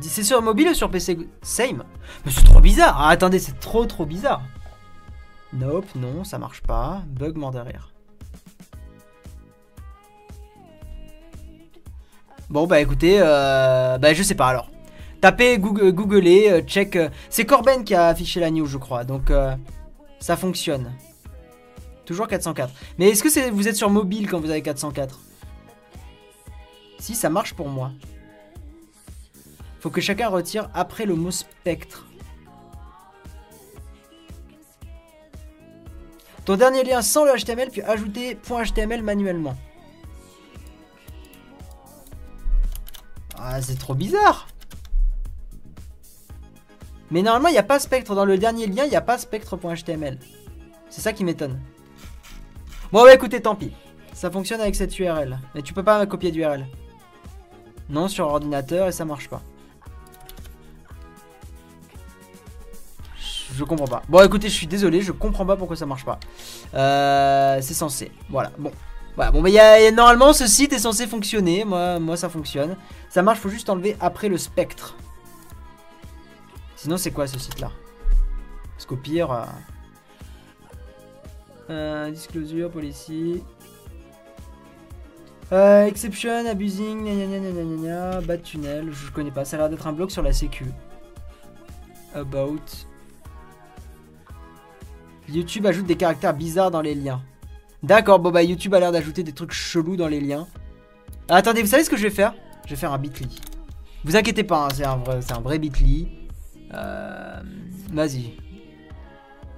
C'est 0.00 0.22
sur 0.22 0.40
mobile 0.42 0.68
ou 0.68 0.74
sur 0.74 0.90
PC 0.90 1.18
Same 1.42 1.82
Mais 2.24 2.30
c'est 2.30 2.44
trop 2.44 2.60
bizarre 2.60 2.96
Ah, 3.00 3.08
Attendez, 3.08 3.38
c'est 3.40 3.58
trop 3.58 3.84
trop 3.86 4.06
bizarre 4.06 4.42
Nope, 5.52 5.86
non, 5.96 6.24
ça 6.24 6.38
marche 6.38 6.62
pas. 6.62 7.02
Bug 7.06 7.36
mort 7.36 7.50
derrière. 7.50 7.90
Bon, 12.50 12.66
bah 12.66 12.80
écoutez, 12.80 13.18
euh, 13.20 13.98
bah 13.98 14.14
je 14.14 14.22
sais 14.22 14.34
pas 14.34 14.48
alors. 14.48 14.70
Tapez, 15.24 15.56
Google, 15.56 15.90
googlez, 15.92 16.50
euh, 16.50 16.60
check. 16.60 16.96
euh, 16.96 17.08
c'est 17.30 17.46
Corben 17.46 17.82
qui 17.82 17.94
a 17.94 18.08
affiché 18.08 18.40
la 18.40 18.50
news, 18.50 18.66
je 18.66 18.76
crois. 18.76 19.04
Donc, 19.04 19.30
euh, 19.30 19.56
ça 20.20 20.36
fonctionne. 20.36 20.92
Toujours 22.04 22.28
404. 22.28 22.70
Mais 22.98 23.08
est-ce 23.08 23.22
que 23.22 23.50
vous 23.50 23.66
êtes 23.66 23.74
sur 23.74 23.88
mobile 23.88 24.28
quand 24.28 24.38
vous 24.38 24.50
avez 24.50 24.60
404 24.60 25.18
Si, 26.98 27.14
ça 27.14 27.30
marche 27.30 27.54
pour 27.54 27.70
moi. 27.70 27.90
Faut 29.80 29.88
que 29.88 30.02
chacun 30.02 30.28
retire 30.28 30.68
après 30.74 31.06
le 31.06 31.14
mot 31.14 31.30
spectre. 31.30 32.06
Ton 36.44 36.56
dernier 36.56 36.84
lien 36.84 37.00
sans 37.00 37.24
le 37.24 37.32
HTML, 37.32 37.70
puis 37.70 37.80
ajouter 37.80 38.36
.html 38.46 39.00
manuellement. 39.00 39.56
Ah, 43.38 43.62
c'est 43.62 43.78
trop 43.78 43.94
bizarre. 43.94 44.48
Mais 47.10 47.22
normalement, 47.22 47.48
il 47.48 47.52
n'y 47.52 47.58
a 47.58 47.62
pas 47.62 47.78
spectre. 47.78 48.14
Dans 48.14 48.24
le 48.24 48.38
dernier 48.38 48.66
lien, 48.66 48.84
il 48.84 48.90
n'y 48.90 48.96
a 48.96 49.00
pas 49.00 49.18
spectre.html. 49.18 50.18
C'est 50.90 51.00
ça 51.00 51.12
qui 51.12 51.24
m'étonne. 51.24 51.60
Bon, 52.92 53.02
bah 53.04 53.14
écoutez, 53.14 53.40
tant 53.40 53.54
pis. 53.54 53.72
Ça 54.12 54.30
fonctionne 54.30 54.60
avec 54.60 54.74
cette 54.74 54.98
URL. 54.98 55.38
Mais 55.54 55.62
tu 55.62 55.74
peux 55.74 55.82
pas 55.82 56.04
copier 56.06 56.30
d'URL. 56.30 56.66
Non, 57.90 58.08
sur 58.08 58.26
ordinateur 58.26 58.88
et 58.88 58.92
ça 58.92 59.04
marche 59.04 59.28
pas. 59.28 59.42
Je 63.52 63.62
comprends 63.62 63.86
pas. 63.86 64.02
Bon, 64.08 64.22
écoutez, 64.24 64.48
je 64.48 64.54
suis 64.54 64.66
désolé, 64.66 65.00
je 65.00 65.12
comprends 65.12 65.46
pas 65.46 65.56
pourquoi 65.56 65.76
ça 65.76 65.86
marche 65.86 66.04
pas. 66.04 66.18
Euh, 66.74 67.58
c'est 67.60 67.74
censé. 67.74 68.10
Voilà, 68.28 68.50
bon. 68.58 68.72
Voilà, 69.16 69.30
bon, 69.30 69.42
mais 69.42 69.52
y 69.52 69.60
a, 69.60 69.90
normalement, 69.92 70.32
ce 70.32 70.46
site 70.48 70.72
est 70.72 70.80
censé 70.80 71.06
fonctionner. 71.06 71.64
Moi, 71.64 72.00
moi, 72.00 72.16
ça 72.16 72.28
fonctionne. 72.28 72.76
Ça 73.08 73.22
marche, 73.22 73.38
faut 73.38 73.48
juste 73.48 73.70
enlever 73.70 73.96
après 74.00 74.28
le 74.28 74.38
spectre. 74.38 74.96
Sinon, 76.84 76.98
c'est 76.98 77.12
quoi 77.12 77.26
ce 77.26 77.38
site-là 77.38 77.70
Parce 78.74 78.84
qu'au 78.84 78.96
pire. 78.96 79.32
Euh... 79.32 79.44
Euh, 81.70 82.10
disclosure, 82.10 82.70
policy. 82.70 83.42
Euh, 85.50 85.86
exception, 85.86 86.44
abusing, 86.44 87.02
gna 87.06 88.20
bad 88.20 88.42
tunnel, 88.42 88.92
je 88.92 89.10
connais 89.12 89.30
pas, 89.30 89.46
ça 89.46 89.56
a 89.56 89.60
l'air 89.60 89.70
d'être 89.70 89.86
un 89.86 89.94
bloc 89.94 90.10
sur 90.10 90.20
la 90.20 90.34
sécu. 90.34 90.66
About. 92.14 92.60
YouTube 95.30 95.64
ajoute 95.64 95.86
des 95.86 95.96
caractères 95.96 96.34
bizarres 96.34 96.70
dans 96.70 96.82
les 96.82 96.94
liens. 96.94 97.22
D'accord, 97.82 98.18
bon 98.18 98.30
bah 98.30 98.42
YouTube 98.42 98.74
a 98.74 98.80
l'air 98.80 98.92
d'ajouter 98.92 99.22
des 99.22 99.32
trucs 99.32 99.52
chelous 99.52 99.96
dans 99.96 100.08
les 100.08 100.20
liens. 100.20 100.46
Attendez, 101.30 101.62
vous 101.62 101.68
savez 101.68 101.84
ce 101.84 101.88
que 101.88 101.96
je 101.96 102.02
vais 102.02 102.10
faire? 102.10 102.34
Je 102.66 102.70
vais 102.70 102.76
faire 102.76 102.92
un 102.92 102.98
bit.ly. 102.98 103.40
Vous 104.04 104.16
inquiétez 104.16 104.44
pas, 104.44 104.66
hein, 104.66 104.68
c'est 104.74 104.84
un 104.84 104.98
vrai, 104.98 105.20
un 105.30 105.40
vrai 105.40 105.58
bit.ly. 105.58 106.23
Euh, 106.74 107.40
Vas-y. 107.92 108.34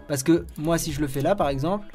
Parce 0.09 0.23
que 0.23 0.47
moi, 0.57 0.79
si 0.79 0.93
je 0.93 1.01
le 1.01 1.09
fais 1.09 1.21
là, 1.21 1.35
par 1.35 1.49
exemple. 1.49 1.87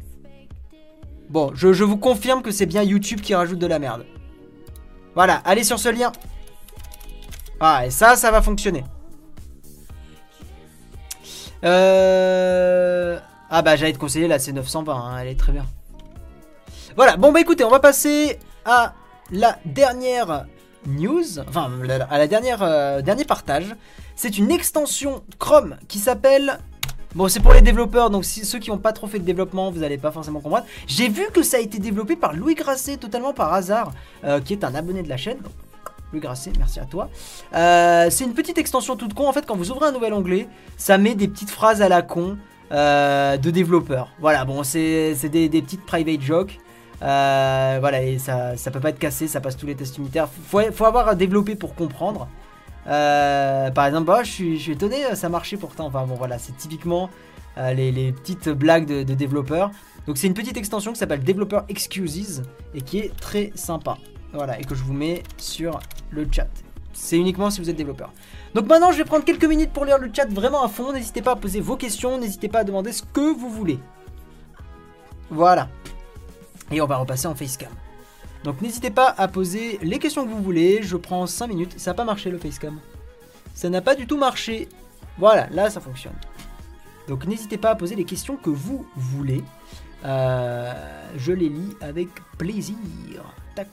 Bon, 1.29 1.51
je, 1.53 1.83
vous 1.83 1.97
confirme 1.97 2.41
que 2.41 2.51
c'est 2.51 2.65
bien 2.65 2.83
YouTube 2.83 3.21
qui 3.21 3.33
rajoute 3.33 3.59
de 3.59 3.67
la 3.67 3.79
merde. 3.79 4.05
Voilà, 5.15 5.35
allez 5.45 5.63
sur 5.63 5.79
ce 5.79 5.89
lien. 5.89 6.11
Ah, 7.59 7.85
et 7.85 7.89
ça, 7.89 8.15
ça 8.15 8.31
va 8.31 8.41
fonctionner. 8.41 8.83
Euh... 11.63 13.19
Ah 13.53 13.61
bah 13.61 13.75
j'allais 13.75 13.93
te 13.93 13.99
conseiller 13.99 14.27
la 14.27 14.39
C920, 14.39 14.89
hein, 14.89 15.17
elle 15.19 15.27
est 15.27 15.39
très 15.39 15.51
bien. 15.51 15.65
Voilà, 16.95 17.17
bon 17.17 17.31
bah 17.31 17.41
écoutez, 17.41 17.63
on 17.63 17.69
va 17.69 17.79
passer 17.79 18.39
à 18.65 18.93
la 19.29 19.59
dernière 19.65 20.45
news, 20.87 21.39
enfin 21.47 21.69
à 22.09 22.17
la 22.17 22.27
dernière 22.27 22.63
euh, 22.63 23.01
partage. 23.27 23.75
C'est 24.23 24.37
une 24.37 24.51
extension 24.51 25.23
Chrome 25.39 25.77
qui 25.87 25.97
s'appelle 25.97 26.59
Bon, 27.15 27.27
c'est 27.27 27.39
pour 27.39 27.53
les 27.53 27.61
développeurs, 27.61 28.11
donc 28.11 28.23
si, 28.23 28.45
ceux 28.45 28.59
qui 28.59 28.69
n'ont 28.69 28.77
pas 28.77 28.93
trop 28.93 29.07
fait 29.07 29.17
de 29.17 29.23
développement, 29.23 29.71
vous 29.71 29.79
n'allez 29.79 29.97
pas 29.97 30.11
forcément 30.11 30.41
comprendre. 30.41 30.67
J'ai 30.85 31.09
vu 31.09 31.23
que 31.33 31.41
ça 31.41 31.57
a 31.57 31.59
été 31.59 31.79
développé 31.79 32.15
par 32.15 32.33
Louis 32.33 32.53
Grasset, 32.53 32.97
totalement 32.97 33.33
par 33.33 33.51
hasard, 33.51 33.91
euh, 34.23 34.39
qui 34.39 34.53
est 34.53 34.63
un 34.63 34.75
abonné 34.75 35.01
de 35.01 35.09
la 35.09 35.17
chaîne. 35.17 35.39
Louis 36.13 36.21
Grasset, 36.21 36.51
merci 36.59 36.79
à 36.79 36.85
toi. 36.85 37.09
Euh, 37.55 38.09
c'est 38.11 38.23
une 38.23 38.35
petite 38.35 38.59
extension 38.59 38.95
toute 38.95 39.15
con. 39.15 39.27
En 39.27 39.33
fait, 39.33 39.47
quand 39.47 39.55
vous 39.55 39.71
ouvrez 39.71 39.87
un 39.87 39.91
nouvel 39.91 40.13
onglet, 40.13 40.47
ça 40.77 40.99
met 40.99 41.15
des 41.15 41.27
petites 41.27 41.49
phrases 41.49 41.81
à 41.81 41.89
la 41.89 42.03
con 42.03 42.37
euh, 42.71 43.37
de 43.37 43.49
développeurs. 43.49 44.11
Voilà, 44.19 44.45
bon, 44.45 44.61
c'est 44.61 45.15
des, 45.31 45.49
petites 45.49 45.83
private 45.83 46.21
jokes. 46.21 46.59
Voilà, 46.99 48.03
et 48.03 48.19
ça, 48.19 48.55
ça 48.55 48.69
peut 48.69 48.79
pas 48.79 48.89
être 48.89 48.99
cassé, 48.99 49.27
ça 49.27 49.41
passe 49.41 49.57
tous 49.57 49.65
les 49.65 49.73
tests 49.73 49.97
unitaires. 49.97 50.27
Faut, 50.45 50.61
faut 50.71 50.85
avoir 50.85 51.15
développé 51.15 51.55
pour 51.55 51.73
comprendre. 51.73 52.27
Euh, 52.87 53.69
par 53.71 53.85
exemple, 53.85 54.05
bah, 54.05 54.23
je, 54.23 54.31
suis, 54.31 54.71
étonné, 54.71 55.15
ça 55.15 55.29
marchait 55.29 55.57
pourtant. 55.57 55.85
Enfin 55.87 56.05
bon, 56.05 56.15
voilà, 56.15 56.37
c'est 56.37 56.55
typiquement 56.57 57.09
euh, 57.57 57.73
les, 57.73 58.11
petites 58.11 58.49
blagues 58.49 58.85
de, 58.85 59.03
de 59.03 59.13
développeurs. 59.13 59.71
Donc 60.07 60.17
c'est 60.17 60.27
une 60.27 60.33
petite 60.33 60.57
extension 60.57 60.93
qui 60.93 60.99
s'appelle 60.99 61.23
Developer 61.23 61.59
Excuses 61.69 62.43
et 62.73 62.81
qui 62.81 62.99
est 62.99 63.15
très 63.17 63.51
sympa. 63.55 63.97
Voilà, 64.33 64.59
et 64.59 64.63
que 64.63 64.75
je 64.75 64.83
vous 64.83 64.93
mets 64.93 65.23
sur 65.37 65.79
le 66.09 66.27
chat. 66.31 66.47
C'est 66.93 67.17
uniquement 67.17 67.49
si 67.49 67.61
vous 67.61 67.69
êtes 67.69 67.75
développeur. 67.75 68.11
Donc 68.53 68.67
maintenant, 68.67 68.91
je 68.91 68.97
vais 68.97 69.05
prendre 69.05 69.23
quelques 69.23 69.45
minutes 69.45 69.71
pour 69.71 69.85
lire 69.85 69.97
le 69.97 70.09
chat 70.13 70.29
vraiment 70.29 70.63
à 70.63 70.67
fond. 70.67 70.91
N'hésitez 70.91 71.21
pas 71.21 71.31
à 71.31 71.35
poser 71.35 71.61
vos 71.61 71.77
questions, 71.77 72.17
n'hésitez 72.17 72.47
pas 72.47 72.59
à 72.59 72.63
demander 72.63 72.91
ce 72.91 73.03
que 73.03 73.33
vous 73.33 73.49
voulez. 73.49 73.79
Voilà. 75.29 75.69
Et 76.71 76.81
on 76.81 76.87
va 76.87 76.97
repasser 76.97 77.27
en 77.27 77.35
facecam. 77.35 77.69
Donc 78.43 78.61
n'hésitez 78.61 78.89
pas 78.89 79.13
à 79.17 79.27
poser 79.27 79.79
les 79.81 79.99
questions 79.99 80.25
que 80.25 80.31
vous 80.31 80.41
voulez. 80.41 80.81
Je 80.81 80.97
prends 80.97 81.27
5 81.27 81.47
minutes. 81.47 81.73
Ça 81.77 81.91
n'a 81.91 81.95
pas 81.95 82.05
marché 82.05 82.29
le 82.31 82.37
facecam. 82.37 82.79
Ça 83.53 83.69
n'a 83.69 83.81
pas 83.81 83.95
du 83.95 84.07
tout 84.07 84.17
marché. 84.17 84.67
Voilà, 85.17 85.47
là 85.51 85.69
ça 85.69 85.79
fonctionne. 85.79 86.15
Donc 87.07 87.25
n'hésitez 87.25 87.57
pas 87.57 87.71
à 87.71 87.75
poser 87.75 87.95
les 87.95 88.05
questions 88.05 88.37
que 88.37 88.49
vous 88.49 88.85
voulez. 88.95 89.43
Euh, 90.05 90.73
je 91.17 91.31
les 91.31 91.49
lis 91.49 91.75
avec 91.81 92.09
plaisir. 92.37 92.75
Tac. 93.55 93.67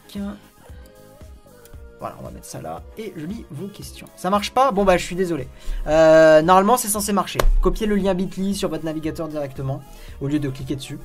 Voilà, 2.00 2.16
on 2.20 2.24
va 2.24 2.30
mettre 2.30 2.46
ça 2.46 2.60
là. 2.60 2.82
Et 2.96 3.12
je 3.16 3.26
lis 3.26 3.44
vos 3.50 3.68
questions. 3.68 4.06
Ça 4.16 4.30
marche 4.30 4.52
pas? 4.52 4.70
Bon 4.70 4.84
bah 4.84 4.96
je 4.96 5.04
suis 5.04 5.16
désolé. 5.16 5.48
Euh, 5.86 6.42
normalement 6.42 6.76
c'est 6.76 6.88
censé 6.88 7.12
marcher. 7.12 7.40
Copiez 7.60 7.86
le 7.86 7.96
lien 7.96 8.14
bit.ly 8.14 8.54
sur 8.54 8.68
votre 8.68 8.84
navigateur 8.84 9.28
directement. 9.28 9.82
Au 10.20 10.28
lieu 10.28 10.38
de 10.38 10.48
cliquer 10.48 10.76
dessus. 10.76 10.98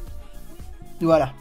Voilà. 1.01 1.33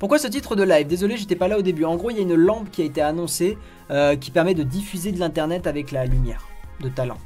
Pourquoi 0.00 0.18
ce 0.18 0.28
titre 0.28 0.56
de 0.56 0.62
live? 0.62 0.86
Désolé, 0.86 1.18
j'étais 1.18 1.36
pas 1.36 1.46
là 1.46 1.58
au 1.58 1.62
début. 1.62 1.84
En 1.84 1.94
gros, 1.96 2.08
il 2.08 2.16
y 2.16 2.20
a 2.20 2.22
une 2.22 2.34
lampe 2.34 2.70
qui 2.70 2.80
a 2.80 2.86
été 2.86 3.02
annoncée 3.02 3.58
euh, 3.90 4.16
qui 4.16 4.30
permet 4.30 4.54
de 4.54 4.62
diffuser 4.62 5.12
de 5.12 5.20
l'internet 5.20 5.66
avec 5.66 5.92
la 5.92 6.06
lumière 6.06 6.48
de 6.80 6.88
ta 6.88 7.04
lampe. 7.04 7.18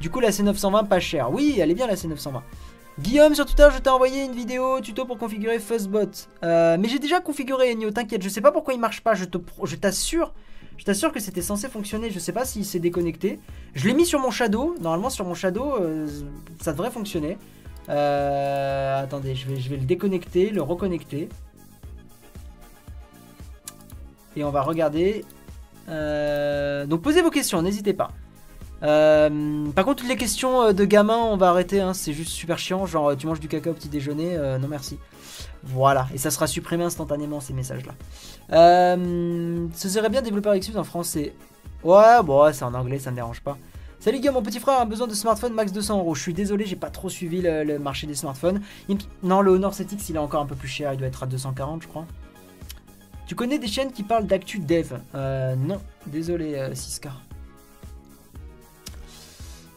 Du 0.00 0.08
coup, 0.08 0.20
la 0.20 0.30
C920 0.30 0.88
pas 0.88 1.00
chère. 1.00 1.30
Oui, 1.30 1.58
elle 1.60 1.70
est 1.70 1.74
bien 1.74 1.86
la 1.86 1.96
C920. 1.96 2.40
Guillaume 2.98 3.34
sur 3.34 3.44
Twitter, 3.44 3.68
je 3.74 3.78
t'ai 3.78 3.90
envoyé 3.90 4.24
une 4.24 4.32
vidéo 4.32 4.80
tuto 4.80 5.04
pour 5.04 5.18
configurer 5.18 5.58
Fuzzbot. 5.58 6.28
Euh, 6.42 6.78
mais 6.80 6.88
j'ai 6.88 6.98
déjà 6.98 7.20
configuré 7.20 7.70
Enio, 7.72 7.90
t'inquiète, 7.90 8.22
je 8.22 8.30
sais 8.30 8.40
pas 8.40 8.52
pourquoi 8.52 8.72
il 8.72 8.80
marche 8.80 9.02
pas, 9.02 9.12
je 9.14 9.26
t'assure. 9.76 10.32
Je 10.78 10.84
t'assure 10.84 11.12
que 11.12 11.20
c'était 11.20 11.42
censé 11.42 11.68
fonctionner, 11.68 12.10
je 12.10 12.18
sais 12.18 12.32
pas 12.32 12.46
s'il 12.46 12.64
s'est 12.64 12.78
déconnecté. 12.78 13.38
Je 13.74 13.86
l'ai 13.86 13.92
mis 13.92 14.06
sur 14.06 14.18
mon 14.18 14.30
Shadow, 14.30 14.76
normalement 14.80 15.10
sur 15.10 15.26
mon 15.26 15.34
Shadow, 15.34 15.74
euh, 15.74 16.06
ça 16.62 16.72
devrait 16.72 16.90
fonctionner. 16.90 17.36
Attendez, 17.86 19.34
je 19.34 19.46
vais, 19.46 19.60
je 19.60 19.68
vais 19.68 19.76
le 19.76 19.84
déconnecter, 19.84 20.48
le 20.48 20.62
reconnecter. 20.62 21.28
Et 24.36 24.44
on 24.44 24.50
va 24.50 24.62
regarder. 24.62 25.24
Euh, 25.88 26.86
donc 26.86 27.02
posez 27.02 27.22
vos 27.22 27.30
questions, 27.30 27.62
n'hésitez 27.62 27.94
pas. 27.94 28.10
Euh, 28.82 29.66
par 29.70 29.84
contre, 29.84 30.02
toutes 30.02 30.08
les 30.08 30.16
questions 30.16 30.62
euh, 30.62 30.72
de 30.72 30.84
gamin, 30.84 31.16
on 31.16 31.36
va 31.36 31.50
arrêter. 31.50 31.80
hein, 31.80 31.94
c'est 31.94 32.12
juste 32.12 32.30
super 32.30 32.58
chiant. 32.58 32.86
Genre, 32.86 33.16
tu 33.16 33.26
manges 33.26 33.40
du 33.40 33.48
caca 33.48 33.70
au 33.70 33.74
petit 33.74 33.88
déjeuner. 33.88 34.36
non, 34.60 34.68
merci. 34.68 34.98
Voilà. 35.62 36.08
Et 36.14 36.18
ça 36.18 36.30
sera 36.30 36.46
supprimé 36.46 36.84
instantanément, 36.84 37.40
ces 37.40 37.52
messages-là. 37.52 37.94
Ce 38.50 39.88
serait 39.88 40.10
bien 40.10 40.22
développeur 40.22 40.52
excuse 40.54 40.76
en 40.76 40.84
français. 40.84 41.34
Ouais, 41.82 42.22
bon, 42.22 42.52
c'est 42.52 42.64
en 42.64 42.74
anglais, 42.74 42.98
ça 42.98 43.10
me 43.10 43.16
dérange 43.16 43.40
pas. 43.40 43.58
Salut 44.04 44.18
Guillaume, 44.18 44.34
mon 44.34 44.42
petit 44.42 44.60
frère 44.60 44.80
a 44.80 44.84
besoin 44.84 45.06
de 45.06 45.14
smartphone 45.14 45.54
max 45.54 45.72
200 45.72 45.98
euros. 45.98 46.14
Je 46.14 46.20
suis 46.20 46.34
désolé, 46.34 46.66
j'ai 46.66 46.76
pas 46.76 46.90
trop 46.90 47.08
suivi 47.08 47.40
le, 47.40 47.78
marché 47.78 48.06
des 48.06 48.14
smartphones. 48.14 48.60
Non, 49.22 49.40
le 49.40 49.52
Honor 49.52 49.72
7X, 49.72 50.06
il 50.10 50.16
est 50.16 50.18
encore 50.18 50.42
un 50.42 50.46
peu 50.46 50.56
plus 50.56 50.68
cher. 50.68 50.92
Il 50.92 50.98
doit 50.98 51.08
être 51.08 51.22
à 51.22 51.26
240, 51.26 51.82
je 51.82 51.88
crois. 51.88 52.04
Tu 53.26 53.34
connais 53.34 53.58
des 53.58 53.68
chaînes 53.68 53.92
qui 53.92 54.02
parlent 54.02 54.26
d'actu 54.26 54.58
dev? 54.58 54.94
Euh, 55.14 55.54
non. 55.56 55.80
Désolé, 56.06 56.54
euh, 56.54 56.74
Siska. 56.74 57.12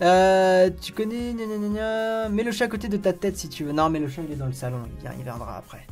Euh, 0.02 0.70
tu 0.82 0.92
connais 0.94 1.34
gna. 1.34 2.30
Mets 2.30 2.44
le 2.44 2.52
chat 2.52 2.66
à 2.66 2.68
côté 2.68 2.88
de 2.88 2.98
ta 2.98 3.14
tête 3.14 3.38
si 3.38 3.50
tu 3.50 3.64
veux. 3.64 3.72
Non, 3.72 3.90
mais 3.90 4.00
le 4.00 4.08
chat 4.08 4.22
il 4.28 4.34
est 4.34 4.36
dans 4.36 4.46
le 4.46 4.54
salon, 4.54 4.80
il, 5.04 5.24
viendra 5.24 5.58
après. 5.58 5.86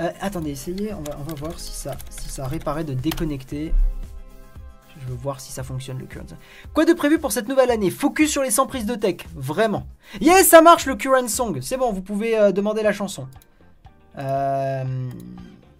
Euh, 0.00 0.10
attendez, 0.20 0.50
essayez, 0.50 0.94
on 0.94 1.02
va, 1.02 1.18
on 1.18 1.22
va 1.22 1.34
voir 1.34 1.58
si 1.58 1.72
ça, 1.72 1.96
si 2.10 2.28
ça 2.28 2.46
réparait 2.46 2.84
de 2.84 2.94
déconnecter. 2.94 3.72
Je 5.00 5.08
veux 5.08 5.16
voir 5.16 5.40
si 5.40 5.50
ça 5.50 5.64
fonctionne 5.64 5.98
le 5.98 6.06
current. 6.06 6.36
Quoi 6.72 6.84
de 6.84 6.92
prévu 6.92 7.18
pour 7.18 7.32
cette 7.32 7.48
nouvelle 7.48 7.72
année? 7.72 7.90
Focus 7.90 8.30
sur 8.30 8.42
les 8.42 8.52
100 8.52 8.66
prises 8.68 8.86
de 8.86 8.94
tech, 8.94 9.16
vraiment. 9.34 9.86
Yes, 10.20 10.48
ça 10.48 10.62
marche 10.62 10.86
le 10.86 10.94
current 10.94 11.26
song. 11.26 11.58
C'est 11.60 11.76
bon, 11.76 11.92
vous 11.92 12.02
pouvez 12.02 12.38
euh, 12.38 12.52
demander 12.52 12.82
la 12.82 12.92
chanson. 12.92 13.26
Euh, 14.18 14.84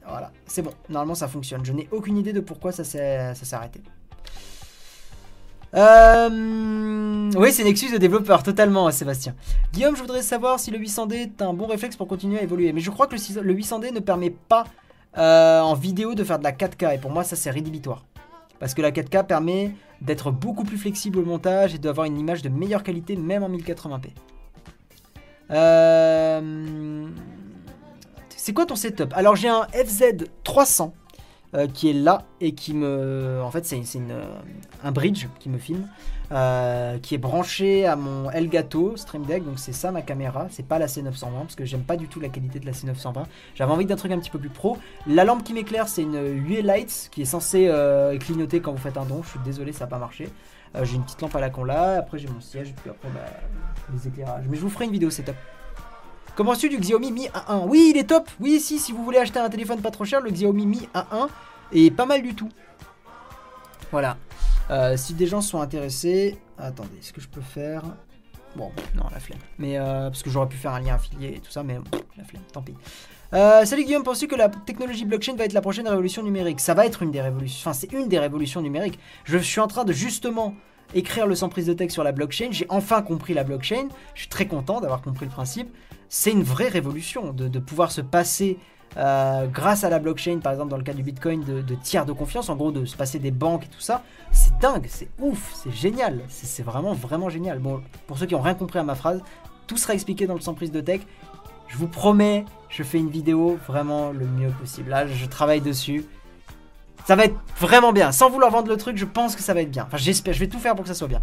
voilà, 0.09 0.33
c'est 0.47 0.63
bon. 0.63 0.73
Normalement, 0.89 1.15
ça 1.15 1.29
fonctionne. 1.29 1.65
Je 1.65 1.73
n'ai 1.73 1.89
aucune 1.91 2.19
idée 2.19 2.33
de 2.33 2.41
pourquoi 2.41 2.73
ça 2.73 2.85
s'est 2.85 3.35
arrêté. 3.53 3.81
Euh, 5.75 7.31
Oui, 7.37 7.53
c'est 7.53 7.63
une 7.63 7.69
excuse 7.69 7.93
de 7.93 7.99
développeur, 7.99 8.43
totalement, 8.43 8.91
Sébastien. 8.91 9.35
Guillaume, 9.73 9.97
je 9.97 10.01
voudrais 10.03 10.23
savoir 10.23 10.61
si 10.61 10.71
le 10.71 10.79
800D 10.79 11.15
est 11.15 11.43
un 11.43 11.55
bon 11.55 11.67
réflexe 11.67 11.97
pour 11.97 12.09
continuer 12.09 12.39
à 12.39 12.43
évoluer. 12.43 12.73
Mais 12.73 12.81
je 12.81 12.91
crois 12.91 13.07
que 13.07 13.13
le 13.13 13.19
6 13.19 13.39
le 13.43 13.55
800D 13.55 13.93
ne 13.93 14.01
permet 14.01 14.31
pas 14.31 14.65
euh, 15.17 15.61
en 15.61 15.75
vidéo 15.75 16.15
de 16.15 16.25
faire 16.25 16.39
de 16.39 16.45
la 16.45 16.53
4K. 16.53 16.97
Et 16.97 16.99
pour 16.99 17.11
moi, 17.11 17.25
ça, 17.25 17.37
c'est 17.37 17.51
rédhibitoire. 17.51 18.05
Parce 18.59 18.75
que 18.75 18.83
la 18.83 18.91
4K 18.91 19.27
permet 19.27 19.73
d'être 20.01 20.31
beaucoup 20.31 20.65
plus 20.65 20.79
flexible 20.79 21.19
au 21.19 21.25
montage 21.25 21.75
et 21.75 21.79
d'avoir 21.79 22.07
une 22.07 22.19
image 22.19 22.43
de 22.43 22.49
meilleure 22.49 22.83
qualité, 22.83 23.17
même 23.17 23.43
en 23.43 23.49
1080p. 23.49 24.11
Euh, 25.51 27.09
C'est 28.45 28.55
quoi 28.55 28.66
ton 28.66 28.74
setup? 28.74 29.12
Alors, 29.14 29.36
j'ai 29.36 29.49
un 29.49 29.68
FZ300 29.72 30.90
euh, 31.55 31.68
qui 31.68 31.90
est 31.90 31.93
là 31.93 32.24
et 32.40 32.57
qui 32.57 32.74
me. 32.74 33.40
En 33.40 33.53
fait, 33.53 33.64
c'est 33.64 33.80
euh, 33.95 34.24
un 34.82 34.90
bridge 34.90 35.28
qui 35.38 35.49
me 35.49 35.59
filme, 35.59 35.86
euh, 36.32 36.99
qui 36.99 37.14
est 37.14 37.18
branché 37.18 37.86
à 37.86 37.95
mon 37.95 38.32
Elgato 38.32 38.97
Stream 38.97 39.24
Deck. 39.26 39.45
Donc, 39.45 39.61
c'est 39.61 39.72
ça 39.72 39.93
ma 39.93 40.03
caméra. 40.03 40.49
C'est 40.51 40.66
pas 40.66 40.80
la 40.80 40.86
C920 40.86 41.43
parce 41.43 41.55
que 41.55 41.64
j'aime 41.64 41.84
pas 41.84 41.97
du 41.97 42.09
tout 42.09 42.18
la 42.18 42.30
qualité 42.30 42.59
de 42.59 42.66
la 42.66 42.72
C920. 42.72 43.26
J'avais 43.55 43.70
envie 43.70 43.86
d'un 43.86 43.95
truc 43.95 44.11
un 44.11 44.18
petit 44.18 44.30
peu 44.30 44.40
plus 44.40 44.51
pro. 44.51 44.76
La 45.07 45.22
lampe 45.22 45.45
qui 45.45 45.55
m'éclaire, 45.55 45.86
c'est 45.86 46.03
une 46.03 46.16
UA 46.16 46.62
Lights 46.62 47.11
qui 47.12 47.22
est 47.22 47.26
censée 47.26 47.70
clignoter 48.18 48.59
quand 48.59 48.72
vous 48.72 48.78
faites 48.78 48.97
un 48.97 49.05
don. 49.05 49.22
Je 49.22 49.28
suis 49.28 49.40
désolé, 49.45 49.72
ça 49.72 49.84
n'a 49.84 49.90
pas 49.90 49.99
marché. 49.99 50.28
J'ai 50.82 50.97
une 50.97 51.05
petite 51.05 51.22
lampe 51.22 51.36
à 51.36 51.40
la 51.40 51.51
con 51.51 51.62
là. 51.62 51.99
Après, 51.99 52.18
j'ai 52.18 52.26
mon 52.26 52.40
siège. 52.40 52.74
Puis 52.82 52.90
après, 52.90 53.09
bah, 53.14 53.20
les 53.95 54.09
éclairages. 54.09 54.47
Mais 54.49 54.57
je 54.57 54.62
vous 54.62 54.68
ferai 54.68 54.86
une 54.86 54.93
vidéo 54.93 55.11
setup. 55.11 55.36
Comment 56.35 56.57
tu 56.57 56.70
du 56.70 56.78
Xiaomi 56.78 57.12
Mi 57.12 57.28
A1 57.28 57.66
Oui, 57.68 57.93
il 57.95 57.99
est 57.99 58.09
top. 58.09 58.30
Oui, 58.41 58.59
si, 58.59 58.78
si 58.78 58.93
vous 58.93 59.05
voulez 59.05 59.18
acheter 59.18 59.39
un 59.39 59.51
téléphone 59.51 59.83
pas 59.83 59.91
trop 59.91 60.07
cher, 60.07 60.22
le 60.22 60.30
Xiaomi 60.30 60.66
Mi 60.66 60.89
A1 60.95 61.28
est 61.72 61.91
pas 61.91 62.07
mal 62.07 62.22
du 62.22 62.35
tout. 62.35 62.49
Voilà. 63.91 64.16
Euh, 64.70 64.97
si 64.97 65.12
des 65.12 65.26
gens 65.26 65.43
sont 65.43 65.61
intéressés, 65.61 66.39
attendez, 66.57 66.97
est-ce 66.99 67.12
que 67.12 67.20
je 67.20 67.28
peux 67.28 67.43
faire? 67.43 67.83
Bon, 68.57 68.70
non, 68.95 69.05
la 69.12 69.20
flemme. 69.20 69.41
Mais 69.59 69.78
euh, 69.78 70.09
parce 70.09 70.22
que 70.22 70.30
j'aurais 70.30 70.49
pu 70.49 70.57
faire 70.57 70.72
un 70.72 70.80
lien 70.80 70.95
affilié 70.95 71.35
et 71.37 71.41
tout 71.41 71.51
ça, 71.51 71.62
mais 71.62 71.74
pff, 71.74 72.03
la 72.16 72.24
flemme, 72.24 72.43
tant 72.51 72.62
pis. 72.62 72.74
Euh, 73.35 73.64
salut 73.66 73.85
Guillaume, 73.85 74.03
penses-tu 74.03 74.26
que 74.26 74.37
la 74.37 74.49
technologie 74.49 75.05
blockchain 75.05 75.35
va 75.37 75.45
être 75.45 75.55
la 75.55 75.62
prochaine 75.62 75.89
révolution 75.89 76.22
numérique? 76.22 76.61
Ça 76.61 76.72
va 76.72 76.87
être 76.87 77.03
une 77.03 77.11
des 77.11 77.20
révolutions, 77.20 77.70
enfin 77.70 77.72
c'est 77.72 77.93
une 77.93 78.09
des 78.09 78.18
révolutions 78.18 78.61
numériques. 78.61 78.99
Je 79.24 79.39
suis 79.39 79.61
en 79.61 79.68
train 79.68 79.85
de 79.85 79.93
justement 79.93 80.55
écrire 80.95 81.26
le 81.26 81.35
sans 81.35 81.49
prise 81.49 81.66
de 81.66 81.72
texte 81.72 81.95
sur 81.95 82.05
la 82.05 82.12
blockchain. 82.12 82.49
J'ai 82.51 82.66
enfin 82.68 83.03
compris 83.03 83.35
la 83.35 83.45
blockchain. 83.45 83.89
Je 84.14 84.20
suis 84.20 84.28
très 84.28 84.47
content 84.47 84.80
d'avoir 84.80 85.01
compris 85.01 85.24
le 85.26 85.33
principe. 85.33 85.74
C'est 86.15 86.31
une 86.31 86.43
vraie 86.43 86.69
révolution 86.69 87.33
de, 87.33 87.59
pouvoir 87.59 87.91
se 87.91 88.03
passer, 88.03 88.59
euh, 88.99 89.47
grâce 89.47 89.83
à 89.83 89.89
la 89.89 89.99
blockchain, 89.99 90.41
par 90.41 90.53
exemple 90.53 90.69
dans 90.71 90.77
le 90.77 90.83
cas 90.83 90.93
du 90.93 91.03
Bitcoin, 91.03 91.43
de, 91.43 91.63
de 91.63 91.75
tiers 91.75 92.05
de 92.05 92.13
confiance, 92.13 92.51
en 92.51 92.57
gros 92.57 92.71
de 92.71 92.85
se 92.85 92.99
passer 92.99 93.19
des 93.19 93.31
banques 93.31 93.65
et 93.65 93.69
tout 93.69 93.81
ça. 93.81 94.03
C'est 94.31 94.59
dingue, 94.59 94.85
c'est 94.91 95.09
ouf, 95.19 95.55
c'est 95.55 95.73
génial. 95.73 96.21
C'est 96.29 96.45
c'est 96.45 96.63
vraiment, 96.63 96.93
vraiment 96.93 97.31
génial. 97.31 97.61
Bon, 97.61 97.83
pour 98.07 98.19
ceux 98.19 98.27
qui 98.27 98.35
n'ont 98.35 98.43
rien 98.43 98.53
compris 98.53 98.79
à 98.79 98.83
ma 98.83 98.95
phrase, 98.95 99.23
tout 99.67 99.79
sera 99.79 99.95
expliqué 99.95 100.27
dans 100.27 100.35
le 100.35 100.43
sans 100.43 100.53
prise 100.53 100.71
de 100.71 100.83
tech. 100.83 101.01
Je 101.69 101.79
vous 101.79 101.89
promets, 101.89 102.45
je 102.69 102.83
fais 102.83 102.99
une 102.99 103.09
vidéo 103.09 103.59
vraiment 103.67 104.13
le 104.13 104.27
mieux 104.27 104.51
possible. 104.51 104.91
Là, 104.91 105.07
je 105.07 105.25
travaille 105.25 105.63
dessus. 105.63 106.05
Ça 107.07 107.17
va 107.17 107.25
être 107.25 107.37
vraiment 107.59 107.95
bien. 107.95 108.13
Sans 108.13 108.29
vouloir 108.29 108.51
vendre 108.51 108.69
le 108.69 108.77
truc, 108.77 108.99
je 108.99 109.07
pense 109.07 109.35
que 109.35 109.41
ça 109.41 109.55
va 109.55 109.63
être 109.63 109.71
bien. 109.71 109.85
Enfin, 109.87 109.97
j'espère, 109.97 110.35
je 110.35 110.41
vais 110.41 110.49
tout 110.49 110.59
faire 110.59 110.75
pour 110.75 110.83
que 110.83 110.89
ça 110.89 110.95
soit 110.95 111.09
bien. 111.09 111.23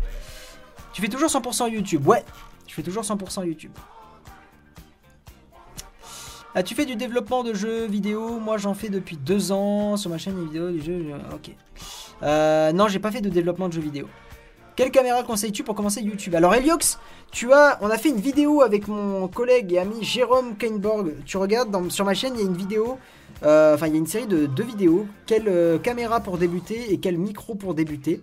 Tu 0.94 1.04
fais 1.04 1.10
toujours 1.10 1.30
100% 1.30 1.70
YouTube 1.72 2.08
Ouais, 2.08 2.26
je 2.66 2.74
fais 2.74 2.82
toujours 2.82 3.04
100% 3.04 3.46
YouTube. 3.46 3.74
As-tu 6.56 6.74
fait 6.76 6.86
du 6.86 6.96
développement 6.96 7.44
de 7.44 7.54
jeux 7.54 7.86
vidéo 7.86 8.40
Moi, 8.40 8.58
j'en 8.58 8.74
fais 8.74 8.90
depuis 8.90 9.18
deux 9.18 9.52
ans 9.52 9.98
sur 9.98 10.10
ma 10.10 10.18
chaîne 10.18 10.36
des 10.36 10.46
vidéos 10.46 10.72
du 10.72 10.82
jeu. 10.82 11.06
je- 11.08 11.36
Ok. 11.36 11.56
Euh, 12.24 12.72
non, 12.74 12.88
j'ai 12.88 13.00
pas 13.00 13.12
fait 13.12 13.22
de 13.22 13.30
développement 13.30 13.68
de 13.70 13.74
jeux 13.74 13.82
vidéo. 13.82 14.08
Quelle 14.76 14.92
caméra 14.92 15.24
conseilles-tu 15.24 15.64
pour 15.64 15.76
commencer 15.76 16.02
YouTube? 16.02 16.34
Alors 16.36 16.56
Eliox, 16.56 17.00
tu 17.32 17.52
as, 17.54 17.78
on 17.82 17.90
a 17.90 17.98
fait 17.98 18.10
une 18.10 18.20
vidéo 18.20 18.62
avec 18.62 18.88
mon 18.88 19.28
collègue 19.28 19.74
et 19.74 19.80
ami 19.80 20.04
Jérôme 20.04 20.56
Kainborg. 20.56 21.16
Tu 21.26 21.38
regardes 21.38 21.92
sur 21.92 22.06
ma 22.06 22.14
chaîne, 22.14 22.34
il 22.36 22.40
y 22.40 22.44
a 22.44 22.46
une 22.46 22.56
vidéo, 22.58 22.98
euh, 23.44 23.76
enfin 23.76 23.88
il 23.88 23.94
y 23.94 23.96
a 23.96 24.00
une 24.00 24.08
série 24.08 24.26
de 24.28 24.46
deux 24.46 24.64
vidéos. 24.64 25.06
Quelle 25.26 25.50
euh, 25.50 25.78
caméra 25.80 26.22
pour 26.22 26.38
débuter 26.38 26.94
et 26.94 26.98
quel 26.98 27.18
micro 27.18 27.56
pour 27.56 27.74
débuter? 27.74 28.22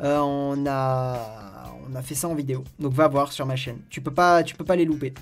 Euh, 0.00 0.18
On 0.20 0.64
a, 0.68 1.65
on 1.90 1.94
a 1.94 2.02
fait 2.02 2.14
ça 2.14 2.28
en 2.28 2.34
vidéo. 2.34 2.64
Donc 2.78 2.92
va 2.92 3.08
voir 3.08 3.32
sur 3.32 3.46
ma 3.46 3.56
chaîne. 3.56 3.78
Tu 3.90 4.00
peux 4.00 4.10
pas, 4.12 4.42
peux 4.42 4.64
pas 4.64 4.76
les 4.76 4.84
louper. 4.84 5.14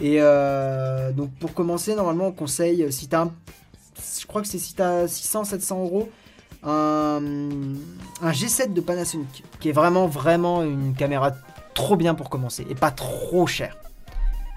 Et 0.00 0.16
euh, 0.20 1.12
donc 1.12 1.30
pour 1.38 1.54
commencer, 1.54 1.94
normalement 1.94 2.26
on 2.28 2.32
conseille 2.32 2.82
euh, 2.84 2.90
si 2.90 3.08
t'as, 3.08 3.28
je 4.20 4.26
crois 4.26 4.42
que 4.42 4.48
c'est 4.48 4.58
si 4.58 4.74
t'as 4.74 5.06
600, 5.08 5.44
700 5.44 5.82
euros, 5.82 6.08
un, 6.62 7.20
un 8.22 8.30
G7 8.32 8.72
de 8.72 8.80
Panasonic, 8.80 9.44
qui 9.60 9.68
est 9.68 9.72
vraiment, 9.72 10.06
vraiment 10.06 10.62
une 10.62 10.94
caméra 10.94 11.32
trop 11.74 11.96
bien 11.96 12.14
pour 12.14 12.30
commencer, 12.30 12.66
et 12.70 12.74
pas 12.74 12.90
trop 12.90 13.46
cher. 13.46 13.76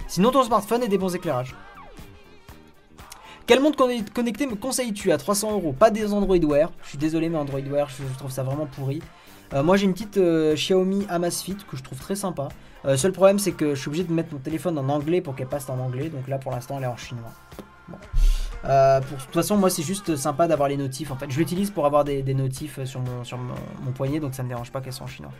Sinon, 0.07 0.31
ton 0.31 0.43
smartphone 0.43 0.81
et 0.83 0.87
des 0.87 0.97
bons 0.97 1.13
éclairages. 1.13 1.55
Quel 3.45 3.61
monde 3.61 3.75
conne- 3.75 4.07
connecté 4.09 4.45
me 4.45 4.55
conseilles-tu 4.55 5.11
à 5.11 5.17
300 5.17 5.51
euros? 5.53 5.73
Pas 5.73 5.89
des 5.91 6.13
Android 6.13 6.37
Wear. 6.37 6.71
Je 6.83 6.89
suis 6.89 6.97
désolé, 6.97 7.29
mais 7.29 7.37
Android 7.37 7.59
Wear, 7.61 7.89
je 7.89 8.03
trouve 8.17 8.31
ça 8.31 8.43
vraiment 8.43 8.65
pourri. 8.67 9.01
Euh, 9.53 9.63
moi, 9.63 9.77
j'ai 9.77 9.85
une 9.85 9.93
petite 9.93 10.17
euh, 10.17 10.55
Xiaomi 10.55 11.05
Amazfit 11.09 11.57
que 11.69 11.75
je 11.75 11.83
trouve 11.83 11.99
très 11.99 12.15
sympa. 12.15 12.49
Euh, 12.85 12.97
seul 12.97 13.11
problème, 13.11 13.39
c'est 13.39 13.51
que 13.51 13.75
je 13.75 13.79
suis 13.79 13.87
obligé 13.87 14.03
de 14.03 14.13
mettre 14.13 14.33
mon 14.33 14.39
téléphone 14.39 14.77
en 14.77 14.87
anglais 14.89 15.21
pour 15.21 15.35
qu'elle 15.35 15.47
passe 15.47 15.69
en 15.69 15.79
anglais. 15.79 16.09
Donc 16.09 16.27
là, 16.27 16.37
pour 16.37 16.51
l'instant, 16.51 16.77
elle 16.77 16.83
est 16.83 16.87
en 16.87 16.97
chinois. 16.97 17.31
Pour, 17.87 17.97
de 19.17 19.23
toute 19.23 19.33
façon, 19.33 19.57
moi, 19.57 19.69
c'est 19.69 19.83
juste 19.83 20.15
sympa 20.15 20.47
d'avoir 20.47 20.69
les 20.69 20.77
notifs. 20.77 21.11
En 21.11 21.15
fait, 21.15 21.29
je 21.29 21.37
l'utilise 21.37 21.71
pour 21.71 21.85
avoir 21.85 22.03
des, 22.03 22.21
notifs 22.33 22.83
sur, 22.83 23.01
mon, 23.01 23.91
poignet, 23.95 24.19
donc 24.19 24.35
ça 24.35 24.43
me 24.43 24.49
dérange 24.49 24.71
pas 24.71 24.81
qu'elles 24.81 24.93
soient 24.93 25.05
en 25.05 25.09
chinois. 25.09 25.31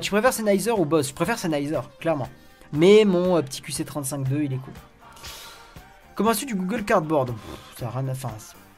Tu 0.00 0.10
préfères 0.10 0.32
Sennheiser 0.32 0.72
ou 0.72 0.84
Boss 0.84 1.08
Je 1.08 1.14
préfère 1.14 1.38
Sennheiser, 1.38 1.80
clairement. 1.98 2.28
Mais 2.72 3.04
mon 3.04 3.40
petit 3.42 3.62
QC35-2, 3.62 4.44
il 4.44 4.52
est 4.52 4.56
cool. 4.56 4.74
Comment 6.14 6.30
as-tu 6.30 6.46
du 6.46 6.54
Google 6.54 6.84
Cardboard 6.84 7.32
c'est 7.76 7.86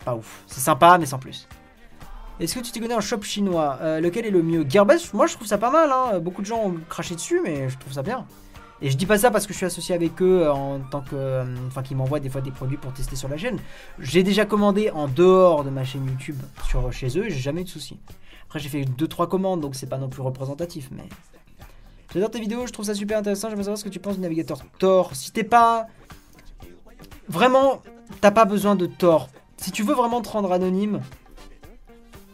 pas 0.05 0.15
ouf. 0.15 0.43
C'est 0.47 0.61
sympa, 0.61 0.97
mais 0.99 1.07
sans 1.07 1.19
plus. 1.19 1.47
Est-ce 2.41 2.55
que 2.55 2.61
tu 2.61 2.73
t'y 2.73 2.81
connais 2.81 2.95
en 2.95 3.01
shop 3.03 3.23
chinois 3.23 3.79
Euh, 3.83 4.01
Lequel 4.01 4.25
est 4.27 4.31
le 4.31 4.43
mieux? 4.43 4.65
Gearbest, 4.69 5.13
moi 5.13 5.27
je 5.27 5.35
trouve 5.35 5.47
ça 5.47 5.59
pas 5.59 5.71
mal. 5.71 5.91
Hein. 5.93 6.19
Beaucoup 6.21 6.41
de 6.41 6.47
gens 6.47 6.65
ont 6.65 6.75
craché 6.89 7.15
dessus, 7.15 7.41
mais 7.45 7.69
je 7.69 7.77
trouve 7.79 7.93
ça 7.93 8.03
bien. 8.03 8.27
Et 8.83 8.89
je 8.91 8.97
dis 8.97 9.05
pas 9.05 9.19
ça 9.19 9.31
parce 9.31 9.47
que 9.47 9.53
je 9.53 9.59
suis 9.59 9.67
associé 9.67 9.95
avec 9.95 10.23
eux 10.23 10.45
euh, 10.45 10.53
en 10.53 10.79
tant 10.81 11.03
que. 11.03 11.11
euh, 11.15 11.45
Enfin, 11.67 11.83
qu'ils 11.83 11.99
m'envoient 11.99 12.19
des 12.21 12.31
fois 12.31 12.41
des 12.41 12.51
produits 12.51 12.79
pour 12.79 12.93
tester 12.95 13.15
sur 13.15 13.29
la 13.29 13.37
chaîne. 13.37 13.59
J'ai 13.99 14.23
déjà 14.23 14.47
commandé 14.47 14.91
en 14.91 15.07
dehors 15.07 15.65
de 15.65 15.71
ma 15.71 15.85
chaîne 15.85 16.07
YouTube 16.07 16.39
sur, 16.67 16.91
chez 16.91 17.09
eux 17.19 17.25
j'ai 17.29 17.39
jamais 17.41 17.61
eu 17.61 17.65
de 17.65 17.69
soucis. 17.69 17.99
Après, 18.47 18.59
j'ai 18.59 18.71
fait 18.71 18.83
2-3 18.85 19.29
commandes 19.29 19.61
donc 19.61 19.75
c'est 19.75 19.87
pas 19.89 19.99
non 19.99 20.09
plus 20.09 20.23
représentatif, 20.23 20.89
mais. 20.93 21.05
J'adore 22.15 22.31
tes 22.31 22.41
vidéos, 22.41 22.67
je 22.67 22.73
trouve 22.73 22.87
ça 22.87 22.95
super 22.95 23.19
intéressant. 23.19 23.49
J'aimerais 23.51 23.65
savoir 23.65 23.79
ce 23.79 23.85
que 23.85 23.91
tu 23.91 24.01
penses 24.01 24.17
du 24.17 24.23
navigateur 24.23 24.61
Tor. 24.79 25.15
Si 25.15 25.31
t'es 25.31 25.45
pas. 25.45 25.87
Vraiment, 27.29 27.83
t'as 28.23 28.31
pas 28.33 28.47
besoin 28.47 28.75
de 28.77 28.87
Tor. 28.87 29.29
Si 29.59 29.71
tu 29.71 29.83
veux 29.83 29.95
vraiment 29.95 30.21
te 30.23 30.29
rendre 30.31 30.51
anonyme, 30.53 31.01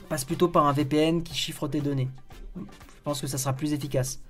passe 0.09 0.25
plutôt 0.25 0.49
par 0.49 0.67
un 0.67 0.73
VPN 0.73 1.23
qui 1.23 1.35
chiffre 1.35 1.69
tes 1.69 1.81
données. 1.81 2.09
Je 2.57 2.63
pense 3.05 3.21
que 3.21 3.27
ça 3.27 3.39
sera 3.39 3.53
plus 3.53 3.73
efficace. 3.73 4.21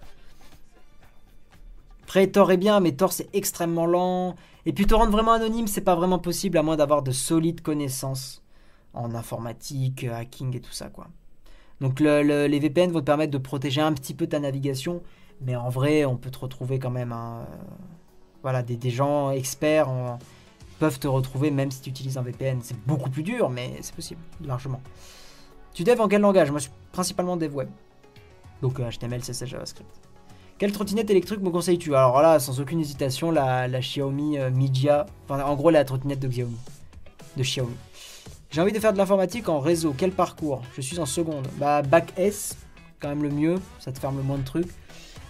Après, 2.05 2.27
Tor 2.29 2.53
est 2.53 2.57
bien, 2.57 2.81
mais 2.81 2.93
Tor 2.93 3.13
c'est 3.13 3.29
extrêmement 3.35 3.87
lent. 3.87 4.37
Et 4.65 4.73
puis 4.73 4.87
te 4.87 4.95
rendre 4.95 5.13
vraiment 5.13 5.33
anonyme, 5.33 5.67
c'est 5.67 5.81
pas 5.81 5.95
vraiment 5.95 6.19
possible 6.19 6.59
à 6.59 6.63
moins 6.63 6.77
d'avoir 6.77 7.03
de 7.03 7.13
solides 7.13 7.61
connaissances 7.63 8.43
en 8.95 9.15
informatique, 9.15 10.05
hacking 10.05 10.57
et 10.57 10.61
tout 10.61 10.73
ça, 10.73 10.89
quoi. 10.89 11.09
Donc 11.81 12.01
le- 12.01 12.23
le- 12.23 12.47
les 12.47 12.59
VPN 12.59 12.91
vont 12.91 13.01
te 13.01 13.05
permettre 13.05 13.33
de 13.33 13.39
protéger 13.39 13.81
un 13.81 13.93
petit 13.93 14.15
peu 14.15 14.27
ta 14.27 14.41
navigation, 14.41 15.03
mais 15.43 15.55
en 15.57 15.69
vrai, 15.69 16.05
on 16.05 16.17
peut 16.17 16.31
te 16.31 16.39
retrouver 16.39 16.79
quand 16.79 16.91
même. 16.91 17.13
hein, 17.13 17.47
euh, 17.51 17.57
voilà, 18.43 18.63
des, 18.63 18.91
gens 18.91 19.31
experts 19.33 19.89
en- 19.89 20.19
peuvent 20.79 20.99
te 20.99 21.09
retrouver 21.09 21.51
même 21.51 21.71
si 21.71 21.81
tu 21.83 21.91
utilises 21.91 22.17
un 22.19 22.23
VPN. 22.23 22.61
C'est 22.63 22.79
beaucoup 22.87 23.11
plus 23.11 23.23
dur, 23.25 23.51
mais 23.51 23.77
c'est 23.83 23.95
possible, 23.95 24.21
largement. 24.43 24.81
Tu 25.77 25.85
dev 25.85 26.01
en 26.01 26.09
quel 26.09 26.23
langage? 26.23 26.51
Moi, 26.51 26.59
je 26.59 26.69
suis 26.69 26.73
principalement 26.91 27.37
dev 27.37 27.55
web. 27.55 27.69
Donc 28.63 28.81
euh, 28.81 28.89
HTML, 28.91 29.21
CSS, 29.21 29.45
JavaScript. 29.45 29.91
Quelle 30.57 30.73
trottinette 30.73 31.11
électrique 31.11 31.43
me 31.43 31.51
conseilles-tu? 31.51 31.95
Alors 31.95 32.23
là, 32.23 32.39
sans 32.39 32.59
aucune 32.63 32.81
hésitation, 32.81 33.31
la, 33.31 33.69
Xiaomi 33.69 34.39
euh, 34.39 34.51
Mijia. 34.51 35.05
Enfin, 35.29 35.45
en 35.45 35.55
gros, 35.55 35.69
la 35.69 35.85
trottinette 35.85 36.19
de 36.19 36.29
Xiaomi. 36.29 36.57
De 37.37 37.43
Xiaomi. 37.43 37.77
J'ai 38.51 38.63
envie 38.63 38.73
de 38.73 38.79
faire 38.79 38.95
de 38.95 38.97
l'informatique 38.97 39.51
en 39.51 39.61
réseau. 39.61 39.95
Quel 39.95 40.13
parcours? 40.13 40.63
Je 40.75 40.81
suis 40.81 40.99
en 40.99 41.05
seconde. 41.05 41.47
Bah, 41.59 41.83
bac 41.83 42.11
S, 42.17 42.57
quand 42.99 43.11
même 43.11 43.23
le 43.23 43.29
mieux. 43.29 43.57
Ça 43.79 43.93
te 43.93 43.99
ferme 43.99 44.17
le 44.17 44.23
moins 44.23 44.39
de 44.39 44.45
trucs. 44.45 44.71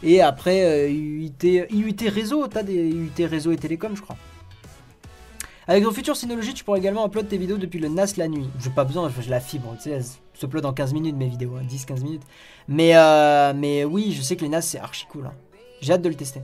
Et 0.04 0.20
après, 0.20 0.62
euh, 0.62 0.88
UIT, 0.88 1.66
IUT 1.70 2.08
réseau. 2.08 2.46
T'as 2.46 2.62
des 2.62 2.88
IUT 2.88 3.26
réseau 3.26 3.50
et 3.50 3.56
télécom, 3.56 3.96
je 3.96 4.02
crois. 4.02 4.16
Avec 5.68 5.82
ton 5.82 5.90
futur 5.90 6.16
Synology, 6.16 6.54
tu 6.54 6.62
pourras 6.62 6.78
également 6.78 7.04
upload 7.06 7.28
tes 7.28 7.38
vidéos 7.38 7.58
depuis 7.58 7.80
le 7.80 7.88
NAS 7.88 8.14
la 8.16 8.28
nuit. 8.28 8.48
J'ai 8.60 8.70
pas 8.70 8.84
besoin, 8.84 9.10
j'ai 9.20 9.30
la 9.30 9.40
fibre, 9.40 9.74
tu 9.76 9.82
sais, 9.82 9.90
elles 9.90 10.04
se 10.04 10.46
upload 10.46 10.64
en 10.64 10.72
15 10.72 10.92
minutes 10.92 11.16
mes 11.16 11.28
vidéos, 11.28 11.56
hein, 11.56 11.64
10-15 11.68 12.02
minutes. 12.04 12.22
Mais, 12.68 12.96
euh, 12.96 13.52
mais 13.52 13.84
oui, 13.84 14.12
je 14.12 14.22
sais 14.22 14.36
que 14.36 14.42
les 14.42 14.48
NAS 14.48 14.62
c'est 14.62 14.78
archi 14.78 15.06
cool. 15.06 15.26
hein. 15.26 15.34
J'ai 15.80 15.92
hâte 15.92 16.02
de 16.02 16.08
le 16.08 16.14
tester. 16.14 16.40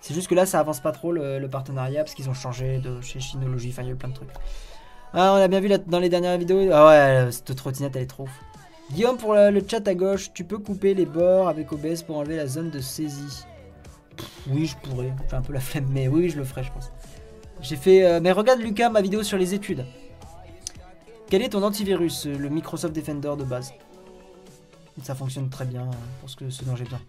C'est 0.00 0.14
juste 0.14 0.28
que 0.28 0.34
là, 0.34 0.46
ça 0.46 0.58
avance 0.58 0.80
pas 0.80 0.92
trop 0.92 1.12
le, 1.12 1.46
partenariat 1.46 2.02
parce 2.02 2.14
qu'ils 2.14 2.30
ont 2.30 2.34
changé 2.34 2.78
de 2.78 3.02
chez 3.02 3.20
Synology, 3.20 3.68
enfin 3.68 3.82
il 3.82 3.88
y 3.88 3.90
a 3.90 3.92
eu 3.92 3.96
plein 3.96 4.08
de 4.08 4.14
trucs. 4.14 4.30
Ah, 5.12 5.34
on 5.34 5.36
a 5.36 5.46
bien 5.46 5.60
vu 5.60 5.68
dans 5.86 5.98
les 5.98 6.08
dernières 6.08 6.38
vidéos. 6.38 6.70
Ah 6.72 6.86
ouais, 6.86 7.32
cette 7.32 7.54
trottinette 7.54 7.94
elle 7.96 8.02
est 8.02 8.06
trop 8.06 8.24
ouf. 8.24 8.40
Guillaume, 8.92 9.18
pour 9.18 9.34
le, 9.34 9.62
chat 9.68 9.86
à 9.86 9.94
gauche, 9.94 10.32
tu 10.32 10.44
peux 10.44 10.58
couper 10.58 10.94
les 10.94 11.06
bords 11.06 11.48
avec 11.48 11.70
OBS 11.70 12.02
pour 12.06 12.16
enlever 12.16 12.36
la 12.36 12.46
zone 12.46 12.70
de 12.70 12.80
saisie. 12.80 13.44
Oui, 14.48 14.66
je 14.66 14.76
pourrais. 14.76 15.12
J'ai 15.30 15.36
un 15.36 15.42
peu 15.42 15.52
la 15.52 15.60
flemme, 15.60 15.86
mais 15.90 16.08
oui, 16.08 16.30
je 16.30 16.38
le 16.38 16.44
ferai, 16.44 16.64
je 16.64 16.72
pense. 16.72 16.90
J'ai 17.62 17.76
fait. 17.76 18.04
euh, 18.04 18.20
mais 18.20 18.32
regarde 18.32 18.60
Lucas, 18.60 18.90
ma 18.90 19.00
vidéo 19.00 19.22
sur 19.22 19.38
les 19.38 19.54
études. 19.54 19.84
Quel 21.30 21.42
est 21.42 21.50
ton 21.50 21.62
antivirus 21.62 22.26
euh, 22.26 22.36
Le 22.36 22.48
Microsoft 22.48 22.94
Defender 22.94 23.32
de 23.38 23.44
base? 23.44 23.72
Ça 25.02 25.14
fonctionne 25.14 25.48
très 25.48 25.64
bien 25.64 25.82
euh, 25.82 25.92
pour 26.20 26.28
ce, 26.28 26.36
que, 26.36 26.50
ce 26.50 26.64
dont 26.64 26.76
j'ai 26.76 26.84
besoin. 26.84 27.00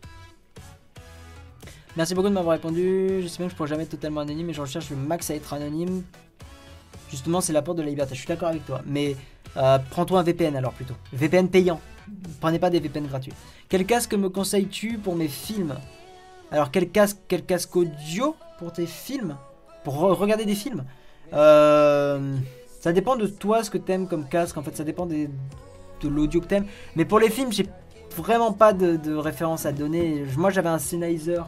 Merci 1.98 2.16
beaucoup 2.16 2.30
de 2.30 2.34
m'avoir 2.34 2.54
répondu. 2.54 3.20
Je 3.22 3.28
sais 3.28 3.38
bien 3.38 3.48
que 3.48 3.52
je 3.52 3.58
pourrais 3.58 3.70
jamais 3.70 3.84
être 3.84 3.90
totalement 3.90 4.22
anonyme, 4.22 4.48
mais 4.48 4.54
je 4.54 4.62
recherche 4.62 4.90
le 4.90 4.96
max 4.96 5.30
à 5.30 5.36
être 5.36 5.54
anonyme. 5.54 6.04
Justement, 7.10 7.42
c'est 7.42 7.54
l'apport 7.54 7.76
de 7.76 7.82
la 7.82 7.90
liberté. 7.90 8.16
Je 8.16 8.20
suis 8.20 8.28
d'accord 8.28 8.50
avec 8.50 8.66
toi. 8.66 8.82
Mais 8.86 9.16
euh, 9.58 9.78
prends-toi 9.90 10.22
un 10.22 10.24
VPN 10.24 10.56
alors 10.56 10.74
plutôt. 10.74 10.96
VPN 11.12 11.50
payant. 11.50 11.80
Prenez 12.40 12.60
pas 12.60 12.70
des 12.70 12.80
VPN 12.80 13.08
gratuits. 13.08 13.34
Quel 13.70 13.86
casque 13.86 14.14
me 14.14 14.30
conseilles-tu 14.30 14.98
pour 14.98 15.16
mes 15.16 15.28
films? 15.28 15.76
Alors 16.52 16.72
quel 16.72 16.90
casque, 16.90 17.18
quel 17.28 17.46
casque 17.46 17.76
audio 17.76 18.36
pour 18.58 18.72
tes 18.72 18.86
films? 18.86 19.36
Pour 19.84 19.96
re- 19.96 20.14
regarder 20.16 20.46
des 20.46 20.56
films 20.56 20.84
Euh, 21.34 22.36
Ça 22.80 22.92
dépend 22.94 23.16
de 23.16 23.28
toi 23.28 23.64
ce 23.64 23.70
que 23.70 23.78
t'aimes 23.78 24.08
comme 24.08 24.28
casque. 24.28 24.58
En 24.58 24.62
fait, 24.64 24.76
ça 24.76 24.84
dépend 24.84 25.06
de 25.06 25.28
l'audio 26.04 26.42
que 26.42 26.48
t'aimes. 26.48 26.66
Mais 26.96 27.06
pour 27.06 27.20
les 27.20 27.30
films, 27.30 27.52
j'ai 27.52 27.66
vraiment 28.18 28.52
pas 28.52 28.74
de, 28.74 28.98
de 28.98 29.16
référence 29.16 29.66
à 29.66 29.72
donner. 29.72 30.26
Moi, 30.38 30.50
j'avais 30.50 30.70
un 30.70 30.80
Sennheiser. 30.80 31.42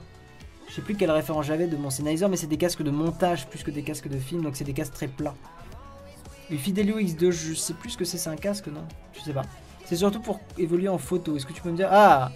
Je 0.69 0.73
sais 0.73 0.81
plus 0.81 0.95
quelle 0.95 1.11
référence 1.11 1.45
j'avais 1.45 1.67
de 1.67 1.75
mon 1.77 1.89
Sennheiser, 1.89 2.27
mais 2.29 2.37
c'est 2.37 2.47
des 2.47 2.57
casques 2.57 2.81
de 2.83 2.89
montage 2.91 3.47
plus 3.47 3.63
que 3.63 3.69
des 3.71 3.83
casques 3.83 4.07
de 4.07 4.17
film, 4.17 4.41
donc 4.43 4.55
c'est 4.55 4.63
des 4.63 4.73
casques 4.73 4.93
très 4.93 5.07
plats. 5.07 5.35
Le 6.49 6.57
Fidelio 6.57 6.99
X2, 6.99 7.31
je 7.31 7.53
sais 7.53 7.73
plus 7.73 7.91
ce 7.91 7.97
que 7.97 8.05
c'est, 8.05 8.17
c'est 8.17 8.29
un 8.29 8.35
casque, 8.35 8.67
non? 8.67 8.83
Je 9.13 9.19
sais 9.21 9.33
pas. 9.33 9.43
C'est 9.85 9.95
surtout 9.97 10.19
pour 10.21 10.39
évoluer 10.57 10.87
en 10.89 10.97
photo. 10.97 11.35
Est-ce 11.35 11.45
que 11.45 11.53
tu 11.53 11.61
peux 11.61 11.69
me 11.69 11.75
dire? 11.77 11.89
Ah 11.91 12.31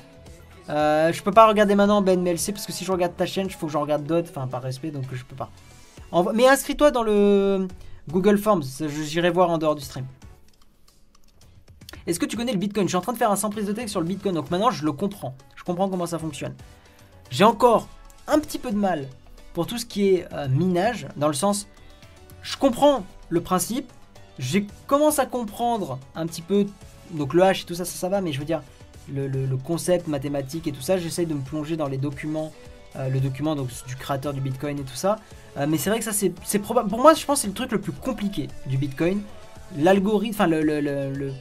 euh, 0.69 1.11
Je 1.11 1.23
peux 1.23 1.31
pas 1.31 1.47
regarder 1.47 1.73
maintenant 1.75 2.01
Ben 2.01 2.21
MLC 2.21 2.51
parce 2.51 2.65
que 2.65 2.71
si 2.71 2.85
je 2.85 2.91
regarde 2.91 3.15
ta 3.15 3.25
chaîne, 3.25 3.47
il 3.47 3.53
faut 3.53 3.65
que 3.67 3.71
j'en 3.71 3.81
regarde 3.81 4.03
d'autres, 4.03 4.29
enfin 4.29 4.45
par 4.47 4.61
respect, 4.61 4.91
donc 4.91 5.05
je 5.11 5.23
peux 5.23 5.35
pas. 5.35 5.49
Mais 6.33 6.47
inscris-toi 6.47 6.91
dans 6.91 7.03
le 7.03 7.67
Google 8.09 8.37
Forms, 8.37 8.63
j'irai 9.03 9.29
voir 9.29 9.49
en 9.49 9.57
dehors 9.57 9.75
du 9.75 9.83
stream. 9.83 10.05
Est-ce 12.07 12.19
que 12.19 12.25
tu 12.25 12.37
connais 12.37 12.53
le 12.53 12.57
Bitcoin? 12.57 12.87
Je 12.87 12.89
suis 12.89 12.97
en 12.97 13.01
train 13.01 13.13
de 13.13 13.17
faire 13.17 13.31
un 13.31 13.35
sans 13.35 13.49
prise 13.49 13.67
de 13.67 13.73
texte 13.73 13.91
sur 13.91 14.01
le 14.01 14.07
Bitcoin, 14.07 14.33
donc 14.35 14.49
maintenant 14.49 14.71
je 14.71 14.83
le 14.83 14.91
comprends. 14.91 15.35
Je 15.55 15.63
comprends 15.63 15.89
comment 15.89 16.07
ça 16.07 16.17
fonctionne. 16.17 16.55
J'ai 17.29 17.43
encore 17.43 17.87
un 18.27 18.39
petit 18.39 18.57
peu 18.57 18.71
de 18.71 18.77
mal 18.77 19.07
pour 19.53 19.67
tout 19.67 19.77
ce 19.77 19.85
qui 19.85 20.09
est 20.09 20.27
euh, 20.33 20.47
minage, 20.47 21.07
dans 21.17 21.27
le 21.27 21.33
sens, 21.33 21.67
je 22.41 22.57
comprends 22.57 23.03
le 23.29 23.41
principe, 23.41 23.91
je 24.37 24.59
commence 24.87 25.19
à 25.19 25.25
comprendre 25.25 25.99
un 26.15 26.25
petit 26.25 26.41
peu, 26.41 26.65
donc 27.11 27.33
le 27.33 27.43
hash 27.43 27.63
et 27.63 27.65
tout 27.65 27.75
ça, 27.75 27.85
ça, 27.85 28.09
va, 28.09 28.21
mais 28.21 28.31
je 28.31 28.39
veux 28.39 28.45
dire, 28.45 28.61
le, 29.11 29.27
le- 29.27 29.57
concept 29.57 30.07
mathématique 30.07 30.67
et 30.67 30.71
tout 30.71 30.81
ça, 30.81 30.97
j'essaye 30.97 31.25
de 31.25 31.33
me 31.33 31.41
plonger 31.41 31.77
dans 31.77 31.87
les 31.87 31.97
documents, 31.97 32.53
le 32.95 33.19
document 33.19 33.55
donc, 33.55 33.69
du 33.87 33.95
créateur 33.95 34.33
du 34.33 34.41
Bitcoin 34.41 34.79
et 34.79 34.83
tout 34.83 34.95
ça, 34.95 35.17
Euh, 35.57 35.65
mais 35.67 35.77
c'est 35.77 35.89
vrai 35.89 35.99
que 35.99 36.05
ça, 36.05 36.11
c'est 36.13 36.59
probable, 36.59 36.89
pour 36.89 36.99
moi, 36.99 37.13
je 37.13 37.25
pense 37.25 37.39
que 37.39 37.41
c'est 37.41 37.47
le 37.47 37.53
truc 37.53 37.71
le 37.71 37.81
plus 37.81 37.91
compliqué 37.91 38.47
du 38.67 38.77
Bitcoin, 38.77 39.21
l'algorithme, 39.77 40.35
enfin 40.35 40.47
le, 40.47 41.33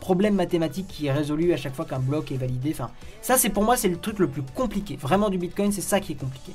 problème 0.00 0.34
mathématique 0.34 0.86
qui 0.86 1.06
est 1.06 1.12
résolu 1.12 1.54
à 1.54 1.56
chaque 1.56 1.74
fois 1.74 1.86
qu'un 1.86 1.98
bloc 1.98 2.30
est 2.30 2.36
validé, 2.36 2.72
enfin, 2.72 2.90
ça, 3.22 3.38
c'est 3.38 3.48
pour 3.48 3.64
moi, 3.64 3.76
c'est 3.76 3.88
le 3.88 3.96
truc 3.96 4.18
le 4.18 4.28
plus 4.28 4.42
compliqué. 4.42 4.96
Vraiment 4.96 5.30
du 5.30 5.38
Bitcoin, 5.38 5.72
c'est 5.72 5.80
ça 5.80 5.98
qui 5.98 6.12
est 6.12 6.16
compliqué. 6.16 6.52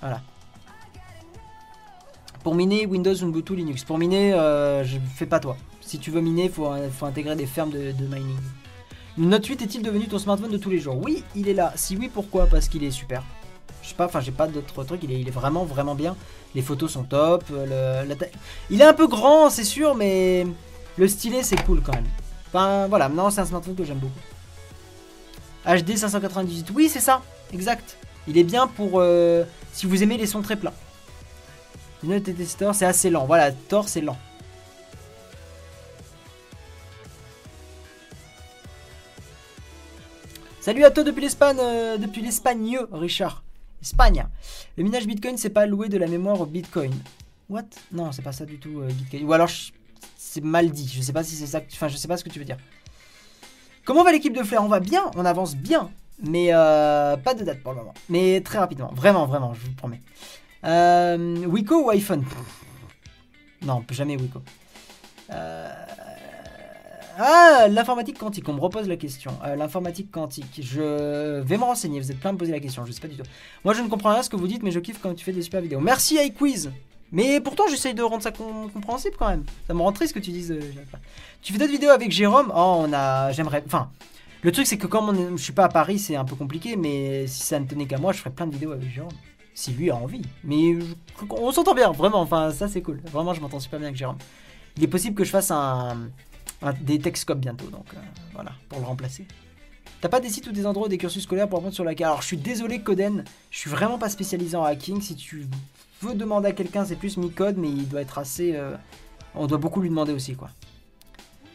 Voilà. 0.00 0.20
Pour 2.42 2.56
miner 2.56 2.86
Windows, 2.86 3.14
Ubuntu, 3.14 3.54
Linux. 3.54 3.84
Pour 3.84 3.98
miner, 3.98 4.34
euh, 4.34 4.82
je 4.82 4.98
fais 5.14 5.26
pas 5.26 5.38
toi. 5.38 5.56
Si 5.80 6.00
tu 6.00 6.10
veux 6.10 6.20
miner, 6.20 6.48
faut, 6.48 6.68
faut 6.90 7.06
intégrer 7.06 7.36
des 7.36 7.46
fermes 7.46 7.70
de, 7.70 7.92
de 7.92 8.04
mining. 8.06 8.36
Note 9.16 9.46
8 9.46 9.62
est-il 9.62 9.82
devenu 9.82 10.08
ton 10.08 10.18
smartphone 10.18 10.50
de 10.50 10.58
tous 10.58 10.70
les 10.70 10.78
jours? 10.80 11.00
Oui, 11.00 11.22
il 11.36 11.48
est 11.48 11.54
là. 11.54 11.72
Si 11.76 11.96
oui, 11.96 12.10
pourquoi? 12.12 12.46
Parce 12.46 12.68
qu'il 12.68 12.82
est 12.82 12.90
super. 12.90 13.22
Je 13.86 13.90
sais 13.90 13.96
pas, 13.96 14.06
enfin, 14.06 14.18
j'ai 14.18 14.32
pas 14.32 14.48
d'autres 14.48 14.82
trucs. 14.82 15.04
Il 15.04 15.28
est, 15.28 15.30
vraiment, 15.30 15.64
vraiment 15.64 15.94
bien. 15.94 16.16
Les 16.56 16.62
photos 16.62 16.90
sont 16.90 17.04
top. 17.04 17.44
euh, 17.52 18.04
il 18.68 18.80
est 18.80 18.84
un 18.84 18.92
peu 18.92 19.06
grand, 19.06 19.48
c'est 19.48 19.62
sûr, 19.62 19.94
mais 19.94 20.44
le 20.98 21.06
stylet, 21.06 21.44
c'est 21.44 21.62
cool 21.64 21.80
quand 21.82 21.94
même. 21.94 22.08
Enfin, 22.48 22.88
voilà. 22.88 23.08
Maintenant, 23.08 23.30
c'est 23.30 23.42
un 23.42 23.46
smartphone 23.46 23.76
que 23.76 23.84
j'aime 23.84 23.98
beaucoup. 23.98 24.18
HD 25.66 25.96
598, 25.96 26.70
oui 26.74 26.88
c'est 26.88 27.00
ça, 27.00 27.22
exact. 27.52 27.96
Il 28.28 28.38
est 28.38 28.44
bien 28.44 28.66
pour 28.66 29.00
euh, 29.00 29.44
si 29.72 29.86
vous 29.86 30.02
aimez 30.02 30.16
les 30.16 30.26
sons 30.26 30.42
très 30.42 30.56
plats. 30.56 30.74
TT 32.02 32.44
Store 32.44 32.72
c'est 32.72 32.86
assez 32.86 33.10
lent, 33.10 33.26
voilà, 33.26 33.50
Tor 33.50 33.88
c'est 33.88 34.00
lent. 34.00 34.16
Salut 40.60 40.84
à 40.84 40.90
toi 40.90 41.02
depuis 41.02 41.22
l'Espagne, 41.22 41.58
euh, 41.60 41.96
depuis 41.96 42.22
l'Espagne, 42.22 42.78
Richard. 42.92 43.42
Espagne. 43.86 44.26
Le 44.76 44.82
minage 44.82 45.06
Bitcoin, 45.06 45.36
c'est 45.36 45.50
pas 45.50 45.64
louer 45.64 45.88
de 45.88 45.96
la 45.96 46.08
mémoire 46.08 46.40
au 46.40 46.46
Bitcoin. 46.46 46.92
What? 47.48 47.62
Non, 47.92 48.10
c'est 48.10 48.22
pas 48.22 48.32
ça 48.32 48.44
du 48.44 48.58
tout, 48.58 48.80
euh, 48.80 48.88
Bitcoin. 48.88 49.22
Ou 49.22 49.32
alors, 49.32 49.48
c'est 50.16 50.42
mal 50.42 50.70
dit. 50.70 50.92
Je 50.92 51.00
sais 51.00 51.12
pas 51.12 51.22
si 51.22 51.36
c'est 51.36 51.46
ça. 51.46 51.60
Enfin, 51.72 51.86
je 51.86 51.96
sais 51.96 52.08
pas 52.08 52.16
ce 52.16 52.24
que 52.24 52.28
tu 52.28 52.40
veux 52.40 52.44
dire. 52.44 52.56
Comment 53.84 54.02
va 54.02 54.10
l'équipe 54.10 54.36
de 54.36 54.42
Flair? 54.42 54.64
On 54.64 54.68
va 54.68 54.80
bien, 54.80 55.04
on 55.14 55.24
avance 55.24 55.54
bien. 55.54 55.88
Mais 56.20 56.48
euh, 56.50 57.16
pas 57.16 57.34
de 57.34 57.44
date 57.44 57.62
pour 57.62 57.72
le 57.72 57.78
moment. 57.78 57.94
Mais 58.08 58.40
très 58.40 58.58
rapidement. 58.58 58.90
Vraiment, 58.92 59.26
vraiment, 59.26 59.54
je 59.54 59.60
vous 59.60 59.72
promets. 59.72 60.02
Euh, 60.64 61.46
Wiko 61.46 61.84
ou 61.84 61.90
iPhone? 61.90 62.24
Non, 63.62 63.84
jamais. 63.90 64.16
Euh, 65.30 65.72
Ah, 67.18 67.66
l'informatique 67.70 68.18
quantique, 68.18 68.46
on 68.48 68.52
me 68.52 68.60
repose 68.60 68.86
la 68.88 68.96
question. 68.96 69.32
Euh, 69.44 69.56
l'informatique 69.56 70.10
quantique, 70.10 70.60
je 70.62 71.40
vais 71.40 71.56
me 71.56 71.62
renseigner, 71.64 71.98
vous 71.98 72.10
êtes 72.10 72.20
plein 72.20 72.32
de 72.34 72.38
poser 72.38 72.52
la 72.52 72.60
question, 72.60 72.84
je 72.84 72.92
sais 72.92 73.00
pas 73.00 73.08
du 73.08 73.16
tout. 73.16 73.22
Moi 73.64 73.72
je 73.72 73.80
ne 73.80 73.88
comprends 73.88 74.10
rien 74.10 74.18
à 74.20 74.22
ce 74.22 74.28
que 74.28 74.36
vous 74.36 74.46
dites, 74.46 74.62
mais 74.62 74.70
je 74.70 74.80
kiffe 74.80 74.98
quand 75.00 75.14
tu 75.14 75.24
fais 75.24 75.32
des 75.32 75.40
super 75.40 75.62
vidéos. 75.62 75.80
Merci 75.80 76.16
iQuiz 76.16 76.70
Mais 77.12 77.40
pourtant 77.40 77.64
j'essaye 77.70 77.94
de 77.94 78.02
rendre 78.02 78.22
ça 78.22 78.32
com- 78.32 78.70
compréhensible 78.70 79.16
quand 79.18 79.28
même. 79.30 79.44
Ça 79.66 79.72
me 79.72 79.80
rend 79.80 79.92
triste 79.92 80.12
que 80.12 80.18
tu 80.18 80.30
dises... 80.30 80.50
euh, 80.52 80.60
tu 81.40 81.54
fais 81.54 81.58
d'autres 81.58 81.72
vidéos 81.72 81.90
avec 81.90 82.10
Jérôme? 82.12 82.52
Oh, 82.54 82.84
on 82.86 82.92
a... 82.92 83.32
J'aimerais... 83.32 83.62
Enfin, 83.64 83.88
le 84.42 84.52
truc 84.52 84.66
c'est 84.66 84.76
que 84.76 84.86
comme 84.86 85.08
on 85.08 85.36
je 85.38 85.42
suis 85.42 85.54
pas 85.54 85.64
à 85.64 85.68
Paris, 85.70 85.98
c'est 85.98 86.16
un 86.16 86.24
peu 86.26 86.36
compliqué, 86.36 86.76
mais 86.76 87.26
si 87.28 87.42
ça 87.44 87.58
ne 87.58 87.64
tenait 87.66 87.86
qu'à 87.86 87.96
moi, 87.96 88.12
je 88.12 88.18
ferais 88.18 88.30
plein 88.30 88.46
de 88.46 88.52
vidéos 88.52 88.72
avec 88.72 88.90
Jérôme. 88.92 89.12
Si 89.54 89.70
lui 89.72 89.88
a 89.90 89.96
envie. 89.96 90.20
Mais 90.44 90.74
je- 90.78 90.84
on 91.30 91.50
s'entend 91.50 91.72
bien, 91.74 91.90
vraiment, 91.92 92.20
enfin 92.20 92.50
ça 92.50 92.68
c'est 92.68 92.82
cool. 92.82 93.00
Vraiment 93.10 93.32
je 93.32 93.40
m'entends 93.40 93.58
super 93.60 93.78
bien 93.78 93.88
avec 93.88 93.96
Jérôme. 93.96 94.18
Il 94.78 94.84
est 94.84 94.88
possible 94.88 95.16
que 95.16 95.24
je 95.24 95.30
fasse 95.30 95.50
un- 95.50 96.10
des 96.82 96.98
Texcopes 96.98 97.38
bientôt, 97.38 97.66
donc 97.66 97.86
euh, 97.94 97.98
voilà, 98.32 98.52
pour 98.68 98.80
le 98.80 98.86
remplacer. 98.86 99.26
T'as 100.00 100.08
pas 100.08 100.20
des 100.20 100.28
sites 100.28 100.46
ou 100.46 100.52
des 100.52 100.66
endroits 100.66 100.86
ou 100.86 100.90
des 100.90 100.98
cursus 100.98 101.22
scolaires 101.22 101.48
pour 101.48 101.58
apprendre 101.58 101.74
sur 101.74 101.84
la 101.84 101.94
carte? 101.94 102.10
Alors 102.10 102.22
je 102.22 102.26
suis 102.26 102.36
désolé 102.36 102.80
Coden, 102.80 103.24
je 103.50 103.58
suis 103.58 103.70
vraiment 103.70 103.98
pas 103.98 104.08
spécialisé 104.08 104.56
en 104.56 104.64
hacking. 104.64 105.00
Si 105.00 105.16
tu 105.16 105.46
veux 106.02 106.14
demander 106.14 106.48
à 106.48 106.52
quelqu'un, 106.52 106.84
c'est 106.84 106.96
plus 106.96 107.16
Micode, 107.16 107.56
mais 107.56 107.68
il 107.68 107.88
doit 107.88 108.02
être 108.02 108.18
assez... 108.18 108.54
euh, 108.54 108.76
on 109.34 109.46
doit 109.46 109.58
beaucoup 109.58 109.80
lui 109.80 109.88
demander 109.88 110.12
aussi, 110.12 110.34
quoi. 110.34 110.50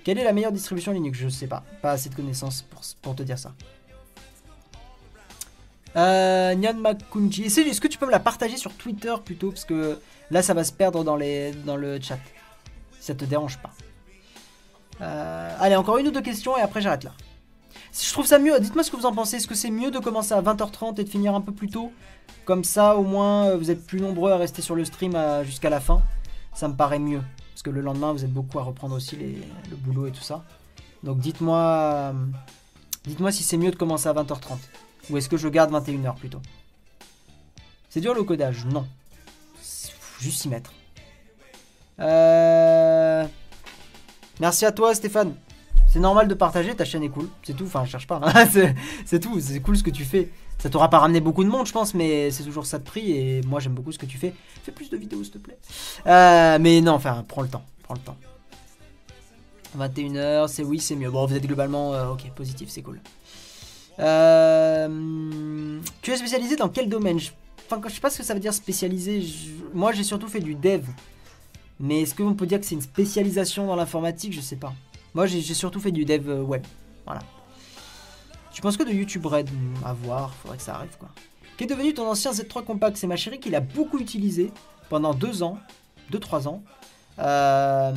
Quelle 0.03 0.17
est 0.17 0.23
la 0.23 0.33
meilleure 0.33 0.51
distribution 0.51 0.91
Linux? 0.91 1.19
Je 1.19 1.29
sais 1.29 1.47
pas, 1.47 1.63
pas 1.81 1.91
assez 1.91 2.09
de 2.09 2.15
connaissances 2.15 2.65
pour, 3.01 3.15
te 3.15 3.21
dire 3.21 3.37
ça. 3.37 3.53
Euh, 5.95 6.55
Nyan 6.55 6.73
Makunji, 6.73 7.43
est-ce 7.43 7.81
que 7.81 7.87
tu 7.87 7.97
peux 7.97 8.07
me 8.07 8.11
la 8.11 8.19
partager 8.19 8.57
sur 8.57 8.73
Twitter 8.73 9.13
plutôt? 9.23 9.51
Parce 9.51 9.65
que 9.65 9.99
là 10.31 10.41
ça 10.41 10.53
va 10.53 10.63
se 10.63 10.71
perdre 10.71 11.03
dans, 11.03 11.19
dans 11.65 11.75
le 11.77 12.01
chat. 12.01 12.17
Ça 12.99 13.13
te 13.13 13.25
dérange 13.25 13.59
pas. 13.59 13.71
Euh, 15.01 15.55
allez, 15.59 15.75
encore 15.75 15.97
une 15.97 16.07
ou 16.07 16.11
deux 16.11 16.21
questions 16.21 16.57
et 16.57 16.61
après 16.61 16.81
j'arrête 16.81 17.03
là. 17.03 17.11
Si 17.91 18.07
je 18.07 18.13
trouve 18.13 18.25
ça 18.25 18.39
mieux, 18.39 18.57
dites-moi 18.59 18.83
ce 18.83 18.91
que 18.91 18.95
vous 18.95 19.05
en 19.05 19.13
pensez. 19.13 19.37
Est-ce 19.37 19.47
que 19.47 19.55
c'est 19.55 19.71
mieux 19.71 19.91
de 19.91 19.99
commencer 19.99 20.33
à 20.33 20.41
20h30 20.41 20.99
et 20.99 21.03
de 21.03 21.09
finir 21.09 21.35
un 21.35 21.41
peu 21.41 21.51
plus 21.51 21.69
tôt? 21.69 21.91
Comme 22.45 22.63
ça, 22.63 22.95
au 22.95 23.03
moins, 23.03 23.47
euh, 23.47 23.57
vous 23.57 23.69
êtes 23.69 23.85
plus 23.85 23.99
nombreux 23.99 24.31
à 24.31 24.37
rester 24.37 24.61
sur 24.61 24.75
le 24.75 24.85
stream 24.85 25.15
euh, 25.15 25.43
jusqu'à 25.43 25.69
la 25.69 25.79
fin. 25.79 26.01
Ça 26.53 26.67
me 26.67 26.75
paraît 26.75 26.99
mieux. 26.99 27.21
Parce 27.53 27.63
que 27.63 27.69
le 27.69 27.81
lendemain, 27.81 28.13
vous 28.13 28.23
êtes 28.23 28.31
beaucoup 28.31 28.59
à 28.59 28.63
reprendre 28.63 28.95
aussi 28.95 29.17
le 29.69 29.75
boulot 29.75 30.07
et 30.07 30.11
tout 30.11 30.23
ça. 30.23 30.43
Donc 31.03 31.19
dites-moi 31.19 32.13
dites-moi 33.05 33.31
si 33.31 33.43
c'est 33.43 33.57
mieux 33.57 33.71
de 33.71 33.75
commencer 33.75 34.07
à 34.07 34.13
20h30. 34.13 34.57
Ou 35.09 35.17
est-ce 35.17 35.29
que 35.29 35.37
je 35.37 35.47
garde 35.47 35.71
21h 35.71 36.15
plutôt? 36.15 36.41
C'est 37.89 37.99
dur 37.99 38.13
le 38.13 38.23
codage? 38.23 38.65
Non. 38.65 38.87
Faut 39.59 40.23
juste 40.23 40.41
s'y 40.41 40.49
mettre. 40.49 40.71
Euh... 41.99 43.25
Merci 44.41 44.65
à 44.65 44.71
toi 44.71 44.95
Stéphane. 44.95 45.35
C'est 45.87 45.99
normal 45.99 46.27
de 46.27 46.33
partager, 46.33 46.73
ta 46.75 46.83
chaîne 46.83 47.03
est 47.03 47.09
cool. 47.09 47.29
C'est 47.43 47.55
tout, 47.55 47.65
enfin 47.65 47.85
je 47.85 47.91
cherche 47.91 48.07
pas. 48.07 48.19
c'est 49.05 49.19
tout, 49.19 49.39
c'est 49.39 49.59
cool 49.59 49.77
ce 49.77 49.83
que 49.83 49.91
tu 49.91 50.03
fais. 50.03 50.29
Ça 50.57 50.67
t'aura 50.67 50.89
pas 50.89 50.97
ramené 50.97 51.21
beaucoup 51.21 51.43
de 51.43 51.49
monde 51.49 51.67
je 51.67 51.71
pense, 51.71 51.93
mais 51.93 52.31
c'est 52.31 52.43
toujours 52.43 52.65
ça 52.65 52.79
de 52.79 52.83
prix 52.83 53.11
et 53.11 53.41
moi 53.43 53.59
j'aime 53.59 53.73
beaucoup 53.73 53.91
ce 53.91 53.99
que 53.99 54.07
tu 54.07 54.17
fais. 54.17 54.33
Fais 54.63 54.71
plus 54.71 54.89
de 54.89 54.97
vidéos 54.97 55.23
s'il 55.23 55.33
te 55.33 55.37
plaît. 55.37 55.59
Euh, 56.07 56.57
mais 56.59 56.81
non, 56.81 56.93
enfin 56.93 57.23
prends 57.27 57.43
le 57.43 57.49
temps, 57.49 57.63
prends 57.83 57.93
le 57.93 57.99
temps. 57.99 58.17
21h, 59.77 60.47
c'est 60.47 60.63
oui, 60.63 60.79
c'est 60.79 60.95
mieux. 60.95 61.11
Bon, 61.11 61.23
vous 61.27 61.35
êtes 61.35 61.45
globalement 61.45 61.93
euh, 61.93 62.09
ok, 62.09 62.31
positif, 62.33 62.69
c'est 62.69 62.81
cool. 62.81 62.99
Euh, 63.99 65.79
tu 66.01 66.11
es 66.11 66.17
spécialisé 66.17 66.55
dans 66.55 66.69
quel 66.69 66.89
domaine? 66.89 67.19
Je... 67.19 67.29
Enfin, 67.69 67.79
je 67.87 67.93
sais 67.93 68.01
pas 68.01 68.09
ce 68.09 68.17
que 68.17 68.23
ça 68.23 68.33
veut 68.33 68.39
dire 68.39 68.55
spécialisé. 68.55 69.23
Moi, 69.71 69.91
j'ai 69.91 70.03
surtout 70.03 70.27
fait 70.27 70.39
du 70.39 70.55
dev. 70.55 70.81
Mais 71.81 72.01
est-ce 72.01 72.13
qu'on 72.15 72.35
peut 72.35 72.45
dire 72.45 72.59
que 72.59 72.65
c'est 72.65 72.75
une 72.75 72.81
spécialisation 72.81 73.65
dans 73.65 73.75
l'informatique? 73.75 74.33
Je 74.33 74.41
sais 74.41 74.55
pas. 74.55 74.73
Moi, 75.13 75.25
j'ai 75.25 75.41
surtout 75.41 75.79
fait 75.79 75.91
du 75.91 76.05
dev 76.05 76.29
euh, 76.29 76.41
web. 76.41 76.65
Voilà. 77.05 77.21
Tu 78.53 78.61
penses 78.61 78.77
que 78.77 78.83
de 78.83 78.91
YouTube 78.91 79.25
Red? 79.25 79.49
Hmm, 79.49 79.73
À 79.83 79.93
voir, 79.93 80.33
faudrait 80.35 80.57
que 80.57 80.63
ça 80.63 80.75
arrive 80.75 80.95
quoi. 80.99 81.09
Qu'est 81.57 81.65
devenu 81.65 81.93
ton 81.93 82.07
ancien 82.07 82.31
Z3 82.31 82.63
Compact? 82.63 82.97
C'est 82.97 83.07
ma 83.07 83.15
chérie 83.15 83.39
qui 83.39 83.49
l'a 83.49 83.59
beaucoup 83.59 83.97
utilisé 83.99 84.51
pendant 84.89 85.13
deux 85.13 85.43
ans, 85.43 85.57
deux 86.09 86.19
trois 86.19 86.47
ans. 86.47 86.63
Euh, 87.19 87.93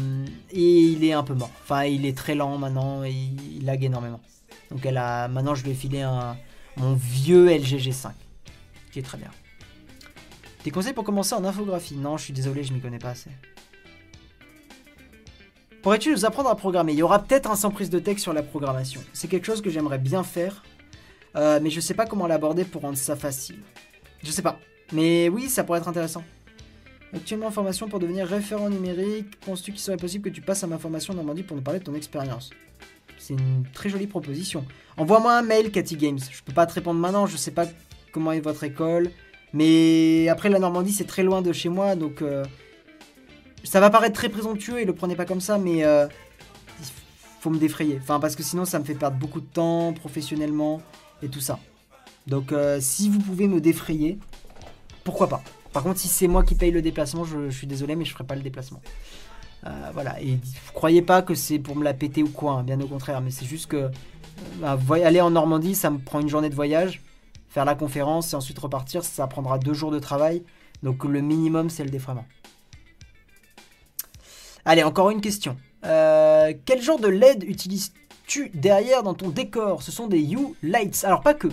et 0.50 0.80
il 0.80 1.04
est 1.04 1.12
un 1.12 1.22
peu 1.22 1.34
mort. 1.34 1.50
Enfin, 1.62 1.84
il 1.84 2.04
est 2.06 2.16
très 2.16 2.34
lent 2.34 2.58
maintenant 2.58 3.04
et 3.04 3.10
il, 3.10 3.64
lag 3.64 3.82
énormément. 3.82 4.20
Donc 4.70 4.84
elle 4.84 4.98
a, 4.98 5.28
maintenant, 5.28 5.54
je 5.54 5.64
lui 5.64 5.70
ai 5.70 5.74
filé 5.74 6.02
un, 6.02 6.36
mon 6.76 6.94
vieux 6.94 7.46
LG 7.46 7.78
G5, 7.78 8.10
qui 8.92 8.98
est 8.98 9.02
très 9.02 9.18
bien. 9.18 9.30
Tes 10.62 10.70
conseils 10.70 10.94
pour 10.94 11.04
commencer 11.04 11.34
en 11.34 11.44
infographie? 11.44 11.96
Non, 11.96 12.16
je 12.16 12.24
suis 12.24 12.32
désolé, 12.32 12.64
je 12.64 12.72
m'y 12.72 12.80
connais 12.80 12.98
pas 12.98 13.10
assez. 13.10 13.30
Pourrais-tu 15.84 16.12
nous 16.12 16.24
apprendre 16.24 16.48
à 16.48 16.56
programmer? 16.56 16.94
Il 16.94 16.98
y 16.98 17.02
aura 17.02 17.22
peut-être 17.22 17.50
un 17.50 17.56
sans 17.56 17.70
prise 17.70 17.90
de 17.90 17.98
texte 17.98 18.22
sur 18.22 18.32
la 18.32 18.42
programmation. 18.42 19.02
C'est 19.12 19.28
quelque 19.28 19.44
chose 19.44 19.60
que 19.60 19.68
j'aimerais 19.68 19.98
bien 19.98 20.24
faire, 20.24 20.64
euh, 21.36 21.60
mais 21.62 21.68
je 21.68 21.78
sais 21.78 21.92
pas 21.92 22.06
comment 22.06 22.26
l'aborder 22.26 22.64
pour 22.64 22.80
rendre 22.80 22.96
ça 22.96 23.16
facile. 23.16 23.58
Je 24.22 24.30
sais 24.30 24.40
pas. 24.40 24.58
Mais 24.94 25.28
oui, 25.28 25.50
ça 25.50 25.62
pourrait 25.62 25.80
être 25.80 25.88
intéressant. 25.88 26.24
Actuellement 27.14 27.48
en 27.48 27.50
formation 27.50 27.86
pour 27.86 27.98
devenir 27.98 28.26
référent 28.26 28.70
numérique, 28.70 29.38
penses-tu 29.40 29.72
qu'il 29.72 29.80
serait 29.82 29.98
possible 29.98 30.24
que 30.24 30.34
tu 30.34 30.40
passes 30.40 30.64
à 30.64 30.66
ma 30.66 30.78
formation 30.78 31.12
Normandie 31.12 31.42
pour 31.42 31.54
nous 31.54 31.62
parler 31.62 31.80
de 31.80 31.84
ton 31.84 31.94
expérience? 31.94 32.48
C'est 33.18 33.34
une 33.34 33.64
très 33.74 33.90
jolie 33.90 34.06
proposition. 34.06 34.64
Envoie-moi 34.96 35.36
un 35.36 35.42
mail, 35.42 35.70
Cathy 35.70 35.96
Games. 35.96 36.18
Je 36.18 36.42
peux 36.44 36.54
pas 36.54 36.64
te 36.64 36.72
répondre 36.72 36.98
maintenant, 36.98 37.26
je 37.26 37.36
sais 37.36 37.50
pas 37.50 37.66
comment 38.10 38.32
est 38.32 38.40
votre 38.40 38.64
école. 38.64 39.10
Mais 39.52 40.30
après, 40.30 40.48
la 40.48 40.58
Normandie, 40.58 40.92
c'est 40.92 41.04
très 41.04 41.22
loin 41.22 41.42
de 41.42 41.52
chez 41.52 41.68
moi, 41.68 41.94
donc 41.94 42.22
euh, 42.22 42.42
ça 43.64 43.80
va 43.80 43.90
paraître 43.90 44.14
très 44.14 44.28
présomptueux 44.28 44.80
et 44.80 44.84
le 44.84 44.94
prenez 44.94 45.16
pas 45.16 45.24
comme 45.24 45.40
ça, 45.40 45.58
mais 45.58 45.84
euh, 45.84 46.06
faut 47.40 47.50
me 47.50 47.58
défrayer. 47.58 47.98
Enfin, 48.00 48.20
parce 48.20 48.36
que 48.36 48.42
sinon, 48.42 48.64
ça 48.64 48.78
me 48.78 48.84
fait 48.84 48.94
perdre 48.94 49.18
beaucoup 49.18 49.40
de 49.40 49.46
temps 49.46 49.92
professionnellement 49.92 50.80
et 51.22 51.28
tout 51.28 51.40
ça. 51.40 51.58
Donc, 52.26 52.52
euh, 52.52 52.78
si 52.80 53.10
vous 53.10 53.18
pouvez 53.18 53.48
me 53.48 53.60
défrayer, 53.60 54.18
pourquoi 55.04 55.28
pas? 55.28 55.42
Par 55.74 55.82
contre, 55.82 55.98
si 55.98 56.08
c'est 56.08 56.26
moi 56.26 56.42
qui 56.42 56.54
paye 56.54 56.70
le 56.70 56.80
déplacement, 56.80 57.24
je, 57.24 57.50
suis 57.50 57.66
désolé, 57.66 57.96
mais 57.96 58.04
je 58.06 58.12
ferai 58.12 58.24
pas 58.24 58.34
le 58.34 58.40
déplacement. 58.40 58.80
Euh, 59.66 59.90
voilà, 59.92 60.20
et 60.22 60.36
vous 60.36 60.72
croyez 60.72 61.02
pas 61.02 61.20
que 61.20 61.34
c'est 61.34 61.58
pour 61.58 61.76
me 61.76 61.84
la 61.84 61.92
péter 61.92 62.22
ou 62.22 62.28
quoi, 62.28 62.52
hein, 62.52 62.62
bien 62.62 62.80
au 62.80 62.86
contraire, 62.86 63.20
mais 63.20 63.30
c'est 63.30 63.46
juste 63.46 63.66
que 63.66 63.90
euh, 64.62 65.04
aller 65.04 65.20
en 65.20 65.30
Normandie, 65.30 65.74
ça 65.74 65.90
me 65.90 65.98
prend 65.98 66.20
une 66.20 66.28
journée 66.28 66.50
de 66.50 66.54
voyage, 66.54 67.02
faire 67.48 67.64
la 67.64 67.74
conférence 67.74 68.32
et 68.32 68.36
ensuite 68.36 68.58
repartir, 68.58 69.04
ça 69.04 69.26
prendra 69.26 69.58
deux 69.58 69.74
jours 69.74 69.90
de 69.90 69.98
travail, 69.98 70.42
donc 70.82 71.04
le 71.04 71.20
minimum 71.22 71.70
c'est 71.70 71.84
le 71.84 71.90
défraiement. 71.90 72.26
Allez, 74.64 74.82
encore 74.82 75.10
une 75.10 75.20
question. 75.20 75.56
Euh, 75.84 76.52
quel 76.64 76.80
genre 76.80 76.98
de 76.98 77.08
LED 77.08 77.44
utilises-tu 77.44 78.48
derrière 78.54 79.02
dans 79.02 79.14
ton 79.14 79.28
décor? 79.28 79.82
Ce 79.82 79.92
sont 79.92 80.06
des 80.06 80.22
U-Lights. 80.32 81.04
Alors, 81.04 81.20
pas 81.20 81.34
que. 81.34 81.48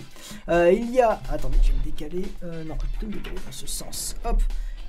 Euh, 0.49 0.71
il 0.71 0.89
y 0.91 1.01
a. 1.01 1.21
Attendez, 1.29 1.57
je 1.61 1.71
vais 1.71 1.77
me 1.77 1.83
décaler. 1.83 2.25
Euh, 2.43 2.63
non, 2.63 2.75
plutôt 2.77 3.07
me 3.07 3.13
décaler 3.13 3.35
dans 3.45 3.51
ce 3.51 3.67
sens. 3.67 4.15
Hop. 4.23 4.41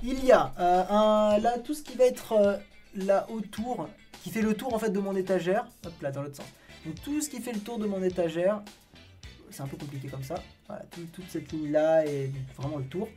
Il 0.04 0.24
y 0.24 0.32
a 0.32 0.52
euh, 0.58 0.84
un, 0.88 1.38
là 1.38 1.58
tout 1.58 1.74
ce 1.74 1.82
qui 1.82 1.96
va 1.96 2.04
être 2.04 2.60
là 2.96 3.26
autour, 3.30 3.88
qui 4.24 4.30
fait 4.30 4.42
le 4.42 4.54
tour 4.54 4.74
en 4.74 4.78
fait 4.78 4.90
de 4.90 4.98
mon 5.00 5.14
étagère. 5.16 5.66
Hop 5.86 5.92
là, 6.02 6.10
dans 6.12 6.22
l'autre 6.22 6.36
sens. 6.36 6.46
Donc 6.86 6.96
tout 7.04 7.20
ce 7.20 7.28
qui 7.28 7.40
fait 7.40 7.52
le 7.52 7.60
tour 7.60 7.78
de 7.78 7.86
mon 7.86 8.02
étagère, 8.02 8.62
c'est 9.50 9.62
un 9.62 9.66
peu 9.68 9.76
compliqué 9.76 10.08
comme 10.08 10.24
ça. 10.24 10.34
Voilà, 10.66 10.82
tout- 10.90 11.06
toute 11.12 11.28
cette 11.30 11.52
ligne 11.52 11.70
là 11.70 12.04
et 12.06 12.32
vraiment 12.56 12.78
le 12.78 12.84
tour. 12.84 13.08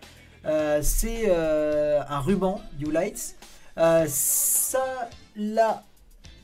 C'est 0.83 1.31
un 1.31 2.19
ruban 2.19 2.61
U-Lights. 2.79 3.35
Euh, 3.77 4.05
ça, 4.07 5.09
là, 5.35 5.83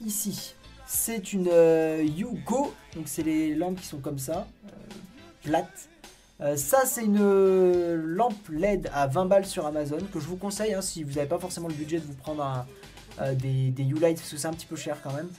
ici, 0.06 0.56
c'est 0.86 1.32
une 1.34 1.48
euh, 1.50 2.04
Yugo. 2.04 2.74
Donc, 2.96 3.06
c'est 3.06 3.24
les 3.24 3.56
lampes 3.56 3.80
qui 3.80 3.88
sont 3.88 4.00
comme 4.00 4.20
ça, 4.20 4.46
euh, 4.66 4.70
plates. 5.44 5.90
Euh, 6.42 6.58
ça, 6.58 6.86
c'est 6.86 7.06
une 7.06 7.94
lampe 7.96 8.50
LED 8.50 8.90
à 8.94 9.08
20 9.08 9.26
balles 9.26 9.46
sur 9.46 9.66
Amazon 9.66 10.00
que 10.12 10.20
je 10.20 10.26
vous 10.26 10.38
conseille 10.38 10.74
hein, 10.74 10.82
si 10.82 11.04
vous 11.04 11.14
n'avez 11.14 11.28
pas 11.28 11.40
forcément 11.40 11.68
le 11.68 11.76
budget 11.76 12.00
de 12.00 12.06
vous 12.06 12.16
prendre 12.16 12.44
un, 12.44 13.34
des, 13.34 13.70
des 13.70 13.84
U-Lights 13.84 14.18
parce 14.18 14.32
que 14.32 14.38
c'est 14.38 14.48
un 14.48 14.54
petit 14.54 14.66
peu 14.66 14.76
cher 14.76 14.98
quand 15.04 15.14
même. 15.14 15.30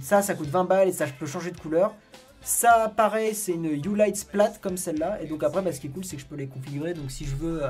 Ça, 0.00 0.22
ça 0.22 0.34
coûte 0.34 0.48
20 0.48 0.64
balles 0.64 0.88
et 0.88 0.92
ça 0.92 1.06
peut 1.06 1.26
changer 1.26 1.50
de 1.50 1.58
couleur. 1.58 1.94
Ça, 2.42 2.92
pareil, 2.96 3.34
c'est 3.34 3.52
une 3.52 3.64
U-Lights 3.66 4.28
plate 4.30 4.60
comme 4.60 4.76
celle-là. 4.76 5.20
Et 5.20 5.26
donc, 5.26 5.42
après, 5.42 5.60
bah, 5.60 5.72
ce 5.72 5.80
qui 5.80 5.88
est 5.88 5.90
cool, 5.90 6.04
c'est 6.04 6.16
que 6.16 6.22
je 6.22 6.26
peux 6.26 6.36
les 6.36 6.46
configurer. 6.46 6.94
Donc, 6.94 7.10
si 7.10 7.24
je 7.26 7.34
veux. 7.34 7.62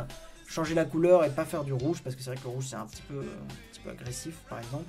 Changer 0.49 0.75
la 0.75 0.85
couleur 0.85 1.25
et 1.25 1.31
pas 1.31 1.45
faire 1.45 1.65
du 1.65 1.73
rouge 1.73 2.03
parce 2.03 2.17
que 2.17 2.23
c'est 2.23 2.31
vrai 2.31 2.39
que 2.39 2.45
le 2.45 2.51
rouge 2.51 2.67
c'est 2.69 2.77
un 2.77 2.87
petit 2.87 3.03
peu, 3.03 3.21
un 3.21 3.73
petit 3.73 3.81
peu 3.81 3.91
agressif 3.91 4.35
par 4.49 4.59
exemple. 4.59 4.85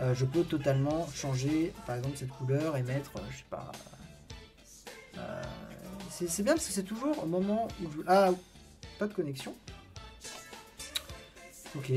Euh, 0.00 0.14
je 0.14 0.24
peux 0.24 0.42
totalement 0.42 1.06
changer 1.14 1.72
par 1.86 1.96
exemple 1.96 2.16
cette 2.16 2.30
couleur 2.30 2.76
et 2.76 2.82
mettre, 2.82 3.12
euh, 3.16 3.20
je 3.30 3.36
sais 3.38 3.44
pas, 3.50 3.70
Euh, 5.16 5.42
c'est 6.10 6.28
c'est 6.28 6.42
bien 6.42 6.54
parce 6.54 6.66
que 6.66 6.72
c'est 6.72 6.82
toujours 6.82 7.22
au 7.22 7.26
moment 7.26 7.68
où 7.80 7.90
je... 7.90 7.98
Ah, 8.08 8.30
pas 8.98 9.06
de 9.06 9.14
connexion. 9.14 9.54
Ok. 11.76 11.92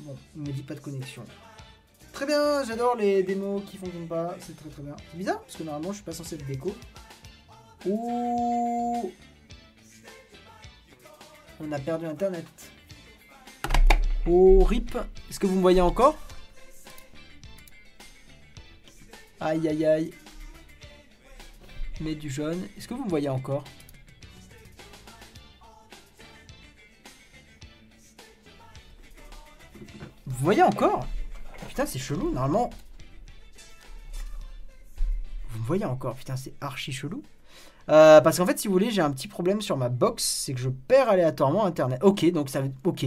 Bon, 0.00 0.16
il 0.34 0.42
me 0.42 0.52
dit 0.52 0.62
pas 0.62 0.74
de 0.74 0.80
connexion. 0.80 1.24
Très 2.12 2.26
bien, 2.26 2.64
j'adore 2.64 2.96
les 2.96 3.22
démos 3.22 3.62
qui 3.66 3.76
fonctionnent 3.76 4.08
pas, 4.08 4.36
c'est 4.40 4.56
très 4.56 4.70
très 4.70 4.82
bien. 4.82 4.96
C'est 5.10 5.18
bizarre, 5.18 5.40
parce 5.40 5.56
que 5.56 5.64
normalement 5.64 5.90
je 5.90 5.96
suis 5.96 6.04
pas 6.04 6.12
censé 6.12 6.36
être 6.36 6.46
déco. 6.46 6.74
Ouh 7.86 9.12
On 11.60 11.70
a 11.72 11.78
perdu 11.78 12.06
internet. 12.06 12.46
Oh, 14.26 14.64
rip 14.64 14.96
Est-ce 15.30 15.38
que 15.38 15.46
vous 15.46 15.56
me 15.56 15.60
voyez 15.60 15.80
encore? 15.80 16.16
Aïe 19.40 19.68
aïe 19.68 19.84
aïe. 19.84 20.14
Mais 22.00 22.14
du 22.14 22.30
jaune. 22.30 22.66
Est-ce 22.76 22.88
que 22.88 22.94
vous 22.94 23.04
me 23.04 23.10
voyez 23.10 23.28
encore? 23.28 23.64
Vous 30.26 30.44
voyez 30.44 30.62
encore? 30.62 31.06
Putain, 31.68 31.86
c'est 31.86 31.98
chelou, 31.98 32.32
normalement. 32.32 32.70
Vous 35.50 35.60
me 35.60 35.64
voyez 35.64 35.84
encore, 35.84 36.16
putain, 36.16 36.36
c'est 36.36 36.54
archi 36.60 36.92
chelou. 36.92 37.22
Euh, 37.90 38.20
parce 38.20 38.38
qu'en 38.38 38.46
fait, 38.46 38.58
si 38.58 38.68
vous 38.68 38.72
voulez, 38.72 38.90
j'ai 38.90 39.02
un 39.02 39.10
petit 39.10 39.28
problème 39.28 39.60
sur 39.60 39.76
ma 39.76 39.88
box, 39.88 40.24
c'est 40.24 40.54
que 40.54 40.60
je 40.60 40.70
perds 40.70 41.08
aléatoirement 41.08 41.66
Internet. 41.66 42.00
Ok, 42.02 42.30
donc 42.32 42.48
ça 42.48 42.62
veut... 42.62 42.72
Ok. 42.84 43.06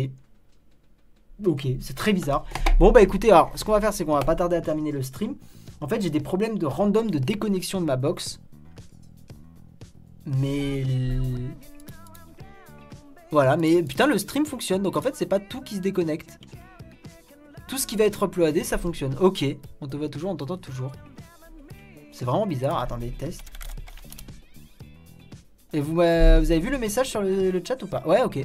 Ok, 1.46 1.68
c'est 1.82 1.96
très 1.96 2.14
bizarre. 2.14 2.46
Bon, 2.80 2.92
bah 2.92 3.02
écoutez, 3.02 3.32
alors, 3.32 3.52
ce 3.56 3.64
qu'on 3.64 3.72
va 3.72 3.82
faire, 3.82 3.94
c'est 3.94 4.06
qu'on 4.06 4.14
va 4.14 4.22
pas 4.22 4.36
tarder 4.36 4.56
à 4.56 4.62
terminer 4.62 4.92
le 4.92 5.04
stream. 5.04 5.36
En 5.82 5.88
fait, 5.88 6.02
j'ai 6.02 6.10
des 6.10 6.20
problèmes 6.20 6.58
de 6.58 6.66
random 6.66 7.12
de 7.12 7.20
déconnexion 7.20 7.80
de 7.80 7.86
ma 7.86 7.96
box. 7.96 8.40
Mais... 10.26 10.84
Voilà, 13.30 13.58
mais 13.58 13.84
putain, 13.84 14.08
le 14.08 14.18
stream 14.18 14.46
fonctionne. 14.46 14.82
Donc 14.82 14.98
en 14.98 15.02
fait, 15.02 15.16
c'est 15.16 15.26
pas 15.26 15.40
tout 15.40 15.62
qui 15.62 15.76
se 15.76 15.82
déconnecte. 15.82 16.40
Tout 17.68 17.78
ce 17.78 17.86
qui 17.86 17.98
va 17.98 18.06
être 18.06 18.24
uploadé, 18.24 18.64
ça 18.64 18.78
fonctionne. 18.78 19.16
Ok, 19.20 19.44
on 19.82 19.88
te 19.88 19.98
voit 19.98 20.10
toujours, 20.10 20.32
on 20.32 20.36
t'entend 20.36 20.58
toujours. 20.58 20.92
C'est 22.12 22.26
vraiment 22.26 22.48
bizarre. 22.48 22.80
Attendez, 22.80 23.12
test. 23.12 23.44
Et 25.78 25.80
vous, 25.80 26.02
avez 26.02 26.58
vu 26.58 26.72
le 26.72 26.80
message 26.80 27.08
sur 27.08 27.22
le, 27.22 27.62
chat 27.64 27.82
ou 27.84 27.86
pas? 27.86 28.02
Ouais, 28.08 28.24
ok. 28.24 28.40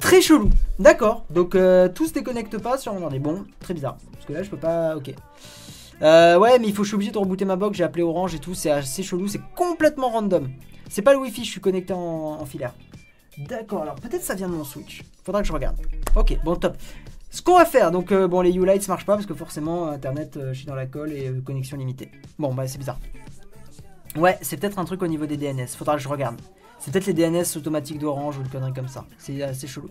Très 0.00 0.20
chelou. 0.20 0.50
D'accord. 0.80 1.24
Donc 1.30 1.54
euh, 1.54 1.88
tout 1.88 2.08
se 2.08 2.12
déconnecte 2.12 2.58
pas 2.58 2.76
sur 2.76 2.92
mon 2.92 3.04
ordi. 3.04 3.20
Bon, 3.20 3.44
très 3.60 3.72
bizarre. 3.72 3.98
Parce 4.12 4.26
que 4.26 4.32
là, 4.32 4.42
je 4.42 4.50
peux 4.50 4.56
pas. 4.56 4.96
Ok. 4.96 5.14
Euh, 6.02 6.36
ouais, 6.38 6.58
mais 6.58 6.66
il 6.66 6.74
faut, 6.74 6.82
je 6.82 6.88
suis 6.88 6.96
obligé 6.96 7.12
de 7.12 7.18
rebooter 7.18 7.44
ma 7.44 7.54
box. 7.54 7.78
J'ai 7.78 7.84
appelé 7.84 8.02
Orange 8.02 8.34
et 8.34 8.40
tout. 8.40 8.54
C'est 8.54 8.72
assez 8.72 9.04
chelou. 9.04 9.28
C'est 9.28 9.40
complètement 9.54 10.10
random. 10.10 10.50
C'est 10.90 11.02
pas 11.02 11.12
le 11.12 11.20
Wi-Fi. 11.20 11.44
Je 11.44 11.50
suis 11.50 11.60
connecté 11.60 11.92
en, 11.92 12.44
filaire. 12.46 12.74
D'accord. 13.38 13.82
Alors 13.82 13.94
peut-être 13.94 14.24
ça 14.24 14.34
vient 14.34 14.48
de 14.48 14.54
mon 14.54 14.64
Switch. 14.64 15.04
Faudra 15.22 15.40
que 15.40 15.46
je 15.46 15.52
regarde. 15.52 15.76
Ok. 16.16 16.36
Bon, 16.44 16.56
top. 16.56 16.76
Ce 17.30 17.42
qu'on 17.42 17.58
va 17.58 17.64
faire, 17.64 17.92
donc 17.92 18.10
euh, 18.10 18.26
bon 18.26 18.40
les 18.42 18.54
U-Lights 18.54 18.88
marchent 18.88 19.06
pas 19.06 19.14
parce 19.14 19.24
que 19.24 19.32
forcément 19.32 19.88
internet 19.88 20.36
euh, 20.36 20.52
je 20.52 20.58
suis 20.58 20.66
dans 20.66 20.74
la 20.74 20.84
colle 20.84 21.12
et 21.12 21.32
connexion 21.46 21.78
limitée. 21.78 22.10
Bon 22.38 22.52
bah 22.52 22.66
c'est 22.66 22.76
bizarre. 22.76 22.98
Ouais, 24.16 24.36
c'est 24.42 24.58
peut-être 24.58 24.78
un 24.78 24.84
truc 24.84 25.02
au 25.02 25.06
niveau 25.06 25.24
des 25.24 25.38
DNS, 25.38 25.68
faudra 25.68 25.96
que 25.96 26.02
je 26.02 26.08
regarde. 26.08 26.38
C'est 26.82 26.90
peut-être 26.90 27.06
les 27.06 27.14
DNS 27.14 27.44
automatiques 27.56 28.00
d'Orange 28.00 28.38
ou 28.38 28.40
une 28.40 28.48
connerie 28.48 28.72
comme 28.72 28.88
ça. 28.88 29.04
C'est 29.16 29.40
assez 29.40 29.68
chelou. 29.68 29.88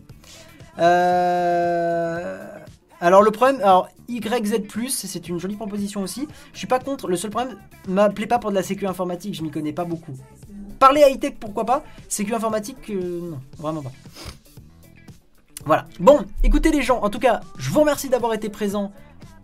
Euh... 0.77 2.57
Alors 2.99 3.23
le 3.23 3.31
problème, 3.31 3.61
alors 3.61 3.87
YZ+, 4.09 4.61
c'est 4.89 5.29
une 5.29 5.39
jolie 5.39 5.55
proposition 5.55 6.01
aussi. 6.03 6.27
Je 6.51 6.57
suis 6.57 6.67
pas 6.67 6.79
contre, 6.79 7.07
le 7.07 7.15
seul 7.15 7.31
problème, 7.31 7.57
m'appelez 7.87 8.27
pas 8.27 8.39
pour 8.39 8.49
de 8.49 8.55
la 8.55 8.61
sécu 8.61 8.85
informatique, 8.85 9.33
je 9.33 9.41
m'y 9.41 9.49
connais 9.49 9.73
pas 9.73 9.85
beaucoup. 9.85 10.13
Parler 10.79 11.01
high-tech, 11.07 11.35
pourquoi 11.39 11.65
pas? 11.65 11.83
Sécu 12.09 12.33
informatique, 12.35 12.77
euh, 12.89 13.21
non, 13.21 13.39
vraiment 13.57 13.81
pas. 13.81 13.91
Voilà. 15.65 15.87
Bon, 15.99 16.25
écoutez 16.43 16.71
les 16.71 16.81
gens, 16.81 17.01
en 17.01 17.09
tout 17.09 17.19
cas, 17.19 17.39
je 17.57 17.69
vous 17.69 17.79
remercie 17.79 18.09
d'avoir 18.09 18.33
été 18.33 18.49
présents 18.49 18.91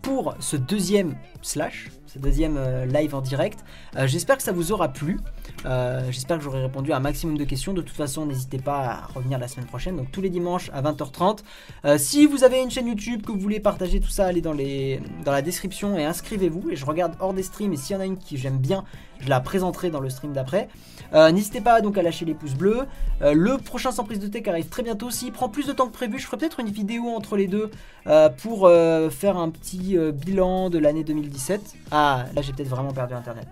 pour 0.02 0.36
ce 0.38 0.56
deuxième 0.56 1.16
slash, 1.42 1.88
ce 2.08 2.18
deuxième 2.18 2.56
euh, 2.56 2.86
live 2.86 3.14
en 3.14 3.20
direct. 3.20 3.64
Euh, 3.96 4.06
J'espère 4.06 4.38
que 4.38 4.42
ça 4.42 4.52
vous 4.52 4.72
aura 4.72 4.88
plu. 4.88 5.20
Euh, 5.66 6.10
J'espère 6.10 6.38
que 6.38 6.44
j'aurai 6.44 6.62
répondu 6.62 6.92
à 6.92 6.96
un 6.96 7.00
maximum 7.00 7.36
de 7.36 7.44
questions. 7.44 7.74
De 7.74 7.82
toute 7.82 7.96
façon, 7.96 8.24
n'hésitez 8.24 8.58
pas 8.58 8.78
à 8.78 9.06
revenir 9.14 9.38
la 9.38 9.46
semaine 9.46 9.66
prochaine, 9.66 9.96
donc 9.96 10.10
tous 10.10 10.22
les 10.22 10.30
dimanches 10.30 10.70
à 10.72 10.80
20h30. 10.80 11.40
Euh, 11.84 11.98
si 11.98 12.26
vous 12.26 12.44
avez 12.44 12.62
une 12.62 12.70
chaîne 12.70 12.88
YouTube 12.88 13.22
que 13.26 13.32
vous 13.32 13.38
voulez 13.38 13.60
partager 13.60 14.00
tout 14.00 14.08
ça, 14.08 14.26
allez 14.26 14.40
dans, 14.40 14.54
dans 14.54 15.32
la 15.32 15.42
description 15.42 15.98
et 15.98 16.04
inscrivez-vous. 16.04 16.70
Et 16.70 16.76
je 16.76 16.86
regarde 16.86 17.14
hors 17.20 17.34
des 17.34 17.42
streams 17.42 17.74
et 17.74 17.76
s'il 17.76 17.94
y 17.94 17.98
en 17.98 18.00
a 18.00 18.06
une 18.06 18.18
qui 18.18 18.38
j'aime 18.38 18.58
bien, 18.58 18.84
je 19.20 19.28
la 19.28 19.40
présenterai 19.40 19.90
dans 19.90 20.00
le 20.00 20.08
stream 20.08 20.32
d'après. 20.32 20.68
Euh, 21.14 21.30
N'hésitez 21.32 21.60
pas 21.60 21.80
donc 21.80 21.96
à 21.98 22.02
lâcher 22.02 22.24
les 22.24 22.34
pouces 22.34 22.54
bleus. 22.54 22.86
Euh, 23.22 23.32
le 23.32 23.58
prochain 23.58 23.90
sans 23.90 24.04
prise 24.04 24.18
de 24.18 24.28
tech 24.28 24.46
arrive 24.46 24.68
très 24.68 24.82
bientôt. 24.82 25.10
S'il 25.10 25.32
prend 25.32 25.48
plus 25.48 25.66
de 25.66 25.72
temps 25.72 25.86
que 25.86 25.92
prévu, 25.92 26.18
je 26.18 26.26
ferai 26.26 26.36
peut-être 26.36 26.60
une 26.60 26.68
vidéo 26.68 27.08
entre 27.08 27.36
les 27.36 27.46
deux 27.46 27.70
euh, 28.06 28.28
pour 28.28 28.68
faire 29.10 29.36
un 29.36 29.50
petit 29.50 29.96
bilan 30.12 30.70
de 30.70 30.78
l'année 30.78 31.04
2017. 31.04 31.74
Ah, 31.90 32.26
là 32.34 32.42
j'ai 32.42 32.52
peut-être 32.52 32.68
vraiment 32.68 32.92
perdu 32.92 33.14
internet. 33.14 33.48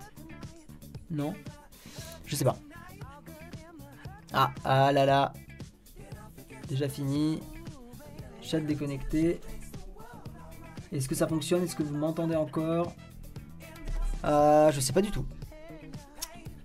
Non? 1.09 1.33
Je 2.25 2.35
sais 2.35 2.45
pas. 2.45 2.57
Ah, 4.33 4.51
ah 4.65 4.91
là 4.91 5.05
là. 5.05 5.33
Déjà 6.67 6.89
fini. 6.89 7.39
Chat 8.41 8.59
déconnecté. 8.59 9.39
Est-ce 10.91 11.07
que 11.09 11.15
ça 11.15 11.27
fonctionne? 11.27 11.63
Est-ce 11.63 11.75
que 11.75 11.83
vous 11.83 11.97
m'entendez 11.97 12.35
encore? 12.35 12.93
Je 14.23 14.79
sais 14.79 14.93
pas 14.93 15.01
du 15.01 15.11
tout. 15.11 15.25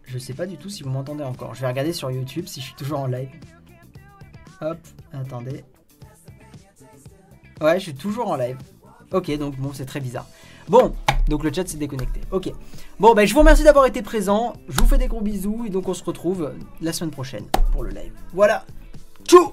Je 0.04 0.18
sais 0.18 0.34
pas 0.34 0.46
du 0.46 0.56
tout 0.56 0.68
si 0.68 0.82
vous 0.82 0.90
m'entendez 0.90 1.24
encore. 1.24 1.54
Je 1.54 1.60
vais 1.60 1.68
regarder 1.68 1.92
sur 1.92 2.10
YouTube 2.10 2.46
si 2.46 2.60
je 2.60 2.66
suis 2.66 2.74
toujours 2.74 3.00
en 3.00 3.06
live. 3.06 3.30
Hop, 4.60 4.78
attendez. 5.12 5.64
Ouais, 7.60 7.78
je 7.78 7.84
suis 7.84 7.94
toujours 7.94 8.28
en 8.28 8.36
live. 8.36 8.58
Ok, 9.12 9.30
donc 9.38 9.56
bon, 9.56 9.72
c'est 9.72 9.86
très 9.86 10.00
bizarre. 10.00 10.26
Bon, 10.68 10.94
donc 11.28 11.44
le 11.44 11.52
chat 11.52 11.66
s'est 11.66 11.76
déconnecté. 11.76 12.20
Ok. 12.30 12.52
Bon, 12.98 13.14
ben 13.14 13.26
je 13.26 13.32
vous 13.32 13.40
remercie 13.40 13.64
d'avoir 13.64 13.86
été 13.86 14.02
présent. 14.02 14.54
Je 14.68 14.80
vous 14.80 14.86
fais 14.86 14.98
des 14.98 15.08
gros 15.08 15.20
bisous 15.20 15.64
et 15.66 15.70
donc 15.70 15.88
on 15.88 15.94
se 15.94 16.04
retrouve 16.04 16.52
la 16.80 16.92
semaine 16.92 17.10
prochaine 17.10 17.46
pour 17.72 17.82
le 17.82 17.90
live. 17.90 18.12
Voilà. 18.32 18.64
Tchou. 19.26 19.52